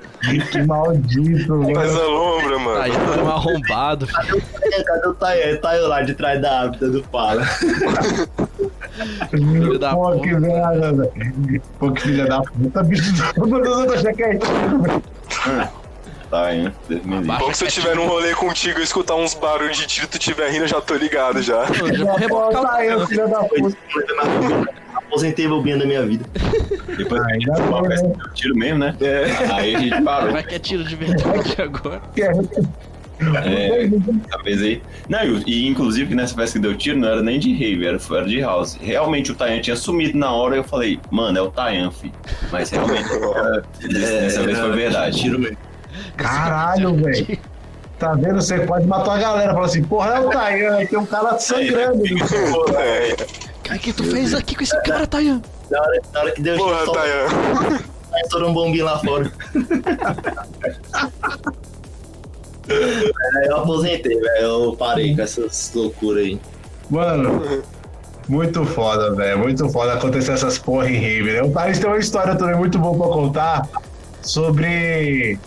Que 0.53 0.63
maldito, 0.63 1.61
Faz 1.75 1.93
mano. 1.93 2.01
a 2.01 2.07
lombra, 2.07 2.59
mano. 2.61 2.81
Aí 2.81 2.93
foi 2.93 3.23
um 3.23 3.29
arrombado. 3.29 4.07
Cadê 4.07 4.33
o 4.37 4.41
Taio? 4.41 4.85
Cadê 4.85 5.09
o 5.09 5.15
Taio? 5.15 5.61
Taio 5.61 5.89
lá 5.89 6.03
de 6.03 6.15
trás 6.15 6.41
da 6.41 6.61
hábita 6.63 6.89
do 6.89 7.03
Pala. 7.03 7.45
Filho 9.31 9.79
da 9.81 9.93
Pô, 9.95 10.13
puta. 10.13 10.21
que 10.29 10.35
velho. 10.37 11.63
Pô, 11.79 11.91
que 11.93 12.03
filha 12.03 12.27
da 12.27 12.41
puta, 12.43 12.83
bicho. 12.85 13.35
Todo 13.35 13.49
mundo 13.49 13.93
achando 13.93 14.15
que 14.15 14.23
é 14.23 14.35
isso, 14.37 14.79
velho. 14.81 15.82
Tá, 16.33 16.55
hein? 16.55 16.73
Que 16.89 17.55
se 17.59 17.65
eu 17.67 17.69
tiver 17.69 17.95
num 17.95 18.07
rolê 18.07 18.35
contigo 18.35 18.81
e 18.81 18.83
escutar 18.83 19.15
uns 19.17 19.35
barulhos 19.35 19.77
de 19.77 19.87
tiro 19.87 20.07
e 20.07 20.09
tu 20.09 20.19
tiver 20.19 20.49
rindo, 20.51 20.65
eu 20.65 20.69
já 20.69 20.81
tô 20.81 20.95
ligado 20.95 21.43
já. 21.43 21.67
Eu 21.67 21.95
já 21.95 22.05
vou 22.07 22.17
rebocar 22.17 22.63
o 22.63 23.01
Tá 23.01 23.07
filha 23.07 23.27
da 23.29 23.45
puta. 23.45 23.77
aposentei 24.95 25.47
bobinha 25.47 25.77
da 25.77 25.85
minha 25.85 26.01
vida. 26.07 26.25
Depois 26.97 27.21
a 27.23 27.29
gente 27.35 27.51
Ainda 27.51 27.55
foi 27.57 27.67
uma 27.69 27.83
bem, 27.83 27.91
festa 27.91 28.09
que 28.09 28.17
deu 28.17 28.33
tiro 28.33 28.57
mesmo, 28.57 28.79
né? 28.79 28.97
Aí 29.53 29.77
a 29.77 29.79
gente 29.79 30.03
parou. 30.03 30.33
Vai 30.33 30.43
que 30.43 30.55
é 30.55 30.59
tiro 30.59 30.85
de 30.85 30.97
verdade 30.97 31.55
agora. 31.61 32.01
É, 33.45 33.89
talvez 34.29 34.61
aí. 34.63 34.83
Não, 35.09 35.23
e, 35.23 35.45
e 35.47 35.69
inclusive 35.69 36.09
que 36.09 36.15
nessa 36.17 36.35
festa 36.35 36.59
que 36.59 36.63
deu 36.63 36.77
tiro 36.77 36.99
não 36.99 37.09
era 37.09 37.23
nem 37.23 37.39
de 37.39 37.53
rave, 37.53 37.87
era, 37.87 37.97
era 38.11 38.25
de 38.27 38.41
house. 38.41 38.77
Realmente 38.81 39.31
o 39.31 39.35
Tayan 39.37 39.61
tinha 39.61 39.77
sumido 39.77 40.19
na 40.19 40.33
hora 40.33 40.57
e 40.57 40.59
eu 40.59 40.65
falei, 40.65 40.99
mano, 41.09 41.39
é 41.39 41.41
o 41.41 41.49
Tayan, 41.49 41.93
fi. 41.93 42.11
Mas 42.51 42.71
realmente, 42.71 43.07
era- 43.13 43.63
dessa 43.89 44.43
vez 44.43 44.59
foi 44.59 44.73
verdade. 44.73 45.21
Tiro 45.21 45.39
mesmo. 45.39 45.57
Caralho, 46.17 46.95
velho. 46.97 47.39
Tá 47.99 48.15
vendo? 48.15 48.35
Você 48.35 48.67
quase 48.67 48.87
matou 48.87 49.13
a 49.13 49.19
galera. 49.19 49.53
Fala 49.55 49.67
assim, 49.67 49.83
porra, 49.85 50.17
é 50.17 50.21
o 50.21 50.31
Tayan, 50.31 50.87
tem 50.87 50.99
um 50.99 51.07
cara 51.07 51.39
sangrando. 51.39 52.03
É, 52.79 53.17
Cara, 53.63 53.77
o 53.77 53.81
que 53.81 53.93
tu 53.93 54.05
fez 54.05 54.35
aqui 54.35 54.57
com 54.57 54.63
esse 54.63 54.81
cara, 54.83 55.07
Tayan? 55.07 55.41
Na 55.71 55.81
hora, 55.81 56.03
na 56.13 56.21
hora 56.21 56.31
que 56.33 56.43
deu 56.43 56.57
porra, 56.57 56.85
só 56.85 56.93
Tayan. 56.93 57.27
estourou 58.25 58.51
um 58.51 58.55
bombinho 58.55 58.85
lá 58.85 58.99
fora. 58.99 59.31
Aí 62.69 63.47
eu 63.49 63.57
aposentei, 63.57 64.19
velho. 64.19 64.41
Eu 64.41 64.77
parei 64.77 65.15
com 65.15 65.23
essas 65.23 65.73
loucuras 65.75 66.25
aí. 66.25 66.41
Mano, 66.91 67.63
muito 68.29 68.65
foda, 68.65 69.15
velho. 69.15 69.39
Muito 69.39 69.69
foda 69.69 69.95
acontecer 69.95 70.33
essas 70.33 70.59
porra 70.59 70.89
em 70.89 70.99
rave, 70.99 71.33
né? 71.33 71.43
O 71.43 71.51
Thales 71.51 71.79
tem 71.79 71.89
uma 71.89 71.99
história 71.99 72.35
também 72.37 72.57
muito 72.57 72.79
boa 72.79 72.97
pra 72.97 73.09
contar 73.09 73.69
sobre 74.21 75.39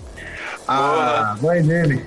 a 0.68 1.38
mãe 1.42 1.62
dele. 1.62 2.06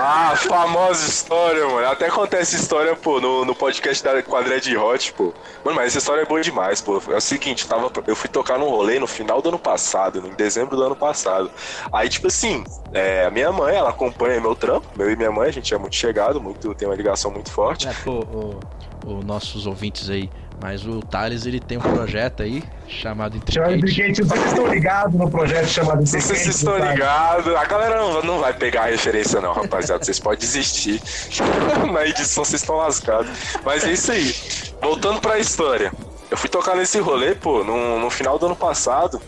Ah, 0.00 0.34
famosa 0.36 1.06
história, 1.06 1.66
mano. 1.66 1.86
Até 1.86 2.08
conta 2.08 2.36
essa 2.38 2.56
história, 2.56 2.96
pô, 2.96 3.20
no, 3.20 3.44
no 3.44 3.54
podcast 3.54 4.02
da 4.02 4.22
Quadra 4.22 4.60
de 4.60 4.76
Hot, 4.76 5.12
pô. 5.12 5.34
Mano, 5.64 5.76
mas 5.76 5.88
essa 5.88 5.98
história 5.98 6.22
é 6.22 6.24
boa 6.24 6.40
demais, 6.40 6.80
pô. 6.80 7.02
É 7.08 7.16
o 7.16 7.20
seguinte, 7.20 7.66
tava, 7.66 7.90
eu 8.06 8.16
fui 8.16 8.28
tocar 8.28 8.58
num 8.58 8.68
rolê 8.68 8.98
no 8.98 9.06
final 9.06 9.42
do 9.42 9.50
ano 9.50 9.58
passado, 9.58 10.26
em 10.26 10.34
dezembro 10.34 10.76
do 10.76 10.82
ano 10.82 10.96
passado. 10.96 11.50
Aí, 11.92 12.08
tipo 12.08 12.28
assim, 12.28 12.64
é, 12.92 13.26
a 13.26 13.30
minha 13.30 13.52
mãe, 13.52 13.76
ela 13.76 13.90
acompanha 13.90 14.40
meu 14.40 14.54
trampo, 14.54 14.86
meu 14.96 15.10
e 15.10 15.16
minha 15.16 15.30
mãe, 15.30 15.48
a 15.48 15.52
gente 15.52 15.74
é 15.74 15.78
muito 15.78 15.96
chegado, 15.96 16.40
muito, 16.40 16.74
tem 16.74 16.88
uma 16.88 16.96
ligação 16.96 17.30
muito 17.30 17.50
forte. 17.50 17.86
É, 17.86 17.92
pô, 18.04 18.20
o, 18.20 18.60
o 19.06 19.22
nossos 19.22 19.66
ouvintes 19.66 20.08
aí. 20.08 20.30
Mas 20.60 20.86
o 20.86 21.00
Thales, 21.00 21.46
ele 21.46 21.60
tem 21.60 21.78
um 21.78 21.80
projeto 21.80 22.42
aí 22.42 22.62
chamado 22.88 23.36
Intricate. 23.36 23.74
Intricate, 23.74 24.22
vocês 24.22 24.46
estão 24.46 24.66
ligados 24.66 25.14
no 25.14 25.30
projeto 25.30 25.66
chamado 25.66 26.02
Intricate? 26.02 26.26
vocês 26.26 26.46
estão 26.46 26.78
ligados. 26.78 27.54
A 27.54 27.64
galera 27.64 27.96
não, 27.96 28.22
não 28.22 28.40
vai 28.40 28.52
pegar 28.54 28.84
a 28.84 28.86
referência, 28.86 29.40
não, 29.40 29.52
rapaziada. 29.52 30.04
Vocês 30.04 30.18
podem 30.18 30.38
desistir. 30.38 31.02
Na 31.92 32.06
edição 32.06 32.44
vocês 32.44 32.62
estão 32.62 32.76
lascados. 32.76 33.30
Mas 33.64 33.84
é 33.84 33.92
isso 33.92 34.12
aí. 34.12 34.34
Voltando 34.80 35.20
pra 35.20 35.38
história. 35.38 35.92
Eu 36.30 36.36
fui 36.36 36.48
tocar 36.48 36.74
nesse 36.74 36.98
rolê, 36.98 37.34
pô, 37.34 37.62
no, 37.62 38.00
no 38.00 38.10
final 38.10 38.38
do 38.38 38.46
ano 38.46 38.56
passado. 38.56 39.20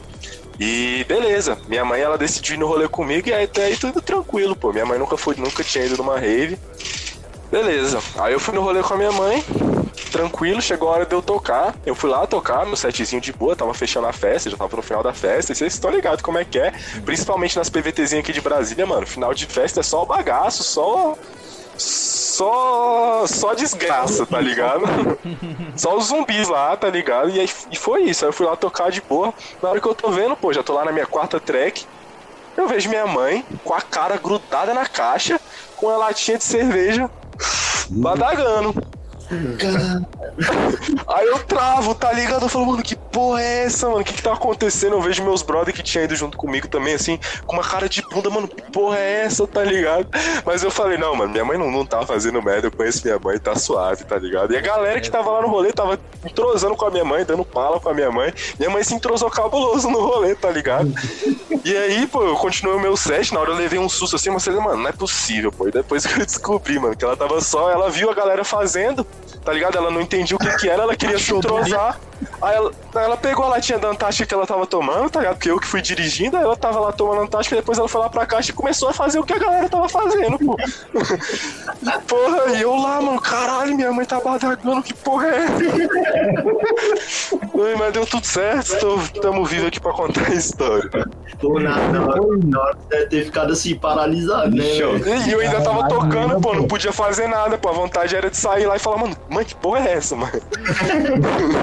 E 0.59 1.05
beleza, 1.07 1.59
minha 1.69 1.85
mãe 1.85 2.01
ela 2.01 2.16
decidiu 2.16 2.57
ir 2.57 2.59
no 2.59 2.66
rolê 2.66 2.89
comigo 2.89 3.28
e 3.28 3.32
aí 3.32 3.44
até 3.44 3.66
aí 3.66 3.77
tudo 3.77 4.01
tranquilo, 4.01 4.57
pô. 4.57 4.73
Minha 4.73 4.86
mãe 4.86 4.98
nunca 4.98 5.16
foi, 5.16 5.35
nunca 5.36 5.62
tinha 5.62 5.85
ido 5.85 5.98
numa 5.98 6.19
rave. 6.19 6.59
Beleza. 7.51 8.01
Aí 8.19 8.32
eu 8.32 8.40
fui 8.40 8.55
no 8.55 8.62
rolê 8.62 8.82
com 8.82 8.94
a 8.94 8.97
minha 8.97 9.12
mãe, 9.12 9.44
tranquilo, 10.10 10.60
chegou 10.60 10.89
a 10.89 10.93
hora 10.93 11.06
de 11.06 11.14
eu 11.14 11.23
tocar. 11.23 11.74
Eu 11.85 11.94
fui 11.94 12.10
lá 12.10 12.27
tocar, 12.27 12.64
meu 12.66 12.77
setzinho 12.77 13.20
de 13.20 13.32
boa, 13.32 13.56
tava 13.56 13.73
fechando 13.74 14.06
a 14.06 14.12
festa, 14.12 14.51
já 14.51 14.56
tava 14.56 14.77
no 14.77 14.82
final 14.82 15.02
da 15.02 15.12
festa. 15.12 15.52
E 15.52 15.55
vocês 15.55 15.74
estão 15.74 15.90
ligados 15.90 16.23
como 16.23 16.39
é 16.39 16.44
que 16.44 16.59
é, 16.59 16.73
principalmente 17.05 17.56
nas 17.56 17.68
PVTzinhas 17.68 18.23
aqui 18.24 18.32
de 18.32 18.40
Brasília, 18.40 18.86
mano. 18.86 19.06
Final 19.06 19.35
de 19.35 19.47
festa 19.47 19.81
é 19.81 19.82
só 19.82 20.02
o 20.02 20.06
bagaço, 20.06 20.62
só. 20.62 21.16
Só. 21.77 23.27
Só 23.27 23.55
desgraça, 23.55 24.24
tá 24.27 24.40
ligado? 24.40 24.85
Só 25.77 25.97
os 25.97 26.06
zumbis 26.06 26.48
lá, 26.48 26.77
tá 26.77 26.89
ligado? 26.89 27.31
E, 27.31 27.40
aí, 27.40 27.48
e 27.70 27.77
foi 27.77 28.05
isso. 28.05 28.24
Aí 28.24 28.28
eu 28.28 28.32
fui 28.32 28.47
lá 28.47 28.56
tocar 28.56 28.90
de 28.90 29.01
boa. 29.02 29.32
Na 29.62 29.70
hora 29.70 29.81
que 29.81 29.86
eu 29.86 29.94
tô 29.94 30.10
vendo, 30.10 30.36
pô, 30.36 30.52
já 30.52 30.62
tô 30.62 30.73
lá 30.73 30.85
na 30.85 30.93
minha 30.93 31.06
quarta 31.06 31.39
track. 31.40 31.85
Eu 32.56 32.66
vejo 32.66 32.89
minha 32.89 33.06
mãe 33.06 33.44
com 33.62 33.74
a 33.74 33.82
cara 33.82 34.16
grudada 34.16 34.73
na 34.73 34.86
caixa, 34.86 35.39
com 35.77 35.90
a 35.90 35.97
latinha 35.98 36.39
de 36.39 36.44
cerveja, 36.44 37.10
badagando. 37.90 38.74
Aí 41.09 41.27
eu 41.27 41.39
travo, 41.40 41.94
tá 41.94 42.12
ligado? 42.12 42.44
Eu 42.44 42.48
falo, 42.48 42.66
mano, 42.66 42.82
que 42.82 42.94
porra 42.94 43.43
é 43.43 43.65
essa, 43.65 43.89
mano? 43.89 44.01
O 44.01 44.05
que 44.05 44.12
que 44.12 44.23
tá 44.23 44.32
acontecendo? 44.32 44.94
Eu 44.94 45.01
vejo 45.01 45.23
meus 45.23 45.43
brother 45.43 45.74
que 45.74 45.82
tinham 45.82 46.05
ido 46.05 46.15
junto 46.15 46.36
comigo 46.36 46.69
também, 46.69 46.94
assim, 46.94 47.19
com 47.47 47.57
uma 47.57 47.65
cara 47.65 47.89
de 47.89 48.03
bunda, 48.03 48.31
mano, 48.31 48.48
que 48.48 48.62
porra 48.70 48.98
é 48.98 49.24
essa, 49.24 49.47
tá 49.47 49.65
ligado? 49.65 50.09
Mas 50.44 50.62
eu 50.62 50.70
falei, 50.70 50.98
não, 50.98 51.15
mano, 51.15 51.32
minha 51.32 51.44
mãe 51.44 51.59
não, 51.59 51.70
não 51.70 51.85
tá 51.85 52.05
fazendo 52.07 52.43
merda, 52.43 52.69
eu 52.69 52.73
conheço 52.73 53.03
minha 53.05 53.19
mãe, 53.19 53.39
tá 53.39 53.57
suave, 53.57 54.05
tá 54.05 54.16
ligado? 54.19 54.53
E 54.53 54.57
a 54.57 54.61
galera 54.61 55.01
que 55.01 55.11
tava 55.11 55.31
lá 55.31 55.43
no 55.43 55.48
rolê 55.48 55.73
tava 55.73 55.98
entrosando 56.24 56.77
com 56.77 56.86
a 56.86 56.90
minha 56.90 57.05
mãe, 57.05 57.24
dando 57.24 57.44
pala 57.44 57.81
com 57.81 57.89
a 57.89 57.94
minha 57.94 58.11
mãe. 58.11 58.32
Minha 58.59 58.70
mãe 58.70 58.82
se 58.82 58.94
entrosou 58.94 59.31
cabuloso 59.31 59.90
no 59.90 60.01
rolê, 60.01 60.35
tá 60.35 60.51
ligado? 60.51 60.93
E 61.65 61.77
aí, 61.77 62.07
pô, 62.07 62.23
eu 62.23 62.36
continuei 62.36 62.77
o 62.77 62.81
meu 62.81 62.97
set, 62.97 63.32
na 63.32 63.40
hora 63.40 63.51
eu 63.51 63.57
levei 63.57 63.78
um 63.78 63.89
susto 63.89 64.16
assim, 64.16 64.31
mas 64.31 64.47
eu 64.47 64.53
falei, 64.53 64.69
mano, 64.69 64.82
não 64.82 64.90
é 64.90 64.93
possível, 64.93 65.51
pô. 65.51 65.69
E 65.69 65.73
depois 65.73 66.07
que 66.07 66.20
eu 66.20 66.24
descobri, 66.24 66.78
mano, 66.78 66.97
que 66.97 67.05
ela 67.05 67.16
tava 67.16 67.40
só, 67.40 67.70
ela 67.70 67.90
viu 67.90 68.11
a 68.11 68.15
galera 68.15 68.44
fazendo, 68.44 69.07
tá 69.47 69.52
ligado? 69.52 69.78
Ela 69.78 69.93
não 69.93 70.01
entendia 70.01 70.36
o 70.36 70.40
que 70.40 70.51
que 70.56 70.68
era, 70.68 70.82
ela 70.82 70.97
queria 70.97 71.18
se 71.18 71.32
entrosar. 71.32 72.01
Aí 72.40 72.55
ela, 72.55 72.72
ela 72.94 73.16
pegou 73.16 73.44
a 73.44 73.48
latinha 73.48 73.78
da 73.78 73.88
Antártica 73.88 74.26
que 74.26 74.34
ela 74.34 74.47
tava 74.47 74.66
tomando, 74.66 75.10
tá 75.10 75.20
ligado? 75.20 75.34
Porque 75.34 75.51
eu 75.51 75.59
que 75.59 75.66
fui 75.66 75.82
dirigindo, 75.82 76.36
aí 76.36 76.43
ela 76.43 76.56
tava 76.56 76.80
lá 76.80 76.93
tomando 76.93 77.22
Antártica, 77.22 77.56
e 77.56 77.59
depois 77.59 77.78
ela 77.78 77.88
foi 77.88 78.01
lá 78.01 78.09
pra 78.09 78.26
caixa 78.26 78.51
e 78.51 78.55
começou 78.55 78.88
a 78.88 78.93
fazer 78.93 79.18
o 79.18 79.24
que 79.24 79.32
a 79.32 79.38
galera 79.38 79.68
tava 79.68 79.88
fazendo, 79.88 80.38
pô. 80.38 80.56
porra, 82.06 82.52
e 82.56 82.62
eu 82.62 82.74
lá, 82.76 83.01
mano, 83.01 83.20
caralho, 83.20 83.74
minha 83.74 83.93
mãe 83.93 84.05
tá 84.05 84.20
badagando, 84.20 84.82
que 84.82 84.94
porra 84.94 85.26
é 85.28 85.44
essa? 85.44 85.56
Mas 87.78 87.93
deu 87.93 88.06
tudo 88.06 88.24
certo, 88.24 88.78
tô, 88.78 88.98
tamo 89.20 89.44
vivos 89.44 89.68
aqui 89.68 89.80
pra 89.80 89.93
contar 89.93 90.26
a 90.28 90.34
história. 90.34 90.90
Pô, 91.40 91.59
na, 91.60 91.76
na 91.88 92.06
hora, 92.06 92.78
deve 92.88 93.06
ter 93.06 93.24
ficado 93.24 93.52
assim, 93.52 93.74
paralisado, 93.74 94.55
né? 94.55 94.64
E 94.64 95.32
eu 95.32 95.40
ainda 95.40 95.60
tava 95.62 95.88
tocando, 95.88 96.40
pô, 96.40 96.55
não 96.55 96.66
podia 96.66 96.93
fazer 96.93 97.26
nada, 97.26 97.59
pô. 97.59 97.68
A 97.68 97.72
vontade 97.72 98.14
era 98.14 98.30
de 98.30 98.36
sair 98.36 98.66
lá 98.66 98.76
e 98.76 98.78
falar, 98.78 98.98
mano, 98.98 99.16
mãe, 99.28 99.44
que 99.44 99.55
porra 99.55 99.88
é 99.88 99.93
essa, 99.94 100.16
mano? 100.16 100.32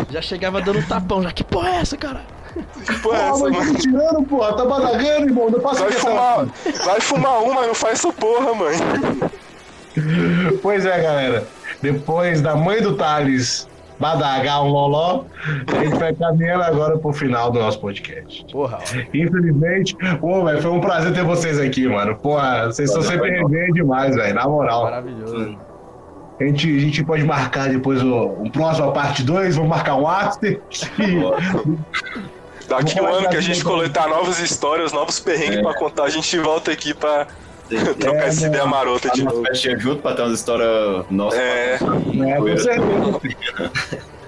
Já 0.09 0.21
chegava 0.43 0.61
dando 0.61 0.79
um 0.79 0.83
tapão, 0.83 1.23
já. 1.23 1.31
Que 1.31 1.43
porra 1.43 1.69
é 1.69 1.75
essa, 1.75 1.95
cara? 1.95 2.21
Que 2.85 2.99
porra 2.99 3.17
é 3.17 3.29
essa, 3.29 3.43
tá 3.45 3.49
mano? 3.49 3.65
me 3.65 3.75
tirando, 3.77 4.23
porra. 4.23 4.57
Tá 4.57 4.65
badagando, 4.65 5.25
irmão. 5.27 5.49
Não 5.49 5.59
passa 5.59 5.83
Vai 5.83 5.93
fumar, 5.93 6.45
vai 6.85 7.01
fumar 7.01 7.43
um, 7.43 7.53
mas 7.53 7.67
não 7.67 7.75
faz 7.75 7.93
essa 7.99 8.11
porra, 8.11 8.53
mãe. 8.53 8.75
Pois 10.61 10.85
é, 10.85 11.01
galera. 11.01 11.47
Depois 11.81 12.41
da 12.41 12.55
mãe 12.55 12.81
do 12.81 12.95
Thales 12.95 13.67
badagar 13.99 14.63
um 14.63 14.69
loló, 14.69 15.23
a 15.67 15.83
gente 15.83 15.97
vai 15.97 16.13
caminhando 16.13 16.63
agora 16.63 16.97
pro 16.97 17.13
final 17.13 17.51
do 17.51 17.59
nosso 17.59 17.79
podcast. 17.79 18.45
Porra. 18.51 18.79
Infelizmente, 19.13 19.95
pô, 20.19 20.43
velho, 20.43 20.61
foi 20.61 20.71
um 20.71 20.81
prazer 20.81 21.13
ter 21.13 21.23
vocês 21.23 21.59
aqui, 21.59 21.87
mano. 21.87 22.15
Porra, 22.15 22.65
vocês 22.65 22.89
estão 22.89 23.03
sempre 23.03 23.29
resenha 23.29 23.71
demais, 23.71 24.15
velho, 24.15 24.33
na 24.33 24.47
moral. 24.47 24.83
Maravilhoso. 24.83 25.57
A 26.43 26.47
gente, 26.47 26.75
a 26.75 26.79
gente 26.79 27.03
pode 27.05 27.23
marcar 27.23 27.69
depois 27.69 28.01
o, 28.03 28.35
um 28.41 28.49
próximo, 28.49 28.89
a 28.89 28.91
parte 28.91 29.23
2, 29.23 29.55
vamos 29.55 29.69
marcar 29.69 29.95
um 29.95 30.05
after. 30.07 30.59
Daqui 32.67 32.99
um 33.01 33.07
ano 33.07 33.29
que 33.29 33.35
a 33.37 33.41
gente 33.41 33.63
coletar 33.63 34.07
novas 34.07 34.39
histórias, 34.39 34.91
novos 34.91 35.19
perrengues 35.19 35.57
É. 35.57 35.61
pra 35.61 35.73
contar, 35.73 36.03
a 36.03 36.09
gente 36.09 36.37
volta 36.39 36.71
aqui 36.71 36.93
pra 36.93 37.27
trocar 37.99 38.23
É, 38.23 38.27
essa 38.27 38.47
ideia 38.47 38.65
marota 38.65 39.09
de 39.11 39.23
Tá 39.23 39.29
novo. 39.29 39.43
festinha 39.45 39.77
junto 39.77 40.01
pra 40.01 40.13
ter 40.13 40.21
umas 40.23 40.33
histórias 40.39 41.05
nossas. 41.09 41.39
É. 41.39 41.73
É, 41.75 41.77
com 42.37 42.57
certeza. 42.57 43.71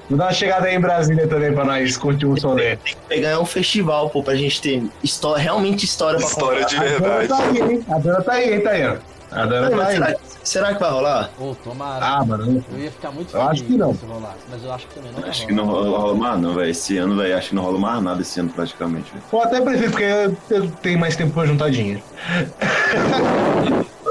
Vou 0.07 0.17
dar 0.19 0.25
uma 0.25 0.33
chegada 0.33 0.67
aí 0.67 0.75
em 0.75 0.79
Brasília 0.79 1.27
também 1.27 1.51
pra 1.51 1.65
nós 1.65 1.97
curtir 1.97 2.27
um 2.27 2.37
solé. 2.37 2.77
Pegar 3.07 3.39
um 3.39 3.45
festival, 3.45 4.09
pô, 4.09 4.21
pra 4.21 4.35
gente 4.35 4.61
ter 4.61 4.83
história, 5.03 5.41
realmente 5.41 5.83
história 5.85 6.19
pra 6.19 6.27
História 6.27 6.63
contar. 6.63 6.69
de 6.69 6.75
A 6.77 6.99
Dana 6.99 6.99
verdade. 7.17 7.27
tá 7.27 7.37
aí, 7.43 7.71
hein? 7.73 7.85
A 7.89 7.97
Dana 7.99 8.21
tá 8.21 8.33
aí, 8.33 8.53
hein, 8.53 8.61
Tayana? 8.61 9.01
A 9.35 9.45
Dana 9.45 9.75
mas 9.75 9.87
aí. 9.89 9.93
será, 9.95 10.15
será 10.43 10.73
que 10.73 10.79
vai 10.79 10.91
rolar? 10.91 11.29
Ô, 11.39 11.53
tomara. 11.55 12.05
Ah, 12.05 12.25
mano. 12.25 12.63
Eu 12.71 12.79
ia 12.79 12.91
ficar 12.91 13.11
muito 13.11 13.35
Eu 13.35 13.41
acho 13.41 13.63
que 13.63 13.77
não. 13.77 13.93
se 13.93 14.05
rolasse, 14.05 14.37
mas 14.49 14.63
eu 14.63 14.73
acho 14.73 14.87
que 14.87 14.95
também 14.95 15.11
não 15.11 15.21
vai 15.21 15.29
Acho 15.29 15.47
que 15.47 15.53
não 15.53 15.65
rola, 15.65 16.15
mais 16.15 16.41
não, 16.41 16.53
velho. 16.53 16.69
Esse 16.71 16.97
ano, 16.97 17.15
velho, 17.17 17.37
acho 17.37 17.49
que 17.49 17.55
não 17.55 17.63
rola 17.63 17.79
mais 17.79 18.01
nada 18.01 18.21
esse 18.21 18.39
ano 18.39 18.49
praticamente. 18.49 19.11
velho. 19.11 19.23
Eu 19.31 19.41
até 19.41 19.61
prefiro, 19.61 19.91
porque 19.91 20.03
eu, 20.03 20.37
eu 20.49 20.71
tenho 20.81 20.99
mais 20.99 21.15
tempo 21.15 21.33
pra 21.33 21.45
juntar 21.45 21.69
dinheiro. 21.69 22.01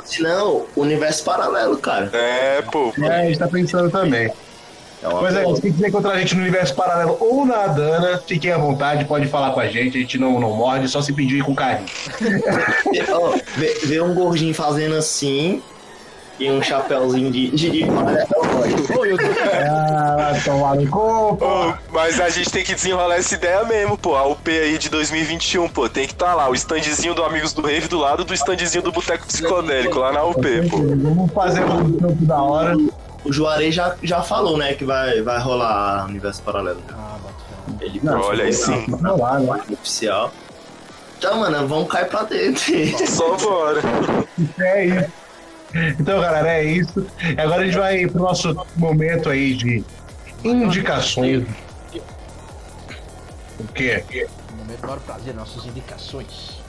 Se 0.05 0.23
não, 0.23 0.67
universo 0.77 1.25
paralelo, 1.25 1.79
cara. 1.79 2.11
É, 2.13 2.61
pô. 2.63 2.93
É, 3.01 3.23
a 3.23 3.25
gente 3.25 3.39
tá 3.39 3.49
pensando 3.49 3.91
também. 3.91 4.31
É 5.05 5.09
uma 5.09 5.19
Pois 5.19 5.37
é, 5.37 5.55
se 5.55 5.61
quiser 5.61 5.89
encontrar 5.89 6.13
a 6.13 6.19
gente 6.19 6.35
no 6.35 6.41
universo 6.41 6.75
paralelo 6.75 7.19
ou 7.21 7.45
na 7.45 7.67
Dana, 7.67 8.23
fiquem 8.27 8.51
à 8.51 8.57
vontade, 8.57 9.05
pode 9.05 9.27
falar 9.29 9.51
com 9.51 9.61
a 9.61 9.67
gente, 9.67 9.99
a 9.99 10.01
gente 10.01 10.19
não, 10.19 10.41
não 10.41 10.55
morde, 10.55 10.89
só 10.89 11.03
se 11.03 11.13
pedir 11.13 11.45
com 11.45 11.55
carinho. 11.55 11.87
Ó, 13.13 13.35
vê, 13.55 13.75
vê 13.85 14.01
um 14.01 14.15
gordinho 14.15 14.55
fazendo 14.55 14.95
assim 14.95 15.63
e 16.41 16.51
um 16.51 16.63
chapéuzinho 16.63 17.31
de, 17.31 17.51
de, 17.51 17.71
de. 17.71 17.85
Ah. 19.67 20.33
Ô, 20.91 21.75
mas 21.93 22.21
a 22.21 22.29
gente 22.29 22.51
tem 22.51 22.65
que 22.65 22.75
desenrolar 22.75 23.17
essa 23.17 23.35
ideia 23.35 23.65
mesmo, 23.65 23.97
pô. 23.97 24.17
A 24.17 24.27
UP 24.27 24.49
aí 24.49 24.79
de 24.79 24.89
2021, 24.89 25.69
pô. 25.69 25.89
Tem 25.89 26.07
que 26.07 26.13
estar 26.13 26.27
tá 26.27 26.35
lá, 26.35 26.51
o 26.51 26.55
standzinho 26.55 27.15
do 27.15 27.23
Amigos 27.23 27.53
do 27.53 27.63
Rave 27.63 27.89
do 27.89 27.99
lado 27.99 28.25
do 28.25 28.35
standzinho 28.35 28.83
do 28.83 28.91
Boteco 28.91 29.27
Psicodélico, 29.27 29.99
lá 29.99 30.13
na 30.13 30.25
UP, 30.25 30.41
pô. 30.71 30.79
Vamos 30.79 31.33
fazer 31.33 31.65
um 31.65 31.93
campo 31.93 32.25
da 32.25 32.43
hora. 32.43 32.77
O 33.25 33.33
Juarez 33.33 33.75
já, 33.75 33.97
já 34.03 34.23
falou, 34.23 34.57
né, 34.57 34.75
que 34.75 34.85
vai, 34.85 35.23
vai 35.23 35.39
rolar 35.41 36.07
Universo 36.07 36.43
Paralelo. 36.43 36.83
Ah. 36.93 37.15
Ele 37.81 38.01
Não, 38.03 38.21
Olha 38.21 38.45
aí 38.45 38.53
sim. 38.53 38.85
Não, 39.01 39.17
lá, 39.17 39.41
oficial. 39.71 40.33
Então, 41.19 41.39
mano, 41.39 41.67
vamos 41.67 41.89
cair 41.89 42.09
pra 42.09 42.25
dentro. 42.25 42.63
Só 43.09 43.37
bora. 43.37 43.81
É 44.61 44.85
isso. 44.85 45.13
Então, 45.99 46.21
galera, 46.21 46.49
é 46.49 46.65
isso. 46.65 47.07
E 47.21 47.41
Agora 47.41 47.63
a 47.63 47.65
gente 47.65 47.79
vai 47.79 48.07
pro 48.07 48.23
nosso 48.23 48.55
momento 48.77 49.31
aí 49.31 49.55
de 49.55 49.85
indicações. 50.45 51.45
O 53.59 53.65
quê? 53.73 54.05
No 54.51 54.59
momento 54.59 54.83
maior 54.83 55.01
prazer, 55.01 55.35
nossas 55.35 55.65
indicações. 55.65 56.63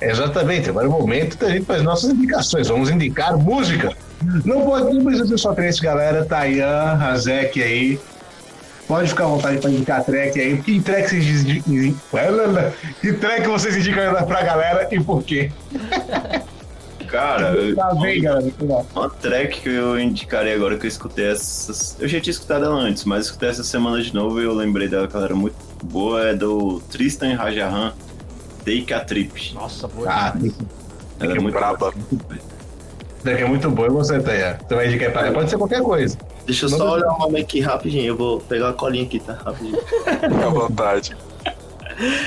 Exatamente, 0.00 0.70
agora 0.70 0.86
é 0.86 0.88
o 0.88 0.92
momento 0.92 1.38
da 1.38 1.50
gente 1.50 1.64
fazer 1.64 1.82
nossas 1.82 2.10
indicações. 2.10 2.68
Vamos 2.68 2.90
indicar 2.90 3.36
música. 3.36 3.96
Não 4.44 4.62
pode 4.64 4.94
não 4.94 5.04
precisa 5.04 5.26
ser 5.28 5.38
só 5.38 5.54
três, 5.54 5.78
galera. 5.78 6.24
Tayan, 6.24 6.94
Razek 6.94 7.62
aí. 7.62 8.00
Pode 8.88 9.08
ficar 9.08 9.24
à 9.24 9.28
vontade 9.28 9.58
para 9.58 9.70
indicar 9.70 10.04
track 10.04 10.38
aí. 10.40 10.62
Que 10.62 10.80
track 10.80 11.08
vocês 11.08 11.26
indicam? 11.42 11.94
Que 13.00 13.12
track 13.14 13.46
vocês 13.48 13.76
indicam 13.76 14.14
pra 14.26 14.42
galera 14.42 14.88
e 14.92 15.00
por 15.02 15.22
quê? 15.24 15.50
Cara, 17.08 17.52
eu- 17.54 17.74
Tá 17.74 17.94
bem, 17.94 18.20
galera. 18.20 18.52
uma 18.94 19.10
track 19.10 19.60
que 19.60 19.68
eu 19.68 19.98
indicarei 19.98 20.54
agora 20.54 20.76
que 20.76 20.86
eu 20.86 20.88
escutei 20.88 21.30
essas. 21.30 21.96
Eu 22.00 22.08
já 22.08 22.20
tinha 22.20 22.32
escutado 22.32 22.64
ela 22.64 22.74
antes, 22.74 23.04
mas 23.04 23.26
escutei 23.26 23.48
essa 23.48 23.62
semana 23.64 24.00
de 24.02 24.12
novo 24.14 24.40
e 24.40 24.44
eu 24.44 24.52
lembrei 24.54 24.88
dela 24.88 25.06
que 25.06 25.14
ela 25.16 25.24
era 25.26 25.34
muito 25.34 25.56
boa. 25.84 26.28
É 26.28 26.34
do 26.34 26.80
Tristan 26.90 27.34
Rajahan, 27.36 27.92
Take 28.64 28.92
a 28.92 29.00
Trip. 29.00 29.52
Nossa, 29.54 29.86
boa. 29.88 30.08
Ah. 30.10 30.34
Ela 31.20 31.36
é 31.36 31.38
muito 31.40 31.54
Braba. 31.54 31.92
Track 33.26 33.42
é 33.42 33.46
muito 33.46 33.68
boa. 33.70 33.88
E 33.88 33.90
você, 33.90 34.20
Tayan? 34.20 34.56
Você 34.66 34.74
vai 34.74 34.86
indicar 34.86 35.12
pra 35.12 35.32
Pode 35.32 35.50
ser 35.50 35.58
qualquer 35.58 35.82
coisa. 35.82 36.16
Deixa 36.46 36.66
eu 36.66 36.68
só 36.68 36.92
olhar 36.92 37.12
o 37.12 37.18
nome 37.18 37.40
aqui 37.40 37.60
rapidinho. 37.60 38.06
Eu 38.06 38.16
vou 38.16 38.40
pegar 38.40 38.70
a 38.70 38.72
colinha 38.72 39.04
aqui, 39.04 39.18
tá? 39.18 39.34
Rapidinho. 39.34 39.78
Fica 39.82 40.46
à 40.46 40.48
vontade. 40.48 41.16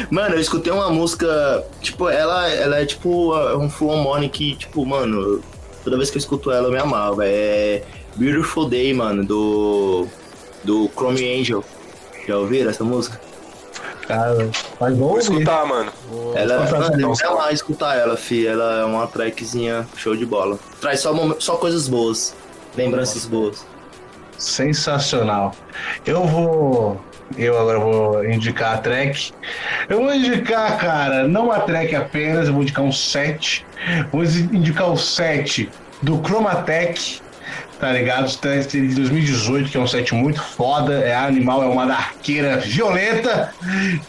Mano, 0.10 0.36
eu 0.36 0.42
escutei 0.42 0.74
uma 0.74 0.90
música, 0.90 1.64
tipo, 1.80 2.10
ela, 2.10 2.50
ela 2.50 2.80
é 2.80 2.86
tipo 2.86 3.36
um 3.56 3.70
full 3.70 3.92
que, 4.30 4.56
tipo, 4.56 4.84
mano, 4.84 5.42
toda 5.84 5.96
vez 5.96 6.10
que 6.10 6.18
eu 6.18 6.20
escuto 6.20 6.52
ela 6.52 6.68
eu 6.68 6.72
me 6.72 6.80
amava. 6.80 7.26
É 7.26 7.84
Beautiful 8.16 8.68
Day, 8.68 8.94
mano, 8.94 9.24
do. 9.24 10.08
do 10.64 10.90
Chrome 10.96 11.40
Angel. 11.40 11.64
Já 12.28 12.38
ouviram 12.38 12.70
essa 12.70 12.84
música? 12.84 13.22
Cara, 14.10 14.50
mas 14.80 14.98
Vou 14.98 15.10
vamos 15.10 15.30
ouvir. 15.30 15.42
escutar, 15.44 15.66
mano. 15.68 15.92
Ela, 16.34 16.66
vou 16.66 17.36
lá 17.36 17.52
escutar 17.52 17.96
ela, 17.96 18.18
fi. 18.18 18.48
Ela 18.48 18.82
é 18.82 18.84
uma 18.84 19.06
trackzinha 19.06 19.88
show 19.96 20.16
de 20.16 20.26
bola. 20.26 20.58
Traz 20.82 21.02
só, 21.02 21.14
só 21.40 21.58
coisas 21.58 21.88
boas. 21.88 22.36
Lembranças 22.76 23.28
boas. 23.28 23.64
Sensacional. 24.36 25.54
Eu 26.08 26.26
vou. 26.26 27.00
Eu 27.38 27.56
agora 27.60 27.80
vou 27.80 28.26
indicar 28.26 28.74
a 28.74 28.78
track. 28.80 29.32
Eu 29.88 30.02
vou 30.02 30.12
indicar, 30.16 30.80
cara, 30.80 31.28
não 31.28 31.46
uma 31.46 31.60
track 31.60 31.96
apenas, 31.96 32.48
eu 32.48 32.54
vou 32.54 32.64
indicar 32.64 32.84
um 32.84 32.92
set. 32.92 33.64
Vou 34.12 34.24
indicar 34.24 34.90
o 34.90 34.98
set 34.98 35.70
do 36.02 36.20
Chromatech, 36.26 37.22
tá 37.80 37.92
ligado? 37.92 38.26
O 38.26 38.30
set 38.30 38.70
de 38.80 38.96
2018, 38.96 39.70
que 39.72 39.78
é 39.78 39.80
um 39.80 39.88
set 39.88 40.14
muito 40.14 40.42
foda. 40.42 40.94
É 41.00 41.16
animal, 41.16 41.64
é 41.64 41.68
uma 41.68 41.86
darqueira 41.86 42.58
violenta, 42.58 43.54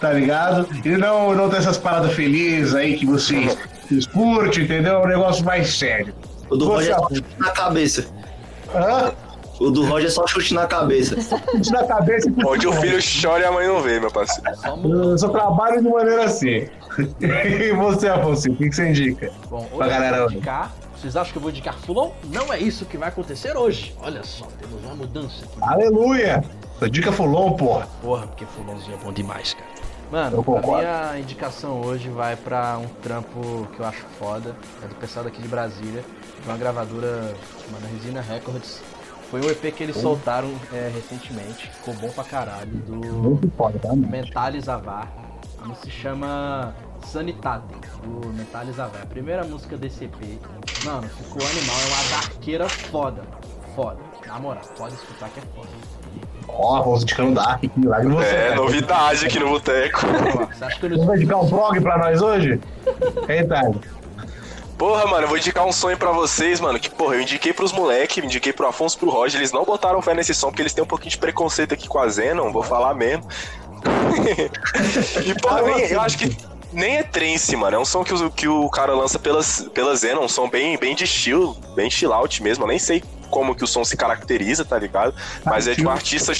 tá 0.01 0.13
ligado? 0.13 0.69
E 0.85 0.89
não, 0.91 1.35
não 1.35 1.49
tem 1.49 1.59
essas 1.59 1.79
paradas 1.79 2.13
felizes 2.13 2.75
aí 2.75 2.97
que 2.97 3.07
vocês, 3.07 3.57
curtem, 4.13 4.65
entendeu? 4.65 4.95
É 4.95 5.05
um 5.05 5.09
negócio 5.09 5.45
mais 5.45 5.73
sério. 5.79 6.13
O 6.49 6.57
do 6.57 6.67
Roger 6.67 6.93
é 6.95 6.99
só 6.99 7.09
chute 7.09 7.25
na 7.39 7.51
cabeça. 7.51 8.07
Hã? 8.75 9.13
O 9.61 9.71
do 9.71 9.85
Roger 9.85 10.07
é 10.09 10.11
só 10.11 10.27
chute 10.27 10.55
na 10.55 10.67
cabeça. 10.67 11.17
Isso 11.19 11.73
na 11.73 11.85
cabeça 11.85 12.29
e 12.35 12.45
Onde 12.45 12.67
o 12.67 12.73
filho 12.73 12.99
chora 13.23 13.43
e 13.43 13.47
a 13.47 13.53
mãe 13.53 13.67
não 13.69 13.81
vê, 13.83 14.01
meu 14.01 14.11
parceiro. 14.11 14.51
Eu 14.85 15.19
só 15.19 15.29
trabalho 15.29 15.83
de 15.83 15.89
maneira 15.89 16.25
assim. 16.25 16.67
E 17.21 17.73
você, 17.73 18.09
Afonso, 18.09 18.51
o 18.51 18.57
que 18.57 18.73
você 18.73 18.89
indica? 18.89 19.31
Bom, 19.49 19.65
Pra 19.77 19.77
hoje 19.77 19.85
eu 19.85 19.89
galera 19.91 20.17
vou 20.17 20.27
hoje. 20.27 20.37
indicar. 20.37 20.73
Vocês 21.01 21.16
acham 21.16 21.32
que 21.32 21.39
eu 21.39 21.43
vou 21.43 21.51
indicar 21.51 21.74
Fulon? 21.78 22.12
Não 22.24 22.52
é 22.52 22.59
isso 22.59 22.85
que 22.85 22.98
vai 22.98 23.09
acontecer 23.09 23.56
hoje. 23.56 23.97
Olha 24.02 24.22
só, 24.22 24.44
temos 24.59 24.85
uma 24.85 24.94
mudança 24.94 25.47
aqui. 25.47 25.56
Aleluia! 25.62 26.44
Dica 26.90 27.10
Fulon, 27.10 27.52
porra. 27.52 27.89
Porra, 28.02 28.27
porque 28.27 28.44
Fulonzinho 28.44 28.98
é 29.01 29.02
bom 29.02 29.10
demais, 29.10 29.55
cara. 29.55 29.70
Mano, 30.12 30.44
a 30.59 30.60
minha 30.60 31.18
indicação 31.18 31.81
hoje 31.81 32.10
vai 32.10 32.36
pra 32.36 32.77
um 32.77 32.86
trampo 33.01 33.66
que 33.74 33.81
eu 33.81 33.86
acho 33.86 34.05
foda. 34.18 34.55
É 34.85 34.89
do 34.89 34.94
pessoal 34.97 35.24
daqui 35.24 35.40
de 35.40 35.48
Brasília, 35.48 36.05
de 36.43 36.47
uma 36.47 36.59
gravadora 36.59 37.35
chamada 37.64 37.86
Resina 37.86 38.20
Records. 38.20 38.82
Foi 39.31 39.40
um 39.40 39.48
EP 39.48 39.74
que 39.74 39.82
eles 39.82 39.97
soltaram 39.97 40.52
é, 40.70 40.90
recentemente. 40.93 41.66
Ficou 41.70 41.94
bom 41.94 42.10
pra 42.10 42.24
caralho. 42.24 42.72
Do 42.72 42.97
Muito 42.97 43.51
foda, 43.56 43.78
tá? 43.78 43.89
mano? 43.89 44.06
Mentales 44.06 44.68
Avar. 44.68 45.10
A 45.62 45.66
música 45.66 45.86
se 45.86 45.90
chama 45.93 46.74
Sanitade, 47.06 47.64
do 48.05 48.28
Mentales 48.28 48.78
Avar. 48.78 49.02
A 49.02 49.06
primeira 49.06 49.44
música 49.44 49.77
desse 49.77 50.05
EP. 50.05 50.14
Mano, 50.85 51.09
ficou 51.09 51.47
animal. 51.47 51.77
É 51.77 51.86
uma 51.89 52.20
darqueira 52.20 52.68
foda. 52.68 53.22
Foda. 53.74 53.98
Na 54.27 54.39
moral, 54.39 54.62
pode 54.77 54.94
escutar 54.94 55.28
que 55.31 55.40
é 55.40 55.43
foda. 55.55 55.68
Ó, 56.48 56.77
Afonso 56.81 57.02
indicando 57.05 57.35
Dark, 57.35 57.60
que 57.60 57.70
milagre 57.77 58.09
você. 58.09 58.27
É, 58.28 58.43
cara. 58.48 58.56
novidade 58.56 59.27
aqui 59.27 59.39
no 59.39 59.48
boteco. 59.51 60.01
Você 60.01 60.64
acha 60.64 60.78
que 60.78 60.86
eu 60.86 60.90
Você 60.90 60.97
não 60.97 61.06
vai 61.06 61.16
indicar 61.16 61.40
um 61.43 61.48
prog 61.48 61.81
pra 61.81 61.98
nós 61.98 62.20
hoje? 62.20 62.60
Eita, 63.28 63.60
Porra, 64.77 65.06
mano, 65.06 65.24
eu 65.24 65.28
vou 65.28 65.36
indicar 65.36 65.66
um 65.66 65.72
sonho 65.72 65.97
pra 65.98 66.10
vocês, 66.10 66.59
mano. 66.59 66.81
Que, 66.81 66.89
porra, 66.89 67.16
eu 67.16 67.20
indiquei 67.20 67.52
pros 67.52 67.70
moleque, 67.70 68.20
indiquei 68.24 68.52
pro 68.52 68.66
Afonso 68.66 68.98
pro 68.98 69.10
Roger. 69.10 69.39
Eles 69.39 69.52
não 69.52 69.62
botaram 69.64 70.01
fé 70.01 70.14
nesse 70.14 70.35
som 70.35 70.48
porque 70.48 70.62
eles 70.62 70.72
têm 70.72 70.82
um 70.82 70.86
pouquinho 70.86 71.10
de 71.10 71.18
preconceito 71.18 71.74
aqui 71.74 71.86
com 71.86 71.98
a 71.98 72.09
Zenon, 72.09 72.51
vou 72.51 72.62
falar 72.62 72.94
mesmo. 72.94 73.28
e, 75.24 75.35
porra, 75.40 75.62
nem- 75.62 75.86
eu 75.86 76.01
acho 76.01 76.16
que 76.18 76.36
nem 76.73 76.99
é 76.99 77.03
trance, 77.03 77.55
mano. 77.57 77.77
É 77.77 77.79
um 77.79 77.85
som 77.85 78.05
que 78.05 78.15
o, 78.15 78.31
que 78.31 78.49
o 78.49 78.69
cara 78.69 78.95
lança 78.95 79.19
pelas, 79.19 79.69
pela 79.75 79.95
Zenon, 79.95 80.25
um 80.25 80.29
som 80.29 80.49
bem, 80.49 80.77
bem 80.79 80.95
de 80.95 81.05
estilo, 81.05 81.55
bem 81.75 81.91
chill 81.91 82.13
out 82.13 82.43
mesmo. 82.43 82.65
Eu 82.65 82.69
nem 82.69 82.79
sei 82.79 83.03
como 83.31 83.55
que 83.55 83.65
o 83.65 83.67
som 83.67 83.85
se 83.85 83.97
caracteriza, 83.97 84.65
tá 84.65 84.79
ligado? 84.79 85.15
Mas 85.45 85.67
é 85.67 85.75
de 85.75 85.87
um 85.87 85.91
artista. 85.91 86.33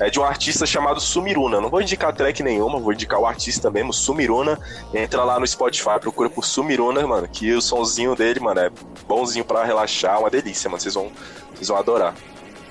É 0.00 0.10
de 0.10 0.18
um 0.18 0.24
artista 0.24 0.66
chamado 0.66 1.00
Sumiruna. 1.00 1.60
Não 1.60 1.70
vou 1.70 1.80
indicar 1.80 2.12
track 2.12 2.42
nenhuma, 2.42 2.80
vou 2.80 2.92
indicar 2.92 3.20
o 3.20 3.26
artista 3.26 3.70
mesmo, 3.70 3.92
Sumiruna. 3.92 4.58
Entra 4.92 5.22
lá 5.22 5.38
no 5.38 5.46
Spotify, 5.46 6.00
procura 6.00 6.28
por 6.28 6.44
Sumiruna, 6.44 7.06
mano, 7.06 7.28
que 7.28 7.52
o 7.52 7.62
sonzinho 7.62 8.16
dele, 8.16 8.40
mano, 8.40 8.60
é 8.60 8.70
bonzinho 9.06 9.44
pra 9.44 9.64
relaxar, 9.64 10.18
uma 10.18 10.28
delícia, 10.28 10.68
mano. 10.68 10.80
Vocês 10.80 10.94
vão, 10.94 11.12
vocês 11.54 11.68
vão 11.68 11.76
adorar. 11.76 12.12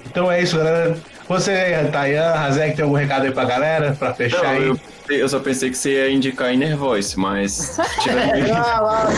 Então 0.05 0.29
é 0.29 0.41
isso, 0.41 0.57
galera. 0.57 0.97
Você, 1.27 1.89
Tayan, 1.91 2.31
Razek, 2.33 2.75
tem 2.75 2.83
algum 2.83 2.95
recado 2.95 3.23
aí 3.23 3.31
pra 3.31 3.45
galera? 3.45 3.95
Pra 3.97 4.13
fechar 4.13 4.43
Não, 4.43 4.49
aí? 4.49 4.67
eu, 4.67 4.79
eu 5.09 5.29
só 5.29 5.39
pensei 5.39 5.69
que 5.69 5.77
você 5.77 5.91
ia 5.91 6.11
indicar 6.11 6.53
Inner 6.53 6.75
Voice, 6.77 7.17
mas. 7.17 7.77
Ah, 8.53 8.79
lá, 8.81 9.09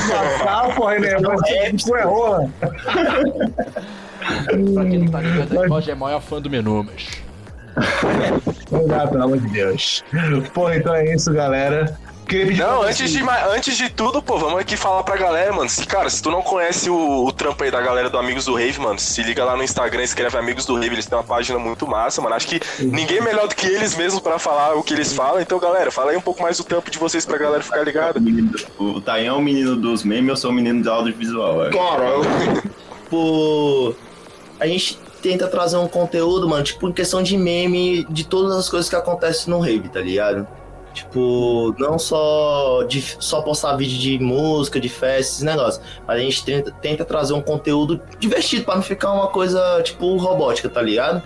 lá, 0.45 0.73
porra? 0.75 0.95
Mas 0.99 1.73
isso 1.73 1.95
é 1.95 2.03
rola. 2.03 2.49
Pra 4.73 4.85
quem 4.85 4.99
não 4.99 5.07
tá 5.07 5.21
ligado, 5.21 5.57
o 5.57 5.67
Roger 5.67 5.93
é 5.93 5.97
maior 5.97 6.21
fã 6.21 6.41
do 6.41 6.49
menu, 6.49 6.83
mas. 6.83 7.07
Ah, 7.77 9.07
pelo 9.07 9.23
amor 9.23 9.39
de 9.39 9.47
Deus. 9.49 10.03
Porra, 10.53 10.77
então 10.77 10.95
é 10.95 11.13
isso, 11.13 11.33
galera. 11.33 11.97
Não, 12.57 12.81
antes 12.81 13.11
de, 13.11 13.23
antes 13.53 13.77
de 13.77 13.89
tudo, 13.89 14.21
pô, 14.21 14.37
vamos 14.37 14.59
aqui 14.59 14.75
falar 14.75 15.03
pra 15.03 15.15
galera, 15.15 15.53
mano. 15.53 15.69
Se, 15.69 15.85
cara, 15.85 16.09
se 16.09 16.21
tu 16.21 16.31
não 16.31 16.41
conhece 16.41 16.89
o, 16.89 17.25
o 17.25 17.31
trampo 17.31 17.63
aí 17.63 17.69
da 17.69 17.81
galera 17.81 18.09
do 18.09 18.17
Amigos 18.17 18.45
do 18.45 18.55
Rave, 18.55 18.79
mano, 18.79 18.99
se 18.99 19.21
liga 19.23 19.43
lá 19.43 19.55
no 19.55 19.63
Instagram, 19.63 20.03
escreve 20.03 20.37
Amigos 20.37 20.65
do 20.65 20.75
Rave, 20.75 20.95
eles 20.95 21.05
têm 21.05 21.17
uma 21.17 21.23
página 21.23 21.59
muito 21.59 21.87
massa, 21.87 22.21
mano. 22.21 22.35
Acho 22.35 22.47
que 22.47 22.59
ninguém 22.79 23.17
é 23.17 23.21
melhor 23.21 23.47
do 23.47 23.55
que 23.55 23.67
eles 23.67 23.95
mesmos 23.95 24.21
pra 24.21 24.39
falar 24.39 24.75
o 24.75 24.83
que 24.83 24.93
eles 24.93 25.13
falam. 25.13 25.41
Então, 25.41 25.59
galera, 25.59 25.91
fala 25.91 26.11
aí 26.11 26.17
um 26.17 26.21
pouco 26.21 26.41
mais 26.41 26.57
do 26.57 26.63
trampo 26.63 26.89
de 26.89 26.97
vocês 26.97 27.25
pra 27.25 27.37
galera 27.37 27.61
ficar 27.61 27.83
ligada. 27.83 28.19
O 28.77 28.99
Tayan 28.99 29.29
é 29.29 29.33
o 29.33 29.41
menino 29.41 29.75
dos 29.75 30.03
memes, 30.03 30.29
eu 30.29 30.37
sou 30.37 30.51
o 30.51 30.53
menino 30.53 30.81
do 30.81 30.91
audiovisual. 30.91 31.65
É. 31.65 31.69
Cara, 31.69 32.05
eu, 32.05 32.21
tipo, 33.03 33.95
a 34.59 34.67
gente 34.67 34.99
tenta 35.21 35.47
trazer 35.47 35.77
um 35.77 35.87
conteúdo, 35.87 36.47
mano, 36.47 36.63
tipo, 36.63 36.87
em 36.87 36.91
questão 36.91 37.23
de 37.23 37.37
meme 37.37 38.05
de 38.09 38.25
todas 38.25 38.55
as 38.55 38.69
coisas 38.69 38.89
que 38.89 38.95
acontecem 38.95 39.51
no 39.51 39.59
rave, 39.59 39.89
tá 39.89 39.99
ligado? 39.99 40.47
Tipo, 40.95 41.75
não 41.77 41.99
só 41.99 42.83
de 42.87 43.01
só 43.19 43.41
postar 43.41 43.75
vídeo 43.75 43.99
de 43.99 44.17
música, 44.17 44.79
de 44.79 44.87
festa, 44.87 45.19
esses 45.33 45.41
negócios. 45.41 45.83
Mas 46.07 46.17
a 46.17 46.19
gente 46.21 46.43
tenta, 46.45 46.71
tenta 46.71 47.03
trazer 47.03 47.33
um 47.33 47.41
conteúdo 47.41 47.99
divertido 48.17 48.63
pra 48.63 48.75
não 48.75 48.81
ficar 48.81 49.11
uma 49.11 49.27
coisa, 49.27 49.81
tipo, 49.83 50.15
robótica, 50.15 50.69
tá 50.69 50.81
ligado? 50.81 51.21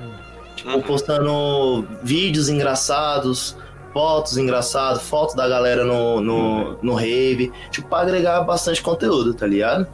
Tipo, 0.55 0.71
Uhum. 0.71 0.81
postando 0.81 1.87
vídeos 2.01 2.49
engraçados, 2.49 3.55
fotos 3.93 4.37
engraçadas, 4.37 5.03
fotos 5.03 5.35
da 5.35 5.47
galera 5.47 5.85
no, 5.85 6.19
no, 6.19 6.77
no 6.81 6.95
rave. 6.95 7.51
Tipo, 7.69 7.87
pra 7.87 7.99
agregar 7.99 8.41
bastante 8.41 8.81
conteúdo, 8.81 9.35
tá 9.35 9.45
ligado? 9.45 9.85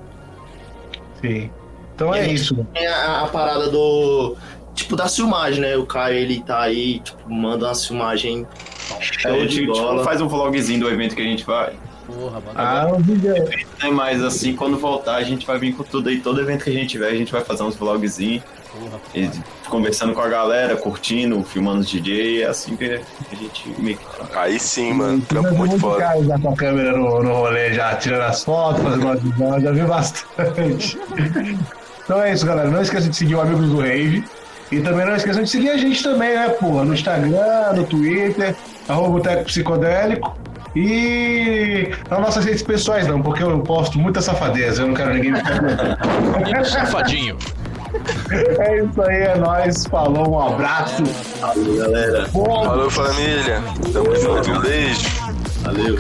Sim. 1.22 1.50
Então 1.94 2.14
é 2.14 2.20
E 2.20 2.22
aí? 2.30 2.34
isso. 2.34 2.56
Tem 2.74 2.88
a, 2.88 3.22
a 3.24 3.28
parada 3.28 3.70
do. 3.70 4.36
Tipo, 4.76 4.96
da 4.96 5.08
filmagem, 5.08 5.62
né? 5.62 5.76
O 5.78 5.86
Caio, 5.86 6.18
ele 6.18 6.42
tá 6.42 6.60
aí, 6.60 7.00
tipo, 7.00 7.32
manda 7.32 7.66
uma 7.66 7.74
filmagem 7.76 8.46
A 8.96 9.02
show 9.02 9.32
gente 9.40 9.50
de 9.50 9.60
tipo, 9.62 9.74
bola. 9.74 10.04
faz 10.04 10.20
um 10.22 10.28
vlogzinho 10.28 10.82
do 10.82 10.90
evento 10.90 11.16
que 11.16 11.22
a 11.22 11.26
gente 11.26 11.44
vai. 11.46 11.74
Porra, 12.06 12.40
mano. 12.40 12.52
Ah, 12.54 12.88
é- 13.26 13.66
Tem 13.82 13.92
mais 13.92 14.22
assim, 14.24 14.56
quando 14.56 14.78
voltar, 14.78 15.16
a 15.16 15.24
gente 15.24 15.48
vai 15.48 15.58
vir 15.58 15.74
com 15.74 15.82
tudo 15.84 16.10
aí. 16.10 16.20
Todo 16.20 16.40
evento 16.40 16.66
que 16.66 16.70
a 16.70 16.74
gente 16.74 16.90
tiver, 16.90 17.08
a 17.08 17.16
gente 17.16 17.32
vai 17.32 17.42
fazer 17.42 17.64
uns 17.64 17.76
vlogzinhos. 17.76 18.44
Porra, 18.72 19.00
e 19.16 19.30
Conversando 19.70 20.14
com 20.14 20.22
a 20.22 20.28
galera, 20.28 20.76
curtindo, 20.76 21.42
filmando 21.44 21.80
os 21.80 21.90
DJ. 21.90 22.44
É 22.44 22.48
assim 22.48 22.76
que 22.76 22.84
a 22.86 23.36
gente 23.36 23.70
meio 23.82 23.98
que 23.98 24.06
tá. 24.06 24.42
Aí 24.42 24.60
sim, 24.60 24.94
mano. 24.94 25.20
Trampo 25.22 25.56
muito 25.56 25.80
foda. 25.80 26.06
já 26.24 26.38
com 26.38 26.50
a 26.54 26.56
câmera 26.56 26.92
no, 26.92 27.24
no 27.24 27.34
rolê, 27.34 27.74
já 27.74 27.96
tirando 27.96 28.22
as 28.24 28.44
fotos, 28.44 28.84
fazendo 28.84 29.10
as 29.10 29.22
visões, 29.24 29.64
já 29.64 29.72
vi 29.72 29.82
bastante. 29.82 31.00
então 32.04 32.22
é 32.22 32.34
isso, 32.34 32.46
galera. 32.46 32.70
Não 32.70 32.82
esqueça 32.82 33.10
de 33.10 33.16
seguir 33.16 33.36
o 33.36 33.42
Amigos 33.42 33.68
do 33.70 33.80
Rave. 33.80 34.24
E 34.76 34.82
também 34.82 35.06
não 35.06 35.16
esqueçam 35.16 35.42
de 35.42 35.50
seguir 35.50 35.70
a 35.70 35.78
gente 35.78 36.04
também, 36.04 36.36
né, 36.36 36.50
porra? 36.50 36.84
No 36.84 36.94
Instagram, 36.94 37.72
no 37.76 37.86
Twitter, 37.86 38.54
arroba 38.90 39.10
Boteco 39.10 39.46
Psicodélico. 39.46 40.38
E 40.76 41.92
nas 42.10 42.20
nossas 42.20 42.44
redes 42.44 42.62
pessoais 42.62 43.08
não, 43.08 43.22
porque 43.22 43.42
eu 43.42 43.58
posto 43.60 43.98
muita 43.98 44.22
safadeza, 44.22 44.82
eu 44.82 44.88
não 44.88 44.94
quero 44.94 45.14
ninguém 45.14 45.32
me 45.32 45.40
safadinho. 46.66 47.38
É 48.60 48.84
isso 48.84 49.02
aí, 49.02 49.22
é 49.22 49.36
nóis. 49.38 49.86
Falou, 49.86 50.30
um 50.30 50.40
abraço. 50.42 51.04
Valeu, 51.40 51.78
galera. 51.78 52.28
Bom 52.34 52.66
Falou, 52.66 52.90
família. 52.90 53.64
Tamo 53.94 54.14
junto. 54.18 54.52
Um 54.52 54.60
beijo. 54.60 55.08
Valeu. 55.64 55.98